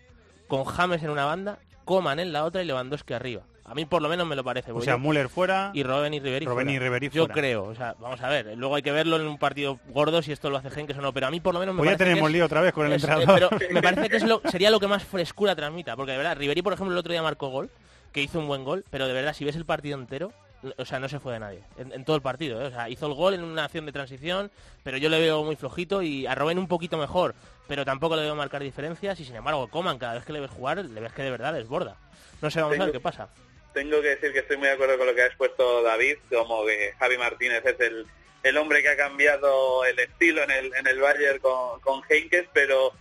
con 0.48 0.64
James 0.64 1.02
en 1.04 1.10
una 1.10 1.24
banda, 1.24 1.58
Coman 1.84 2.18
en 2.18 2.32
la 2.32 2.44
otra 2.44 2.62
y 2.62 2.66
Lewandowski 2.66 3.14
arriba. 3.14 3.42
A 3.68 3.74
mí 3.74 3.84
por 3.84 4.00
lo 4.00 4.08
menos 4.08 4.26
me 4.26 4.36
lo 4.36 4.44
parece. 4.44 4.70
O 4.72 4.80
sea, 4.80 4.94
yo- 4.94 4.98
Müller 4.98 5.28
fuera. 5.28 5.70
y 5.74 5.82
Robben 5.82 6.14
y 6.14 6.20
Riveri 6.20 6.46
Robben 6.46 6.66
fuera. 6.66 6.72
y 6.72 6.78
Riveri 6.78 7.08
Yo 7.10 7.22
fuera. 7.22 7.34
creo, 7.34 7.64
o 7.64 7.74
sea, 7.74 7.94
vamos 7.98 8.20
a 8.22 8.28
ver, 8.28 8.56
luego 8.56 8.76
hay 8.76 8.82
que 8.82 8.92
verlo 8.92 9.16
en 9.16 9.26
un 9.26 9.38
partido 9.38 9.78
gordo 9.88 10.22
si 10.22 10.30
esto 10.32 10.50
lo 10.50 10.56
hace 10.58 10.68
Henkes 10.68 10.96
o 10.98 11.00
no, 11.00 11.12
pero 11.12 11.26
a 11.26 11.30
mí 11.30 11.40
por 11.40 11.52
lo 11.54 11.60
menos 11.60 11.74
me 11.74 11.80
ya 11.82 11.84
parece 11.86 11.98
que 12.04 12.10
tenemos 12.10 12.28
es- 12.30 12.34
lío 12.34 12.44
otra 12.44 12.60
vez 12.60 12.72
con 12.72 12.86
el 12.86 12.92
es- 12.92 13.02
eh, 13.04 13.06
entrenador. 13.10 13.50
pero 13.58 13.72
me 13.74 13.82
parece 13.82 14.08
que 14.08 14.16
es 14.16 14.22
lo, 14.24 14.40
sería 14.50 14.70
lo 14.70 14.78
que 14.80 14.86
más 14.86 15.02
frescura 15.04 15.56
transmita, 15.56 15.96
porque 15.96 16.12
de 16.12 16.18
verdad, 16.18 16.36
Riveri 16.36 16.62
por 16.62 16.72
ejemplo 16.72 16.92
el 16.92 16.98
otro 16.98 17.12
día 17.12 17.22
marcó 17.22 17.48
gol, 17.48 17.68
que 18.12 18.22
hizo 18.22 18.38
un 18.38 18.46
buen 18.46 18.62
gol, 18.64 18.84
pero 18.90 19.06
de 19.08 19.12
verdad 19.12 19.34
si 19.34 19.44
ves 19.44 19.56
el 19.56 19.64
partido 19.64 19.98
entero, 19.98 20.32
o 20.78 20.84
sea, 20.84 20.98
no 21.00 21.08
se 21.08 21.18
fue 21.20 21.32
de 21.34 21.40
nadie, 21.40 21.62
en, 21.76 21.92
en 21.92 22.04
todo 22.04 22.14
el 22.16 22.22
partido, 22.22 22.62
¿eh? 22.62 22.66
o 22.66 22.70
sea, 22.70 22.88
hizo 22.88 23.06
el 23.06 23.14
gol 23.14 23.34
en 23.34 23.42
una 23.44 23.64
acción 23.64 23.84
de 23.84 23.92
transición, 23.92 24.50
pero 24.84 24.96
yo 24.96 25.08
le 25.08 25.18
veo 25.20 25.42
muy 25.44 25.56
flojito 25.56 26.02
y 26.02 26.26
a 26.26 26.34
Robben 26.36 26.58
un 26.58 26.68
poquito 26.68 26.96
mejor, 26.98 27.34
pero 27.66 27.84
tampoco 27.84 28.14
le 28.16 28.22
veo 28.22 28.34
marcar 28.36 28.62
diferencias 28.62 29.18
y 29.20 29.24
sin 29.24 29.34
embargo 29.36 29.66
Coman 29.68 29.98
cada 29.98 30.14
vez 30.14 30.24
que 30.24 30.32
le 30.32 30.40
ves 30.40 30.50
jugar, 30.50 30.78
le 30.84 31.00
ves 31.00 31.12
que 31.12 31.22
de 31.22 31.30
verdad 31.32 31.52
desborda. 31.52 31.96
No 32.40 32.50
sé, 32.50 32.60
vamos 32.60 32.78
a 32.78 32.84
ver 32.84 32.92
qué 32.92 33.00
pasa. 33.00 33.28
Tengo 33.76 34.00
que 34.00 34.08
decir 34.08 34.32
que 34.32 34.38
estoy 34.38 34.56
muy 34.56 34.68
de 34.68 34.72
acuerdo 34.72 34.96
con 34.96 35.06
lo 35.06 35.14
que 35.14 35.20
ha 35.20 35.26
expuesto 35.26 35.82
David, 35.82 36.16
como 36.30 36.64
que 36.64 36.94
Javi 36.98 37.18
Martínez 37.18 37.62
es 37.62 37.78
el, 37.80 38.06
el 38.42 38.56
hombre 38.56 38.82
que 38.82 38.88
ha 38.88 38.96
cambiado 38.96 39.84
el 39.84 39.98
estilo 39.98 40.42
en 40.44 40.50
el, 40.50 40.74
en 40.76 40.86
el 40.86 40.98
Bayern 40.98 41.38
con, 41.40 41.78
con 41.82 42.00
Heynckes, 42.08 42.48
pero 42.54 42.94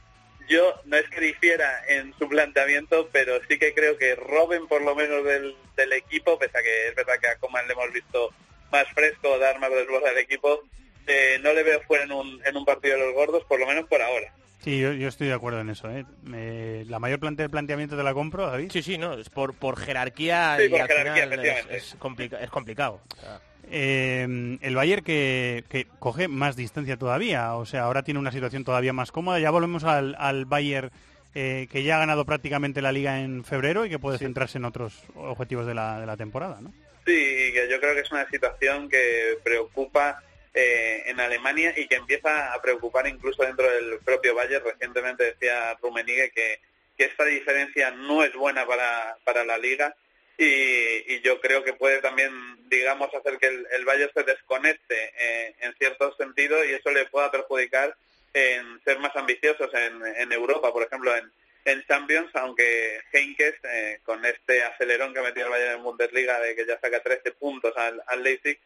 yo 0.50 0.78
no 0.84 0.98
es 0.98 1.10
que 1.10 1.22
difiera 1.22 1.82
en 1.88 2.14
su 2.20 2.28
planteamiento, 2.28 3.08
pero 3.14 3.40
sí 3.48 3.58
que 3.58 3.74
creo 3.74 3.98
que 3.98 4.16
Robben 4.16 4.68
por 4.68 4.82
lo 4.82 4.96
menos 4.96 5.24
del, 5.24 5.56
del 5.78 5.94
equipo, 5.94 6.38
pese 6.38 6.58
a 6.58 6.62
que 6.62 6.90
es 6.90 6.96
verdad 6.96 7.22
que 7.22 7.30
a 7.30 7.38
Coman 7.38 7.66
le 7.68 7.74
hemos 7.74 7.94
visto 7.94 8.34
más 8.70 8.86
fresco, 8.94 9.40
dar 9.40 9.58
más 9.60 9.70
desborde 9.70 10.10
al 10.10 10.18
equipo, 10.18 10.62
eh, 11.08 11.40
no 11.42 11.54
le 11.54 11.64
veo 11.64 11.82
fuera 11.84 12.04
en 12.04 12.12
un, 12.12 12.46
en 12.46 12.58
un 12.58 12.66
partido 12.66 12.98
de 12.98 13.06
los 13.06 13.14
gordos, 13.14 13.46
por 13.46 13.62
lo 13.62 13.66
menos 13.66 13.88
por 13.88 14.02
ahora. 14.02 14.34
Sí, 14.66 14.80
yo, 14.80 14.92
yo 14.94 15.08
estoy 15.08 15.28
de 15.28 15.34
acuerdo 15.34 15.62
en 15.62 15.70
eso. 15.70 15.90
¿eh? 15.92 16.06
Me- 16.24 16.84
la 16.86 16.98
mayor 17.00 17.20
plante 17.20 17.48
planteamiento 17.48 17.96
te 17.96 18.02
la 18.04 18.16
compro, 18.16 18.48
David. 18.48 18.72
Sí, 18.72 18.82
sí, 18.82 18.98
no, 18.98 19.14
es 19.14 19.30
por, 19.30 19.54
por 19.54 19.78
jerarquía 19.78 20.58
Sí, 20.60 20.64
y 20.66 20.70
por 20.70 20.82
al 20.82 20.88
jerarquía, 20.88 21.28
final 21.30 21.46
es, 21.46 21.66
es 21.70 21.96
complica- 22.00 22.42
es 22.42 22.50
complicado. 22.50 23.00
O 23.16 23.22
sea, 23.22 23.40
Eh, 23.72 24.58
el 24.62 24.76
Bayern 24.76 25.04
que, 25.04 25.64
que 25.70 25.86
coge 26.00 26.28
más 26.28 26.56
distancia 26.56 26.98
todavía, 26.98 27.54
o 27.56 27.66
sea, 27.66 27.84
ahora 27.84 28.02
tiene 28.04 28.20
una 28.20 28.32
situación 28.32 28.64
todavía 28.64 28.92
más 28.92 29.12
cómoda. 29.12 29.40
Ya 29.40 29.52
volvemos 29.52 29.84
al, 29.84 30.16
al 30.20 30.46
Bayern 30.46 30.90
eh, 31.36 31.68
que 31.72 31.84
ya 31.84 31.98
ha 31.98 32.00
ganado 32.00 32.26
prácticamente 32.26 32.82
la 32.82 32.92
liga 32.92 33.20
en 33.22 33.44
febrero 33.44 33.86
y 33.86 33.90
que 33.90 34.00
puede 34.00 34.18
centrarse 34.18 34.58
en 34.58 34.66
otros 34.66 35.04
objetivos 35.16 35.66
de 35.68 35.76
la, 35.76 36.00
de 36.00 36.06
la 36.08 36.18
temporada, 36.18 36.60
¿no? 36.62 36.72
Sí, 37.06 37.14
que 37.54 37.68
yo 37.70 37.80
creo 37.80 37.94
que 37.94 38.00
es 38.02 38.12
una 38.12 38.28
situación 38.30 38.90
que 38.90 39.38
preocupa 39.44 40.24
eh, 40.56 41.04
en 41.08 41.20
Alemania 41.20 41.74
y 41.76 41.88
que 41.88 41.96
empieza 41.96 42.54
a 42.54 42.62
preocupar 42.62 43.06
incluso 43.08 43.44
dentro 43.44 43.70
del 43.70 44.00
propio 44.00 44.34
Bayern. 44.34 44.64
Recientemente 44.64 45.26
decía 45.26 45.78
Rummenigge 45.82 46.32
que, 46.32 46.60
que 46.98 47.04
esta 47.04 47.26
diferencia 47.26 47.92
no 47.92 48.24
es 48.24 48.34
buena 48.34 48.66
para, 48.66 49.18
para 49.26 49.44
la 49.44 49.58
liga 49.58 49.94
y, 50.38 51.14
y 51.14 51.22
yo 51.22 51.42
creo 51.42 51.64
que 51.64 51.74
puede 51.74 52.00
también, 52.02 52.32
digamos, 52.70 53.14
hacer 53.14 53.38
que 53.38 53.48
el, 53.48 53.68
el 53.72 53.84
Bayern 53.84 54.12
se 54.14 54.24
desconecte 54.24 55.14
eh, 55.18 55.56
en 55.60 55.74
cierto 55.76 56.16
sentido 56.16 56.64
y 56.64 56.72
eso 56.72 56.90
le 56.92 57.06
pueda 57.06 57.32
perjudicar 57.32 57.96
en 58.34 58.82
ser 58.84 59.00
más 59.00 59.16
ambiciosos 59.16 59.70
en, 59.74 60.06
en 60.06 60.32
Europa, 60.32 60.72
por 60.72 60.84
ejemplo, 60.84 61.16
en, 61.16 61.30
en 61.66 61.86
Champions, 61.86 62.30
aunque 62.36 63.02
Heynckes, 63.12 63.56
eh, 63.64 64.00
con 64.04 64.24
este 64.26 64.64
acelerón 64.64 65.14
que 65.14 65.22
metió 65.22 65.44
el 65.46 65.52
Bayern 65.52 65.76
en 65.76 65.84
Bundesliga 65.84 66.40
de 66.40 66.56
que 66.56 66.66
ya 66.66 66.80
saca 66.80 67.02
13 67.02 67.32
puntos 67.34 67.74
al 67.78 68.24
Leipzig, 68.24 68.58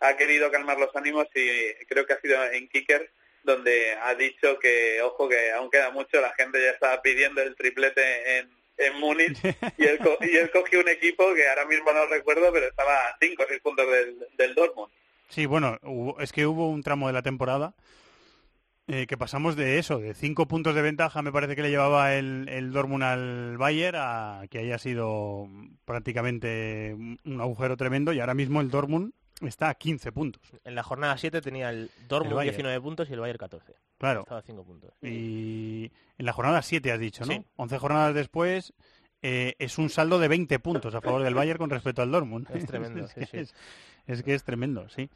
ha 0.00 0.16
querido 0.16 0.50
calmar 0.50 0.78
los 0.78 0.94
ánimos 0.96 1.26
y 1.34 1.84
creo 1.86 2.06
que 2.06 2.12
ha 2.14 2.20
sido 2.20 2.44
en 2.52 2.68
Kicker 2.68 3.10
donde 3.44 3.92
ha 4.02 4.14
dicho 4.14 4.58
que, 4.58 5.00
ojo, 5.02 5.28
que 5.28 5.52
aún 5.52 5.70
queda 5.70 5.90
mucho, 5.90 6.20
la 6.20 6.32
gente 6.34 6.60
ya 6.62 6.70
está 6.70 7.00
pidiendo 7.00 7.40
el 7.40 7.54
triplete 7.56 8.38
en, 8.38 8.50
en 8.76 9.00
Múnich 9.00 9.38
y 9.78 9.84
él, 9.84 9.98
y 10.20 10.36
él 10.36 10.50
cogió 10.50 10.80
un 10.80 10.88
equipo 10.88 11.32
que 11.34 11.48
ahora 11.48 11.64
mismo 11.64 11.92
no 11.92 12.06
recuerdo, 12.06 12.52
pero 12.52 12.66
estaba 12.66 12.94
a 13.06 13.16
5 13.20 13.42
o 13.42 13.46
6 13.48 13.60
puntos 13.62 13.86
del, 13.90 14.18
del 14.36 14.54
Dortmund. 14.54 14.92
Sí, 15.28 15.46
bueno, 15.46 15.78
hubo- 15.82 16.20
es 16.20 16.32
que 16.32 16.46
hubo 16.46 16.68
un 16.68 16.82
tramo 16.82 17.06
de 17.06 17.12
la 17.14 17.22
temporada 17.22 17.74
eh, 18.86 19.06
que 19.06 19.18
pasamos 19.18 19.54
de 19.56 19.78
eso, 19.78 19.98
de 19.98 20.14
cinco 20.14 20.46
puntos 20.48 20.74
de 20.74 20.80
ventaja, 20.82 21.20
me 21.22 21.30
parece 21.32 21.54
que 21.54 21.62
le 21.62 21.70
llevaba 21.70 22.14
el, 22.14 22.48
el 22.48 22.72
Dortmund 22.72 23.02
al 23.04 23.56
Bayern, 23.58 23.96
a 24.00 24.42
que 24.50 24.58
haya 24.60 24.78
sido 24.78 25.46
prácticamente 25.84 26.94
un 26.94 27.40
agujero 27.40 27.76
tremendo 27.76 28.12
y 28.12 28.20
ahora 28.20 28.32
mismo 28.34 28.60
el 28.62 28.70
Dortmund 28.70 29.12
está 29.46 29.68
a 29.68 29.74
15 29.74 30.10
puntos. 30.12 30.42
en 30.64 30.74
la 30.74 30.82
jornada 30.82 31.16
7 31.16 31.40
tenía 31.40 31.70
el 31.70 31.90
Dortmund 32.08 32.32
El 32.32 32.36
Bayern. 32.36 32.56
19 32.56 32.80
puntos 32.80 33.08
y 33.10 33.12
el 33.12 33.20
Bayern 33.20 33.38
14. 33.38 33.74
Claro. 33.98 34.20
Estaba 34.20 34.40
a 34.40 34.42
5 34.42 34.64
puntos. 34.64 34.92
Y 35.02 35.92
en 36.18 36.26
la 36.26 36.32
jornada 36.32 36.62
7 36.62 36.90
has 36.92 36.98
dicho, 37.00 37.24
¿no? 37.24 37.32
Sí. 37.32 37.44
11 37.56 37.78
jornadas 37.78 38.14
después 38.14 38.72
eh, 39.22 39.54
es 39.58 39.78
un 39.78 39.90
saldo 39.90 40.18
de 40.18 40.28
20 40.28 40.58
puntos 40.60 40.94
a 40.94 41.00
favor 41.00 41.22
del 41.22 41.34
Bayern 41.34 41.58
con 41.58 41.70
respecto 41.70 42.02
al 42.02 42.10
Dortmund. 42.10 42.48
Es 42.54 42.66
tremendo, 42.66 43.04
es, 43.04 43.10
sí, 43.12 43.20
que 43.20 43.26
sí. 43.26 43.36
es- 43.38 43.54
es 44.06 44.22
que 44.22 44.34
es 44.34 44.42
tremendo, 44.42 44.88
sí. 44.88 45.10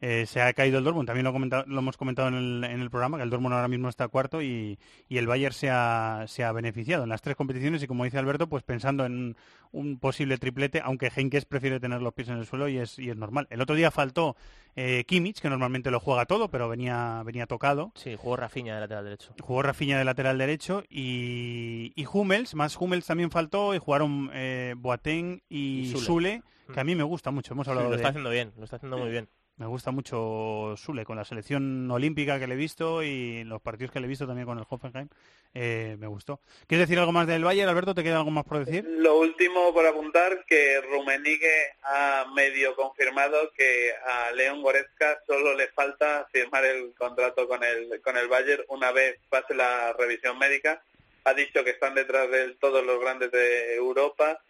Eh, 0.00 0.26
se 0.26 0.40
ha 0.40 0.52
caído 0.52 0.78
el 0.78 0.84
Dortmund, 0.84 1.06
también 1.06 1.24
lo, 1.24 1.32
comenta- 1.32 1.64
lo 1.66 1.80
hemos 1.80 1.96
comentado 1.96 2.28
en 2.28 2.34
el, 2.34 2.64
en 2.64 2.80
el 2.80 2.88
programa, 2.90 3.16
que 3.16 3.24
el 3.24 3.30
Dortmund 3.30 3.54
ahora 3.54 3.66
mismo 3.68 3.88
está 3.88 4.06
cuarto 4.08 4.40
y, 4.42 4.78
y 5.08 5.18
el 5.18 5.26
Bayern 5.26 5.52
se 5.52 5.70
ha, 5.70 6.24
se 6.28 6.44
ha 6.44 6.52
beneficiado 6.52 7.02
en 7.02 7.08
las 7.08 7.20
tres 7.20 7.34
competiciones 7.34 7.82
y 7.82 7.86
como 7.88 8.04
dice 8.04 8.16
Alberto, 8.18 8.48
pues 8.48 8.62
pensando 8.62 9.04
en 9.06 9.36
un 9.72 9.98
posible 9.98 10.38
triplete, 10.38 10.80
aunque 10.84 11.10
Henkes 11.14 11.44
prefiere 11.46 11.80
tener 11.80 12.00
los 12.00 12.14
pies 12.14 12.28
en 12.28 12.38
el 12.38 12.46
suelo 12.46 12.68
y 12.68 12.78
es, 12.78 12.98
y 12.98 13.10
es 13.10 13.16
normal. 13.16 13.48
El 13.50 13.60
otro 13.60 13.74
día 13.74 13.90
faltó 13.90 14.36
eh, 14.76 15.04
Kimmich, 15.04 15.40
que 15.40 15.50
normalmente 15.50 15.90
lo 15.90 15.98
juega 15.98 16.26
todo, 16.26 16.48
pero 16.48 16.68
venía, 16.68 17.22
venía 17.24 17.46
tocado. 17.46 17.90
Sí, 17.96 18.14
jugó 18.16 18.36
Rafinha 18.36 18.74
de 18.76 18.80
lateral 18.82 19.04
derecho. 19.04 19.34
Jugó 19.40 19.62
Rafinha 19.62 19.98
de 19.98 20.04
lateral 20.04 20.38
derecho 20.38 20.84
y, 20.88 21.92
y 21.96 22.06
Hummels, 22.10 22.54
más 22.54 22.76
Hummels 22.80 23.06
también 23.06 23.30
faltó 23.30 23.74
y 23.74 23.78
jugaron 23.78 24.30
eh, 24.32 24.74
Boateng 24.76 25.42
y, 25.48 25.80
Y 25.80 25.86
Sule. 25.86 26.04
Sule, 26.06 26.42
que 26.72 26.80
a 26.80 26.84
mí 26.84 26.94
me 26.94 27.02
gusta 27.02 27.30
mucho. 27.30 27.54
Hemos 27.54 27.66
Sí, 27.66 27.70
hablado 27.70 27.88
lo 27.88 27.90
de 27.90 27.96
está 27.96 28.08
haciendo 28.10 28.30
bien, 28.30 28.52
lo 28.56 28.64
está 28.64 28.76
haciendo 28.76 28.98
muy 28.98 29.10
bien. 29.10 29.28
Me 29.58 29.66
gusta 29.66 29.90
mucho 29.90 30.74
Sule 30.76 31.04
con 31.04 31.16
la 31.16 31.24
selección 31.24 31.90
olímpica 31.90 32.38
que 32.38 32.46
le 32.46 32.54
he 32.54 32.56
visto 32.56 33.02
y 33.02 33.42
los 33.44 33.60
partidos 33.60 33.92
que 33.92 34.00
le 34.00 34.06
he 34.06 34.08
visto 34.08 34.26
también 34.26 34.46
con 34.46 34.58
el 34.58 34.64
Hoffenheim. 34.68 35.08
eh, 35.54 35.96
me 35.98 36.06
gustó. 36.06 36.40
¿Quieres 36.66 36.86
decir 36.86 36.98
algo 36.98 37.12
más 37.12 37.26
del 37.26 37.42
Bayern, 37.42 37.68
Alberto? 37.68 37.94
¿Te 37.94 38.04
queda 38.04 38.18
algo 38.18 38.30
más 38.30 38.44
por 38.44 38.64
decir? 38.64 38.84
Lo 38.88 39.18
último 39.18 39.72
por 39.72 39.84
apuntar 39.86 40.44
que 40.46 40.80
Rumenigue 40.80 41.72
ha 41.82 42.26
medio 42.34 42.76
confirmado 42.76 43.50
que 43.56 43.92
a 44.06 44.30
León 44.32 44.62
Goretzka 44.62 45.18
solo 45.26 45.54
le 45.54 45.68
falta 45.68 46.28
firmar 46.30 46.64
el 46.64 46.94
contrato 46.94 47.48
con 47.48 47.64
el 47.64 48.00
con 48.00 48.16
el 48.16 48.28
Bayern 48.28 48.62
una 48.68 48.92
vez 48.92 49.18
pase 49.28 49.54
la 49.54 49.92
revisión 49.94 50.38
médica. 50.38 50.80
Ha 51.24 51.34
dicho 51.34 51.64
que 51.64 51.70
están 51.70 51.94
detrás 51.94 52.30
de 52.30 52.54
todos 52.60 52.84
los 52.86 53.00
grandes 53.00 53.30
de 53.32 53.74
Europa, 53.74 54.40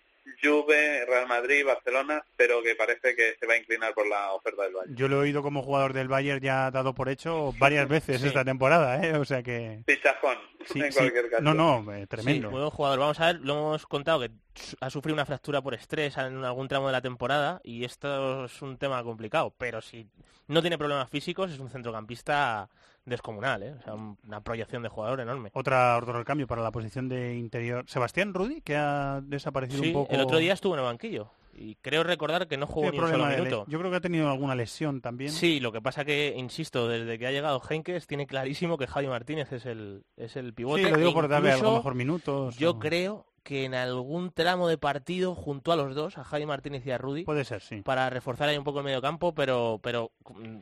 Juve, 0.42 1.04
Real 1.06 1.26
Madrid, 1.26 1.64
Barcelona, 1.64 2.22
pero 2.36 2.62
que 2.62 2.74
parece 2.74 3.14
que 3.16 3.36
se 3.38 3.46
va 3.46 3.54
a 3.54 3.58
inclinar 3.58 3.94
por 3.94 4.06
la 4.08 4.32
oferta 4.32 4.62
del 4.62 4.72
Bayern. 4.74 4.96
Yo 4.96 5.08
lo 5.08 5.16
he 5.16 5.20
oído 5.20 5.42
como 5.42 5.62
jugador 5.62 5.92
del 5.92 6.08
Bayern 6.08 6.40
ya 6.40 6.70
dado 6.70 6.94
por 6.94 7.08
hecho 7.08 7.52
varias 7.58 7.88
veces 7.88 8.20
Sí. 8.20 8.26
esta 8.28 8.44
temporada, 8.44 9.02
¿eh? 9.04 9.14
O 9.16 9.24
sea 9.24 9.42
que... 9.42 9.82
Fichajón, 9.86 10.38
Sí, 10.66 10.80
en 10.80 10.92
sí. 10.92 10.98
cualquier 10.98 11.30
caso. 11.30 11.42
No, 11.42 11.54
no, 11.54 11.94
eh, 11.94 12.06
tremendo. 12.06 12.48
Sí, 12.48 12.54
buen 12.54 12.70
jugador. 12.70 12.98
Vamos 12.98 13.20
a 13.20 13.26
ver, 13.26 13.40
lo 13.40 13.52
hemos 13.54 13.86
contado 13.86 14.20
que 14.20 14.30
ha 14.80 14.90
sufrido 14.90 15.14
una 15.14 15.24
fractura 15.26 15.60
por 15.62 15.74
estrés 15.74 16.16
en 16.18 16.44
algún 16.44 16.68
tramo 16.68 16.86
de 16.86 16.92
la 16.92 17.00
temporada 17.00 17.60
y 17.64 17.84
esto 17.84 18.44
es 18.46 18.62
un 18.62 18.76
tema 18.78 19.02
complicado, 19.02 19.52
pero 19.56 19.80
si 19.80 20.06
no 20.46 20.60
tiene 20.60 20.78
problemas 20.78 21.08
físicos 21.10 21.50
es 21.50 21.58
un 21.58 21.68
centrocampista 21.70 22.68
descomunal, 23.04 23.62
¿eh? 23.62 23.74
O 23.78 23.82
sea, 23.82 23.94
un- 23.94 24.18
una 24.26 24.40
proyección 24.42 24.82
de 24.82 24.88
jugador 24.88 25.20
enorme. 25.20 25.50
Otra, 25.54 25.96
otro 25.98 26.22
cambio 26.24 26.46
para 26.46 26.62
la 26.62 26.70
posición 26.70 27.08
de 27.08 27.34
interior. 27.36 27.84
Sebastián 27.88 28.34
Rudy, 28.34 28.60
que 28.60 28.76
ha 28.76 29.20
desaparecido 29.22 29.82
Sí, 29.82 29.88
un 29.88 29.92
poco. 29.94 30.14
el 30.14 30.20
otro 30.20 30.38
día 30.38 30.52
estuvo 30.52 30.74
en 30.74 30.80
el 30.80 30.84
banquillo 30.86 31.30
y 31.54 31.74
creo 31.76 32.04
recordar 32.04 32.46
que 32.48 32.56
no 32.58 32.66
jugó 32.66 32.90
ni 32.92 32.98
un 32.98 33.08
solo 33.08 33.26
minuto. 33.26 33.64
Yo 33.66 33.78
creo 33.78 33.90
que 33.90 33.96
ha 33.96 34.00
tenido 34.00 34.30
alguna 34.30 34.54
lesión 34.54 35.00
también. 35.00 35.32
Sí, 35.32 35.58
lo 35.58 35.72
que 35.72 35.80
pasa 35.80 36.04
que, 36.04 36.34
insisto, 36.36 36.86
desde 36.86 37.18
que 37.18 37.26
ha 37.26 37.30
llegado 37.32 37.60
Henkes 37.68 38.06
tiene 38.06 38.26
clarísimo 38.26 38.76
que 38.76 38.86
Javi 38.86 39.06
Martínez 39.08 39.50
es 39.52 39.64
el, 39.66 40.04
es 40.16 40.36
el 40.36 40.52
pivote. 40.52 40.84
Sí, 40.84 40.90
lo 40.90 40.96
digo 40.98 41.10
e 41.10 41.14
por 41.14 41.28
darle 41.28 41.52
a 41.52 41.56
lo 41.56 41.76
mejor 41.76 41.94
minutos. 41.94 42.56
Yo 42.58 42.72
o- 42.72 42.78
creo 42.78 43.26
que 43.48 43.64
en 43.64 43.74
algún 43.74 44.30
tramo 44.30 44.68
de 44.68 44.76
partido 44.76 45.34
junto 45.34 45.72
a 45.72 45.76
los 45.76 45.94
dos, 45.94 46.18
a 46.18 46.24
Javi 46.24 46.44
Martínez 46.44 46.84
y 46.84 46.90
a 46.90 46.98
Rudy, 46.98 47.24
Puede 47.24 47.46
ser, 47.46 47.62
sí. 47.62 47.80
para 47.80 48.10
reforzar 48.10 48.46
ahí 48.46 48.58
un 48.58 48.64
poco 48.64 48.80
el 48.80 48.84
medio 48.84 49.00
campo, 49.00 49.34
pero, 49.34 49.80
pero 49.82 50.12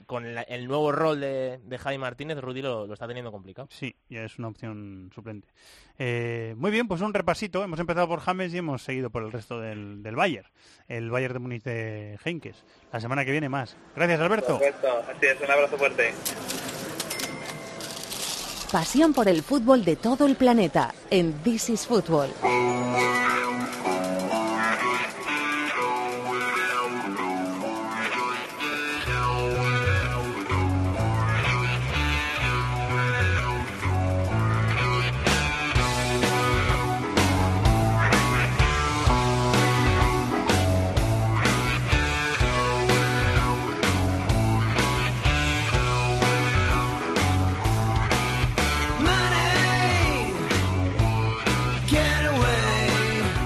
con- 0.07 0.37
la- 0.37 0.43
el 0.43 0.69
nuevo 0.69 0.93
rol 0.93 1.19
de, 1.19 1.59
de 1.65 1.79
Javi 1.79 1.99
Martínez, 1.99 2.39
Rudy 2.41 2.63
lo, 2.63 2.87
lo 2.87 2.93
está 2.95 3.09
teniendo 3.09 3.33
complicado. 3.33 3.67
Sí, 3.73 3.97
ya 4.09 4.23
es 4.23 4.39
una 4.39 4.47
opción 4.47 5.11
suplente. 5.13 5.49
Eh, 5.99 6.55
muy 6.59 6.71
bien, 6.71 6.87
pues 6.87 7.01
un 7.01 7.13
repasito. 7.13 7.65
Hemos 7.65 7.81
empezado 7.81 8.07
por 8.07 8.21
James 8.21 8.55
y 8.55 8.59
hemos 8.59 8.83
seguido 8.83 9.11
por 9.11 9.25
el 9.25 9.33
resto 9.33 9.61
del, 9.61 10.05
del 10.05 10.15
Bayern. 10.15 10.47
El 10.87 11.11
Bayern 11.11 11.33
de 11.35 11.41
Múnich 11.41 11.63
de 11.65 12.19
Henkes. 12.25 12.65
La 12.93 13.01
semana 13.01 13.25
que 13.25 13.33
viene 13.33 13.49
más. 13.49 13.77
Gracias, 13.97 14.21
Alberto. 14.21 14.59
Perfecto, 14.61 14.89
así 15.11 15.27
es, 15.27 15.41
un 15.41 15.51
abrazo 15.51 15.77
fuerte. 15.77 16.13
Pasión 18.77 19.15
por 19.15 19.27
el 19.27 19.43
fútbol 19.43 19.87
de 19.87 19.97
todo 19.97 20.27
el 20.27 20.37
planeta 20.37 20.95
en 21.09 21.33
This 21.43 21.71
is 21.71 21.87
Football. 21.87 22.29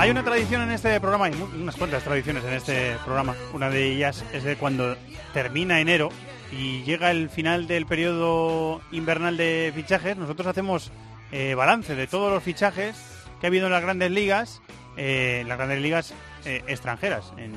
Hay 0.00 0.08
una 0.08 0.24
tradición 0.24 0.62
en 0.62 0.70
este 0.70 0.98
programa, 0.98 1.26
hay 1.26 1.34
unas 1.60 1.76
cuantas 1.76 2.02
tradiciones 2.02 2.42
en 2.44 2.54
este 2.54 2.96
programa. 3.04 3.36
Una 3.52 3.68
de 3.68 3.92
ellas 3.92 4.24
es 4.32 4.44
de 4.44 4.56
cuando 4.56 4.96
termina 5.34 5.78
enero 5.78 6.08
y 6.50 6.82
llega 6.84 7.10
el 7.10 7.28
final 7.28 7.66
del 7.66 7.84
periodo 7.84 8.80
invernal 8.92 9.36
de 9.36 9.70
fichajes, 9.74 10.16
nosotros 10.16 10.48
hacemos 10.48 10.90
eh, 11.32 11.54
balance 11.54 11.94
de 11.96 12.06
todos 12.06 12.32
los 12.32 12.42
fichajes 12.42 12.96
que 13.38 13.46
ha 13.46 13.48
habido 13.48 13.66
en 13.66 13.72
las 13.72 13.82
grandes 13.82 14.10
ligas, 14.10 14.62
eh, 14.96 15.40
en 15.42 15.48
las 15.48 15.58
grandes 15.58 15.82
ligas 15.82 16.14
eh, 16.46 16.64
extranjeras, 16.66 17.34
en, 17.36 17.52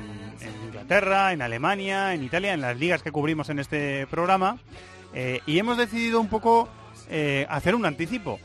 Inglaterra, 0.66 1.32
en 1.32 1.40
Alemania, 1.40 2.12
en 2.12 2.24
Italia, 2.24 2.52
en 2.52 2.60
las 2.60 2.78
ligas 2.78 3.02
que 3.02 3.10
cubrimos 3.10 3.48
en 3.48 3.58
este 3.58 4.06
programa. 4.08 4.58
Y 5.46 5.58
hemos 5.58 5.78
decidido 5.78 6.20
un 6.20 6.28
poco 6.28 6.68
hacer 7.48 7.74
un 7.74 7.86
anticipo, 7.86 8.38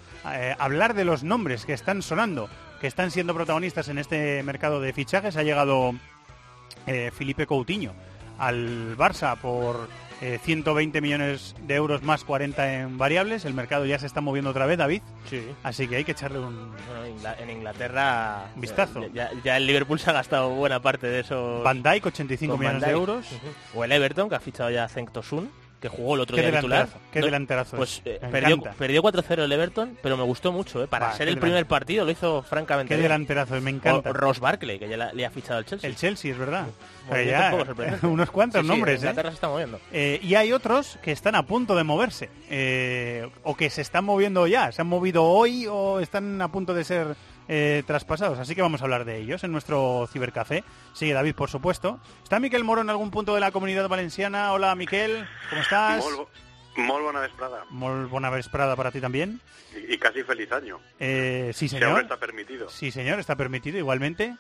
hablar 0.57 0.93
de 0.93 1.03
los 1.03 1.23
nombres 1.23 1.65
que 1.65 1.73
están 1.73 2.03
sonando, 2.03 2.47
que 2.80 2.88
están 2.88 3.11
siendo 3.11 3.34
protagonistas 3.34 3.89
en 3.89 3.97
este 3.97 4.41
mercado 4.43 4.82
de 4.82 4.93
fichajes. 4.93 5.38
Ha 5.38 5.43
llegado 5.43 5.93
eh, 6.88 7.11
Felipe 7.13 7.45
Coutinho 7.45 7.93
al 8.38 8.95
Barça 8.97 9.38
por 9.38 9.89
eh, 10.21 10.39
120 10.43 11.01
millones 11.01 11.55
de 11.61 11.75
euros 11.75 12.03
más 12.03 12.23
40 12.23 12.73
en 12.73 12.97
variables. 12.97 13.45
El 13.45 13.53
mercado 13.53 13.86
ya 13.86 13.99
se 13.99 14.05
está 14.05 14.21
moviendo 14.21 14.51
otra 14.51 14.65
vez, 14.65 14.77
David. 14.77 15.01
Sí. 15.30 15.45
Así 15.63 15.88
que 15.88 15.97
hay 15.97 16.03
que 16.03 16.13
echarle 16.13 16.39
un... 16.39 16.71
Bueno, 16.71 17.36
en 17.39 17.49
Inglaterra... 17.49 18.45
Un 18.55 18.61
vistazo. 18.61 19.07
Ya, 19.13 19.30
ya 19.43 19.57
el 19.57 19.67
Liverpool 19.67 19.99
se 19.99 20.09
ha 20.09 20.13
gastado 20.13 20.49
buena 20.49 20.82
parte 20.82 21.07
de 21.07 21.19
esos... 21.19 21.63
Van 21.63 21.84
Dijk, 21.84 22.07
85 22.07 22.51
con 22.51 22.59
millones 22.59 22.82
Van 22.82 22.89
de 22.89 22.95
euros. 22.95 23.27
O 23.75 23.84
el 23.84 23.91
Everton, 23.91 24.30
que 24.30 24.36
ha 24.36 24.39
fichado 24.39 24.69
ya 24.69 24.86
a 24.86 25.05
Tosun, 25.11 25.49
que 25.80 25.88
jugó 25.88 26.15
el 26.15 26.21
otro 26.21 26.36
día 26.36 26.51
titular. 26.51 26.89
qué 27.11 27.19
No- 27.19 27.25
delanterazo 27.27 27.77
Pues 27.77 28.01
es. 28.03 28.15
eh, 28.15 28.19
perdió, 28.32 28.59
perdió 28.77 29.01
4-0 29.01 29.43
el 29.43 29.51
Everton, 29.51 29.97
pero 30.01 30.17
me 30.17 30.23
gustó 30.23 30.51
mucho, 30.51 30.84
¿eh? 30.84 30.88
Para 30.88 31.13
ser 31.13 31.27
el 31.30 31.38
primer 31.38 31.65
partido 31.67 32.03
lo 32.05 32.11
hizo 32.11 32.41
francamente 32.43 32.89
Qué 32.89 32.95
bien. 32.99 33.03
delanterazo, 33.03 33.59
me 33.61 33.69
encanta. 33.71 34.09
O 34.09 34.13
Ross 34.13 34.39
Barkley, 34.39 34.77
que 34.80 34.89
ya 34.89 34.97
la- 34.97 35.13
le 35.13 35.25
ha 35.25 35.30
fichado 35.30 35.59
el 35.59 35.65
Chelsea. 35.65 35.89
El 35.89 35.95
Chelsea, 35.95 36.32
es 36.32 36.38
verdad. 36.38 36.67
Ya, 37.25 37.55
un 38.03 38.09
unos 38.11 38.30
cuantos 38.30 38.61
Sí, 38.61 38.67
sí, 38.67 38.71
nombres, 38.71 38.95
¿eh? 38.95 39.05
Inglaterra 39.05 39.30
se 39.30 39.36
está 39.36 39.47
moviendo. 39.47 39.80
Eh, 39.91 40.19
y 40.21 40.36
hay 40.36 40.51
otros 40.51 40.99
que 41.01 41.11
están 41.11 41.36
a 41.36 41.43
punto 41.43 41.75
de 41.75 41.84
moverse, 41.84 42.30
eh, 42.49 43.27
o 43.43 43.55
que 43.55 43.69
se 43.69 43.82
están 43.82 44.05
moviendo 44.05 44.45
ya, 44.47 44.71
se 44.71 44.82
han 44.82 44.88
movido 44.88 45.23
hoy 45.23 45.65
o 45.67 45.99
están 46.01 46.41
a 46.41 46.51
punto 46.51 46.73
de 46.73 46.84
ser 46.84 47.15
eh, 47.49 47.83
traspasados. 47.85 48.39
Así 48.39 48.55
que 48.55 48.61
vamos 48.61 48.79
a 48.79 48.85
hablar 48.85 49.03
de 49.03 49.17
ellos 49.17 49.43
en 49.43 49.51
nuestro 49.51 50.07
cibercafé. 50.13 50.63
Sigue 50.93 51.11
David, 51.13 51.35
por 51.35 51.49
supuesto. 51.49 51.99
¿Está 52.23 52.39
Miquel 52.39 52.63
Moro 52.63 52.79
en 52.81 52.89
algún 52.89 53.11
punto 53.11 53.33
de 53.35 53.41
la 53.41 53.51
comunidad 53.51 53.89
valenciana? 53.89 54.53
Hola, 54.53 54.73
Miquel, 54.75 55.27
¿cómo 55.49 55.61
estás? 55.61 56.01
Molt, 56.05 56.17
bo- 56.17 56.29
molt 56.77 57.03
bona 57.03 57.19
vesprada 57.19 57.65
Muy 57.71 58.05
buena 58.05 58.29
vesprada 58.29 58.75
para 58.77 58.91
ti 58.91 59.01
también. 59.01 59.41
y, 59.75 59.95
y 59.95 59.97
casi 59.97 60.23
feliz 60.23 60.49
año. 60.53 60.79
Eh, 60.99 61.51
sí, 61.53 61.67
Si 61.67 61.75
señor. 61.75 62.01
está 62.03 62.15
permitido. 62.17 62.69
Sí, 62.69 62.91
señor, 62.91 63.19
está 63.19 63.35
permitido 63.35 63.77
igualmente. 63.77 64.37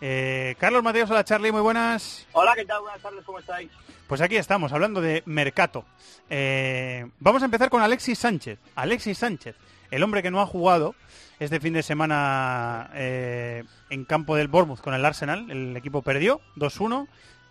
Eh, 0.00 0.56
Carlos 0.58 0.82
Mateos, 0.82 1.08
hola 1.10 1.22
Charlie, 1.24 1.52
muy 1.52 1.60
buenas. 1.60 2.26
Hola, 2.32 2.54
¿qué 2.56 2.64
tal? 2.64 2.80
Buenas 2.80 3.00
tardes, 3.02 3.22
¿cómo 3.24 3.38
estáis? 3.38 3.70
Pues 4.08 4.20
aquí 4.20 4.36
estamos, 4.36 4.72
hablando 4.72 5.00
de 5.00 5.22
Mercato. 5.26 5.84
Eh, 6.28 7.06
vamos 7.20 7.42
a 7.42 7.44
empezar 7.44 7.70
con 7.70 7.82
Alexis 7.82 8.18
Sánchez. 8.18 8.58
Alexis 8.74 9.16
Sánchez, 9.18 9.54
el 9.92 10.02
hombre 10.02 10.22
que 10.22 10.30
no 10.30 10.40
ha 10.40 10.46
jugado 10.46 10.96
este 11.38 11.60
fin 11.60 11.74
de 11.74 11.82
semana 11.82 12.90
eh, 12.94 13.62
en 13.90 14.04
campo 14.04 14.34
del 14.36 14.48
Bournemouth 14.48 14.80
con 14.80 14.94
el 14.94 15.04
Arsenal. 15.04 15.50
El 15.50 15.76
equipo 15.76 16.02
perdió 16.02 16.40
2-1, 16.56 17.06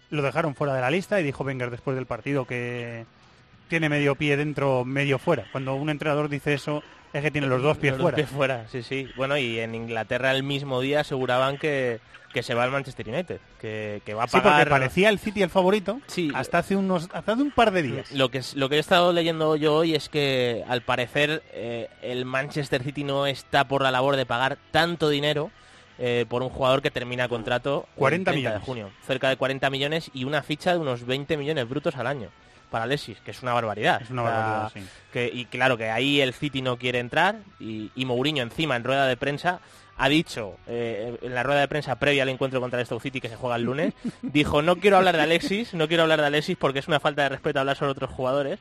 lo 0.09 0.21
dejaron 0.21 0.55
fuera 0.55 0.73
de 0.73 0.81
la 0.81 0.89
lista 0.91 1.19
y 1.19 1.23
dijo 1.23 1.43
Wenger 1.43 1.69
después 1.69 1.95
del 1.95 2.05
partido 2.07 2.45
que 2.45 3.05
tiene 3.69 3.89
medio 3.89 4.15
pie 4.15 4.37
dentro, 4.37 4.83
medio 4.83 5.19
fuera. 5.19 5.45
Cuando 5.51 5.75
un 5.75 5.89
entrenador 5.89 6.29
dice 6.29 6.53
eso, 6.53 6.83
es 7.13 7.21
que 7.21 7.31
tiene 7.31 7.47
los 7.47 7.61
dos 7.61 7.77
pies 7.77 7.93
Los 7.93 8.01
fuera. 8.01 8.15
pies 8.15 8.29
fuera, 8.29 8.67
sí, 8.69 8.83
sí. 8.83 9.07
Bueno, 9.15 9.37
y 9.37 9.59
en 9.59 9.75
Inglaterra 9.75 10.31
el 10.31 10.43
mismo 10.43 10.81
día 10.81 11.01
aseguraban 11.01 11.57
que, 11.57 11.99
que 12.31 12.43
se 12.43 12.53
va 12.53 12.63
al 12.63 12.71
Manchester 12.71 13.07
United, 13.09 13.39
que, 13.59 14.01
que 14.05 14.13
va 14.13 14.23
a 14.23 14.27
Sí, 14.27 14.37
pagar... 14.37 14.53
porque 14.53 14.69
parecía 14.69 15.09
el 15.09 15.19
City 15.19 15.41
el 15.43 15.49
favorito 15.49 15.99
hasta 16.33 16.59
hace 16.59 16.75
unos 16.75 17.09
hasta 17.13 17.33
hace 17.33 17.41
un 17.41 17.51
par 17.51 17.71
de 17.71 17.81
días. 17.81 18.11
Lo 18.11 18.29
que, 18.29 18.39
es- 18.39 18.55
lo 18.55 18.69
que 18.69 18.75
he 18.75 18.79
estado 18.79 19.13
leyendo 19.13 19.55
yo 19.55 19.75
hoy 19.75 19.95
es 19.95 20.09
que 20.09 20.63
al 20.67 20.81
parecer 20.81 21.43
eh, 21.53 21.89
el 22.01 22.25
Manchester 22.25 22.83
City 22.83 23.03
no 23.03 23.25
está 23.27 23.65
por 23.67 23.81
la 23.83 23.91
labor 23.91 24.15
de 24.15 24.25
pagar 24.25 24.57
tanto 24.71 25.09
dinero 25.09 25.51
eh, 25.99 26.25
por 26.27 26.41
un 26.41 26.49
jugador 26.49 26.81
que 26.81 26.89
termina 26.89 27.27
contrato 27.29 27.85
el 27.93 27.99
40 27.99 28.31
30 28.31 28.39
millones. 28.39 28.59
de 28.59 28.65
junio. 28.65 28.91
Cerca 29.05 29.29
de 29.29 29.37
40 29.37 29.69
millones 29.69 30.09
y 30.13 30.23
una 30.23 30.41
ficha 30.41 30.71
de 30.73 30.79
unos 30.79 31.05
20 31.05 31.37
millones 31.37 31.69
brutos 31.69 31.95
al 31.95 32.07
año 32.07 32.29
para 32.71 32.85
Alexis, 32.85 33.19
que 33.19 33.31
es 33.31 33.43
una 33.43 33.51
barbaridad. 33.53 34.01
Es 34.01 34.09
una 34.09 34.23
O 34.23 34.27
sea, 34.27 34.35
barbaridad, 34.37 34.71
sí. 34.73 34.79
que- 35.11 35.29
y 35.31 35.45
claro 35.45 35.77
que 35.77 35.91
ahí 35.91 36.21
el 36.21 36.33
City 36.33 36.61
no 36.61 36.77
quiere 36.77 36.99
entrar 36.99 37.35
y, 37.59 37.91
y 37.95 38.05
Mourinho 38.05 38.41
encima 38.41 38.77
en 38.77 38.83
rueda 38.85 39.05
de 39.07 39.17
prensa 39.17 39.59
ha 40.03 40.09
dicho 40.09 40.55
eh, 40.67 41.15
en 41.21 41.35
la 41.35 41.43
rueda 41.43 41.59
de 41.61 41.67
prensa 41.67 41.97
previa 41.99 42.23
al 42.23 42.29
encuentro 42.29 42.59
contra 42.59 42.79
el 42.79 42.85
Stoke 42.85 43.03
City 43.03 43.21
que 43.21 43.29
se 43.29 43.35
juega 43.35 43.55
el 43.55 43.63
lunes 43.63 43.93
dijo 44.21 44.61
no 44.61 44.77
quiero 44.77 44.97
hablar 44.97 45.15
de 45.15 45.21
Alexis 45.23 45.73
no 45.75 45.87
quiero 45.87 46.03
hablar 46.03 46.19
de 46.21 46.27
Alexis 46.27 46.57
porque 46.57 46.79
es 46.79 46.87
una 46.87 46.99
falta 46.99 47.23
de 47.23 47.29
respeto 47.29 47.59
hablar 47.59 47.75
sobre 47.77 47.91
otros 47.91 48.09
jugadores 48.09 48.59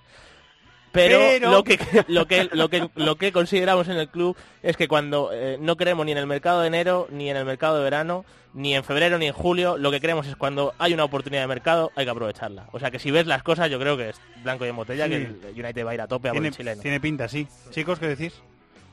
pero, 0.92 1.18
Pero- 1.20 1.50
Lo, 1.52 1.62
que, 1.62 1.78
lo, 2.08 2.26
que, 2.26 2.48
lo, 2.52 2.68
que, 2.68 2.90
lo 2.96 3.14
que 3.16 3.30
consideramos 3.30 3.86
en 3.88 3.96
el 3.96 4.08
club 4.08 4.36
es 4.62 4.76
que 4.76 4.88
cuando 4.88 5.30
eh, 5.32 5.56
no 5.60 5.76
creemos 5.76 6.04
ni 6.04 6.10
en 6.12 6.18
el 6.18 6.26
mercado 6.26 6.62
de 6.62 6.66
enero, 6.66 7.06
ni 7.12 7.30
en 7.30 7.36
el 7.36 7.44
mercado 7.44 7.76
de 7.78 7.84
verano, 7.84 8.24
ni 8.54 8.74
en 8.74 8.82
febrero, 8.82 9.16
ni 9.16 9.26
en 9.28 9.32
julio, 9.32 9.78
lo 9.78 9.92
que 9.92 10.00
creemos 10.00 10.26
es 10.26 10.34
cuando 10.34 10.74
hay 10.78 10.92
una 10.92 11.04
oportunidad 11.04 11.42
de 11.42 11.46
mercado, 11.46 11.92
hay 11.94 12.06
que 12.06 12.10
aprovecharla. 12.10 12.66
O 12.72 12.80
sea 12.80 12.90
que 12.90 12.98
si 12.98 13.12
ves 13.12 13.26
las 13.28 13.44
cosas, 13.44 13.70
yo 13.70 13.78
creo 13.78 13.96
que 13.96 14.08
es 14.08 14.20
blanco 14.42 14.66
y 14.66 14.68
en 14.70 14.74
botella, 14.74 15.04
Sí. 15.04 15.10
que 15.12 15.16
el 15.50 15.64
United 15.64 15.86
va 15.86 15.92
a 15.92 15.94
ir 15.94 16.00
a 16.00 16.08
tope 16.08 16.28
a 16.28 16.32
por 16.32 16.44
el 16.44 16.52
chileno. 16.52 16.82
tiene 16.82 16.98
pinta, 16.98 17.28
sí. 17.28 17.46
Chicos, 17.70 18.00
¿qué 18.00 18.08
decís? 18.08 18.34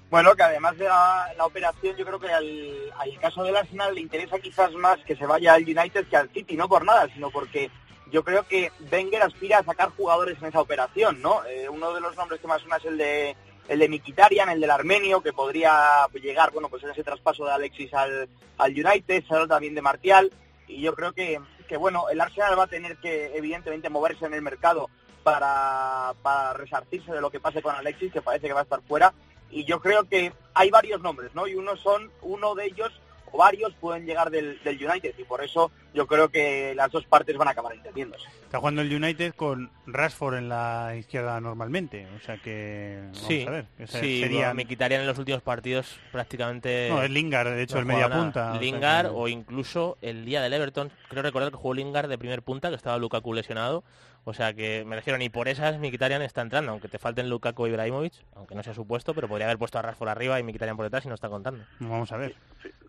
Bueno, 0.09 0.35
que 0.35 0.43
además 0.43 0.77
de 0.77 0.85
la, 0.85 1.33
operación, 1.41 1.95
yo 1.97 2.05
creo 2.05 2.19
que 2.19 2.31
al, 2.31 3.19
caso 3.19 3.43
del 3.43 3.57
Arsenal 3.57 3.93
le 3.93 4.01
interesa 4.01 4.39
quizás 4.39 4.71
más 4.73 4.99
que 5.05 5.17
se 5.17 5.25
vaya 5.25 5.53
al 5.53 5.63
United 5.63 6.07
que 6.07 6.15
al 6.15 6.29
City, 6.29 6.55
no 6.55 6.69
por 6.69 6.85
nada, 6.85 7.07
sino 7.13 7.29
porque 7.29 7.69
yo 8.09 8.23
creo 8.23 8.43
que 8.43 8.71
Wenger 8.89 9.23
aspira 9.23 9.59
a 9.59 9.63
sacar 9.63 9.89
jugadores 9.89 10.37
en 10.41 10.47
esa 10.47 10.61
operación, 10.61 11.21
¿no? 11.21 11.43
Eh, 11.45 11.67
uno 11.67 11.93
de 11.93 11.99
los 11.99 12.15
nombres 12.15 12.39
que 12.39 12.47
más 12.47 12.61
suena 12.61 12.77
es 12.77 12.85
el 12.85 12.97
de 12.97 13.35
el 13.67 13.79
de 13.79 13.89
Mkhitaryan, 13.89 14.49
el 14.49 14.61
del 14.61 14.71
armenio, 14.71 15.21
que 15.21 15.33
podría 15.33 16.07
llegar, 16.13 16.51
bueno, 16.51 16.69
pues 16.69 16.83
en 16.83 16.91
ese 16.91 17.03
traspaso 17.03 17.45
de 17.45 17.51
Alexis 17.51 17.93
al, 17.93 18.29
al 18.57 18.71
United, 18.71 19.23
se 19.27 19.47
también 19.47 19.75
de 19.75 19.81
Martial, 19.81 20.31
y 20.69 20.81
yo 20.81 20.93
creo 20.95 21.11
que, 21.11 21.41
que, 21.67 21.75
bueno, 21.75 22.07
el 22.09 22.21
Arsenal 22.21 22.57
va 22.57 22.63
a 22.63 22.67
tener 22.67 22.95
que, 22.97 23.35
evidentemente, 23.35 23.89
moverse 23.89 24.25
en 24.25 24.33
el 24.33 24.41
mercado 24.41 24.89
para, 25.23 26.13
para 26.21 26.53
resarcirse 26.53 27.11
de 27.11 27.19
lo 27.19 27.29
que 27.29 27.41
pase 27.41 27.61
con 27.61 27.75
Alexis, 27.75 28.13
que 28.13 28.21
parece 28.21 28.47
que 28.47 28.53
va 28.53 28.61
a 28.61 28.63
estar 28.63 28.81
fuera, 28.83 29.13
y 29.49 29.65
yo 29.65 29.79
creo 29.79 30.03
que 30.03 30.33
hay 30.53 30.69
varios 30.69 31.01
nombres, 31.01 31.33
¿no? 31.33 31.47
Y 31.47 31.55
uno 31.55 31.75
son, 31.77 32.11
uno 32.21 32.55
de 32.55 32.65
ellos 32.65 32.91
o 33.31 33.37
varios 33.37 33.73
pueden 33.75 34.05
llegar 34.05 34.29
del, 34.29 34.61
del 34.63 34.83
United 34.85 35.13
y 35.17 35.23
por 35.23 35.43
eso 35.43 35.71
yo 35.93 36.07
creo 36.07 36.29
que 36.29 36.73
las 36.75 36.91
dos 36.91 37.05
partes 37.05 37.35
van 37.37 37.47
a 37.47 37.51
acabar 37.51 37.73
entendiéndose. 37.73 38.25
Está 38.43 38.59
jugando 38.59 38.81
el 38.81 38.93
United 38.93 39.33
con 39.35 39.69
Rashford 39.85 40.35
en 40.37 40.49
la 40.49 40.95
izquierda 40.97 41.39
normalmente, 41.41 42.07
o 42.15 42.19
sea 42.19 42.37
que 42.37 42.99
vamos 43.03 43.17
Sí, 43.27 43.45
a 43.47 43.51
ver. 43.51 43.65
Ese 43.77 43.99
sí, 43.99 44.21
sería- 44.21 44.53
me 44.53 44.65
quitarían 44.65 45.01
en 45.01 45.07
los 45.07 45.17
últimos 45.19 45.41
partidos 45.41 45.99
prácticamente... 46.11 46.87
No, 46.89 47.01
es 47.03 47.09
Lingard, 47.09 47.49
de 47.49 47.63
hecho, 47.63 47.75
no 47.75 47.81
el 47.81 47.85
media 47.87 48.07
nada. 48.07 48.21
punta, 48.23 48.49
o 48.49 48.51
sea 48.53 48.61
Lingard 48.61 49.07
que- 49.07 49.13
o 49.15 49.27
incluso 49.27 49.97
el 50.01 50.23
día 50.25 50.41
del 50.41 50.53
Everton, 50.53 50.91
creo 51.09 51.23
recordar 51.23 51.51
que 51.51 51.57
jugó 51.57 51.73
Lingard 51.73 52.07
de 52.09 52.17
primer 52.17 52.41
punta, 52.41 52.69
que 52.69 52.75
estaba 52.75 52.97
Lukaku 52.97 53.33
lesionado. 53.33 53.83
O 54.29 54.33
sea 54.33 54.53
que 54.53 54.83
me 54.85 54.97
refiero, 54.97 55.17
ni 55.17 55.29
por 55.29 55.47
esas 55.47 55.79
Mkhitaryan 55.79 56.21
está 56.21 56.41
entrando, 56.41 56.71
aunque 56.73 56.89
te 56.89 56.99
falten 56.99 57.29
Lukaku 57.29 57.65
y 57.65 57.69
Ibrahimovic, 57.69 58.11
aunque 58.35 58.55
no 58.55 58.63
sea 58.63 58.73
supuesto, 58.73 59.13
pero 59.13 59.29
podría 59.29 59.45
haber 59.47 59.57
puesto 59.57 59.79
a 59.79 59.81
Rashford 59.81 60.09
arriba 60.09 60.37
y 60.37 60.43
Mkhitaryan 60.43 60.75
por 60.75 60.85
detrás 60.85 61.05
y 61.05 61.07
no 61.07 61.15
está 61.15 61.29
contando. 61.29 61.63
Vamos 61.79 62.11
a 62.11 62.17
ver. 62.17 62.35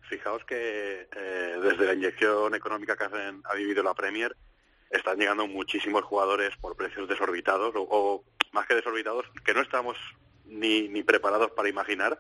Fi- 0.09 0.17
Fijaos 0.17 0.45
que 0.45 1.09
eh, 1.15 1.57
desde 1.63 1.87
la 1.87 1.95
inyección 1.95 2.55
económica 2.55 2.97
que 2.97 3.05
ha 3.05 3.55
vivido 3.55 3.83
la 3.83 3.95
Premier, 3.95 4.35
están 4.91 5.19
llegando 5.19 5.47
muchísimos 5.47 6.03
jugadores 6.03 6.57
por 6.57 6.77
precios 6.77 7.09
desorbitados, 7.09 7.75
o, 7.77 7.83
o 7.83 8.25
más 8.53 8.67
que 8.67 8.75
desorbitados, 8.75 9.27
que 9.45 9.55
no 9.55 9.61
estamos 9.61 9.97
ni, 10.47 10.89
ni 10.89 11.03
preparados 11.03 11.51
para 11.53 11.69
imaginar. 11.69 12.19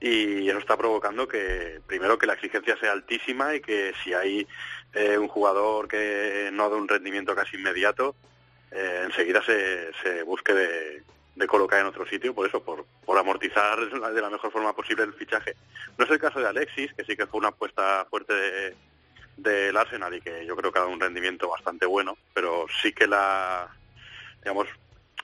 Y 0.00 0.48
eso 0.48 0.58
está 0.58 0.76
provocando 0.76 1.28
que, 1.28 1.80
primero, 1.86 2.18
que 2.18 2.26
la 2.26 2.34
exigencia 2.34 2.76
sea 2.78 2.92
altísima 2.92 3.54
y 3.54 3.60
que 3.60 3.92
si 4.02 4.12
hay 4.12 4.46
eh, 4.92 5.16
un 5.18 5.28
jugador 5.28 5.86
que 5.88 6.50
no 6.52 6.68
da 6.68 6.76
un 6.76 6.88
rendimiento 6.88 7.34
casi 7.34 7.56
inmediato, 7.56 8.16
eh, 8.72 9.02
enseguida 9.04 9.42
se, 9.44 9.92
se 10.02 10.22
busque 10.24 10.52
de, 10.52 11.02
de 11.34 11.46
colocar 11.46 11.80
en 11.80 11.86
otro 11.86 12.06
sitio, 12.06 12.34
por 12.34 12.46
eso, 12.46 12.62
por, 12.62 12.84
por 13.04 13.18
amortizar 13.18 13.78
de 14.14 14.20
la 14.22 14.30
mejor 14.30 14.52
forma 14.52 14.74
posible 14.74 15.04
el 15.04 15.14
fichaje. 15.14 15.54
No 15.98 16.04
es 16.04 16.10
el 16.10 16.18
caso 16.18 16.40
de 16.40 16.48
Alexis, 16.48 16.92
que 16.94 17.04
sí 17.04 17.16
que 17.16 17.26
fue 17.26 17.38
una 17.38 17.48
apuesta 17.48 18.06
fuerte 18.10 18.32
de- 18.34 18.76
del 19.36 19.76
Arsenal 19.76 20.14
y 20.14 20.20
que 20.20 20.46
yo 20.46 20.54
creo 20.54 20.70
que 20.70 20.78
ha 20.78 20.82
dado 20.82 20.92
un 20.94 21.00
rendimiento 21.00 21.48
bastante 21.48 21.86
bueno, 21.86 22.16
pero 22.32 22.66
sí 22.80 22.92
que 22.92 23.08
la, 23.08 23.68
digamos, 24.42 24.68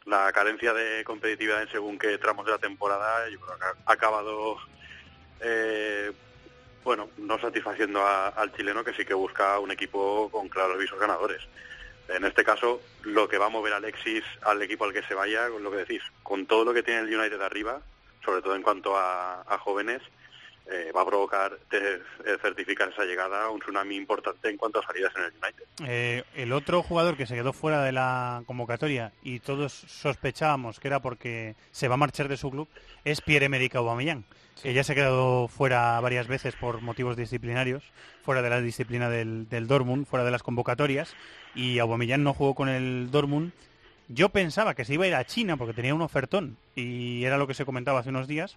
la 0.07 0.33
carencia 0.33 0.73
de 0.75 1.05
competitividad 1.05 1.63
en 1.63 1.71
según 1.71 1.97
qué 1.97 2.19
tramos 2.19 2.45
de 2.45 2.51
la 2.51 2.59
temporada, 2.59 3.25
ha 3.87 3.93
acabado, 3.93 4.57
eh, 5.41 6.11
bueno, 6.83 7.09
no 7.19 7.39
satisfaciendo 7.39 8.05
al 8.05 8.53
chileno 8.57 8.83
que 8.83 8.95
sí 8.95 9.05
que 9.05 9.15
busca 9.15 9.61
un 9.61 9.71
equipo 9.71 10.29
con 10.31 10.49
claros 10.49 10.77
visos 10.79 10.99
ganadores. 10.99 11.41
En 12.15 12.25
este 12.25 12.45
caso, 12.45 12.81
lo 13.03 13.29
que 13.29 13.39
va 13.39 13.47
a 13.47 13.51
mover 13.51 13.73
Alexis 13.73 14.25
al 14.43 14.61
equipo 14.63 14.85
al 14.85 14.93
que 14.93 15.03
se 15.03 15.15
vaya, 15.15 15.49
con 15.49 15.63
lo 15.63 15.71
que 15.71 15.79
decís, 15.79 16.03
con 16.23 16.47
todo 16.47 16.65
lo 16.65 16.75
que 16.75 16.83
tiene 16.83 17.01
el 17.01 17.19
United 17.19 17.41
arriba, 17.41 17.81
sobre 18.25 18.43
todo 18.43 18.55
en 18.55 18.63
cuanto 18.63 18.97
a, 18.97 19.45
jóvenes, 19.61 20.03
eh, 20.67 20.93
va 20.95 21.03
a 21.03 21.07
provocar 21.07 21.59
eh, 21.73 22.01
certificar 22.41 22.91
esa 22.91 23.05
llegada 23.05 23.49
un 23.51 23.61
tsunami 23.61 23.97
importante 23.97 24.49
en 24.49 24.57
cuanto 24.57 24.79
a 24.79 24.87
salidas 24.87 25.13
en 25.17 25.25
el 25.25 25.33
United. 25.43 25.65
Eh, 25.87 26.25
el 26.35 26.53
otro 26.53 26.83
jugador 26.83 27.17
que 27.17 27.27
se 27.27 27.35
quedó 27.35 27.53
fuera 27.53 27.83
de 27.83 27.93
la 27.93 28.43
convocatoria 28.47 29.13
y 29.23 29.41
todos 29.41 29.73
sospechábamos 29.73 30.79
que 30.79 30.89
era 30.89 31.01
porque 31.01 31.57
se 31.73 31.89
va 31.89 31.95
a 31.95 31.99
marchar 31.99 32.29
de 32.29 32.37
su 32.37 32.51
club 32.51 32.69
es 33.05 33.21
Pierre-Emerick 33.21 33.75
Aubameyang, 33.75 34.25
ya 34.65 34.85
se 34.85 34.93
ha 34.93 34.95
quedado 34.95 35.49
fuera 35.49 35.99
varias 36.01 36.27
veces 36.27 36.55
por 36.57 36.81
motivos 36.83 37.17
disciplinarios, 37.17 37.83
fuera 38.23 38.43
de 38.43 38.51
la 38.51 38.61
disciplina 38.61 39.09
del, 39.09 39.49
del 39.49 39.67
Dortmund, 39.67 40.07
fuera 40.07 40.25
de 40.25 40.31
las 40.31 40.43
convocatorias, 40.43 41.15
y 41.55 41.79
Aubameyang 41.79 42.23
no 42.23 42.35
jugó 42.35 42.55
con 42.55 42.69
el 42.69 43.11
Dortmund. 43.11 43.53
Yo 44.09 44.29
pensaba 44.31 44.75
que 44.75 44.85
se 44.85 44.95
iba 44.95 45.05
a 45.05 45.09
ir 45.09 45.15
a 45.15 45.25
China 45.25 45.57
porque 45.57 45.73
tenía 45.75 45.95
un 45.95 46.03
ofertón 46.03 46.57
y 46.75 47.25
era 47.25 47.39
lo 47.39 47.47
que 47.47 47.55
se 47.55 47.65
comentaba 47.65 48.01
hace 48.01 48.09
unos 48.11 48.27
días, 48.27 48.57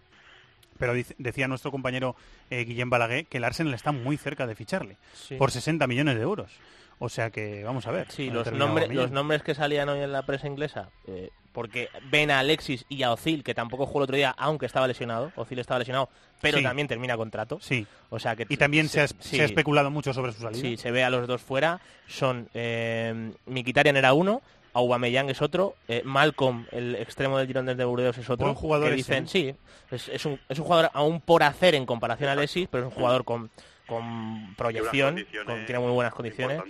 pero 0.79 0.93
dice- 0.93 1.15
decía 1.19 1.47
nuestro 1.47 1.69
compañero 1.71 2.15
eh, 2.49 2.63
Guillem 2.65 2.89
Balaguer 2.89 3.27
que 3.27 3.37
el 3.37 3.43
Arsenal 3.43 3.73
está 3.75 3.91
muy 3.91 4.17
cerca 4.17 4.47
de 4.47 4.55
ficharle 4.55 4.97
Sí. 5.13 5.35
por 5.35 5.51
60 5.51 5.85
millones 5.85 6.15
de 6.15 6.21
euros. 6.21 6.51
O 6.99 7.09
sea 7.09 7.29
que 7.31 7.63
vamos 7.63 7.85
a 7.87 7.91
ver. 7.91 8.07
Sí, 8.11 8.29
los, 8.29 8.47
Aubameyang. 8.47 8.95
los 8.95 9.11
nombres 9.11 9.43
que 9.43 9.55
salían 9.55 9.89
hoy 9.89 9.99
en 9.99 10.11
la 10.11 10.21
prensa 10.23 10.47
inglesa, 10.47 10.89
eh, 11.07 11.29
porque 11.51 11.89
ven 12.09 12.31
a 12.31 12.39
Alexis 12.39 12.85
y 12.89 13.03
a 13.03 13.11
Ozil, 13.11 13.43
que 13.43 13.53
tampoco 13.53 13.85
jugó 13.85 13.99
el 13.99 14.03
otro 14.03 14.15
día, 14.15 14.33
aunque 14.37 14.65
estaba 14.65 14.87
lesionado. 14.87 15.31
Ozil 15.35 15.59
estaba 15.59 15.79
lesionado, 15.79 16.09
pero 16.41 16.57
Sí. 16.57 16.63
también 16.63 16.87
termina 16.87 17.15
contrato. 17.17 17.59
Sí. 17.61 17.85
O 18.09 18.19
sea 18.19 18.35
que 18.35 18.45
Y 18.49 18.57
también 18.57 18.87
se, 18.89 19.01
ha, 19.01 19.07
sí. 19.07 19.15
se 19.19 19.41
ha 19.41 19.45
especulado 19.45 19.91
mucho 19.91 20.13
sobre 20.13 20.31
su 20.31 20.41
salida. 20.41 20.61
Sí, 20.61 20.77
se 20.77 20.91
ve 20.91 21.03
a 21.03 21.09
los 21.09 21.27
dos 21.27 21.41
fuera. 21.41 21.79
Son 22.07 22.49
eh, 22.53 23.31
Mkhitaryan 23.45 23.97
era 23.97 24.13
uno, 24.13 24.41
Aubameyang 24.73 25.29
es 25.29 25.41
otro, 25.43 25.75
eh, 25.87 26.01
Malcolm, 26.03 26.65
el 26.71 26.95
extremo 26.95 27.37
del 27.37 27.45
Girondins 27.45 27.77
de 27.77 27.85
Burdeos 27.85 28.17
es 28.17 28.27
otro. 28.29 28.45
Buen 28.47 28.55
jugador 28.55 28.87
que 28.89 28.95
ese, 28.95 28.97
dicen, 28.97 29.23
¿eh? 29.25 29.27
sí, 29.27 29.55
es, 29.91 30.09
es 30.09 30.25
un, 30.25 30.39
es 30.49 30.57
un 30.57 30.65
jugador 30.65 30.89
aún 30.95 31.21
por 31.21 31.43
hacer 31.43 31.75
en 31.75 31.85
comparación 31.85 32.29
a 32.29 32.31
Alexis, 32.31 32.67
pero 32.71 32.87
es 32.87 32.91
un 32.91 32.95
jugador 32.97 33.23
con, 33.23 33.51
con 33.87 34.53
proyección, 34.55 35.25
con- 35.45 35.65
tiene 35.65 35.79
muy 35.79 35.91
buenas 35.91 36.13
condiciones. 36.13 36.61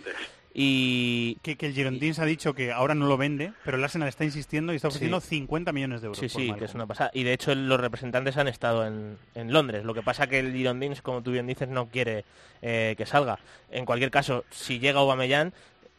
Y 0.55 1.39
que, 1.41 1.55
que 1.55 1.66
el 1.66 1.74
Girondins 1.74 2.20
ha 2.20 2.26
dicho 2.26 2.53
que 2.53 2.72
ahora 2.72 2.93
no 2.93 3.07
lo 3.07 3.18
vende, 3.18 3.53
pero 3.66 3.78
el 3.78 3.84
Arsenal 3.84 4.07
está 4.07 4.24
insistiendo 4.24 4.72
y 4.72 4.76
está 4.76 4.89
ofreciendo 4.89 5.20
Sí. 5.20 5.30
50 5.38 5.72
millones 5.74 6.01
de 6.01 6.07
euros. 6.07 6.20
Sí, 6.20 6.28
por 6.28 6.41
sí, 6.41 6.53
que 6.59 6.66
es 6.66 6.76
una 6.76 6.86
pasada. 6.86 7.09
Y 7.16 7.24
de 7.24 7.34
hecho 7.34 7.55
los 7.55 7.80
representantes 7.80 8.38
han 8.38 8.47
estado 8.47 8.86
en, 8.86 9.18
en 9.34 9.51
Londres. 9.51 9.84
Lo 9.84 9.95
que 9.95 10.03
pasa 10.03 10.28
que 10.28 10.38
el 10.38 10.53
Girondins, 10.53 11.01
como 11.01 11.24
tú 11.24 11.32
bien 11.32 11.47
dices, 11.47 11.70
no 11.70 11.88
quiere 11.88 12.24
eh, 12.61 12.93
que 12.95 13.07
salga. 13.07 13.39
En 13.72 13.86
cualquier 13.86 14.11
caso, 14.11 14.45
si 14.51 14.78
llega 14.78 14.99
Aubameyang, 14.99 15.53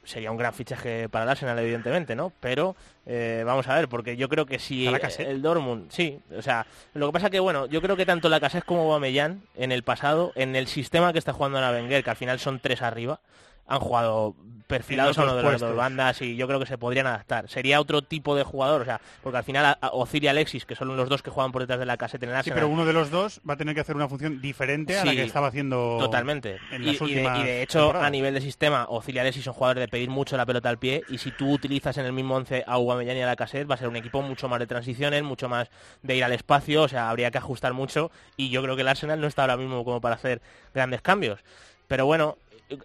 sería 0.04 0.30
un 0.30 0.36
gran 0.36 0.52
fichaje 0.52 1.08
para 1.08 1.24
el 1.24 1.30
Arsenal, 1.30 1.58
evidentemente, 1.58 2.14
¿no? 2.14 2.32
Pero 2.40 2.76
eh, 3.06 3.42
vamos 3.44 3.68
a 3.68 3.74
ver, 3.74 3.88
porque 3.88 4.16
yo 4.16 4.28
creo 4.28 4.46
que 4.46 4.58
si 4.58 4.84
la 4.84 4.98
el, 5.18 5.42
Dortmund, 5.42 5.90
sí, 5.90 6.20
o 6.36 6.42
sea, 6.42 6.66
lo 6.94 7.06
que 7.06 7.12
pasa 7.12 7.30
que, 7.30 7.40
bueno, 7.40 7.66
yo 7.66 7.80
creo 7.80 7.96
que 7.96 8.06
tanto 8.06 8.28
la 8.28 8.40
Cassette 8.40 8.64
como 8.64 8.82
Aubameyang, 8.82 9.42
en 9.56 9.72
el 9.72 9.82
pasado, 9.82 10.32
en 10.34 10.56
el 10.56 10.66
sistema 10.66 11.12
que 11.12 11.18
está 11.18 11.32
jugando 11.32 11.58
ahora 11.58 11.72
Wenger, 11.72 12.04
que 12.04 12.10
al 12.10 12.16
final 12.16 12.38
son 12.38 12.60
tres 12.60 12.82
arriba, 12.82 13.20
han 13.66 13.80
jugado 13.80 14.34
perfilados 14.66 15.18
a 15.18 15.24
uno 15.24 15.36
de 15.36 15.42
las 15.42 15.60
dos 15.60 15.76
bandas 15.76 16.22
y 16.22 16.36
yo 16.36 16.46
creo 16.46 16.58
que 16.58 16.64
se 16.64 16.78
podrían 16.78 17.06
adaptar. 17.06 17.50
Sería 17.50 17.80
otro 17.82 18.00
tipo 18.00 18.34
de 18.34 18.44
jugador, 18.44 18.80
o 18.80 18.84
sea, 18.86 18.98
porque 19.22 19.36
al 19.36 19.44
final 19.44 19.76
Ozil 19.92 20.24
y 20.24 20.28
Alexis, 20.28 20.64
que 20.64 20.74
son 20.74 20.96
los 20.96 21.08
dos 21.10 21.22
que 21.22 21.30
juegan 21.30 21.52
por 21.52 21.60
detrás 21.62 21.78
de 21.78 21.84
la 21.84 21.98
caseta 21.98 22.24
en 22.24 22.30
el 22.30 22.36
Sí, 22.36 22.38
Arsenal, 22.38 22.56
pero 22.56 22.68
uno 22.68 22.86
de 22.86 22.94
los 22.94 23.10
dos 23.10 23.42
va 23.48 23.54
a 23.54 23.56
tener 23.58 23.74
que 23.74 23.82
hacer 23.82 23.94
una 23.94 24.08
función 24.08 24.40
diferente 24.40 24.98
a 24.98 25.04
la 25.04 25.10
Sí, 25.10 25.16
que 25.18 25.24
estaba 25.24 25.48
haciendo 25.48 25.98
Totalmente. 26.00 26.56
en 26.72 26.82
y, 26.82 26.96
de, 26.96 27.04
últimas 27.04 27.40
y 27.40 27.42
de 27.44 27.62
hecho, 27.62 27.78
temporadas. 27.80 28.06
a 28.08 28.10
nivel 28.10 28.34
de 28.34 28.40
sistema, 28.40 28.86
Ozil 28.88 29.16
y 29.16 29.18
Alexis 29.18 29.44
son 29.44 29.52
jugadores 29.52 29.82
de 29.82 29.88
pedir 29.88 30.08
mucho 30.08 30.34
la 30.38 30.46
pelota 30.46 30.70
al 30.70 30.78
pie 30.78 31.02
y 31.10 31.18
si 31.18 31.30
tú 31.30 31.52
utilizas 31.52 31.98
en 31.98 32.06
el 32.06 32.14
mismo 32.14 32.34
once 32.34 32.64
a 32.66 32.72
Aubameyang 32.72 33.18
y 33.18 33.22
a 33.22 33.26
la 33.26 33.36
cassette 33.36 33.70
va 33.70 33.74
a 33.74 33.78
ser 33.78 33.88
un 33.88 33.96
equipo 33.96 34.22
mucho 34.22 34.48
más 34.48 34.60
de 34.60 34.66
transiciones, 34.66 35.22
mucho 35.22 35.46
más 35.50 35.68
de 36.02 36.16
ir 36.16 36.24
al 36.24 36.32
espacio, 36.32 36.82
o 36.84 36.88
sea, 36.88 37.10
habría 37.10 37.30
que 37.30 37.36
ajustar 37.38 37.74
mucho 37.74 38.10
y 38.38 38.48
yo 38.48 38.62
creo 38.62 38.76
que 38.76 38.82
el 38.82 38.88
Arsenal 38.88 39.20
no 39.20 39.26
está 39.26 39.42
ahora 39.42 39.58
mismo 39.58 39.84
como 39.84 40.00
para 40.00 40.14
hacer 40.14 40.40
grandes 40.72 41.02
cambios. 41.02 41.40
pero 41.86 42.06
bueno, 42.06 42.38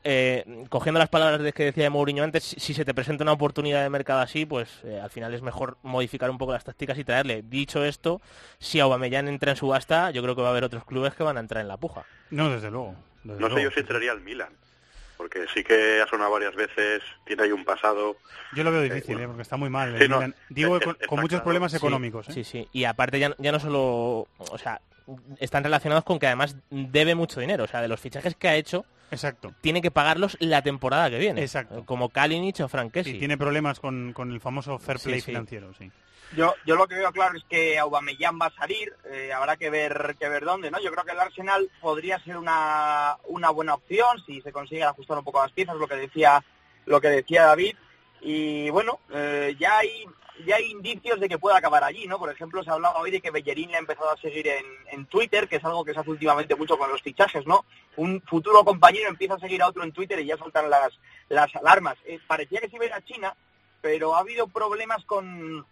eh, 0.03 0.65
cogiendo 0.69 0.99
las 0.99 1.09
palabras 1.09 1.41
de 1.41 1.53
que 1.53 1.63
decía 1.65 1.83
de 1.85 1.89
Mourinho 1.89 2.23
antes, 2.23 2.43
si, 2.43 2.59
si 2.59 2.73
se 2.73 2.85
te 2.85 2.93
presenta 2.93 3.23
una 3.23 3.31
oportunidad 3.31 3.81
de 3.83 3.89
mercado 3.89 4.19
así, 4.19 4.45
pues 4.45 4.69
eh, 4.83 4.99
al 5.01 5.09
final 5.09 5.33
es 5.33 5.41
mejor 5.41 5.77
modificar 5.83 6.29
un 6.29 6.37
poco 6.37 6.51
las 6.53 6.63
tácticas 6.63 6.97
y 6.97 7.03
traerle. 7.03 7.41
Dicho 7.43 7.83
esto, 7.85 8.21
si 8.59 8.79
Aubameyang 8.79 9.27
entra 9.27 9.51
en 9.51 9.57
subasta, 9.57 10.11
yo 10.11 10.21
creo 10.21 10.35
que 10.35 10.41
va 10.41 10.49
a 10.49 10.51
haber 10.51 10.63
otros 10.63 10.83
clubes 10.85 11.13
que 11.13 11.23
van 11.23 11.37
a 11.37 11.39
entrar 11.39 11.61
en 11.61 11.67
la 11.67 11.77
puja. 11.77 12.03
No, 12.29 12.49
desde 12.49 12.69
luego. 12.71 12.95
desde 13.23 13.39
No 13.41 13.47
sé 13.47 13.53
luego. 13.53 13.69
yo 13.69 13.73
si 13.73 13.79
entraría 13.79 14.11
al 14.11 14.21
Milan, 14.21 14.49
porque 15.17 15.45
sí 15.53 15.63
que 15.63 16.01
ha 16.01 16.07
sonado 16.07 16.31
varias 16.31 16.55
veces, 16.55 17.01
tiene 17.25 17.43
ahí 17.43 17.51
un 17.51 17.65
pasado. 17.65 18.17
Yo 18.53 18.63
lo 18.63 18.71
veo 18.71 18.81
difícil, 18.81 19.15
bueno. 19.15 19.23
¿eh? 19.23 19.27
porque 19.27 19.41
está 19.43 19.57
muy 19.57 19.69
mal. 19.69 19.95
el 19.95 20.01
Sí, 20.01 20.07
no, 20.09 20.17
Milan. 20.17 20.35
Digo, 20.49 20.77
es- 20.77 20.83
con, 20.83 20.95
muchos 21.19 21.29
claro. 21.29 21.43
problemas 21.45 21.71
Sí, 21.71 21.77
económicos. 21.77 22.29
¿eh? 22.29 22.33
Sí, 22.33 22.43
sí. 22.43 22.67
Y 22.73 22.83
aparte 22.83 23.19
ya, 23.19 23.33
ya 23.37 23.51
no 23.51 23.59
solo, 23.59 24.27
o 24.37 24.57
sea, 24.57 24.81
están 25.39 25.63
relacionados 25.63 26.03
con 26.03 26.19
que 26.19 26.27
además 26.27 26.55
debe 26.69 27.15
mucho 27.15 27.39
dinero. 27.39 27.63
O 27.63 27.67
sea, 27.67 27.81
de 27.81 27.87
los 27.87 27.99
fichajes 27.99 28.35
que 28.35 28.47
ha 28.47 28.55
hecho, 28.55 28.85
Exacto. 29.11 29.53
tiene 29.61 29.81
que 29.81 29.91
pagarlos 29.91 30.37
la 30.39 30.61
temporada 30.61 31.09
que 31.09 31.17
viene. 31.19 31.41
Exacto. 31.41 31.85
Como 31.85 32.09
Kalinic 32.09 32.59
o 32.61 32.67
Frank 32.67 32.91
Kessie. 32.93 33.15
Y 33.15 33.19
tiene 33.19 33.37
problemas 33.37 33.79
con, 33.79 34.13
con 34.13 34.31
el 34.31 34.39
famoso 34.39 34.79
fair 34.79 34.99
Sí, 34.99 35.09
play 35.09 35.19
sí. 35.21 35.25
financiero, 35.27 35.73
sí. 35.73 35.91
Yo, 36.35 36.53
yo 36.63 36.75
lo 36.75 36.87
que 36.87 36.93
veo 36.95 37.11
claro 37.11 37.35
es 37.35 37.43
que 37.49 37.79
Aubameyang 37.79 38.39
va 38.39 38.47
a 38.47 38.53
salir, 38.55 38.93
eh, 39.11 39.33
habrá 39.33 39.57
que 39.57 39.71
ver 39.71 40.15
que 40.19 40.29
ver 40.29 40.45
dónde, 40.45 40.69
¿no? 40.69 40.79
Yo 40.79 40.91
creo 40.91 41.03
que 41.03 41.11
el 41.13 41.19
Arsenal 41.19 41.67
podría 41.81 42.19
ser 42.19 42.37
una, 42.37 43.17
una 43.25 43.49
buena 43.49 43.73
opción 43.73 44.23
si 44.27 44.39
se 44.41 44.51
consigue 44.51 44.83
ajustar 44.83 45.17
un 45.17 45.23
poco 45.23 45.41
las 45.41 45.51
piezas, 45.51 45.75
lo 45.75 45.87
que 45.87 45.95
decía 45.95 46.43
lo 46.85 47.01
que 47.01 47.07
decía 47.09 47.45
David. 47.45 47.75
Y 48.21 48.69
bueno, 48.69 48.99
eh, 49.11 49.55
ya 49.59 49.79
hay 49.79 50.05
ya 50.45 50.55
hay 50.55 50.71
indicios 50.71 51.19
de 51.19 51.27
que 51.27 51.37
pueda 51.37 51.57
acabar 51.57 51.83
allí, 51.83 52.07
¿no? 52.07 52.17
Por 52.17 52.31
ejemplo, 52.31 52.63
se 52.63 52.69
hablaba 52.69 52.99
hoy 52.99 53.11
de 53.11 53.21
que 53.21 53.31
Bellerín 53.31 53.71
le 53.71 53.77
ha 53.77 53.79
empezado 53.79 54.11
a 54.11 54.17
seguir 54.17 54.47
en, 54.47 54.65
en 54.91 55.05
Twitter, 55.07 55.47
que 55.47 55.57
es 55.57 55.65
algo 55.65 55.83
que 55.83 55.93
se 55.93 55.99
hace 55.99 56.09
últimamente 56.09 56.55
mucho 56.55 56.77
con 56.77 56.89
los 56.89 57.01
fichajes, 57.01 57.45
¿no? 57.45 57.65
Un 57.97 58.21
futuro 58.21 58.63
compañero 58.63 59.09
empieza 59.09 59.35
a 59.35 59.39
seguir 59.39 59.61
a 59.61 59.67
otro 59.67 59.83
en 59.83 59.91
Twitter 59.91 60.19
y 60.19 60.25
ya 60.25 60.37
saltan 60.37 60.69
las, 60.69 60.97
las 61.27 61.53
alarmas. 61.55 61.97
Eh, 62.05 62.19
parecía 62.25 62.61
que 62.61 62.69
se 62.69 62.75
iba 62.75 62.85
a 62.85 62.87
ir 62.87 62.93
a 62.93 63.05
China, 63.05 63.35
pero 63.81 64.15
ha 64.15 64.19
habido 64.19 64.47
problemas 64.47 65.03
con, 65.05 65.65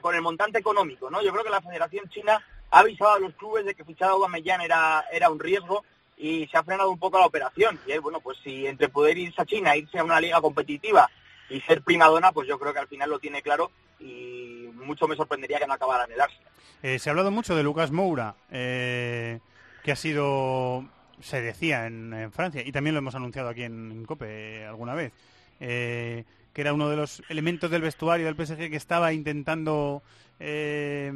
con 0.00 0.14
el 0.14 0.22
montante 0.22 0.58
económico, 0.58 1.10
¿no? 1.10 1.22
Yo 1.22 1.32
creo 1.32 1.44
que 1.44 1.50
la 1.50 1.62
Federación 1.62 2.08
China 2.10 2.44
ha 2.70 2.78
avisado 2.80 3.12
a 3.12 3.18
los 3.18 3.34
clubes 3.34 3.64
de 3.64 3.74
que 3.74 3.84
fichar 3.84 4.08
a 4.08 4.12
Aubameyang 4.12 4.60
era, 4.60 5.04
era 5.12 5.30
un 5.30 5.40
riesgo 5.40 5.84
y 6.16 6.46
se 6.48 6.58
ha 6.58 6.62
frenado 6.62 6.90
un 6.90 6.98
poco 6.98 7.18
la 7.18 7.26
operación. 7.26 7.80
Y 7.86 7.92
eh, 7.92 7.98
bueno, 7.98 8.20
pues 8.20 8.38
si 8.44 8.66
entre 8.66 8.88
poder 8.88 9.16
irse 9.16 9.40
a 9.40 9.46
China, 9.46 9.76
irse 9.76 9.98
a 9.98 10.04
una 10.04 10.20
liga 10.20 10.40
competitiva 10.40 11.10
y 11.48 11.60
ser 11.62 11.82
primadona, 11.82 12.32
pues 12.32 12.46
yo 12.46 12.58
creo 12.58 12.72
que 12.72 12.78
al 12.78 12.88
final 12.88 13.10
lo 13.10 13.18
tiene 13.18 13.42
claro 13.42 13.70
y 14.00 14.68
mucho 14.74 15.06
me 15.06 15.16
sorprendería 15.16 15.58
que 15.58 15.66
no 15.66 15.74
acabara 15.74 16.04
en 16.04 16.12
el 16.12 16.20
Arsenal. 16.20 16.52
Eh, 16.82 16.98
se 16.98 17.08
ha 17.08 17.12
hablado 17.12 17.30
mucho 17.30 17.54
de 17.54 17.62
Lucas 17.62 17.90
Moura, 17.90 18.34
eh, 18.50 19.40
que 19.84 19.92
ha 19.92 19.96
sido, 19.96 20.84
se 21.20 21.42
decía 21.42 21.86
en, 21.86 22.30
Francia, 22.32 22.62
y 22.64 22.72
también 22.72 22.94
lo 22.94 22.98
hemos 22.98 23.14
anunciado 23.14 23.48
aquí 23.48 23.62
en, 23.62 23.92
en 23.92 24.04
COPE 24.04 24.64
alguna 24.66 24.94
vez, 24.94 25.12
eh, 25.60 26.24
que 26.52 26.60
era 26.62 26.72
uno 26.72 26.88
de 26.88 26.96
los 26.96 27.22
elementos 27.28 27.70
del 27.70 27.82
vestuario 27.82 28.26
del 28.26 28.34
PSG 28.34 28.70
que 28.70 28.76
estaba 28.76 29.12
intentando, 29.12 30.02
eh, 30.40 31.12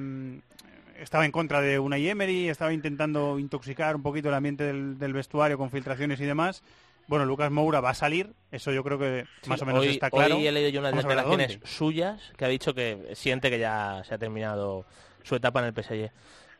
estaba 0.99 1.25
en 1.25 1.33
contra 1.33 1.61
de 1.61 1.79
Unai 1.79 2.09
Emery, 2.09 2.49
estaba 2.49 2.73
intentando 2.73 3.39
intoxicar 3.39 3.97
un 3.97 4.03
poquito 4.03 4.29
el 4.29 4.35
ambiente 4.35 4.65
del 4.65 5.13
vestuario 5.13 5.59
con 5.59 5.71
filtraciones 5.71 6.21
y 6.21 6.25
demás. 6.25 6.63
Bueno, 7.07 7.27
Lucas 7.27 7.51
Moura 7.51 7.81
va 7.81 7.91
a 7.91 7.95
salir, 7.95 8.33
eso 8.51 8.73
yo 8.73 8.83
creo 8.83 8.99
que 8.99 9.27
Sí, 9.43 9.51
más 9.51 9.61
o 9.61 9.67
menos 9.67 9.83
hoy, 9.83 9.89
está 9.89 10.11
claro. 10.11 10.37
Hoy 10.37 10.47
he 10.47 10.53
leído 10.53 10.71
yo 10.71 10.81
unas 10.81 10.93
Vamos 10.93 11.05
declaraciones 11.05 11.59
suyas 11.65 12.33
que 12.37 12.45
ha 12.45 12.49
dicho 12.49 12.75
que 12.75 13.13
siente 13.15 13.51
que 13.51 13.59
ya 13.59 14.03
se 14.05 14.15
ha 14.15 14.19
terminado 14.19 14.87
su 15.23 15.35
etapa 15.37 15.61
en 15.61 15.67
el 15.67 15.75
PSG. 15.75 16.11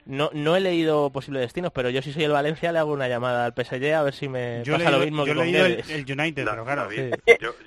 No, 0.07 0.29
no 0.35 0.55
he 0.55 0.61
leído 0.61 1.11
posibles 1.11 1.41
destinos, 1.41 1.73
pero 1.73 1.89
yo 1.89 2.03
si 2.03 2.13
soy 2.13 2.25
el 2.25 2.33
Valencia 2.33 2.73
le 2.73 2.79
hago 2.79 2.93
una 2.93 3.09
llamada 3.09 3.47
al 3.47 3.55
PSG 3.55 3.95
a 3.95 4.03
ver 4.03 4.13
si 4.13 4.29
me 4.29 4.63
Yo 4.63 4.75
pasa 4.75 4.91
lo 4.91 4.99
mismo 4.99 5.25
yo 5.25 5.25
que 5.25 5.31
he 5.31 5.35
con 5.35 5.45
leído 5.47 5.65
el, 5.65 5.91
el 5.91 6.21
United, 6.21 6.45
pero 6.45 6.65
claro. 6.65 6.91
Sí. 6.91 7.11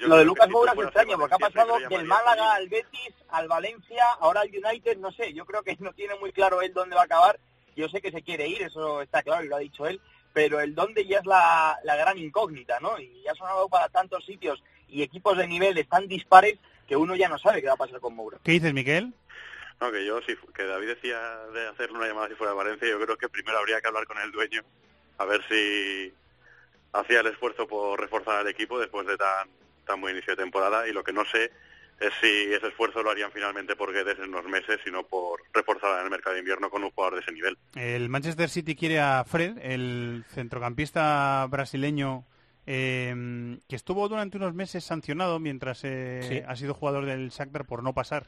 lo 0.02 0.18
de 0.18 0.26
Lucas 0.26 0.48
Moura 0.50 0.74
es 0.74 0.80
extraño 0.80 1.18
porque 1.18 1.34
ha 1.34 1.40
pasado 1.40 1.80
del 1.90 2.06
Málaga 2.06 2.54
al 2.54 2.70
Betis, 2.70 3.14
al 3.30 3.48
Valencia, 3.48 4.04
ahora 4.20 4.42
al 4.42 4.50
United, 4.50 4.98
no 4.98 5.12
sé, 5.12 5.34
yo 5.34 5.46
creo 5.46 5.64
que 5.64 5.76
no 5.80 5.94
tiene 5.94 6.14
muy 6.20 6.32
claro 6.32 6.62
él 6.62 6.74
dónde 6.76 6.96
va 6.96 7.02
a 7.02 7.06
acabar. 7.06 7.40
Yo 7.76 7.90
sé 7.90 8.02
que 8.02 8.12
se 8.12 8.22
quiere 8.22 8.48
ir, 8.48 8.62
eso 8.62 9.02
está 9.02 9.24
claro 9.24 9.44
y 9.44 9.48
lo 9.48 9.56
ha 9.56 9.60
dicho 9.60 9.88
él, 9.88 10.00
pero 10.38 10.60
el 10.60 10.76
dónde 10.76 11.04
ya 11.04 11.18
es 11.18 11.26
la, 11.26 11.80
la 11.84 11.96
gran 11.96 12.16
incógnita, 12.16 12.80
¿no? 12.80 13.00
Y 13.00 13.24
ya 13.24 13.32
ha 13.32 13.36
sonado 13.36 13.68
para 13.70 13.90
tantos 13.90 14.24
sitios 14.24 14.62
y 14.88 15.02
equipos 15.02 15.36
de 15.36 15.48
niveles 15.48 15.90
tan 15.90 16.08
dispares 16.08 16.60
que 16.88 16.96
uno 16.96 17.16
ya 17.16 17.28
no 17.28 17.40
sabe 17.40 17.60
qué 17.60 17.70
va 17.70 17.74
a 17.74 17.78
pasar 17.78 18.00
con 18.00 18.14
Moura. 18.14 18.38
¿Qué 18.44 18.52
dices, 18.52 18.72
Miquel? 18.72 19.16
No, 19.82 19.92
que 19.92 20.06
yo, 20.06 20.22
si, 20.22 20.36
que 20.54 20.64
David 20.64 20.90
decía 20.90 21.20
de 21.56 21.70
hacerle 21.70 21.98
una 21.98 22.08
llamada 22.08 22.28
si 22.28 22.36
fuera 22.36 22.52
de 22.52 22.58
Valencia, 22.58 22.88
yo 22.88 23.04
creo 23.04 23.18
que 23.18 23.30
primero 23.30 23.58
habría 23.58 23.82
que 23.82 23.88
hablar 23.88 24.06
con 24.06 24.20
el 24.20 24.32
dueño, 24.32 24.62
a 25.18 25.26
ver 25.26 25.42
si 25.50 26.14
hacía 26.94 27.22
el 27.22 27.28
esfuerzo 27.28 27.68
por 27.68 28.00
reforzar 28.00 28.36
al 28.36 28.48
equipo 28.48 28.80
después 28.80 29.08
de 29.08 29.18
tan, 29.18 29.50
tan 29.88 30.00
buen 30.00 30.14
inicio 30.14 30.36
de 30.36 30.44
temporada 30.44 30.88
y 30.88 30.94
lo 30.94 31.04
que 31.04 31.14
no 31.14 31.26
sé 31.26 31.52
es 32.00 32.14
si 32.22 32.54
ese 32.54 32.68
esfuerzo 32.68 33.02
lo 33.02 33.10
harían 33.10 33.32
finalmente 33.32 33.76
por 33.76 33.92
Guedes 33.92 34.18
en 34.20 34.30
unos 34.30 34.46
meses, 34.46 34.80
sino 34.84 35.04
por 35.04 35.42
reforzar 35.54 36.00
en 36.00 36.06
el 36.06 36.12
mercado 36.12 36.34
de 36.36 36.40
invierno 36.42 36.70
con 36.70 36.84
un 36.84 36.92
jugador 36.92 37.16
de 37.16 37.22
ese 37.22 37.32
nivel. 37.32 37.58
El 37.76 38.10
Manchester 38.10 38.50
City 38.50 38.76
quiere 38.76 39.00
a 39.00 39.24
Fred, 39.26 39.58
el 39.62 40.24
centrocampista 40.30 41.46
brasileño 41.50 42.26
eh, 42.66 43.58
que 43.68 43.76
estuvo 43.76 44.08
durante 44.10 44.38
unos 44.38 44.54
meses 44.54 44.84
sancionado 44.84 45.40
mientras 45.40 45.82
eh, 45.84 46.20
Sí. 46.28 46.42
ha 46.46 46.56
sido 46.56 46.74
jugador 46.74 47.06
del 47.06 47.30
Shakhtar 47.30 47.66
por 47.66 47.82
no 47.82 47.94
pasar 47.94 48.28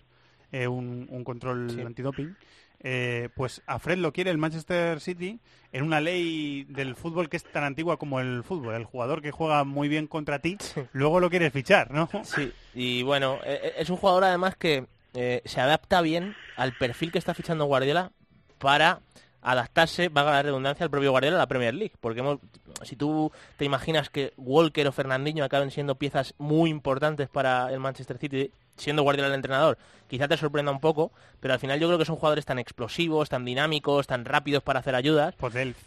eh, 0.52 0.68
un, 0.68 1.08
un 1.10 1.24
control 1.24 1.70
Sí. 1.70 1.82
antidoping. 1.82 2.36
Eh, 2.82 3.28
pues 3.36 3.62
a 3.68 3.78
Fred 3.80 3.98
lo 3.98 4.14
quiere 4.14 4.32
el 4.32 4.38
Manchester 4.38 5.02
City 5.02 5.40
en 5.74 5.84
una 5.84 6.00
ley 6.00 6.64
del 6.70 6.96
fútbol 6.96 7.28
que 7.30 7.36
es 7.38 7.44
tan 7.44 7.64
antigua 7.66 7.98
como 7.98 8.20
el 8.22 8.44
fútbol. 8.44 8.74
El 8.76 8.86
jugador 8.86 9.22
que 9.22 9.32
juega 9.32 9.64
muy 9.66 9.90
bien 9.90 10.08
contra 10.08 10.40
ti, 10.40 10.58
luego 10.94 11.20
lo 11.20 11.30
quieres 11.30 11.52
fichar, 11.52 11.92
¿no? 11.92 12.10
Sí, 12.24 12.52
y 12.74 13.04
bueno, 13.04 13.36
eh, 13.44 13.60
eh, 13.64 13.74
es 13.80 13.90
un 13.90 13.98
jugador 13.98 14.24
además 14.24 14.56
que 14.56 14.86
eh, 15.14 15.42
se 15.46 15.60
adapta 15.60 16.02
bien 16.02 16.36
al 16.56 16.72
perfil 16.78 17.12
que 17.12 17.18
está 17.18 17.34
fichando 17.34 17.66
Guardiola 17.66 18.12
para 18.60 19.02
adaptarse, 19.42 20.10
valga 20.10 20.32
la 20.34 20.42
redundancia, 20.44 20.84
al 20.84 20.90
propio 20.90 21.12
Guardiola 21.12 21.38
a 21.38 21.40
la 21.40 21.48
Premier 21.48 21.74
League. 21.74 21.94
Porque 22.00 22.20
hemos- 22.20 22.40
si 22.84 22.96
tú 22.96 23.32
te 23.58 23.66
imaginas 23.66 24.10
que 24.10 24.34
Walker 24.38 24.88
o 24.88 24.92
Fernandinho 24.92 25.44
acaben 25.44 25.72
siendo 25.72 25.96
piezas 25.96 26.34
muy 26.38 26.70
importantes 26.70 27.30
para 27.30 27.72
el 27.72 27.80
Manchester 27.80 28.18
City, 28.18 28.52
siendo 28.80 29.04
Guardiola 29.04 29.28
el 29.30 29.36
entrenador, 29.36 29.78
quizá 30.08 30.28
te 30.28 30.36
sorprenda 30.38 30.72
un 30.72 30.80
poco, 30.80 31.12
pero 31.40 31.54
al 31.54 31.60
final 31.60 31.80
yo 31.80 31.88
creo 31.88 32.00
que 32.00 32.06
son 32.06 32.16
jugadores 32.16 32.46
tan 32.46 32.58
explosivos, 32.58 33.30
tan 33.30 33.46
dinámicos, 33.46 34.08
tan 34.08 34.26
rápidos 34.26 34.64
para 34.64 34.80
hacer 34.80 34.96
ayudas, 34.96 35.36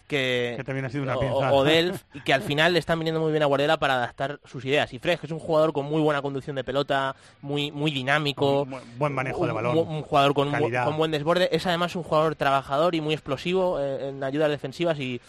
que, 0.06 0.54
que 0.56 0.62
también 0.64 0.84
ha 0.84 0.90
sido 0.90 1.02
una 1.02 1.16
o, 1.16 1.20
pieza. 1.20 1.52
o 1.52 1.64
Delph, 1.64 2.02
y 2.14 2.20
que 2.20 2.32
al 2.32 2.42
final 2.42 2.72
le 2.74 2.78
están 2.78 2.98
viniendo 3.00 3.20
muy 3.20 3.32
bien 3.32 3.42
a 3.42 3.46
Guardiola 3.46 3.78
para 3.78 3.94
adaptar 3.94 4.38
sus 4.44 4.64
ideas. 4.64 4.92
Y 4.92 4.98
Fred, 5.00 5.18
que 5.18 5.26
es 5.26 5.32
un 5.32 5.40
jugador 5.40 5.72
con 5.72 5.86
muy 5.86 6.00
buena 6.00 6.22
conducción 6.22 6.54
de 6.54 6.62
pelota, 6.64 7.16
muy 7.40 7.72
muy 7.72 7.90
dinámico, 7.90 8.66
Bu- 8.66 8.80
buen 8.98 9.12
manejo 9.12 9.40
un, 9.40 9.46
de 9.48 9.52
balón, 9.52 9.78
un- 9.78 9.88
un 9.88 10.02
jugador 10.02 10.34
con, 10.34 10.48
un 10.54 10.70
con 10.84 10.96
buen 10.96 11.10
desborde, 11.10 11.48
es 11.50 11.66
además 11.66 11.96
un 11.96 12.02
jugador 12.04 12.36
trabajador 12.36 12.94
y 12.94 13.00
muy 13.00 13.14
explosivo 13.14 13.80
eh, 13.80 14.10
en 14.10 14.22
ayudas 14.22 14.50
defensivas 14.50 14.98
y 15.00 15.20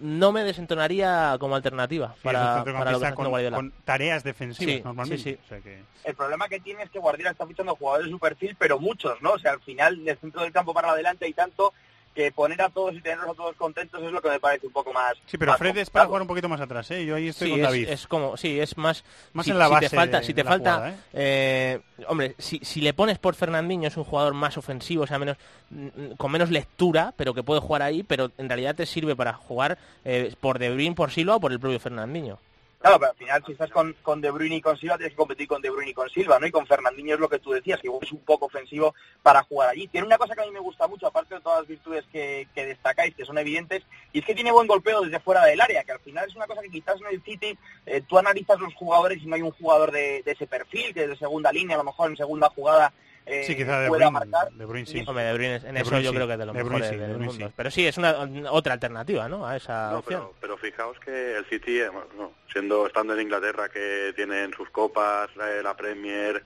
no 0.00 0.32
me 0.32 0.42
desentonaría 0.44 1.36
como 1.38 1.56
alternativa 1.56 2.12
Sí, 2.14 2.20
para, 2.22 2.64
para 2.64 2.90
lo 2.92 2.98
que 3.00 3.04
está 3.06 3.14
con, 3.14 3.28
Guardiola. 3.28 3.56
con 3.56 3.72
tareas 3.84 4.22
defensivas 4.24 4.74
Sí, 4.76 4.82
normalmente. 4.82 5.22
sí, 5.22 5.30
sí. 5.34 5.38
O 5.44 5.48
sea 5.48 5.60
que- 5.60 5.82
El 6.04 6.14
problema 6.14 6.48
que 6.48 6.60
tiene 6.60 6.82
es 6.82 6.90
que 6.90 6.98
Guardiola 6.98 7.30
está 7.30 7.46
fichando 7.46 7.74
jugadores 7.76 8.06
de 8.06 8.12
su 8.12 8.18
perfil, 8.18 8.56
pero 8.58 8.78
muchos, 8.78 9.20
¿no? 9.22 9.32
O 9.32 9.38
sea, 9.38 9.52
al 9.52 9.60
final, 9.60 10.04
del 10.04 10.18
centro 10.18 10.42
del 10.42 10.52
campo 10.52 10.72
para 10.74 10.90
adelante 10.90 11.26
hay 11.26 11.32
tanto 11.34 11.72
que 12.14 12.32
poner 12.32 12.60
a 12.60 12.68
todos 12.68 12.94
y 12.94 13.00
tenerlos 13.00 13.28
a 13.30 13.34
todos 13.34 13.54
contentos 13.56 14.02
es 14.02 14.10
lo 14.10 14.20
que 14.20 14.28
me 14.30 14.40
parece 14.40 14.66
un 14.66 14.72
poco 14.72 14.92
más... 14.92 15.14
Sí, 15.26 15.38
pero 15.38 15.52
más 15.52 15.58
Fred 15.58 15.76
es 15.76 15.90
para 15.90 16.06
jugar 16.06 16.22
un 16.22 16.28
poquito 16.28 16.48
más 16.48 16.60
atrás, 16.60 16.90
¿eh? 16.90 17.04
Yo 17.04 17.14
ahí 17.14 17.28
estoy 17.28 17.46
Sí, 17.48 17.52
con 17.52 17.60
es, 17.60 17.66
David. 17.66 17.88
es 17.88 18.06
como, 18.08 18.36
sí, 18.36 18.58
es 18.58 18.76
más, 18.76 19.04
Más 19.32 19.44
si, 19.46 19.52
en 19.52 19.58
la 19.58 19.66
si 19.66 19.70
base 19.72 19.88
te 19.90 19.96
falta, 19.96 20.18
de- 20.20 20.24
si 20.26 20.34
te 20.34 20.42
falta, 20.44 20.74
jugada, 20.74 20.90
¿eh? 20.90 20.94
eh, 21.12 21.80
hombre, 22.08 22.34
si, 22.38 22.58
si 22.64 22.80
le 22.80 22.92
pones 22.94 23.18
por 23.18 23.34
Fernandinho 23.36 23.86
es 23.88 23.96
un 23.96 24.04
jugador 24.04 24.34
más 24.34 24.56
ofensivo, 24.58 25.04
o 25.04 25.06
sea, 25.06 25.18
menos 25.20 25.36
mm, 25.70 26.12
con 26.16 26.32
menos 26.32 26.50
lectura, 26.50 27.14
pero 27.16 27.32
que 27.32 27.42
puede 27.44 27.60
jugar 27.60 27.82
ahí, 27.82 28.02
pero 28.02 28.32
en 28.38 28.48
realidad 28.48 28.74
te 28.74 28.86
sirve 28.86 29.14
para 29.14 29.32
jugar 29.34 29.78
eh, 30.04 30.34
por 30.40 30.58
De 30.58 30.70
Bruyne, 30.70 30.94
por 30.96 31.10
Silva 31.12 31.36
o 31.36 31.40
por 31.40 31.52
el 31.52 31.60
propio 31.60 31.78
Fernandinho. 31.78 32.38
Claro, 32.80 32.98
pero 32.98 33.10
al 33.10 33.16
final 33.18 33.42
si 33.44 33.52
estás 33.52 33.70
con, 33.70 33.94
con 34.02 34.22
De 34.22 34.30
Bruyne 34.30 34.56
y 34.56 34.60
con 34.62 34.78
Silva 34.78 34.96
tienes 34.96 35.12
que 35.12 35.18
competir 35.18 35.46
con 35.46 35.60
De 35.60 35.68
Bruyne 35.68 35.90
y 35.90 35.94
con 35.94 36.08
Silva, 36.08 36.38
¿no? 36.38 36.46
Y 36.46 36.50
con 36.50 36.66
Fernandinho 36.66 37.12
es 37.12 37.20
lo 37.20 37.28
que 37.28 37.38
tú 37.38 37.50
decías, 37.50 37.78
que 37.78 37.88
es 38.00 38.12
un 38.12 38.24
poco 38.24 38.46
ofensivo 38.46 38.94
para 39.22 39.42
jugar 39.42 39.68
allí. 39.68 39.86
Tiene 39.88 40.06
una 40.06 40.16
cosa 40.16 40.34
que 40.34 40.40
a 40.40 40.46
mí 40.46 40.50
me 40.50 40.60
gusta 40.60 40.88
mucho, 40.88 41.06
aparte 41.06 41.34
de 41.34 41.42
todas 41.42 41.58
las 41.58 41.68
virtudes 41.68 42.06
que, 42.10 42.48
que 42.54 42.64
destacáis, 42.64 43.14
que 43.14 43.26
son 43.26 43.36
evidentes, 43.36 43.82
y 44.14 44.20
es 44.20 44.24
que 44.24 44.34
tiene 44.34 44.50
buen 44.50 44.66
golpeo 44.66 45.02
desde 45.02 45.20
fuera 45.20 45.44
del 45.44 45.60
área, 45.60 45.84
que 45.84 45.92
al 45.92 46.00
final 46.00 46.26
es 46.26 46.34
una 46.34 46.46
cosa 46.46 46.62
que 46.62 46.70
quizás 46.70 46.98
en 47.02 47.08
el 47.08 47.22
City 47.22 47.58
eh, 47.84 48.00
tú 48.08 48.16
analizas 48.16 48.58
los 48.58 48.72
jugadores 48.72 49.22
y 49.22 49.26
no 49.26 49.36
hay 49.36 49.42
un 49.42 49.50
jugador 49.50 49.92
de, 49.92 50.22
de 50.22 50.32
ese 50.32 50.46
perfil, 50.46 50.94
que 50.94 51.02
es 51.02 51.08
de 51.10 51.16
segunda 51.18 51.52
línea, 51.52 51.76
a 51.76 51.80
lo 51.80 51.84
mejor 51.84 52.08
en 52.08 52.16
segunda 52.16 52.48
jugada 52.48 52.94
eh, 53.26 53.44
Sí, 53.46 53.56
quizá 53.56 53.80
De 53.80 53.88
pueda 53.88 54.08
Bruyne, 54.10 54.26
marcar. 54.30 54.52
De 54.52 54.64
Bruyne 54.64 54.86
sí. 54.86 55.04
Hombre, 55.06 55.24
De 55.24 55.32
Bruyne, 55.34 55.56
en 55.56 55.74
De 55.74 55.80
eso 55.80 55.90
Bruyne 55.90 56.04
yo 56.04 56.10
sí. 56.10 56.16
creo 56.16 56.26
que 56.26 56.32
es 56.34 56.38
de 56.38 56.46
los 56.46 56.54
De 56.56 56.64
mejores 56.64 56.90
del 56.90 57.18
mundo. 57.18 57.46
sí. 57.48 57.52
Pero 57.56 57.70
sí, 57.70 57.86
es 57.86 57.96
una 57.98 58.16
otra 58.50 58.72
alternativa, 58.74 59.28
¿no? 59.28 59.46
A 59.46 59.56
esa 59.56 59.90
No, 59.92 59.98
opción. 59.98 60.20
pero, 60.20 60.34
pero 60.40 60.56
fijaos 60.58 60.98
que 61.00 61.36
el 61.36 61.44
City, 61.46 61.80
eh, 61.80 61.88
bueno, 61.88 62.32
siendo 62.52 62.86
estando 62.86 63.14
en 63.14 63.20
Inglaterra, 63.20 63.68
que 63.68 64.12
tienen 64.16 64.52
sus 64.54 64.70
copas, 64.70 65.34
la, 65.36 65.46
la 65.62 65.76
Premier, 65.76 66.44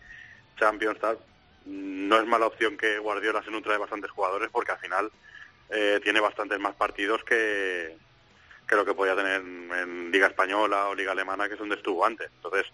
Champions, 0.58 0.98
tal, 1.00 1.16
mm, 1.66 2.08
no 2.08 2.18
es 2.20 2.26
mala 2.26 2.46
opción 2.46 2.76
que 2.76 2.98
Guardiola 2.98 3.42
se 3.42 3.50
nutra 3.50 3.72
de 3.72 3.78
bastantes 3.78 4.10
jugadores 4.10 4.48
porque 4.52 4.72
al 4.72 4.78
final 4.78 5.10
eh, 5.70 5.98
tiene 6.02 6.20
bastantes 6.20 6.58
más 6.60 6.74
partidos 6.74 7.24
que, 7.24 7.96
que 8.68 8.76
lo 8.76 8.84
que 8.84 8.94
podía 8.94 9.16
tener 9.16 9.40
en, 9.40 9.70
en 9.72 10.10
Liga 10.12 10.26
Española 10.28 10.88
o 10.88 10.94
Liga 10.94 11.12
Alemana, 11.12 11.46
que 11.48 11.54
es 11.54 11.58
donde 11.58 11.76
estuvo 11.76 12.04
antes. 12.04 12.28
Entonces, 12.36 12.66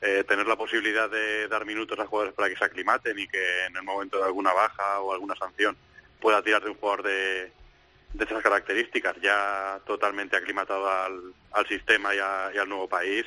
eh, 0.00 0.24
tener 0.26 0.46
la 0.46 0.56
posibilidad 0.56 1.08
de 1.10 1.48
dar 1.48 1.64
minutos 1.64 1.98
a 1.98 2.06
jugadores 2.06 2.34
para 2.34 2.48
que 2.48 2.56
se 2.56 2.64
aclimaten 2.64 3.18
y 3.18 3.26
que 3.28 3.64
en 3.66 3.76
el 3.76 3.82
momento 3.82 4.18
de 4.18 4.24
alguna 4.24 4.52
baja 4.52 5.00
o 5.00 5.12
alguna 5.12 5.34
sanción 5.36 5.76
pueda 6.20 6.42
tirar 6.42 6.62
de 6.62 6.70
un 6.70 6.76
jugador 6.76 7.02
de, 7.02 7.52
de 8.12 8.24
esas 8.24 8.42
características, 8.42 9.16
ya 9.22 9.80
totalmente 9.86 10.36
aclimatado 10.36 10.88
al, 10.90 11.32
al 11.52 11.66
sistema 11.66 12.14
y, 12.14 12.18
a- 12.18 12.50
y 12.54 12.58
al 12.58 12.68
nuevo 12.68 12.88
país, 12.88 13.24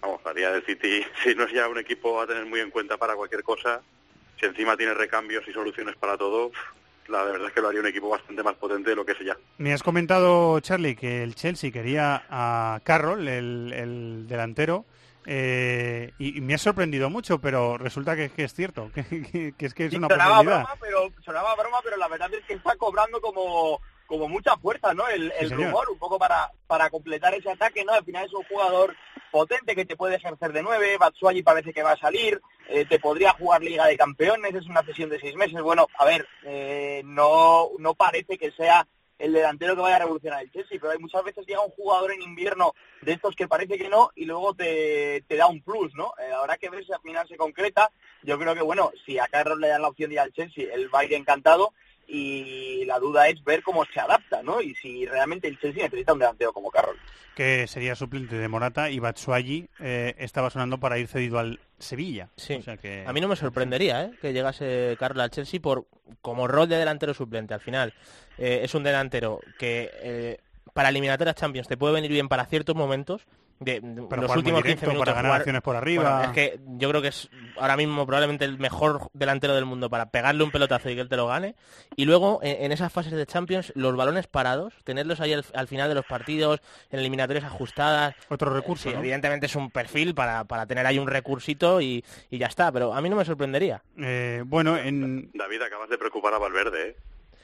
vamos, 0.00 0.20
haría 0.26 0.50
del 0.52 0.64
City, 0.64 1.04
si 1.22 1.34
no 1.34 1.44
es 1.44 1.52
ya 1.52 1.68
un 1.68 1.78
equipo 1.78 2.20
a 2.20 2.26
tener 2.26 2.44
muy 2.46 2.60
en 2.60 2.70
cuenta 2.70 2.96
para 2.96 3.14
cualquier 3.14 3.42
cosa, 3.42 3.80
si 4.40 4.46
encima 4.46 4.76
tiene 4.76 4.94
recambios 4.94 5.46
y 5.48 5.52
soluciones 5.52 5.96
para 5.96 6.16
todo, 6.16 6.52
la 7.08 7.22
verdad 7.24 7.48
es 7.48 7.52
que 7.54 7.60
lo 7.60 7.68
haría 7.68 7.80
un 7.80 7.86
equipo 7.86 8.08
bastante 8.10 8.42
más 8.42 8.54
potente 8.56 8.90
de 8.90 8.96
lo 8.96 9.04
que 9.04 9.12
es 9.12 9.18
ya. 9.20 9.36
Me 9.56 9.72
has 9.72 9.82
comentado, 9.82 10.60
Charlie, 10.60 10.94
que 10.94 11.22
el 11.22 11.34
Chelsea 11.34 11.72
quería 11.72 12.22
a 12.28 12.80
Carroll, 12.84 13.26
el, 13.26 13.72
el 13.74 14.28
delantero, 14.28 14.84
eh, 15.30 16.12
y, 16.18 16.38
y 16.38 16.40
me 16.40 16.54
ha 16.54 16.58
sorprendido 16.58 17.10
mucho, 17.10 17.38
pero 17.38 17.76
resulta 17.76 18.16
que, 18.16 18.30
que 18.30 18.44
es 18.44 18.54
cierto, 18.54 18.90
que, 18.94 19.04
que- 19.04 19.52
que 19.56 19.66
es 19.66 19.74
que 19.74 19.84
es 19.86 19.92
una 19.94 20.08
sonaba 20.08 20.36
posibilidad. 20.36 20.62
broma, 20.64 20.76
pero 20.80 21.12
sonaba 21.22 21.54
broma, 21.54 21.78
pero 21.84 21.96
la 21.98 22.08
verdad 22.08 22.32
es 22.32 22.44
que 22.46 22.54
está 22.54 22.74
cobrando 22.76 23.20
como 23.20 23.80
como 24.06 24.26
mucha 24.26 24.56
fuerza, 24.56 24.94
¿no? 24.94 25.06
El, 25.06 25.30
rumor, 25.50 25.90
un 25.90 25.98
poco 25.98 26.18
para, 26.18 26.50
para 26.66 26.88
completar 26.88 27.34
ese 27.34 27.50
ataque, 27.50 27.84
¿no? 27.84 27.92
Al 27.92 28.02
final 28.06 28.24
es 28.24 28.32
un 28.32 28.42
jugador 28.44 28.96
potente 29.30 29.74
que 29.76 29.84
te 29.84 29.96
puede 29.96 30.16
ejercer 30.16 30.54
de 30.54 30.62
nueve, 30.62 30.96
Batsuagi 30.98 31.42
parece 31.42 31.74
que 31.74 31.82
va 31.82 31.92
a 31.92 31.98
salir, 31.98 32.40
eh, 32.70 32.86
te 32.86 32.98
podría 32.98 33.32
jugar 33.34 33.60
Liga 33.60 33.84
de 33.86 33.98
Campeones, 33.98 34.54
es 34.54 34.64
una 34.64 34.82
sesión 34.82 35.10
de 35.10 35.20
seis 35.20 35.34
meses. 35.36 35.60
Bueno, 35.60 35.88
a 35.98 36.06
ver, 36.06 36.26
eh, 36.46 37.02
no, 37.04 37.68
no 37.78 37.92
parece 37.92 38.38
que 38.38 38.50
sea 38.52 38.86
el 39.18 39.32
delantero 39.32 39.74
que 39.74 39.82
vaya 39.82 39.96
a 39.96 40.00
revolucionar 40.00 40.42
el 40.42 40.50
Chelsea, 40.50 40.78
pero 40.80 40.92
hay 40.92 40.98
muchas 40.98 41.24
veces 41.24 41.46
llega 41.46 41.60
un 41.60 41.70
jugador 41.70 42.12
en 42.12 42.22
invierno 42.22 42.74
de 43.02 43.12
estos 43.12 43.34
que 43.34 43.48
parece 43.48 43.76
que 43.76 43.88
no 43.88 44.10
y 44.14 44.24
luego 44.24 44.54
te, 44.54 45.24
te 45.26 45.36
da 45.36 45.46
un 45.48 45.62
plus, 45.62 45.94
¿no? 45.94 46.12
Eh, 46.18 46.32
habrá 46.32 46.56
que 46.56 46.70
ver 46.70 46.84
si 46.84 46.92
al 46.92 47.00
final 47.00 47.26
se 47.26 47.36
concreta. 47.36 47.90
Yo 48.22 48.38
creo 48.38 48.54
que, 48.54 48.62
bueno, 48.62 48.92
si 49.04 49.18
a 49.18 49.26
Carlos 49.26 49.58
le 49.58 49.68
dan 49.68 49.82
la 49.82 49.88
opción 49.88 50.10
de 50.10 50.14
ir 50.14 50.20
al 50.20 50.32
Chelsea, 50.32 50.72
él 50.72 50.92
va 50.94 51.00
a 51.00 51.04
ir 51.04 51.14
encantado 51.14 51.72
y 52.08 52.84
la 52.86 52.98
duda 52.98 53.28
es 53.28 53.44
ver 53.44 53.62
cómo 53.62 53.84
se 53.92 54.00
adapta, 54.00 54.42
¿no? 54.42 54.62
Y 54.62 54.74
si 54.74 55.04
realmente 55.06 55.46
el 55.46 55.60
Chelsea 55.60 55.84
necesita 55.84 56.14
un 56.14 56.18
delantero 56.18 56.52
como 56.52 56.70
Carroll. 56.70 56.96
que 57.34 57.66
sería 57.66 57.94
suplente 57.94 58.36
de 58.36 58.48
Morata 58.48 58.90
y 58.90 58.98
Batshuayi 58.98 59.68
eh, 59.78 60.14
estaba 60.18 60.48
sonando 60.50 60.80
para 60.80 60.98
ir 60.98 61.06
cedido 61.06 61.38
al 61.38 61.60
Sevilla. 61.78 62.30
Sí. 62.36 62.54
O 62.54 62.62
sea 62.62 62.78
que... 62.78 63.04
A 63.06 63.12
mí 63.12 63.20
no 63.20 63.28
me 63.28 63.36
sorprendería 63.36 64.04
¿eh? 64.04 64.10
que 64.20 64.32
llegase 64.32 64.96
Carlos 64.98 65.22
al 65.22 65.30
Chelsea 65.30 65.60
por 65.60 65.86
como 66.22 66.48
rol 66.48 66.68
de 66.68 66.76
delantero 66.76 67.12
suplente. 67.14 67.54
Al 67.54 67.60
final 67.60 67.92
eh, 68.38 68.60
es 68.62 68.74
un 68.74 68.82
delantero 68.82 69.40
que 69.58 69.90
eh, 70.02 70.38
para 70.72 70.88
eliminatorias 70.88 71.36
Champions 71.36 71.68
te 71.68 71.76
puede 71.76 71.94
venir 71.94 72.10
bien 72.10 72.28
para 72.28 72.46
ciertos 72.46 72.74
momentos. 72.74 73.26
De, 73.60 73.80
de 73.80 74.02
Para 74.04 74.22
los 74.22 74.36
últimos 74.36 74.60
15 74.62 74.68
directo, 74.68 74.86
minutos 74.86 75.04
para 75.06 75.14
ganar 75.16 75.30
jugar- 75.30 75.40
acciones 75.40 75.62
por 75.62 75.74
arriba. 75.76 76.02
Bueno, 76.18 76.24
es 76.26 76.30
que 76.30 76.60
yo 76.76 76.88
creo 76.90 77.02
que 77.02 77.08
es 77.08 77.28
ahora 77.58 77.76
mismo 77.76 78.06
probablemente 78.06 78.44
el 78.44 78.56
mejor 78.58 79.10
delantero 79.14 79.54
del 79.56 79.64
mundo 79.64 79.90
para 79.90 80.10
pegarle 80.10 80.44
un 80.44 80.50
pelotazo 80.52 80.88
y 80.90 80.94
que 80.94 81.00
él 81.00 81.08
te 81.08 81.16
lo 81.16 81.26
gane. 81.26 81.56
Y 81.96 82.04
luego 82.04 82.38
en, 82.42 82.64
en 82.66 82.72
esas 82.72 82.92
fases 82.92 83.12
de 83.12 83.26
Champions 83.26 83.72
los 83.74 83.96
balones 83.96 84.28
parados, 84.28 84.74
tenerlos 84.84 85.20
ahí 85.20 85.32
al, 85.32 85.44
al 85.54 85.66
final 85.66 85.88
de 85.88 85.96
los 85.96 86.06
partidos, 86.06 86.60
en 86.90 87.00
eliminatorias 87.00 87.44
ajustadas. 87.44 88.14
Otro 88.28 88.52
recurso, 88.54 88.88
Sí, 88.88 88.94
¿no? 88.94 89.00
evidentemente 89.00 89.46
es 89.46 89.56
un 89.56 89.70
perfil 89.70 90.14
para, 90.14 90.44
para 90.44 90.66
tener 90.66 90.86
ahí 90.86 90.98
un 91.00 91.08
recursito 91.08 91.80
y, 91.80 92.04
y 92.30 92.38
ya 92.38 92.46
está. 92.46 92.70
Pero 92.70 92.94
a 92.94 93.00
mí 93.00 93.08
no 93.10 93.16
me 93.16 93.24
sorprendería. 93.24 93.82
Eh, 93.96 94.42
bueno, 94.46 94.76
en... 94.76 95.30
David, 95.34 95.62
acabas 95.62 95.88
de 95.88 95.98
preocupar 95.98 96.32
a 96.34 96.38
Valverde, 96.38 96.90
¿eh? 96.90 96.96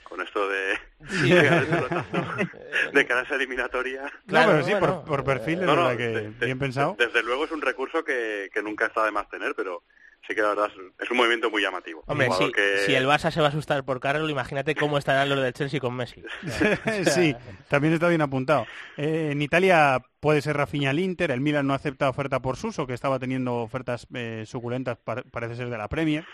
Con 0.08 0.20
esto 0.20 0.48
de, 0.48 0.74
Sí. 1.08 1.30
de 1.30 1.42
pelotazo 1.62 2.06
de 2.92 3.06
cara 3.06 3.20
a 3.20 3.22
esa 3.24 3.34
eliminatoria. 3.34 4.02
No, 4.26 4.46
pero 4.46 4.64
sí, 4.64 4.72
por, 4.78 5.04
por 5.04 5.24
perfil, 5.24 5.60
es 5.60 5.66
No, 5.66 5.74
no, 5.74 5.82
verdad 5.88 5.96
que 5.96 6.06
de- 6.08 6.30
de- 6.30 6.46
bien 6.46 6.58
pensado. 6.58 6.94
Desde 6.98 7.22
luego 7.22 7.44
es 7.46 7.50
un 7.50 7.60
recurso 7.62 8.04
que, 8.04 8.48
que 8.52 8.62
nunca 8.62 8.86
está 8.86 9.04
de 9.04 9.10
más 9.10 9.28
tener, 9.28 9.54
pero 9.56 9.82
sí 10.26 10.34
que 10.34 10.40
la 10.42 10.50
verdad 10.50 10.70
es, 10.74 11.04
es 11.04 11.10
un 11.10 11.16
movimiento 11.16 11.50
muy 11.50 11.60
llamativo. 11.62 12.02
Hombre, 12.06 12.28
Un 12.28 12.32
si, 12.32 12.36
jugador 12.44 12.54
que- 12.54 12.78
si 12.86 12.94
el 12.94 13.06
Barça 13.06 13.30
se 13.30 13.40
va 13.40 13.46
a 13.46 13.48
asustar 13.50 13.84
por 13.84 13.98
Carlos, 14.00 14.30
imagínate 14.30 14.74
cómo 14.74 14.98
estarán 14.98 15.28
los 15.28 15.40
del 15.42 15.52
Chelsea 15.52 15.80
con 15.80 15.96
Messi. 15.96 16.22
sí, 17.06 17.34
también 17.68 17.94
está 17.94 18.08
bien 18.08 18.22
apuntado. 18.22 18.66
Eh, 18.96 19.30
en 19.32 19.42
Italia 19.42 20.00
puede 20.20 20.42
ser 20.42 20.56
Rafinha 20.56 20.90
al 20.90 20.98
Inter, 21.00 21.30
el 21.30 21.40
Milan 21.40 21.66
no 21.66 21.74
acepta 21.74 22.08
oferta 22.08 22.40
por 22.40 22.56
Suso, 22.56 22.86
que 22.86 22.94
estaba 22.94 23.18
teniendo 23.18 23.56
ofertas 23.56 24.06
eh, 24.14 24.44
suculentas, 24.46 24.96
par- 24.98 25.24
parece 25.30 25.56
ser 25.56 25.70
de 25.70 25.78
la 25.78 25.88
Premier. 25.88 26.24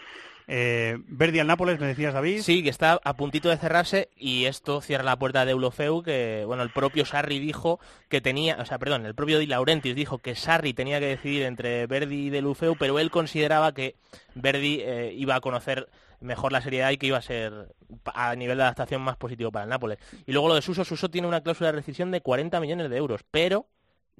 Eh, 0.52 0.98
Verdi 1.06 1.38
al 1.38 1.46
Nápoles, 1.46 1.78
me 1.78 1.86
decías 1.86 2.12
David. 2.12 2.42
Sí, 2.42 2.64
que 2.64 2.70
está 2.70 3.00
a 3.04 3.14
puntito 3.14 3.50
de 3.50 3.56
cerrarse 3.56 4.08
y 4.16 4.46
esto 4.46 4.80
cierra 4.80 5.04
la 5.04 5.16
puerta 5.16 5.44
de 5.44 5.52
Eulofeu, 5.52 6.02
que 6.02 6.42
bueno, 6.44 6.64
el 6.64 6.70
propio 6.70 7.04
Sarri 7.04 7.38
dijo 7.38 7.78
que 8.08 8.20
tenía, 8.20 8.56
o 8.58 8.64
sea, 8.66 8.80
perdón, 8.80 9.06
el 9.06 9.14
propio 9.14 9.38
Di 9.38 9.46
Laurentiis 9.46 9.94
dijo 9.94 10.18
que 10.18 10.34
Sarri 10.34 10.74
tenía 10.74 10.98
que 10.98 11.06
decidir 11.06 11.44
entre 11.44 11.86
Verdi 11.86 12.26
y 12.26 12.30
Deulofeu, 12.30 12.74
pero 12.76 12.98
él 12.98 13.12
consideraba 13.12 13.72
que 13.72 13.94
Verdi 14.34 14.80
eh, 14.80 15.14
iba 15.16 15.36
a 15.36 15.40
conocer 15.40 15.88
mejor 16.18 16.50
la 16.50 16.60
seriedad 16.60 16.90
y 16.90 16.98
que 16.98 17.06
iba 17.06 17.18
a 17.18 17.22
ser 17.22 17.72
a 18.12 18.34
nivel 18.34 18.56
de 18.56 18.64
adaptación 18.64 19.02
más 19.02 19.16
positivo 19.16 19.52
para 19.52 19.62
el 19.62 19.70
Nápoles. 19.70 19.98
Y 20.26 20.32
luego 20.32 20.48
lo 20.48 20.56
de 20.56 20.62
Suso, 20.62 20.84
Suso 20.84 21.10
tiene 21.10 21.28
una 21.28 21.42
cláusula 21.42 21.68
de 21.70 21.76
rescisión 21.76 22.10
de 22.10 22.22
40 22.22 22.58
millones 22.58 22.90
de 22.90 22.96
euros, 22.96 23.20
pero 23.30 23.66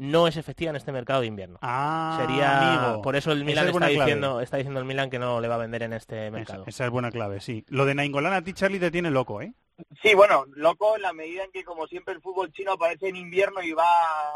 no 0.00 0.26
es 0.26 0.36
efectiva 0.38 0.70
en 0.70 0.76
este 0.76 0.92
mercado 0.92 1.20
de 1.20 1.26
invierno. 1.26 1.58
Ah, 1.60 2.16
Sería 2.20 2.86
amigo. 2.86 3.02
por 3.02 3.16
eso 3.16 3.32
el 3.32 3.44
Milan 3.44 3.66
es 3.66 3.74
está 3.74 3.78
clave. 3.86 3.94
diciendo, 3.94 4.40
está 4.40 4.56
diciendo 4.56 4.80
el 4.80 4.86
Milan 4.86 5.10
que 5.10 5.18
no 5.18 5.40
le 5.40 5.48
va 5.48 5.56
a 5.56 5.58
vender 5.58 5.82
en 5.82 5.92
este 5.92 6.30
mercado. 6.30 6.64
Esa 6.66 6.86
es 6.86 6.90
buena 6.90 7.10
clave, 7.10 7.40
sí. 7.40 7.64
Lo 7.68 7.84
de 7.84 7.94
Nainggolan 7.94 8.32
a 8.32 8.42
ti, 8.42 8.54
Charlie, 8.54 8.80
te 8.80 8.90
tiene 8.90 9.10
loco, 9.10 9.42
¿eh? 9.42 9.52
Sí, 10.02 10.14
bueno, 10.14 10.44
loco 10.54 10.96
en 10.96 11.02
la 11.02 11.12
medida 11.12 11.44
en 11.44 11.52
que, 11.52 11.64
como 11.64 11.86
siempre, 11.86 12.14
el 12.14 12.20
fútbol 12.20 12.52
chino 12.52 12.72
aparece 12.72 13.08
en 13.08 13.16
invierno 13.16 13.62
y 13.62 13.72
va 13.72 13.84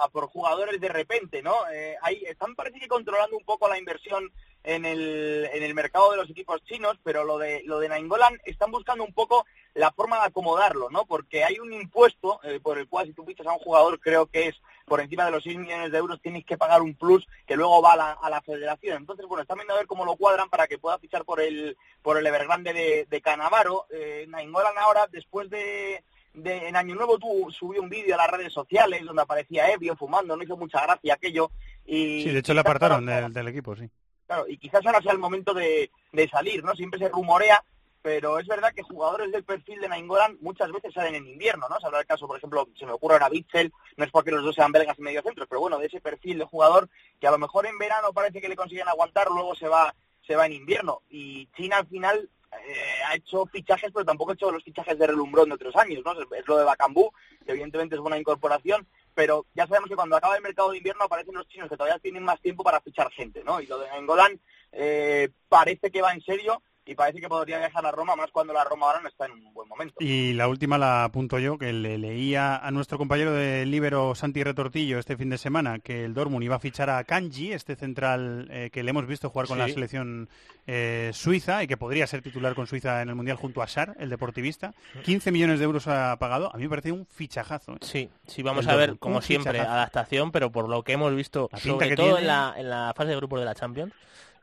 a 0.02 0.08
por 0.08 0.26
jugadores 0.28 0.80
de 0.80 0.88
repente, 0.88 1.42
¿no? 1.42 1.54
Eh, 1.72 1.96
ahí 2.02 2.22
están, 2.26 2.54
parece 2.54 2.78
que 2.80 2.88
controlando 2.88 3.36
un 3.36 3.44
poco 3.44 3.68
la 3.68 3.78
inversión 3.78 4.30
en 4.64 4.84
el, 4.86 5.48
en 5.52 5.62
el 5.62 5.74
mercado 5.74 6.10
de 6.10 6.16
los 6.18 6.30
equipos 6.30 6.62
chinos, 6.64 6.98
pero 7.02 7.24
lo 7.24 7.36
de 7.38 7.62
lo 7.64 7.78
de 7.78 7.88
Nainggolan 7.90 8.38
están 8.44 8.70
buscando 8.70 9.04
un 9.04 9.12
poco 9.12 9.44
la 9.74 9.92
forma 9.92 10.16
de 10.20 10.26
acomodarlo, 10.26 10.88
¿no? 10.90 11.04
Porque 11.04 11.44
hay 11.44 11.58
un 11.58 11.72
impuesto 11.74 12.40
eh, 12.42 12.60
por 12.62 12.78
el 12.78 12.88
cual 12.88 13.06
si 13.06 13.12
tú 13.12 13.24
fichas 13.24 13.46
a 13.46 13.52
un 13.52 13.58
jugador, 13.58 14.00
creo 14.00 14.26
que 14.26 14.48
es 14.48 14.56
por 14.84 15.00
encima 15.00 15.24
de 15.24 15.30
los 15.30 15.42
6 15.42 15.58
millones 15.58 15.90
de 15.92 15.98
euros, 15.98 16.20
tienes 16.20 16.44
que 16.44 16.58
pagar 16.58 16.82
un 16.82 16.94
plus 16.94 17.26
que 17.46 17.56
luego 17.56 17.80
va 17.80 17.92
a 17.92 17.96
la, 17.96 18.12
a 18.12 18.30
la 18.30 18.42
federación. 18.42 18.98
Entonces, 18.98 19.26
bueno, 19.26 19.42
están 19.42 19.56
viendo 19.56 19.74
a 19.74 19.78
ver 19.78 19.86
cómo 19.86 20.04
lo 20.04 20.16
cuadran 20.16 20.48
para 20.50 20.66
que 20.66 20.78
pueda 20.78 20.98
fichar 20.98 21.24
por 21.24 21.40
el 21.40 21.76
por 22.02 22.18
el 22.18 22.26
Evergrande 22.26 22.72
de, 22.72 23.06
de 23.08 23.20
Canavaro. 23.22 23.86
Eh, 23.90 24.26
Nainggolan 24.28 24.76
ahora, 24.78 25.06
después 25.10 25.48
de, 25.50 26.04
de- 26.34 26.68
en 26.68 26.76
Año 26.76 26.94
Nuevo 26.94 27.18
tú 27.18 27.50
subió 27.50 27.80
un 27.80 27.88
vídeo 27.88 28.14
a 28.14 28.18
las 28.18 28.30
redes 28.30 28.52
sociales 28.52 29.04
donde 29.04 29.22
aparecía 29.22 29.70
ebrio 29.70 29.96
fumando, 29.96 30.36
no 30.36 30.42
hizo 30.42 30.56
mucha 30.56 30.82
gracia 30.82 31.14
aquello. 31.14 31.50
Y 31.86 32.22
Sí, 32.22 32.30
de 32.32 32.38
hecho 32.40 32.52
le 32.54 32.60
apartaron 32.60 33.06
del, 33.06 33.32
del 33.32 33.48
equipo, 33.48 33.74
sí. 33.76 33.88
Claro, 34.26 34.46
y 34.48 34.56
quizás 34.58 34.84
ahora 34.86 35.02
sea 35.02 35.12
el 35.12 35.18
momento 35.18 35.52
de, 35.54 35.90
de 36.12 36.28
salir, 36.28 36.64
¿no? 36.64 36.74
Siempre 36.74 36.98
se 36.98 37.08
rumorea, 37.10 37.62
pero 38.04 38.38
es 38.38 38.46
verdad 38.46 38.74
que 38.74 38.82
jugadores 38.82 39.32
del 39.32 39.44
perfil 39.44 39.80
de 39.80 39.88
Nainggolan 39.88 40.36
muchas 40.42 40.70
veces 40.70 40.92
salen 40.92 41.14
en 41.14 41.26
invierno, 41.26 41.66
¿no? 41.70 41.80
Se 41.80 41.86
habla 41.86 41.96
del 41.96 42.06
caso, 42.06 42.26
por 42.26 42.36
ejemplo, 42.36 42.68
se 42.78 42.84
me 42.84 42.92
ocurre 42.92 43.14
ahora 43.14 43.30
Bitzel, 43.30 43.72
no 43.96 44.04
es 44.04 44.10
porque 44.10 44.30
los 44.30 44.44
dos 44.44 44.54
sean 44.54 44.72
belgas 44.72 44.98
y 44.98 45.02
mediocentros, 45.02 45.48
pero 45.48 45.62
bueno, 45.62 45.78
de 45.78 45.86
ese 45.86 46.02
perfil 46.02 46.36
de 46.36 46.44
jugador 46.44 46.90
que 47.18 47.26
a 47.26 47.30
lo 47.30 47.38
mejor 47.38 47.64
en 47.64 47.78
verano 47.78 48.12
parece 48.12 48.42
que 48.42 48.50
le 48.50 48.56
consiguen 48.56 48.88
aguantar, 48.88 49.28
luego 49.30 49.54
se 49.54 49.68
va 49.68 49.94
se 50.26 50.36
va 50.36 50.44
en 50.44 50.52
invierno. 50.52 51.00
Y 51.08 51.46
China 51.56 51.78
al 51.78 51.86
final 51.86 52.28
eh, 52.52 53.02
ha 53.06 53.14
hecho 53.14 53.46
fichajes, 53.46 53.90
pero 53.90 54.04
tampoco 54.04 54.32
ha 54.32 54.34
hecho 54.34 54.52
los 54.52 54.62
fichajes 54.62 54.98
de 54.98 55.06
relumbrón 55.06 55.48
de 55.48 55.54
otros 55.54 55.74
años, 55.76 56.02
¿no? 56.04 56.12
Es, 56.12 56.46
lo 56.46 56.58
de 56.58 56.64
Bacambú, 56.64 57.10
que 57.46 57.52
evidentemente 57.52 57.94
es 57.94 58.02
buena 58.02 58.18
incorporación, 58.18 58.86
pero 59.14 59.46
ya 59.54 59.66
sabemos 59.66 59.88
que 59.88 59.96
cuando 59.96 60.16
acaba 60.16 60.36
el 60.36 60.42
mercado 60.42 60.72
de 60.72 60.76
invierno 60.76 61.04
aparecen 61.04 61.36
los 61.36 61.48
chinos 61.48 61.70
que 61.70 61.76
todavía 61.78 61.98
tienen 62.00 62.22
más 62.22 62.38
tiempo 62.42 62.62
para 62.62 62.82
fichar 62.82 63.10
gente, 63.12 63.42
¿no? 63.44 63.62
Y 63.62 63.66
lo 63.66 63.78
de 63.78 63.88
Angolan 63.88 64.38
eh, 64.72 65.30
parece 65.48 65.90
que 65.90 66.02
va 66.02 66.12
en 66.12 66.20
serio 66.20 66.60
y 66.86 66.94
parece 66.94 67.20
que 67.20 67.28
podría 67.28 67.58
viajar 67.58 67.84
a 67.86 67.90
Roma, 67.90 68.14
más 68.16 68.30
cuando 68.30 68.52
la 68.52 68.64
Roma 68.64 68.86
ahora 68.86 69.00
no 69.00 69.08
está 69.08 69.26
en 69.26 69.32
un 69.32 69.52
buen 69.54 69.68
momento. 69.68 69.94
Y 70.00 70.34
la 70.34 70.48
última 70.48 70.76
la 70.78 71.04
apunto 71.04 71.38
yo, 71.38 71.56
que 71.58 71.72
le 71.72 71.96
leía 71.98 72.56
a 72.56 72.70
nuestro 72.70 72.98
compañero 72.98 73.32
de 73.32 73.64
Libero, 73.66 74.14
Santi 74.14 74.42
Retortillo, 74.44 74.98
este 74.98 75.16
fin 75.16 75.30
de 75.30 75.38
semana, 75.38 75.78
que 75.78 76.04
el 76.04 76.14
Dortmund 76.14 76.44
iba 76.44 76.56
a 76.56 76.60
fichar 76.60 76.90
a 76.90 77.02
Kanji, 77.04 77.52
este 77.52 77.76
central 77.76 78.48
eh, 78.50 78.70
que 78.72 78.82
le 78.82 78.90
hemos 78.90 79.06
visto 79.06 79.30
jugar 79.30 79.46
con 79.46 79.56
Sí. 79.58 79.62
la 79.62 79.68
selección 79.68 80.28
eh, 80.66 81.10
suiza 81.12 81.62
y 81.62 81.66
que 81.66 81.76
podría 81.76 82.06
ser 82.06 82.22
titular 82.22 82.54
con 82.54 82.66
Suiza 82.66 83.02
en 83.02 83.08
el 83.08 83.14
Mundial 83.14 83.36
junto 83.36 83.62
a 83.62 83.66
Sar, 83.66 83.94
el 83.98 84.08
deportivista. 84.10 84.72
15 85.04 85.30
millones 85.32 85.58
de 85.58 85.64
euros 85.66 85.86
ha 85.88 86.16
pagado. 86.18 86.50
A 86.54 86.56
mí 86.56 86.64
me 86.64 86.68
parece 86.70 86.90
un 86.92 87.06
fichajazo. 87.06 87.72
¿eh? 87.74 87.78
Sí, 87.82 88.10
sí, 88.26 88.42
vamos 88.42 88.64
El 88.64 88.70
a 88.70 88.76
ver, 88.76 88.80
Dortmund, 88.90 88.98
como 89.00 89.16
un 89.16 89.22
siempre, 89.22 89.52
fichajazo. 89.52 89.72
adaptación, 89.74 90.32
pero 90.32 90.50
por 90.50 90.68
lo 90.68 90.82
que 90.82 90.92
hemos 90.92 91.14
visto, 91.14 91.48
sobre 91.54 91.94
todo 91.96 92.06
tiene. 92.06 92.20
en 92.22 92.26
la, 92.26 92.54
en 92.56 92.70
la 92.70 92.92
fase 92.96 93.10
de 93.10 93.16
grupos 93.16 93.40
de 93.40 93.44
la 93.46 93.54
Champions, 93.54 93.92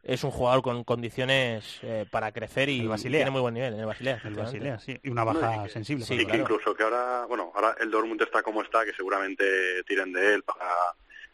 es 0.03 0.23
un 0.23 0.31
jugador 0.31 0.61
con 0.63 0.83
condiciones 0.83 1.79
eh, 1.83 2.05
para 2.09 2.31
crecer 2.31 2.69
y 2.69 2.85
Basilea. 2.87 3.19
tiene 3.19 3.31
muy 3.31 3.41
buen 3.41 3.53
nivel 3.53 3.73
en 3.75 3.79
el 3.81 3.85
Basilea. 3.85 4.19
El. 4.23 4.33
Basilea, 4.33 4.79
sí. 4.79 4.99
Y 5.03 5.09
una 5.09 5.23
baja 5.23 5.55
No, 5.57 5.61
y 5.61 5.67
que- 5.67 5.73
sensible. 5.73 6.05
Sí, 6.05 6.15
y 6.15 6.25
que 6.25 6.37
incluso 6.37 6.73
que 6.73 6.83
ahora, 6.83 7.25
bueno, 7.27 7.51
ahora 7.55 7.75
el 7.79 7.91
Dortmund 7.91 8.21
está 8.21 8.41
como 8.41 8.61
está, 8.63 8.83
que 8.85 8.93
seguramente 8.93 9.83
tiren 9.83 10.11
de 10.11 10.33
él 10.35 10.43
para 10.43 10.65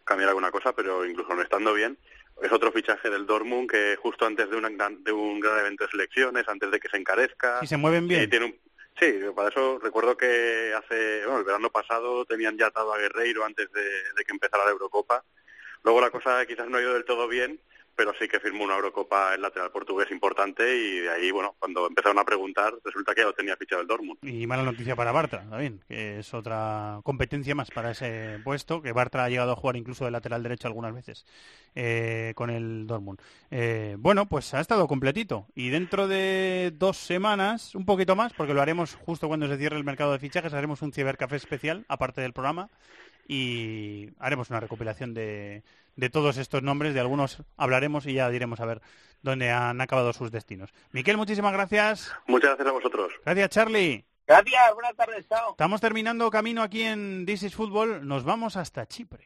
cambiar 0.03 0.29
alguna 0.29 0.51
cosa, 0.51 0.73
pero 0.73 1.05
incluso 1.05 1.33
no 1.33 1.41
estando 1.41 1.73
bien, 1.73 1.97
es 2.41 2.51
otro 2.51 2.71
fichaje 2.71 3.09
del 3.09 3.25
Dortmund 3.25 3.69
que 3.69 3.95
justo 3.97 4.25
antes 4.25 4.49
de, 4.49 4.55
una 4.57 4.69
gran- 4.69 5.03
de 5.03 5.11
un 5.11 5.39
gran 5.39 5.59
evento 5.59 5.85
de 5.85 5.91
selecciones, 5.91 6.47
antes 6.47 6.69
de 6.69 6.79
que 6.79 6.89
se 6.89 6.97
encarezca, 6.97 7.59
Y 7.61 7.67
se 7.67 7.77
mueven 7.77 8.07
bien. 8.07 8.21
Sí, 8.21 8.27
tiene 8.27 8.45
un, 8.47 8.55
Sí, 8.99 9.13
para 9.35 9.49
eso 9.49 9.77
recuerdo 9.77 10.17
que 10.17 10.73
hace, 10.75 11.21
bueno, 11.23 11.37
el 11.39 11.45
verano 11.45 11.69
pasado 11.69 12.25
tenían 12.25 12.57
ya 12.57 12.65
atado 12.67 12.91
a 12.93 12.97
Guerreiro 12.97 13.45
antes 13.45 13.71
de, 13.71 13.83
de 13.83 14.23
que 14.25 14.31
empezara 14.31 14.65
la 14.65 14.71
Eurocopa. 14.71 15.23
Luego 15.83 16.01
la 16.01 16.09
cosa 16.09 16.43
quizás 16.47 16.67
no 16.67 16.77
ha 16.77 16.81
ido 16.81 16.95
del 16.95 17.05
todo 17.05 17.27
bien, 17.27 17.59
pero 17.97 18.13
sí 18.19 18.27
que 18.27 18.39
firmó 18.39 18.63
una 18.63 18.75
Eurocopa 18.75 19.33
el 19.33 19.41
lateral 19.41 19.71
portugués 19.71 20.11
importante 20.11 20.63
y 20.77 20.99
de 20.99 21.09
ahí, 21.09 21.31
bueno, 21.31 21.55
cuando 21.57 21.87
empezaron 21.87 22.19
a 22.19 22.23
preguntar, 22.23 22.75
resulta 22.85 23.15
que 23.15 23.21
ya 23.21 23.27
lo 23.27 23.33
tenía 23.33 23.57
fichado 23.57 23.81
el 23.81 23.87
Dortmund. 23.87 24.19
Y 24.21 24.45
mala 24.45 24.61
noticia 24.61 24.95
para 24.95 25.11
Bartra, 25.11 25.49
también, 25.49 25.83
que 25.87 26.19
es 26.19 26.31
otra 26.35 26.99
competencia 27.03 27.55
más 27.55 27.71
para 27.71 27.91
ese 27.91 28.39
puesto, 28.43 28.83
que 28.83 28.91
Bartra 28.91 29.25
ha 29.25 29.29
llegado 29.29 29.51
a 29.51 29.55
jugar 29.55 29.77
incluso 29.77 30.05
de 30.05 30.11
lateral 30.11 30.43
derecho 30.43 30.67
algunas 30.67 30.93
veces 30.93 31.25
eh, 31.73 32.33
con 32.35 32.51
el 32.51 32.85
Dortmund. 32.85 33.19
Eh, 33.49 33.95
bueno, 33.97 34.27
pues 34.27 34.53
ha 34.53 34.59
estado 34.59 34.87
completito. 34.87 35.47
Y 35.55 35.69
dentro 35.69 36.07
de 36.07 36.71
dos 36.77 36.97
semanas, 36.97 37.73
un 37.73 37.85
poquito 37.85 38.15
más, 38.15 38.31
porque 38.33 38.53
lo 38.53 38.61
haremos 38.61 38.93
justo 38.93 39.27
cuando 39.27 39.47
se 39.47 39.57
cierre 39.57 39.75
el 39.75 39.83
mercado 39.83 40.11
de 40.11 40.19
fichajes, 40.19 40.53
haremos 40.53 40.83
un 40.83 40.93
cibercafé 40.93 41.35
especial, 41.35 41.83
aparte 41.87 42.21
del 42.21 42.33
programa, 42.33 42.69
y 43.27 44.11
haremos 44.19 44.51
una 44.51 44.59
recopilación 44.59 45.15
de, 45.15 45.63
de 45.97 46.09
todos 46.09 46.37
estos 46.37 46.63
nombres, 46.63 46.93
de 46.93 47.01
algunos 47.01 47.43
hablaremos 47.57 48.05
y 48.05 48.13
ya 48.13 48.29
diremos 48.29 48.61
a 48.61 48.65
ver 48.65 48.81
dónde 49.21 49.51
han 49.51 49.81
acabado 49.81 50.13
sus 50.13 50.31
destinos. 50.31 50.73
Miquel, 50.91 51.17
muchísimas 51.17 51.51
gracias. 51.51 52.13
Muchas 52.27 52.51
gracias 52.51 52.67
a 52.67 52.71
vosotros. 52.71 53.11
Gracias, 53.25 53.49
Charlie. 53.49 54.05
Gracias, 54.25 54.73
buenas 54.73 54.95
tardes, 54.95 55.27
chao. 55.27 55.51
Estamos 55.51 55.81
terminando 55.81 56.29
camino 56.29 56.61
aquí 56.61 56.83
en 56.83 57.25
This 57.25 57.43
is 57.43 57.55
Football. 57.55 58.07
Nos 58.07 58.23
vamos 58.23 58.55
hasta 58.57 58.85
Chipre. 58.85 59.25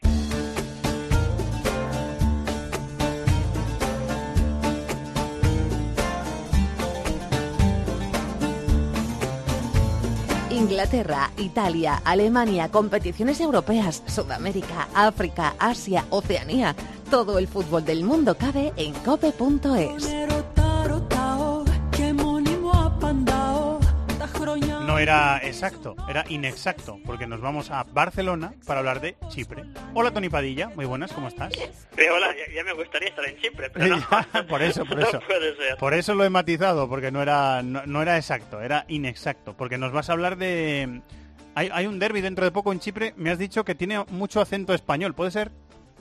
Inglaterra, 10.61 11.31
Italia, 11.39 12.03
Alemania, 12.05 12.69
competiciones 12.69 13.39
europeas, 13.41 14.03
Sudamérica, 14.05 14.87
África, 14.93 15.55
Asia, 15.57 16.05
Oceanía. 16.11 16.75
Todo 17.09 17.39
el 17.39 17.47
fútbol 17.47 17.83
del 17.83 18.03
mundo 18.03 18.37
cabe 18.37 18.71
en 18.75 18.93
cope.es. 18.93 20.30
era 25.01 25.39
exacto, 25.43 25.95
era 26.07 26.23
inexacto, 26.29 26.99
porque 27.05 27.27
nos 27.27 27.41
vamos 27.41 27.71
a 27.71 27.83
Barcelona 27.83 28.53
para 28.65 28.79
hablar 28.79 29.01
de 29.01 29.15
Chipre. 29.29 29.63
Hola 29.93 30.11
Tony 30.11 30.29
Padilla, 30.29 30.69
muy 30.75 30.85
buenas, 30.85 31.11
¿cómo 31.11 31.27
estás? 31.27 31.53
Eh, 31.97 32.09
hola, 32.09 32.27
ya, 32.35 32.53
ya 32.55 32.63
me 32.63 32.73
gustaría 32.73 33.09
estar 33.09 33.25
en 33.27 33.37
Chipre, 33.37 33.69
pero 33.69 33.97
no. 33.97 34.07
por 34.47 34.61
eso, 34.61 34.85
por 34.85 34.97
No 34.99 35.07
eso. 35.07 35.19
puede 35.25 35.55
ser. 35.55 35.77
Por 35.77 35.93
eso 35.93 36.13
lo 36.15 36.23
he 36.23 36.29
matizado, 36.29 36.87
porque 36.87 37.11
no 37.11 37.21
era, 37.21 37.61
no, 37.63 37.85
no 37.85 38.01
era 38.01 38.17
exacto, 38.17 38.61
era 38.61 38.85
inexacto. 38.87 39.55
Porque 39.57 39.77
nos 39.77 39.91
vas 39.91 40.09
a 40.09 40.13
hablar 40.13 40.37
de... 40.37 41.01
Hay, 41.55 41.69
hay 41.73 41.85
un 41.85 41.99
derby 41.99 42.21
dentro 42.21 42.45
de 42.45 42.51
poco 42.51 42.71
en 42.71 42.79
Chipre, 42.79 43.13
me 43.17 43.29
has 43.31 43.37
dicho 43.39 43.65
que 43.65 43.75
tiene 43.75 44.03
mucho 44.09 44.39
acento 44.39 44.73
español, 44.73 45.13
¿puede 45.13 45.31
ser? 45.31 45.51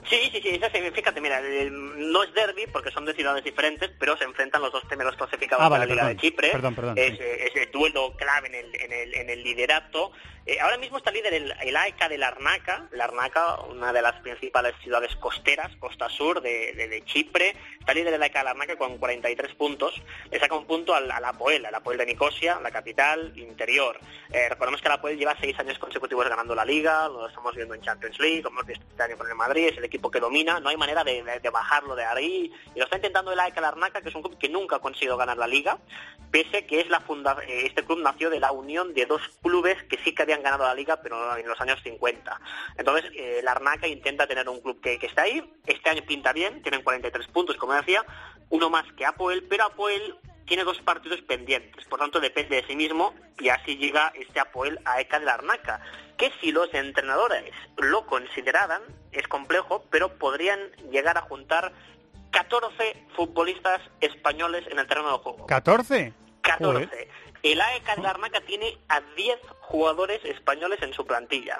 Sí, 0.09 0.29
sí, 0.31 0.41
sí, 0.41 0.49
eso 0.49 0.67
sí, 0.73 0.79
fíjate, 0.93 1.21
mira, 1.21 1.39
el- 1.39 2.11
no 2.11 2.23
es 2.23 2.33
derby 2.33 2.65
porque 2.71 2.91
son 2.91 3.05
de 3.05 3.13
ciudades 3.13 3.43
diferentes, 3.43 3.91
pero 3.99 4.17
se 4.17 4.23
enfrentan 4.23 4.61
los 4.61 4.71
dos 4.71 4.83
primeros 4.85 5.15
clasificados 5.15 5.63
Ah, 5.65 5.69
de 5.69 5.79
la 5.79 5.85
Liga 5.85 6.01
perdón. 6.01 6.15
de 6.17 6.21
Chipre. 6.21 6.49
Perdón, 6.51 6.75
perdón, 6.75 6.97
Es, 6.97 7.17
sí. 7.17 7.23
es 7.23 7.55
el 7.55 7.71
duelo 7.71 8.13
clave 8.17 8.47
en 8.47 8.55
el, 8.55 8.75
en 8.81 8.91
el, 8.91 9.13
en 9.15 9.29
el 9.29 9.43
liderato. 9.43 10.11
Eh, 10.45 10.59
ahora 10.59 10.77
mismo 10.77 10.97
está 10.97 11.11
líder 11.11 11.35
el, 11.35 11.53
el 11.61 11.77
AEK 11.77 12.09
de 12.09 12.17
Larnaca, 12.17 12.87
Larnaca, 12.91 13.61
una 13.61 13.93
de 13.93 14.01
las 14.01 14.19
principales 14.21 14.73
ciudades 14.81 15.15
costeras, 15.17 15.75
costa 15.77 16.09
sur 16.09 16.41
de, 16.41 17.03
Chipre. 17.05 17.55
Está 17.79 17.93
líder 17.93 18.15
el 18.15 18.23
AEK 18.23 18.33
de 18.33 18.43
Larnaca 18.43 18.75
con 18.75 18.97
43 18.97 19.53
puntos. 19.53 20.01
Le 20.31 20.39
saca 20.39 20.55
un 20.55 20.65
punto 20.65 20.95
al, 20.95 21.11
al 21.11 21.25
Apoel, 21.25 21.63
al 21.65 21.75
Apoel 21.75 21.99
de 21.99 22.07
Nicosia, 22.07 22.59
la 22.59 22.71
capital 22.71 23.37
interior. 23.37 23.99
Eh, 24.33 24.49
recordemos 24.49 24.81
que 24.81 24.87
el 24.87 24.93
Apoel 24.93 25.17
lleva 25.17 25.37
seis 25.39 25.57
años 25.59 25.77
consecutivos 25.77 26.27
ganando 26.27 26.55
la 26.55 26.65
Liga, 26.65 27.07
lo 27.07 27.27
estamos 27.27 27.55
viendo 27.55 27.75
en 27.75 27.81
Champions 27.81 28.19
League, 28.19 28.41
como 28.41 28.61
este 28.61 29.03
año 29.03 29.17
con 29.17 29.27
el 29.27 29.35
Madrid, 29.35 29.67
es 29.67 29.77
el 29.77 29.83
equipo 29.83 30.09
que 30.09 30.19
domina, 30.19 30.59
no 30.59 30.69
hay 30.69 30.77
manera 30.77 31.03
de, 31.03 31.21
bajarlo 31.51 31.95
de 31.95 32.05
ahí. 32.05 32.51
Y 32.73 32.79
lo 32.79 32.85
está 32.85 32.95
intentando 32.95 33.31
el 33.31 33.39
AEK 33.39 33.59
Larnaca, 33.59 34.01
que 34.01 34.09
es 34.09 34.15
un 34.15 34.23
club 34.23 34.37
que 34.39 34.49
nunca 34.49 34.77
ha 34.77 34.79
conseguido 34.79 35.17
ganar 35.17 35.37
la 35.37 35.47
Liga, 35.47 35.77
pese 36.31 36.65
que 36.65 36.79
es 36.79 36.89
la 36.89 37.01
funda 37.01 37.37
eh, 37.47 37.65
este 37.65 37.83
club 37.83 37.99
nació 38.01 38.29
de 38.29 38.39
la 38.39 38.51
unión 38.51 38.93
de 38.93 39.05
dos 39.05 39.21
clubes 39.41 39.83
que 39.83 39.97
sí 39.97 40.15
que 40.15 40.23
habían 40.31 40.43
ganado 40.43 40.63
la 40.63 40.73
Liga, 40.73 41.01
pero 41.01 41.35
en 41.37 41.47
los 41.47 41.59
años 41.59 41.79
50. 41.83 42.39
Entonces, 42.77 43.11
eh, 43.15 43.41
Larnaca 43.43 43.87
intenta 43.87 44.27
tener 44.27 44.47
un 44.47 44.61
club 44.61 44.79
que, 44.81 44.97
que 44.97 45.07
está 45.07 45.23
ahí, 45.23 45.43
este 45.65 45.89
año 45.89 46.03
pinta 46.03 46.31
bien, 46.33 46.61
tienen 46.61 46.83
43 46.83 47.27
puntos, 47.27 47.57
como 47.57 47.73
decía, 47.73 48.05
uno 48.49 48.69
más 48.69 48.85
que 48.93 49.05
Apoel, 49.05 49.43
pero 49.49 49.65
Apoel 49.65 50.15
tiene 50.45 50.63
dos 50.63 50.79
partidos 50.79 51.21
pendientes, 51.21 51.85
por 51.85 51.99
tanto 51.99 52.19
depende 52.19 52.57
de 52.57 52.67
sí 52.67 52.75
mismo 52.75 53.13
y 53.39 53.49
así 53.49 53.77
llega 53.77 54.11
este 54.15 54.39
Apoel 54.39 54.79
a 54.85 54.99
ECA 55.01 55.19
de 55.19 55.25
Larnaca, 55.25 55.81
que 56.17 56.31
si 56.39 56.51
los 56.51 56.73
entrenadores 56.73 57.53
lo 57.77 58.05
consideraran, 58.05 58.81
es 59.11 59.27
complejo, 59.27 59.85
pero 59.89 60.17
podrían 60.17 60.59
llegar 60.91 61.17
a 61.17 61.21
juntar 61.21 61.73
14 62.31 63.05
futbolistas 63.15 63.81
españoles 63.99 64.65
en 64.69 64.79
el 64.79 64.87
terreno 64.87 65.11
de 65.11 65.17
juego. 65.17 65.47
¿14? 65.47 66.13
14. 66.41 66.85
Joder. 66.85 67.07
El 67.43 67.59
AEK 67.59 67.95
de 67.95 68.01
Larnaca 68.03 68.41
tiene 68.41 68.77
a 68.87 69.01
10 69.01 69.39
jugadores 69.61 70.23
españoles 70.25 70.81
en 70.81 70.93
su 70.93 71.05
plantilla, 71.05 71.57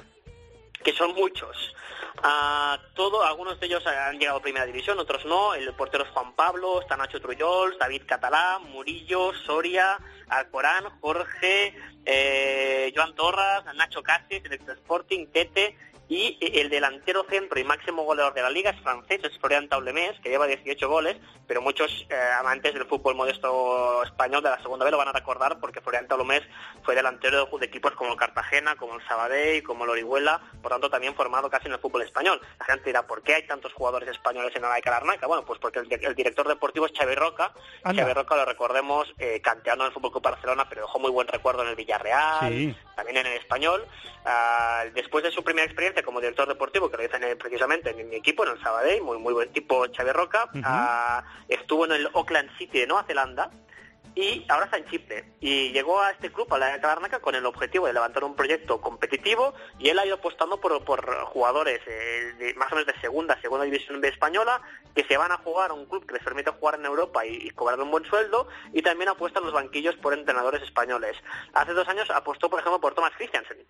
que 0.84 0.94
son 0.94 1.14
muchos. 1.16 1.76
Ah, 2.24 2.80
todo, 2.94 3.24
algunos 3.24 3.60
de 3.60 3.66
ellos 3.66 3.86
han 3.88 4.20
llegado 4.20 4.38
a 4.38 4.42
primera 4.42 4.66
división, 4.66 5.00
otros 5.00 5.26
no. 5.26 5.56
El 5.56 5.74
portero 5.74 6.04
es 6.04 6.10
Juan 6.12 6.36
Pablo, 6.36 6.82
está 6.82 6.98
Nacho 6.98 7.20
David 7.20 8.04
Catalá, 8.06 8.60
Murillo, 8.60 9.34
Soria, 9.34 9.98
Alcorán, 10.30 10.84
Jorge, 11.00 11.76
eh, 12.06 12.94
Joan 12.96 13.16
Torras, 13.16 13.64
Nacho 13.76 14.04
Cáceres, 14.04 14.46
Electro 14.46 14.74
Sporting, 14.74 15.28
Tete 15.28 15.76
y 16.14 16.38
el 16.60 16.70
delantero 16.70 17.26
centro 17.30 17.58
y 17.58 17.64
máximo 17.64 18.04
goleador 18.04 18.34
de 18.34 18.42
la 18.42 18.50
liga 18.50 18.72
es 18.72 18.82
francés, 18.82 19.22
es 19.24 19.38
Florian 19.40 19.70
Taulemés, 19.70 20.20
que 20.20 20.28
lleva 20.30 20.46
18 20.46 20.90
goles, 20.90 21.16
pero 21.48 21.62
muchos 21.62 22.06
eh, 22.10 22.16
amantes 22.38 22.74
del 22.74 22.86
fútbol 22.86 23.16
modesto 23.16 24.04
español 24.04 24.44
de 24.44 24.50
la 24.50 24.62
segunda 24.62 24.84
vez 24.84 24.92
lo 24.92 24.98
van 24.98 25.08
a 25.08 25.14
recordar 25.14 25.60
porque 25.62 25.80
Florian 25.80 26.08
Taulemés 26.10 26.42
fue 26.84 26.96
delantero 26.96 27.46
de 27.58 27.66
equipos 27.66 27.94
como 27.94 28.12
el 28.12 28.18
Cartagena, 28.18 28.76
como 28.76 28.96
el 28.96 29.08
Sabadell, 29.08 29.64
como 29.64 29.86
el 29.86 29.92
Orihuela, 29.92 30.42
por 30.62 30.72
tanto 30.72 30.90
también 30.90 31.16
formado 31.16 31.50
casi 31.50 31.68
en 31.68 31.74
el 31.74 31.80
fútbol 31.80 32.02
español. 32.02 32.42
La 32.60 32.66
gente 32.66 32.86
dirá, 32.90 33.08
¿por 33.08 33.24
qué 33.24 33.36
hay 33.36 33.48
tantos 33.48 33.72
jugadores 33.72 34.10
españoles 34.10 34.54
en 34.56 34.66
el 34.66 34.72
AEK 34.72 34.88
Larnaca? 34.88 35.28
Bueno, 35.28 35.46
pues 35.46 35.60
porque 35.60 35.80
el, 35.80 35.88
di- 35.88 35.96
el 36.06 36.14
director 36.16 36.46
deportivo 36.48 36.88
es 36.88 36.92
Xavi 36.98 37.16
Roca. 37.16 37.54
Anda. 37.84 38.02
Xavi 38.04 38.14
Roca 38.14 38.36
lo 38.36 38.44
recordemos, 38.46 39.14
eh, 39.18 39.40
canteano 39.42 39.86
del 39.86 39.94
Fútbol 39.94 40.12
Club 40.12 40.24
Barcelona, 40.24 40.68
pero 40.68 40.82
dejó 40.82 41.00
muy 41.00 41.12
buen 41.12 41.28
recuerdo 41.30 41.64
en 41.64 41.70
el 41.70 41.76
Villarreal, 41.76 42.50
Sí. 42.52 42.76
también 42.98 43.18
en 43.18 43.28
el 43.28 43.38
español. 43.38 43.86
Ah, 44.26 44.84
después 44.94 45.24
de 45.24 45.32
su 45.32 45.44
primera 45.44 45.66
experiencia 45.66 46.01
como 46.04 46.20
director 46.20 46.48
deportivo, 46.48 46.90
que 46.90 46.98
lo 46.98 47.04
en 47.04 47.38
precisamente 47.38 47.92
en 47.92 48.10
mi 48.10 48.16
equipo, 48.16 48.46
en 48.46 48.52
el 48.52 48.62
Sabadell, 48.62 49.02
muy, 49.02 49.18
muy 49.18 49.34
buen 49.34 49.52
tipo 49.52 49.86
Xavi 49.96 50.12
Roca, 50.12 50.50
ah, 50.64 51.24
estuvo 51.48 51.86
en 51.86 51.94
el 51.94 52.10
Auckland 52.14 52.50
City 52.58 52.80
de 52.80 52.88
Nueva 52.88 53.04
Zelanda 53.04 53.52
y 54.16 54.46
ahora 54.50 54.66
está 54.66 54.78
en 54.78 54.86
Chipre. 54.88 55.26
Y 55.40 55.72
llegó 55.72 56.02
a 56.02 56.12
este 56.12 56.32
club, 56.32 56.54
a 56.54 56.58
la 56.58 56.78
Larnaca, 56.78 57.20
con 57.20 57.36
el 57.36 57.46
objetivo 57.46 57.88
de 57.88 57.94
levantar 57.94 58.24
un 58.24 58.36
proyecto 58.36 58.82
competitivo 58.82 59.54
y 59.80 59.90
él 59.90 60.00
ha 60.00 60.06
ido 60.06 60.16
apostando 60.16 60.60
por, 60.60 60.84
por 60.84 61.26
jugadores 61.26 61.80
eh, 61.88 62.34
de, 62.38 62.54
más 62.56 62.72
o 62.72 62.76
menos 62.76 62.94
de 62.94 63.00
segunda, 63.00 63.40
segunda 63.42 63.66
división 63.66 64.02
B 64.02 64.10
española 64.10 64.62
que 64.96 65.06
se 65.06 65.16
van 65.18 65.32
a 65.32 65.38
jugar 65.38 65.72
a 65.72 65.74
un 65.74 65.86
club 65.86 66.06
que 66.06 66.14
les 66.14 66.24
permite 66.24 66.52
jugar 66.52 66.76
en 66.76 66.86
Europa 66.86 67.26
y, 67.26 67.36
y 67.36 67.50
cobrar 67.52 67.80
un 67.80 67.92
buen 67.92 68.04
sueldo 68.06 68.48
y 68.74 68.82
también 68.82 69.10
apuesta 69.10 69.40
en 69.40 69.46
los 69.46 69.54
banquillos 69.54 69.96
por 69.96 70.14
entrenadores 70.14 70.62
españoles. 70.64 71.16
Hace 71.54 71.74
dos 71.74 71.88
años 71.88 72.10
apostó, 72.10 72.50
por 72.50 72.60
ejemplo, 72.60 72.82
por 72.82 72.94
Thomas 72.94 73.14
Christiansen. 73.18 73.66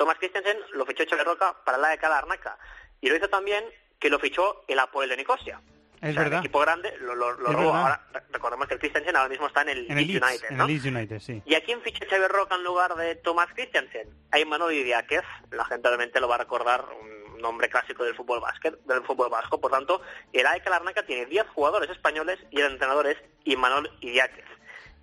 Thomas 0.00 0.16
Christensen 0.18 0.56
lo 0.72 0.86
fichó 0.86 1.04
Xavi 1.06 1.22
Roca 1.24 1.54
para 1.62 1.76
la 1.76 1.90
de 1.90 1.98
Larnaca 2.00 2.56
y 3.02 3.10
lo 3.10 3.16
hizo 3.16 3.28
también 3.28 3.62
que 3.98 4.08
lo 4.08 4.18
fichó 4.18 4.64
el 4.66 4.78
Apoel 4.78 5.10
de 5.10 5.18
Nicosia. 5.18 5.60
Es 6.00 6.12
O 6.12 6.12
sea, 6.14 6.22
verdad. 6.22 6.38
El 6.38 6.44
equipo 6.46 6.60
grande 6.60 6.96
lo, 7.00 7.14
lo, 7.14 7.32
lo 7.32 7.52
robó. 7.52 7.74
Ahora, 7.74 8.02
re- 8.14 8.22
recordemos 8.32 8.66
que 8.66 8.72
el 8.72 8.80
Christensen 8.80 9.14
ahora 9.14 9.28
mismo 9.28 9.46
está 9.46 9.60
en 9.60 9.68
el, 9.68 9.90
En 9.90 9.98
el 9.98 10.06
Leeds 10.06 10.22
United, 10.26 10.50
en 10.52 10.60
el 10.62 10.66
Leeds 10.66 10.84
United, 10.86 11.20
sí. 11.20 11.42
¿Y 11.44 11.54
a 11.54 11.62
quién 11.62 11.82
ficha 11.82 12.06
Xavi 12.08 12.26
Roca 12.28 12.54
en 12.54 12.64
lugar 12.64 12.94
de 12.94 13.16
Thomas 13.16 13.48
Christensen? 13.52 14.08
A 14.30 14.38
Imanol 14.38 14.72
Idiáquez. 14.72 15.20
La 15.50 15.66
gente 15.66 15.86
obviamente 15.88 16.18
lo 16.18 16.28
va 16.28 16.36
a 16.36 16.38
recordar, 16.38 16.86
un 16.98 17.38
nombre 17.42 17.68
clásico 17.68 18.02
del 18.04 18.14
fútbol 18.14 18.40
básquet, 18.40 18.78
del 18.84 19.02
fútbol 19.02 19.28
vasco. 19.28 19.60
Por 19.60 19.70
tanto, 19.70 20.00
el 20.32 20.46
AEK 20.46 20.66
Larnaca 20.70 21.02
tiene 21.04 21.26
10 21.26 21.46
jugadores 21.48 21.90
españoles 21.90 22.38
y 22.50 22.60
el 22.62 22.72
entrenador 22.72 23.06
es 23.06 23.18
Imanol 23.44 23.90
Idiáquez. 24.00 24.46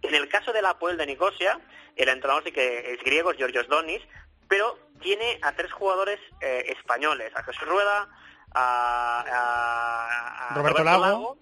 En 0.01 0.15
el 0.15 0.27
caso 0.29 0.51
del 0.51 0.65
Apoel 0.65 0.97
de 0.97 1.05
Nicosia, 1.05 1.59
el 1.95 2.09
entrenador 2.09 2.43
sí 2.43 2.51
que 2.51 2.93
es 2.93 2.99
griego, 3.03 3.31
es 3.31 3.37
Georgios 3.37 3.67
Donis, 3.67 4.01
pero 4.47 4.77
tiene 5.01 5.39
a 5.41 5.51
tres 5.53 5.71
jugadores 5.71 6.19
eh, 6.41 6.65
españoles, 6.77 7.31
a 7.35 7.43
Jesús 7.43 7.67
Rueda, 7.67 8.07
a, 8.53 9.25
a- 9.27 10.47
a 10.49 10.55
Roberto 10.55 10.83
Lago. 10.83 11.37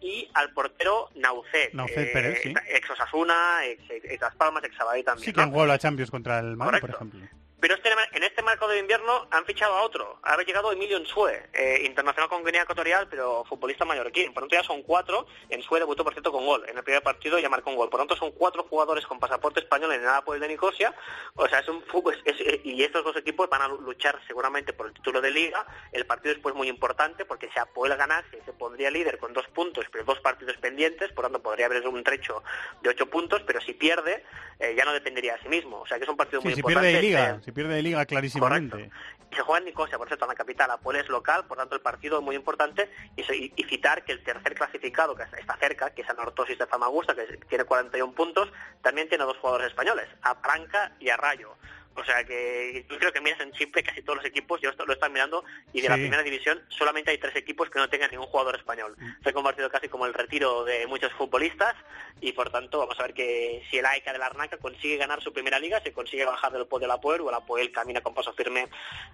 y 0.00 0.28
al 0.34 0.52
portero 0.52 1.08
Naucet, 1.14 1.72
Naucet 1.74 2.12
Pérez, 2.12 2.40
sí. 2.42 2.54
ex 2.68 2.90
Osasuna, 2.90 3.64
ex, 3.64 3.82
ex 3.90 4.20
Las 4.20 4.34
Palmas, 4.36 4.64
ex 4.64 4.74
Sabadell 4.76 5.04
también. 5.04 5.24
Sí 5.24 5.32
que 5.32 5.36
¿no? 5.38 5.42
han 5.44 5.50
jugado 5.50 5.68
la 5.68 5.78
Champions 5.78 6.10
contra 6.10 6.38
el 6.38 6.56
Madrid, 6.56 6.80
por 6.80 6.90
ejemplo. 6.90 7.20
Pero 7.60 7.74
este, 7.74 7.90
en 8.12 8.22
este 8.22 8.42
marco 8.42 8.66
de 8.68 8.78
invierno 8.78 9.28
han 9.30 9.44
fichado 9.44 9.74
a 9.74 9.82
otro. 9.82 10.18
Ha 10.22 10.36
llegado 10.42 10.72
Emilio 10.72 10.96
Ensue, 10.96 11.48
eh, 11.52 11.82
internacional 11.84 12.28
con 12.30 12.42
Guinea 12.44 12.62
Ecuatorial, 12.62 13.06
pero 13.08 13.44
futbolista 13.44 13.84
mallorquín. 13.84 14.32
Por 14.32 14.42
lo 14.44 14.48
tanto 14.48 14.62
ya 14.62 14.66
son 14.66 14.82
cuatro. 14.82 15.26
Ensue 15.50 15.78
debutó, 15.78 16.02
por 16.02 16.14
cierto, 16.14 16.32
con 16.32 16.46
gol. 16.46 16.64
En 16.68 16.78
el 16.78 16.82
primer 16.84 17.02
partido 17.02 17.38
ya 17.38 17.48
marcó 17.50 17.68
un 17.70 17.76
gol. 17.76 17.90
Por 17.90 18.00
lo 18.00 18.06
tanto 18.06 18.16
son 18.16 18.32
cuatro 18.32 18.64
jugadores 18.64 19.04
con 19.06 19.20
pasaporte 19.20 19.60
español 19.60 19.92
en 19.92 20.00
el 20.00 20.08
Apoel 20.08 20.40
de 20.40 20.48
Nicosia. 20.48 20.94
O 21.34 21.46
sea, 21.48 21.58
es 21.58 21.68
un 21.68 21.82
fútbol... 21.84 22.16
es- 22.24 22.40
es- 22.40 22.60
y 22.64 22.82
estos 22.82 23.04
dos 23.04 23.16
equipos 23.16 23.48
van 23.50 23.62
a 23.62 23.68
luchar 23.68 24.18
seguramente 24.26 24.72
por 24.72 24.86
el 24.86 24.94
título 24.94 25.20
de 25.20 25.30
liga. 25.30 25.66
El 25.92 26.06
partido 26.06 26.32
después 26.34 26.54
muy 26.54 26.68
importante 26.68 27.24
porque 27.26 27.50
si 27.52 27.58
Apoel 27.58 27.94
ganase 27.96 28.40
se 28.44 28.52
pondría 28.54 28.90
líder 28.90 29.18
con 29.18 29.32
dos 29.34 29.46
puntos, 29.48 29.84
pero 29.92 30.04
dos 30.04 30.18
partidos 30.20 30.56
pendientes. 30.56 31.12
Por 31.12 31.24
lo 31.24 31.30
tanto 31.30 31.42
podría 31.42 31.66
haber 31.66 31.86
un 31.86 32.02
trecho 32.04 32.42
de 32.80 32.88
ocho 32.88 33.06
puntos, 33.10 33.42
pero 33.46 33.60
si 33.60 33.74
pierde 33.74 34.24
eh, 34.58 34.74
ya 34.76 34.84
no 34.84 34.92
dependería 34.92 35.34
de 35.36 35.42
sí 35.42 35.48
mismo. 35.48 35.80
O 35.80 35.86
sea 35.86 35.98
que 35.98 36.04
es 36.04 36.10
un 36.10 36.16
partido 36.16 36.40
Sí, 36.40 36.46
muy 36.48 36.54
si 36.54 36.60
importante. 36.60 36.88
pierde 36.90 36.96
de 37.00 37.06
liga, 37.06 37.40
Eh, 37.46 37.49
pierde 37.52 37.74
de 37.74 37.82
liga 37.82 38.04
clarísimamente. 38.06 38.90
y 39.30 39.36
se 39.36 39.42
juega 39.42 39.58
en 39.60 39.64
Nicosia, 39.66 39.96
por 39.96 40.08
cierto, 40.08 40.24
en 40.24 40.30
la 40.30 40.34
capital. 40.34 40.70
Apoel 40.72 40.96
es 40.98 41.08
local, 41.08 41.44
por 41.46 41.56
tanto 41.56 41.76
el 41.76 41.80
partido 41.80 42.18
es 42.18 42.24
muy 42.24 42.34
importante. 42.34 42.90
Y, 43.16 43.20
y- 43.32 43.52
y 43.56 43.64
citar 43.64 44.04
que 44.04 44.12
el 44.12 44.24
tercer 44.24 44.54
clasificado, 44.54 45.14
que 45.14 45.22
está- 45.22 45.56
cerca, 45.56 45.90
que 45.90 46.02
es 46.02 46.10
Anortosis 46.10 46.58
de 46.58 46.66
Famagusta, 46.66 47.14
que 47.14 47.38
tiene 47.48 47.64
41 47.64 48.12
puntos, 48.12 48.50
también 48.82 49.08
tiene 49.08 49.24
dos 49.24 49.36
jugadores 49.38 49.68
españoles, 49.68 50.08
a 50.22 50.34
Branca 50.34 50.92
y 50.98 51.10
a 51.10 51.16
Rayo. 51.16 51.54
O 51.96 52.04
sea 52.04 52.22
que 52.24 52.86
yo 52.88 52.98
creo 52.98 53.12
que 53.12 53.20
miras 53.20 53.40
en 53.40 53.50
Chipre 53.52 53.82
casi 53.82 54.00
todos 54.02 54.18
los 54.18 54.24
equipos, 54.24 54.60
yo 54.60 54.70
esto 54.70 54.86
lo 54.86 54.92
están 54.92 55.12
mirando, 55.12 55.44
y 55.72 55.80
de 55.80 55.88
la 55.88 55.96
primera 55.96 56.22
división 56.22 56.60
solamente 56.68 57.10
hay 57.10 57.18
tres 57.18 57.34
equipos 57.36 57.68
que 57.68 57.78
no 57.80 57.88
tengan 57.88 58.10
ningún 58.10 58.26
jugador 58.28 58.54
español. 58.56 58.96
Se 59.22 59.30
ha 59.30 59.32
convertido 59.32 59.68
casi 59.70 59.88
como 59.88 60.06
el 60.06 60.14
retiro 60.14 60.64
de 60.64 60.86
muchos 60.86 61.12
futbolistas 61.12 61.74
y 62.20 62.32
por 62.32 62.50
tanto 62.50 62.78
vamos 62.78 62.98
a 62.98 63.02
ver 63.02 63.12
que 63.12 63.62
si 63.70 63.78
el 63.78 63.86
AECA 63.86 64.12
de 64.12 64.18
la 64.18 64.26
Arnaca 64.26 64.56
consigue 64.58 64.96
ganar 64.98 65.20
su 65.20 65.32
primera 65.32 65.58
liga, 65.58 65.80
se 65.82 65.92
consigue 65.92 66.24
bajar 66.24 66.52
del 66.52 66.66
podio 66.66 66.82
del 66.86 66.92
Apoel 66.92 67.20
o 67.22 67.28
el 67.28 67.34
Apoel 67.34 67.72
camina 67.72 68.00
con 68.00 68.14
paso 68.14 68.32
firme 68.34 68.68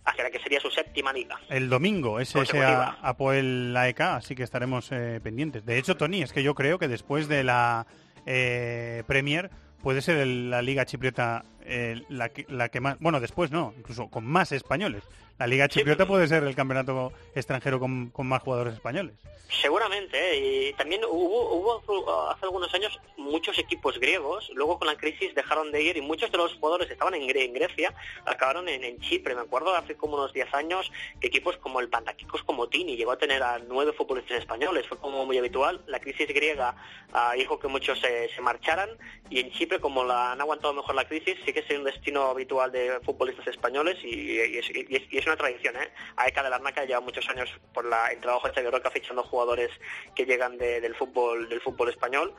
hacia 0.04 0.24
la 0.24 0.30
que 0.30 0.38
sería 0.38 0.60
su 0.60 0.70
séptima 0.70 1.12
liga. 1.14 1.40
El 1.48 1.68
domingo 1.70 2.20
es 2.20 2.28
ese 2.28 2.38
Consecutiva. 2.38 2.98
a- 3.02 3.08
Apoel 3.08 3.74
AEK, 3.76 4.00
así 4.02 4.34
que 4.36 4.42
estaremos 4.42 4.92
eh, 4.92 5.18
pendientes. 5.24 5.64
De 5.64 5.78
hecho, 5.78 5.96
Tony, 5.96 6.22
es 6.22 6.32
que 6.32 6.42
yo 6.42 6.54
creo 6.54 6.78
que 6.78 6.88
después 6.88 7.26
de 7.26 7.42
la 7.42 7.86
eh, 8.26 9.02
Premier 9.06 9.50
puede 9.82 10.02
ser 10.02 10.18
el- 10.18 10.50
la 10.50 10.60
Liga 10.62 10.84
Chipriota 10.84 11.44
eh, 11.66 12.02
la, 12.08 12.28
que, 12.30 12.46
la 12.48 12.68
que 12.68 12.80
más... 12.80 12.98
Bueno, 13.00 13.20
después 13.20 13.50
no, 13.50 13.74
incluso 13.78 14.08
con 14.08 14.24
más 14.24 14.52
españoles. 14.52 15.02
La 15.38 15.46
Liga 15.46 15.68
Chipriota 15.68 16.06
puede 16.06 16.26
ser 16.28 16.44
el 16.44 16.54
campeonato 16.54 17.12
extranjero 17.34 17.78
con, 17.78 18.08
con 18.10 18.26
más 18.26 18.42
jugadores 18.42 18.74
españoles. 18.74 19.14
Seguramente, 19.60 20.18
¿eh? 20.18 20.70
y 20.70 20.72
también 20.74 21.02
hubo, 21.04 21.54
hubo 21.54 22.30
hace 22.30 22.44
algunos 22.44 22.72
años 22.74 22.98
muchos 23.16 23.58
equipos 23.58 23.98
griegos, 24.00 24.50
luego 24.54 24.78
con 24.78 24.88
la 24.88 24.96
crisis 24.96 25.34
dejaron 25.34 25.70
de 25.70 25.82
ir 25.82 25.96
y 25.96 26.00
muchos 26.00 26.32
de 26.32 26.38
los 26.38 26.54
jugadores 26.54 26.90
estaban 26.90 27.14
en, 27.14 27.28
Gre- 27.28 27.44
en 27.44 27.52
Grecia, 27.52 27.94
acabaron 28.24 28.68
en, 28.68 28.82
en 28.82 28.98
Chipre. 29.00 29.34
Me 29.34 29.42
acuerdo 29.42 29.74
hace 29.76 29.94
como 29.94 30.16
unos 30.16 30.32
10 30.32 30.52
años 30.54 30.90
que 31.20 31.28
equipos 31.28 31.56
como 31.58 31.78
el 31.80 31.88
Pantakikos 31.88 32.42
como 32.42 32.68
Tini 32.68 32.96
llegó 32.96 33.12
a 33.12 33.18
tener 33.18 33.42
a 33.42 33.58
nueve 33.58 33.92
futbolistas 33.92 34.38
españoles, 34.38 34.86
fue 34.88 34.98
como 34.98 35.24
muy 35.24 35.38
habitual. 35.38 35.80
La 35.86 36.00
crisis 36.00 36.26
griega 36.28 36.74
ah, 37.12 37.36
hizo 37.36 37.58
que 37.60 37.68
muchos 37.68 38.00
se, 38.00 38.28
se 38.34 38.40
marcharan 38.40 38.90
y 39.30 39.40
en 39.40 39.50
Chipre, 39.52 39.80
como 39.80 40.02
la 40.04 40.32
han 40.32 40.40
aguantado 40.40 40.74
mejor 40.74 40.94
la 40.96 41.06
crisis, 41.06 41.36
sí 41.44 41.52
que 41.56 41.72
es 41.72 41.78
un 41.78 41.84
destino 41.84 42.24
habitual 42.24 42.70
de 42.70 43.00
futbolistas 43.02 43.46
españoles 43.46 43.96
y, 44.04 44.32
y 44.32 44.58
es, 44.58 44.68
y 44.70 44.94
es- 44.94 45.10
y 45.10 45.16
es 45.18 45.26
una 45.26 45.36
tradición. 45.36 45.74
¿eh? 45.76 45.90
AECA 46.16 46.42
de 46.42 46.50
la 46.50 46.56
Arnaca 46.56 46.84
lleva 46.84 47.00
muchos 47.00 47.26
años 47.30 47.48
por 47.72 47.86
la, 47.86 48.08
el 48.08 48.20
trabajo 48.20 48.46
de 48.46 48.52
Xavi 48.52 48.68
Roca 48.68 48.90
fichando 48.90 49.22
jugadores 49.22 49.70
que 50.14 50.26
llegan 50.26 50.58
de- 50.58 50.82
del 50.82 50.94
fútbol 50.94 51.48
del 51.48 51.62
fútbol 51.62 51.88
español 51.88 52.34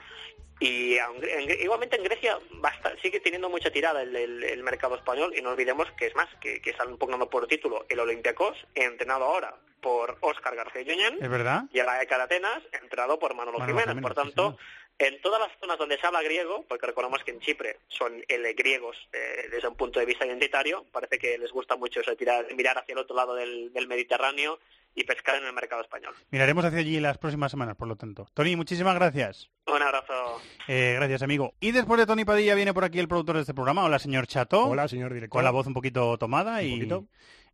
y 0.60 0.98
en 0.98 1.50
igualmente 1.62 1.96
en 1.96 2.04
Grecia 2.04 2.38
basta- 2.54 2.96
sigue 3.02 3.20
teniendo 3.20 3.50
mucha 3.50 3.72
tirada 3.72 4.04
el, 4.04 4.16
el- 4.16 4.44
el 4.44 4.64
mercado 4.64 4.96
español 4.96 5.34
y 5.36 5.42
no 5.42 5.50
olvidemos 5.50 5.88
que 5.98 6.06
es 6.08 6.16
más 6.16 6.28
que, 6.40 6.62
que 6.62 6.70
están 6.72 6.96
poniendo 6.98 7.28
por 7.30 7.48
título 7.48 7.86
el 7.90 8.00
Olympiacos 8.00 8.56
entrenado 8.76 9.26
ahora 9.26 9.56
por 9.82 10.18
Óscar 10.22 10.56
García 10.56 10.82
Yuñán 10.84 11.18
¿Es 11.22 11.30
verdad? 11.30 11.64
y 11.72 11.80
el 11.80 11.88
AECA 11.90 12.18
de 12.18 12.24
Atenas 12.24 12.62
entrenado 12.72 13.18
por 13.20 13.34
Manolo, 13.36 13.58
Manolo 13.60 13.80
Jiménez. 13.80 13.96
Jiménez, 13.96 14.02
Por 14.04 14.14
tanto, 14.16 14.58
en 15.00 15.22
todas 15.22 15.40
las 15.40 15.52
zonas 15.60 15.78
donde 15.78 15.98
se 16.00 16.08
habla 16.08 16.22
griego, 16.24 16.66
porque 16.68 16.88
recordamos 16.88 17.24
que 17.24 17.32
en 17.32 17.40
Chipre 17.40 17.78
son 17.88 18.24
el 18.28 18.54
griegos 18.56 18.98
eh, 19.14 19.48
desde 19.52 19.68
un 19.68 19.76
punto 19.76 20.00
de 20.00 20.06
vista 20.08 20.26
identitario, 20.26 20.86
parece 20.92 21.20
que 21.20 21.38
les 21.38 21.52
gusta 21.52 21.76
mucho 21.76 22.02
eso 22.02 22.12
de 22.12 22.18
tirar- 22.18 22.48
mirar 22.56 22.78
hacia 22.80 22.94
el 22.94 23.00
otro 23.00 23.16
lado 23.16 23.36
del, 23.36 23.72
del 23.74 23.88
Mediterráneo 23.88 24.60
y 24.96 25.04
pescar 25.04 25.36
en 25.36 25.46
el 25.46 25.54
mercado 25.54 25.84
español. 25.84 26.16
Miraremos 26.32 26.66
hacia 26.66 26.80
allí 26.80 27.00
las 27.00 27.20
próximas 27.20 27.52
semanas, 27.52 27.76
por 27.76 27.88
lo 27.88 27.96
tanto. 27.96 28.26
Tony, 28.34 28.56
muchísimas 28.56 28.96
gracias. 28.96 29.52
Un 29.68 29.80
abrazo. 29.84 30.42
Eh, 30.68 30.94
gracias, 30.98 31.22
amigo. 31.22 31.54
Y 31.60 31.72
después 31.72 32.00
de 32.00 32.08
Tony 32.08 32.26
Padilla 32.26 32.56
viene 32.56 32.74
por 32.74 32.84
aquí 32.84 32.98
el 32.98 33.08
productor 33.08 33.36
de 33.36 33.42
este 33.42 33.54
programa. 33.54 33.84
Hola, 33.86 34.00
señor 34.00 34.26
Chato. 34.26 34.66
Hola, 34.66 34.88
señor 34.88 35.14
director. 35.14 35.38
Con 35.38 35.44
la 35.44 35.52
voz 35.52 35.68
un 35.68 35.76
poquito 35.76 36.18
tomada 36.18 36.56
Un 36.62 36.66
y 36.66 36.72
poquito. 36.78 37.06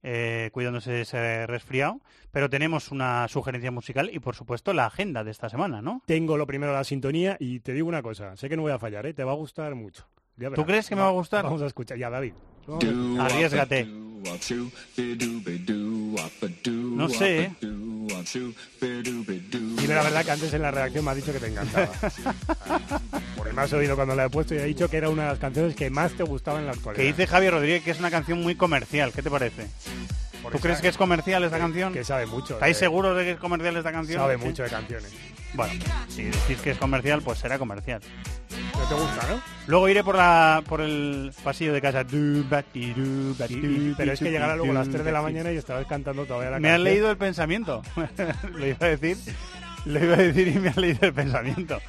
Eh, 0.03 0.49
cuidándose 0.53 0.91
de 0.91 1.01
ese 1.01 1.47
resfriado. 1.47 1.99
Pero 2.31 2.49
tenemos 2.49 2.91
una 2.91 3.27
sugerencia 3.27 3.71
musical 3.71 4.09
y, 4.13 4.19
por 4.19 4.35
supuesto, 4.35 4.73
la 4.73 4.85
agenda 4.85 5.23
de 5.23 5.31
esta 5.31 5.49
semana, 5.49 5.81
¿no? 5.81 6.01
Tengo 6.05 6.37
lo 6.37 6.45
primero 6.45 6.73
la 6.73 6.83
sintonía 6.83 7.37
y 7.39 7.61
te 7.61 7.73
digo 7.73 7.87
una 7.87 8.01
cosa, 8.01 8.35
sé 8.35 8.49
que 8.49 8.55
no 8.55 8.63
voy 8.63 8.71
a 8.71 8.79
fallar, 8.79 9.05
¿eh? 9.05 9.13
te 9.13 9.23
va 9.23 9.31
a 9.31 9.35
gustar 9.35 9.75
mucho. 9.75 10.05
Ya 10.37 10.49
¿Tú 10.51 10.65
crees 10.65 10.89
que 10.89 10.95
me 10.95 11.01
va 11.01 11.09
a 11.09 11.11
gustar? 11.11 11.43
Vamos 11.43 11.61
a 11.61 11.67
escuchar, 11.67 11.97
ya 11.97 12.09
David. 12.09 12.33
A. 12.67 13.25
Arriesgate. 13.25 13.85
No 16.65 17.09
sé, 17.09 17.41
¿eh? 17.41 17.55
Dime 17.61 18.07
la 19.93 20.03
verdad 20.03 20.25
que 20.25 20.31
antes 20.31 20.53
en 20.53 20.61
la 20.61 20.71
redacción 20.71 21.05
me 21.05 21.11
has 21.11 21.17
dicho 21.17 21.33
que 21.33 21.39
te 21.39 21.47
encantaba. 21.47 21.89
Porque 23.43 23.55
me 23.57 23.61
has 23.61 23.73
oído 23.73 23.95
cuando 23.97 24.15
la 24.15 24.23
he 24.25 24.29
puesto 24.29 24.55
y 24.55 24.59
he 24.59 24.63
dicho 24.63 24.89
que 24.89 24.95
era 24.97 25.09
una 25.09 25.23
de 25.23 25.29
las 25.31 25.39
canciones 25.39 25.75
que 25.75 25.89
más 25.89 26.13
te 26.13 26.23
gustaba 26.23 26.59
en 26.59 26.65
la 26.65 26.71
actualidad. 26.71 27.01
Que 27.01 27.07
dice 27.07 27.27
Javier 27.27 27.51
Rodríguez 27.53 27.83
que 27.83 27.91
es 27.91 27.99
una 27.99 28.09
canción 28.09 28.41
muy 28.41 28.55
comercial. 28.55 29.11
¿Qué 29.13 29.21
te 29.21 29.29
parece? 29.29 29.67
¿Tú 30.49 30.59
crees 30.59 30.79
que 30.79 30.87
es 30.87 30.95
comercial 30.97 31.43
esta 31.43 31.57
canción? 31.57 31.91
Que 31.93 32.05
sabe 32.05 32.25
mucho. 32.25 32.53
¿Estáis 32.53 32.77
de- 32.77 32.79
seguros 32.79 33.17
de 33.17 33.23
que 33.25 33.31
es 33.31 33.37
comercial 33.37 33.75
esta 33.75 33.91
canción? 33.91 34.21
Sabe 34.21 34.37
Sí. 34.37 34.45
mucho 34.45 34.63
de 34.63 34.69
canciones. 34.69 35.11
Bueno, 35.55 35.73
si 36.09 36.23
decís 36.23 36.57
que 36.63 36.71
es 36.71 36.77
comercial, 36.77 37.21
pues 37.21 37.37
será 37.39 37.59
comercial. 37.59 37.99
Pero 38.71 38.85
te 38.87 38.93
gusta, 38.95 39.27
¿no? 39.29 39.41
Luego 39.67 39.89
iré 39.89 40.03
por 40.05 40.15
la 40.15 40.63
por 40.67 40.79
el 40.81 41.31
pasillo 41.43 41.73
de 41.73 41.81
casa. 41.81 42.05
Pero 42.05 44.13
es 44.13 44.19
que 44.19 44.31
llegará 44.31 44.55
luego 44.55 44.71
a 44.71 44.75
las 44.75 44.87
du, 44.87 44.93
3 44.93 45.05
de 45.05 45.11
la 45.11 45.21
mañana 45.21 45.51
y 45.51 45.57
estarás 45.57 45.85
cantando 45.85 46.25
todavía 46.25 46.49
la 46.51 46.59
Me 46.59 46.69
has 46.69 46.75
canción. 46.75 46.83
leído 46.93 47.11
el 47.11 47.17
pensamiento. 47.17 47.81
lo 48.53 48.65
iba 48.67 48.77
a 48.79 48.87
decir. 48.95 49.17
Lo 49.85 50.01
iba 50.03 50.13
a 50.13 50.17
decir 50.17 50.47
y 50.47 50.59
me 50.59 50.69
has 50.69 50.77
leído 50.77 51.07
el 51.07 51.13
pensamiento. 51.13 51.79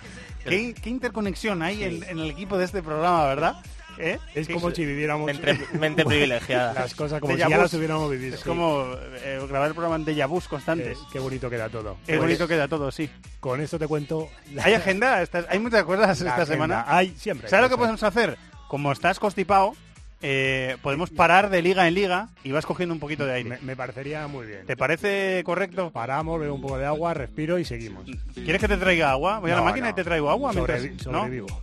¿Qué, 0.45 0.75
qué 0.75 0.91
interconexión 0.91 1.63
hay 1.63 1.83
en, 1.85 2.03
en 2.05 2.19
el 2.19 2.31
equipo 2.31 2.59
de 2.59 2.65
este 2.65 2.83
programa, 2.83 3.25
verdad? 3.27 3.57
¿Eh? 3.97 4.19
Es 4.35 4.49
¿Qué- 4.49 4.55
como 4.55 4.73
si 4.73 4.85
viviéramos 4.85 5.27
Mente- 5.27 5.57
mente 5.79 6.05
privilegiada. 6.07 6.75
las 6.75 6.95
cosas 6.97 7.21
como 7.21 7.35
si 7.35 7.39
ya 7.39 7.47
vus. 7.49 7.57
las 7.59 7.75
hubiéramos 7.75 8.11
vivido. 8.11 8.35
Es 8.35 8.41
Sí. 8.41 8.49
como 8.49 8.87
eh, 9.23 9.39
grabar 9.49 9.69
el 9.69 9.75
programa 9.75 10.05
déjà 10.05 10.27
vus 10.29 10.49
constantes. 10.49 10.99
Qué 11.13 11.21
bonito 11.21 11.49
queda 11.49 11.69
todo. 11.69 11.95
Qué 12.05 12.15
Pues, 12.15 12.21
bonito 12.21 12.49
queda 12.49 12.67
todo, 12.67 12.91
sí. 12.91 13.09
Con 13.39 13.61
esto 13.61 13.79
te 13.79 13.87
cuento. 13.87 14.29
la- 14.53 14.65
Hay 14.65 14.75
agenda, 14.75 15.25
hay 15.49 15.59
muchas 15.61 15.85
cosas 15.85 16.07
La 16.07 16.13
esta 16.13 16.43
agenda. 16.43 16.47
semana. 16.47 16.85
Hay, 16.89 17.15
siempre 17.17 17.49
¿Sabes 17.49 17.65
lo 17.65 17.69
que 17.71 17.77
podemos 17.79 18.03
hacer? 18.03 18.37
Como 18.69 18.91
estás 18.91 19.21
constipado, 19.21 19.75
eh, 20.23 20.77
podemos 20.83 21.11
parar 21.11 21.51
de 21.51 21.61
liga 21.63 21.87
en 21.89 21.95
liga 21.95 22.29
y 22.45 22.53
vas 22.53 22.65
cogiendo 22.67 22.95
un 22.95 23.01
poquito 23.01 23.27
de 23.27 23.33
aire. 23.35 23.49
Me, 23.51 23.59
me 23.61 23.77
parecería 23.77 24.27
muy 24.27 24.47
bien. 24.47 24.67
¿Te 24.67 24.77
parece 24.77 25.43
correcto? 25.45 25.91
Paramos, 25.93 26.41
bebo 26.41 26.55
un 26.55 26.63
poco 26.63 26.79
de 26.79 26.87
agua, 26.87 27.13
respiro 27.15 27.59
y 27.59 27.65
seguimos. 27.65 28.05
¿Quieres 28.35 28.61
que 28.61 28.69
te 28.69 28.77
traiga 28.77 29.11
agua? 29.11 29.39
Voy 29.41 29.51
a 29.51 29.57
la 29.57 29.63
máquina 29.63 29.87
no. 29.87 29.93
y 29.93 29.95
te 29.95 30.05
traigo 30.05 30.31
agua 30.31 30.53
mientras... 30.53 30.83
Sobrevi- 30.83 31.07
¿no? 31.07 31.21
sobrevivo. 31.23 31.61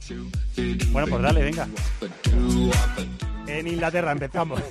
Bueno, 0.92 1.08
pues 1.08 1.22
dale, 1.22 1.44
venga. 1.44 1.68
En 3.48 3.68
Inglaterra 3.68 4.12
empezamos. 4.12 4.62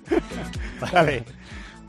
Dale. 0.92 1.24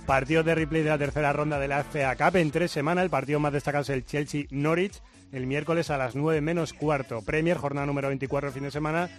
Partidos 0.05 0.45
de 0.45 0.55
replay 0.55 0.83
de 0.83 0.89
la 0.89 0.97
tercera 0.97 1.33
ronda 1.33 1.59
de 1.59 1.67
la 1.67 1.83
FA 1.83 2.15
Cup 2.15 2.37
en 2.37 2.49
tres 2.51 2.71
semanas. 2.71 3.03
El 3.03 3.09
partido 3.09 3.39
más 3.41 3.51
destacado 3.51 3.81
es 3.81 3.89
el 3.89 4.05
Chelsea-Norwich. 4.05 5.01
El 5.33 5.47
miércoles 5.47 5.89
a 5.89 5.97
las 5.97 6.15
9 6.15 6.39
menos 6.39 6.71
cuarto. 6.73 7.21
Premier, 7.23 7.57
jornada 7.57 7.85
número 7.85 8.07
24 8.07 8.47
el 8.47 8.53
fin 8.53 8.63
de 8.63 8.71
semana. 8.71 9.09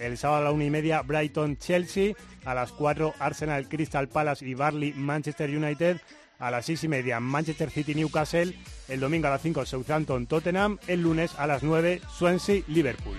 El 0.00 0.16
sábado 0.16 0.40
a 0.40 0.44
la 0.44 0.52
una 0.52 0.64
y 0.64 0.70
media 0.70 1.02
Brighton-Chelsea. 1.02 2.14
A 2.46 2.54
las 2.54 2.72
4 2.72 3.14
Arsenal-Crystal 3.18 4.08
Palace 4.08 4.46
y 4.46 4.54
Barley-Manchester 4.54 5.50
United. 5.50 5.98
A 6.38 6.50
las 6.50 6.64
6 6.64 6.84
y 6.84 6.88
media 6.88 7.20
Manchester 7.20 7.70
City-Newcastle. 7.70 8.56
El 8.88 9.00
domingo 9.00 9.26
a 9.28 9.30
las 9.30 9.42
5 9.42 9.66
Southampton-Tottenham. 9.66 10.78
El 10.86 11.02
lunes 11.02 11.32
a 11.38 11.46
las 11.46 11.62
9 11.62 12.00
Swansea-Liverpool. 12.18 13.16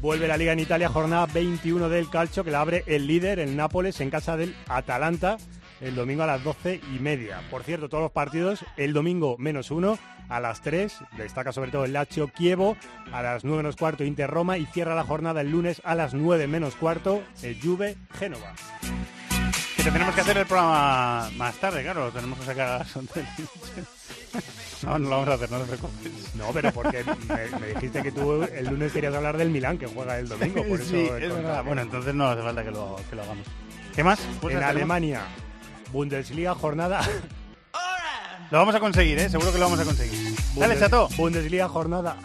Vuelve 0.00 0.28
la 0.28 0.36
Liga 0.36 0.52
en 0.52 0.60
Italia, 0.60 0.88
jornada 0.88 1.26
21 1.26 1.88
del 1.88 2.08
calcio, 2.08 2.44
que 2.44 2.52
la 2.52 2.60
abre 2.60 2.84
el 2.86 3.06
líder, 3.06 3.40
el 3.40 3.56
Nápoles, 3.56 4.00
en 4.00 4.10
casa 4.10 4.36
del 4.36 4.54
Atalanta, 4.68 5.38
el 5.80 5.94
domingo 5.94 6.22
a 6.22 6.26
las 6.26 6.42
12 6.44 6.80
y 6.94 6.98
media. 6.98 7.40
Por 7.50 7.62
cierto, 7.62 7.88
todos 7.88 8.02
los 8.02 8.12
partidos, 8.12 8.64
el 8.76 8.92
domingo 8.92 9.36
menos 9.38 9.70
uno, 9.70 9.98
a 10.28 10.40
las 10.40 10.60
3, 10.62 10.92
destaca 11.16 11.52
sobre 11.52 11.70
todo 11.70 11.84
el 11.84 11.92
Lazio 11.92 12.28
Kievo, 12.28 12.76
a 13.12 13.22
las 13.22 13.44
9 13.44 13.58
menos 13.62 13.76
cuarto 13.76 14.04
Inter 14.04 14.28
Roma 14.30 14.58
y 14.58 14.66
cierra 14.66 14.94
la 14.94 15.04
jornada 15.04 15.40
el 15.40 15.50
lunes 15.50 15.80
a 15.84 15.94
las 15.94 16.14
9 16.14 16.46
menos 16.46 16.74
cuarto 16.76 17.22
el 17.42 17.60
Juve 17.60 17.96
Génova. 18.18 18.52
Que 19.76 19.90
tenemos 19.92 20.14
que 20.14 20.20
hacer 20.20 20.36
el 20.36 20.46
programa 20.46 21.30
más 21.36 21.54
tarde, 21.56 21.82
claro, 21.82 22.06
lo 22.06 22.10
tenemos 22.12 22.38
que 22.40 22.44
sacar 22.44 22.68
a 22.68 22.78
las 22.80 22.96
11 22.96 23.20
de 23.20 23.24
la 23.24 23.30
noche. 23.30 23.88
No, 24.82 24.98
no 24.98 25.08
lo 25.08 25.10
vamos 25.10 25.28
a 25.28 25.34
hacer, 25.34 25.50
no 25.50 25.58
te 25.60 25.64
preocupes. 25.66 26.34
No, 26.34 26.50
pero 26.52 26.72
porque 26.72 27.04
me, 27.04 27.58
me 27.60 27.66
dijiste 27.68 28.02
que 28.02 28.12
tú 28.12 28.42
el 28.42 28.66
lunes 28.66 28.92
querías 28.92 29.14
hablar 29.14 29.36
del 29.38 29.50
Milán, 29.50 29.78
que 29.78 29.86
juega 29.86 30.18
el 30.18 30.28
domingo. 30.28 30.62
Por 30.64 30.80
eso 30.80 30.90
sí, 30.90 31.08
es 31.20 31.32
verdad. 31.32 31.64
Bueno, 31.64 31.80
entonces 31.82 32.14
no 32.14 32.26
hace 32.28 32.42
falta 32.42 32.62
que 32.64 32.70
lo, 32.70 32.96
que 33.08 33.16
lo 33.16 33.22
hagamos. 33.22 33.46
¿Qué 33.94 34.04
más? 34.04 34.18
Pues 34.40 34.54
en 34.54 34.60
tenemos- 34.60 34.76
Alemania, 34.76 35.22
Bundesliga, 35.92 36.54
jornada... 36.54 37.00
Lo 38.50 38.58
vamos 38.58 38.74
a 38.74 38.80
conseguir, 38.80 39.18
¿eh? 39.18 39.28
Seguro 39.28 39.52
que 39.52 39.58
lo 39.58 39.64
vamos 39.64 39.80
a 39.80 39.84
conseguir. 39.84 40.34
Dale, 40.56 40.78
chato. 40.78 41.08
Bundesliga, 41.18 41.68
jornada 41.68 42.16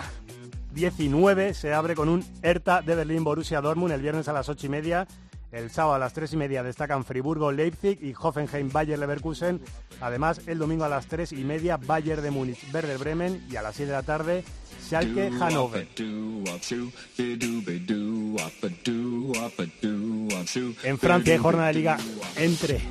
19, 0.73 1.53
se 1.53 1.73
abre 1.73 1.95
con 1.95 2.09
un 2.09 2.25
Hertha 2.41 2.81
de 2.81 2.95
Berlín, 2.95 3.23
Borussia 3.23 3.61
Dortmund, 3.61 3.93
el 3.93 4.01
viernes 4.01 4.27
a 4.27 4.33
las 4.33 4.49
8 4.49 4.65
y 4.65 4.69
media. 4.69 5.07
El 5.51 5.69
sábado 5.69 5.93
a 5.93 5.99
las 5.99 6.13
3 6.13 6.33
y 6.33 6.37
media 6.37 6.63
destacan 6.63 7.05
Friburgo, 7.05 7.51
Leipzig 7.51 7.99
y 8.01 8.15
Hoffenheim, 8.19 8.71
Bayer 8.71 8.97
Leverkusen. 8.97 9.61
Además, 10.01 10.41
el 10.47 10.57
domingo 10.57 10.83
a 10.83 10.89
las 10.89 11.05
3 11.05 11.31
y 11.33 11.43
media, 11.43 11.77
Bayern 11.77 12.23
de 12.23 12.31
Múnich, 12.31 12.73
Werder 12.73 12.97
Bremen. 12.97 13.45
Y 13.51 13.55
a 13.55 13.61
las 13.61 13.75
7 13.75 13.91
de 13.91 13.97
la 13.97 14.01
tarde, 14.01 14.43
Schalke, 14.81 15.29
Hannover. 15.29 15.87
En 20.83 20.97
Francia 20.97 21.33
hay 21.33 21.39
jornada 21.39 21.67
de 21.67 21.73
liga 21.73 21.97
entre 22.35 22.81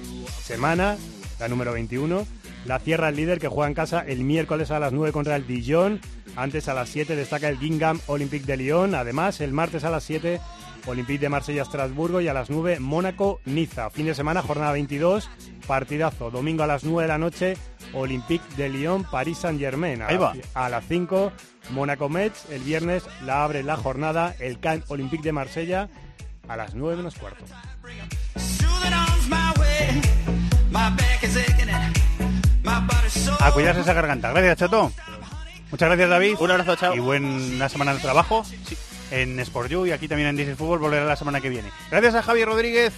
semana, 0.43 0.97
la 1.39 1.49
número 1.49 1.73
21. 1.73 2.27
La 2.65 2.78
cierra 2.78 3.09
el 3.09 3.16
líder 3.16 3.40
que 3.40 3.49
juega 3.49 3.69
en 3.69 3.74
casa 3.74 4.01
el 4.07 4.20
miércoles 4.24 4.70
a 4.70 4.78
las 4.78 4.93
9 4.93 5.12
contra 5.12 5.35
el 5.36 5.47
Dijon. 5.47 6.01
Antes 6.36 6.69
a 6.69 6.74
las 6.74 6.89
7 6.90 7.16
destaca 7.16 7.49
el 7.49 7.59
Gingham 7.59 7.99
Olympique 8.07 8.47
de 8.47 8.57
Lyon. 8.57 8.94
Además, 8.94 9.40
el 9.40 9.53
martes 9.53 9.82
a 9.85 9.90
las 9.90 10.05
7 10.05 10.40
Olympique 10.86 11.19
de 11.20 11.28
Marsella 11.28 11.62
Estrasburgo 11.62 12.20
y 12.20 12.28
a 12.28 12.32
las 12.35 12.51
9 12.51 12.78
Mónaco 12.81 13.40
Niza. 13.47 13.90
Fin 13.90 14.07
de 14.07 14.15
semana, 14.15 14.43
jornada 14.43 14.73
22, 14.73 15.28
partidazo. 15.66 16.31
Domingo 16.31 16.62
a 16.62 16.69
las 16.69 16.85
9 16.85 17.03
de 17.03 17.09
la 17.09 17.19
noche 17.19 17.57
Olympique 17.94 18.44
de 18.57 18.69
Lyon, 18.69 19.05
París 19.11 19.39
Saint 19.39 19.59
Germain. 19.61 20.01
A 20.03 20.07
Ahí 20.07 20.15
la- 20.15 20.20
va. 20.20 20.35
A 20.55 20.69
las 20.69 20.85
5 20.86 21.32
Mónaco 21.70 22.09
Metz. 22.09 22.49
El 22.51 22.62
viernes 22.62 23.03
la 23.27 23.43
abre 23.44 23.62
la 23.65 23.77
jornada 23.77 24.35
el 24.39 24.61
Cannes 24.61 24.85
Olympique 24.89 25.24
de 25.24 25.32
Marsella 25.32 25.89
a 26.49 26.57
las 26.57 26.74
9 26.74 26.97
menos 26.97 27.16
cuarto. 27.16 27.44
A 33.40 33.53
cuidarse 33.53 33.81
esa 33.81 33.93
garganta. 33.93 34.31
Gracias, 34.31 34.59
chato. 34.59 34.93
Muchas 35.70 35.89
gracias, 35.89 36.11
David. 36.11 36.36
Un 36.39 36.51
abrazo, 36.51 36.77
chao. 36.77 36.94
Y 36.94 36.99
buena 37.01 37.69
semana 37.69 37.94
de 37.94 38.01
trabajo 38.01 38.44
en 39.11 39.39
Sport 39.40 39.70
You 39.70 39.86
y 39.86 39.93
aquí 39.93 40.09
también 40.09 40.28
en 40.28 40.36
Disney 40.36 40.55
Fútbol 40.57 40.78
volverá 40.78 41.05
la 41.05 41.16
semana 41.16 41.40
que 41.40 41.49
viene. 41.49 41.70
Gracias 41.90 42.15
a 42.15 42.23
Javier 42.23 42.49
Rodríguez, 42.49 42.93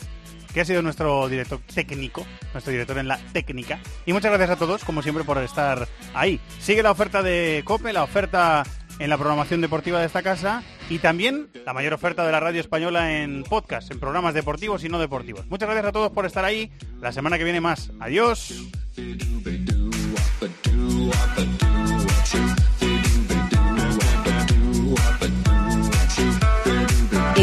que 0.53 0.61
ha 0.61 0.65
sido 0.65 0.83
nuestro 0.83 1.29
director 1.29 1.61
técnico, 1.73 2.25
nuestro 2.53 2.73
director 2.73 2.99
en 2.99 3.09
la 3.09 3.19
técnica. 3.33 3.81
Y 4.07 4.13
muchas 4.13 4.31
gracias 4.31 4.51
a 4.51 4.57
todos, 4.57 4.85
como 4.85 5.03
siempre, 5.03 5.25
por 5.25 5.39
estar 5.39 5.89
ahí. 6.15 6.41
Sigue 6.61 6.83
la 6.83 6.93
oferta 6.93 7.23
de 7.23 7.63
COPE, 7.65 7.93
la 7.93 8.05
oferta 8.05 8.65
en 8.99 9.11
la 9.11 9.17
programación 9.17 9.61
deportiva 9.61 10.01
de 10.01 10.07
esta 10.07 10.23
casa 10.23 10.63
y 10.89 10.99
también 10.99 11.49
la 11.65 11.73
mayor 11.73 11.95
oferta 11.95 12.25
de 12.25 12.33
la 12.33 12.41
radio 12.41 12.61
española 12.61 13.21
en 13.23 13.45
podcast, 13.45 13.91
en 13.91 14.01
programas 14.01 14.35
deportivos 14.35 14.85
y 14.85 14.89
no 14.89 14.99
deportivos. 14.99 15.47
Muchas 15.49 15.69
gracias 15.69 15.87
a 15.89 15.93
todos 15.93 16.13
por 16.13 16.27
estar 16.27 16.45
ahí. 16.45 16.71
La 17.01 17.13
semana 17.13 17.39
que 17.39 17.45
viene 17.45 17.61
más. 17.61 17.91
Adiós. 18.01 18.55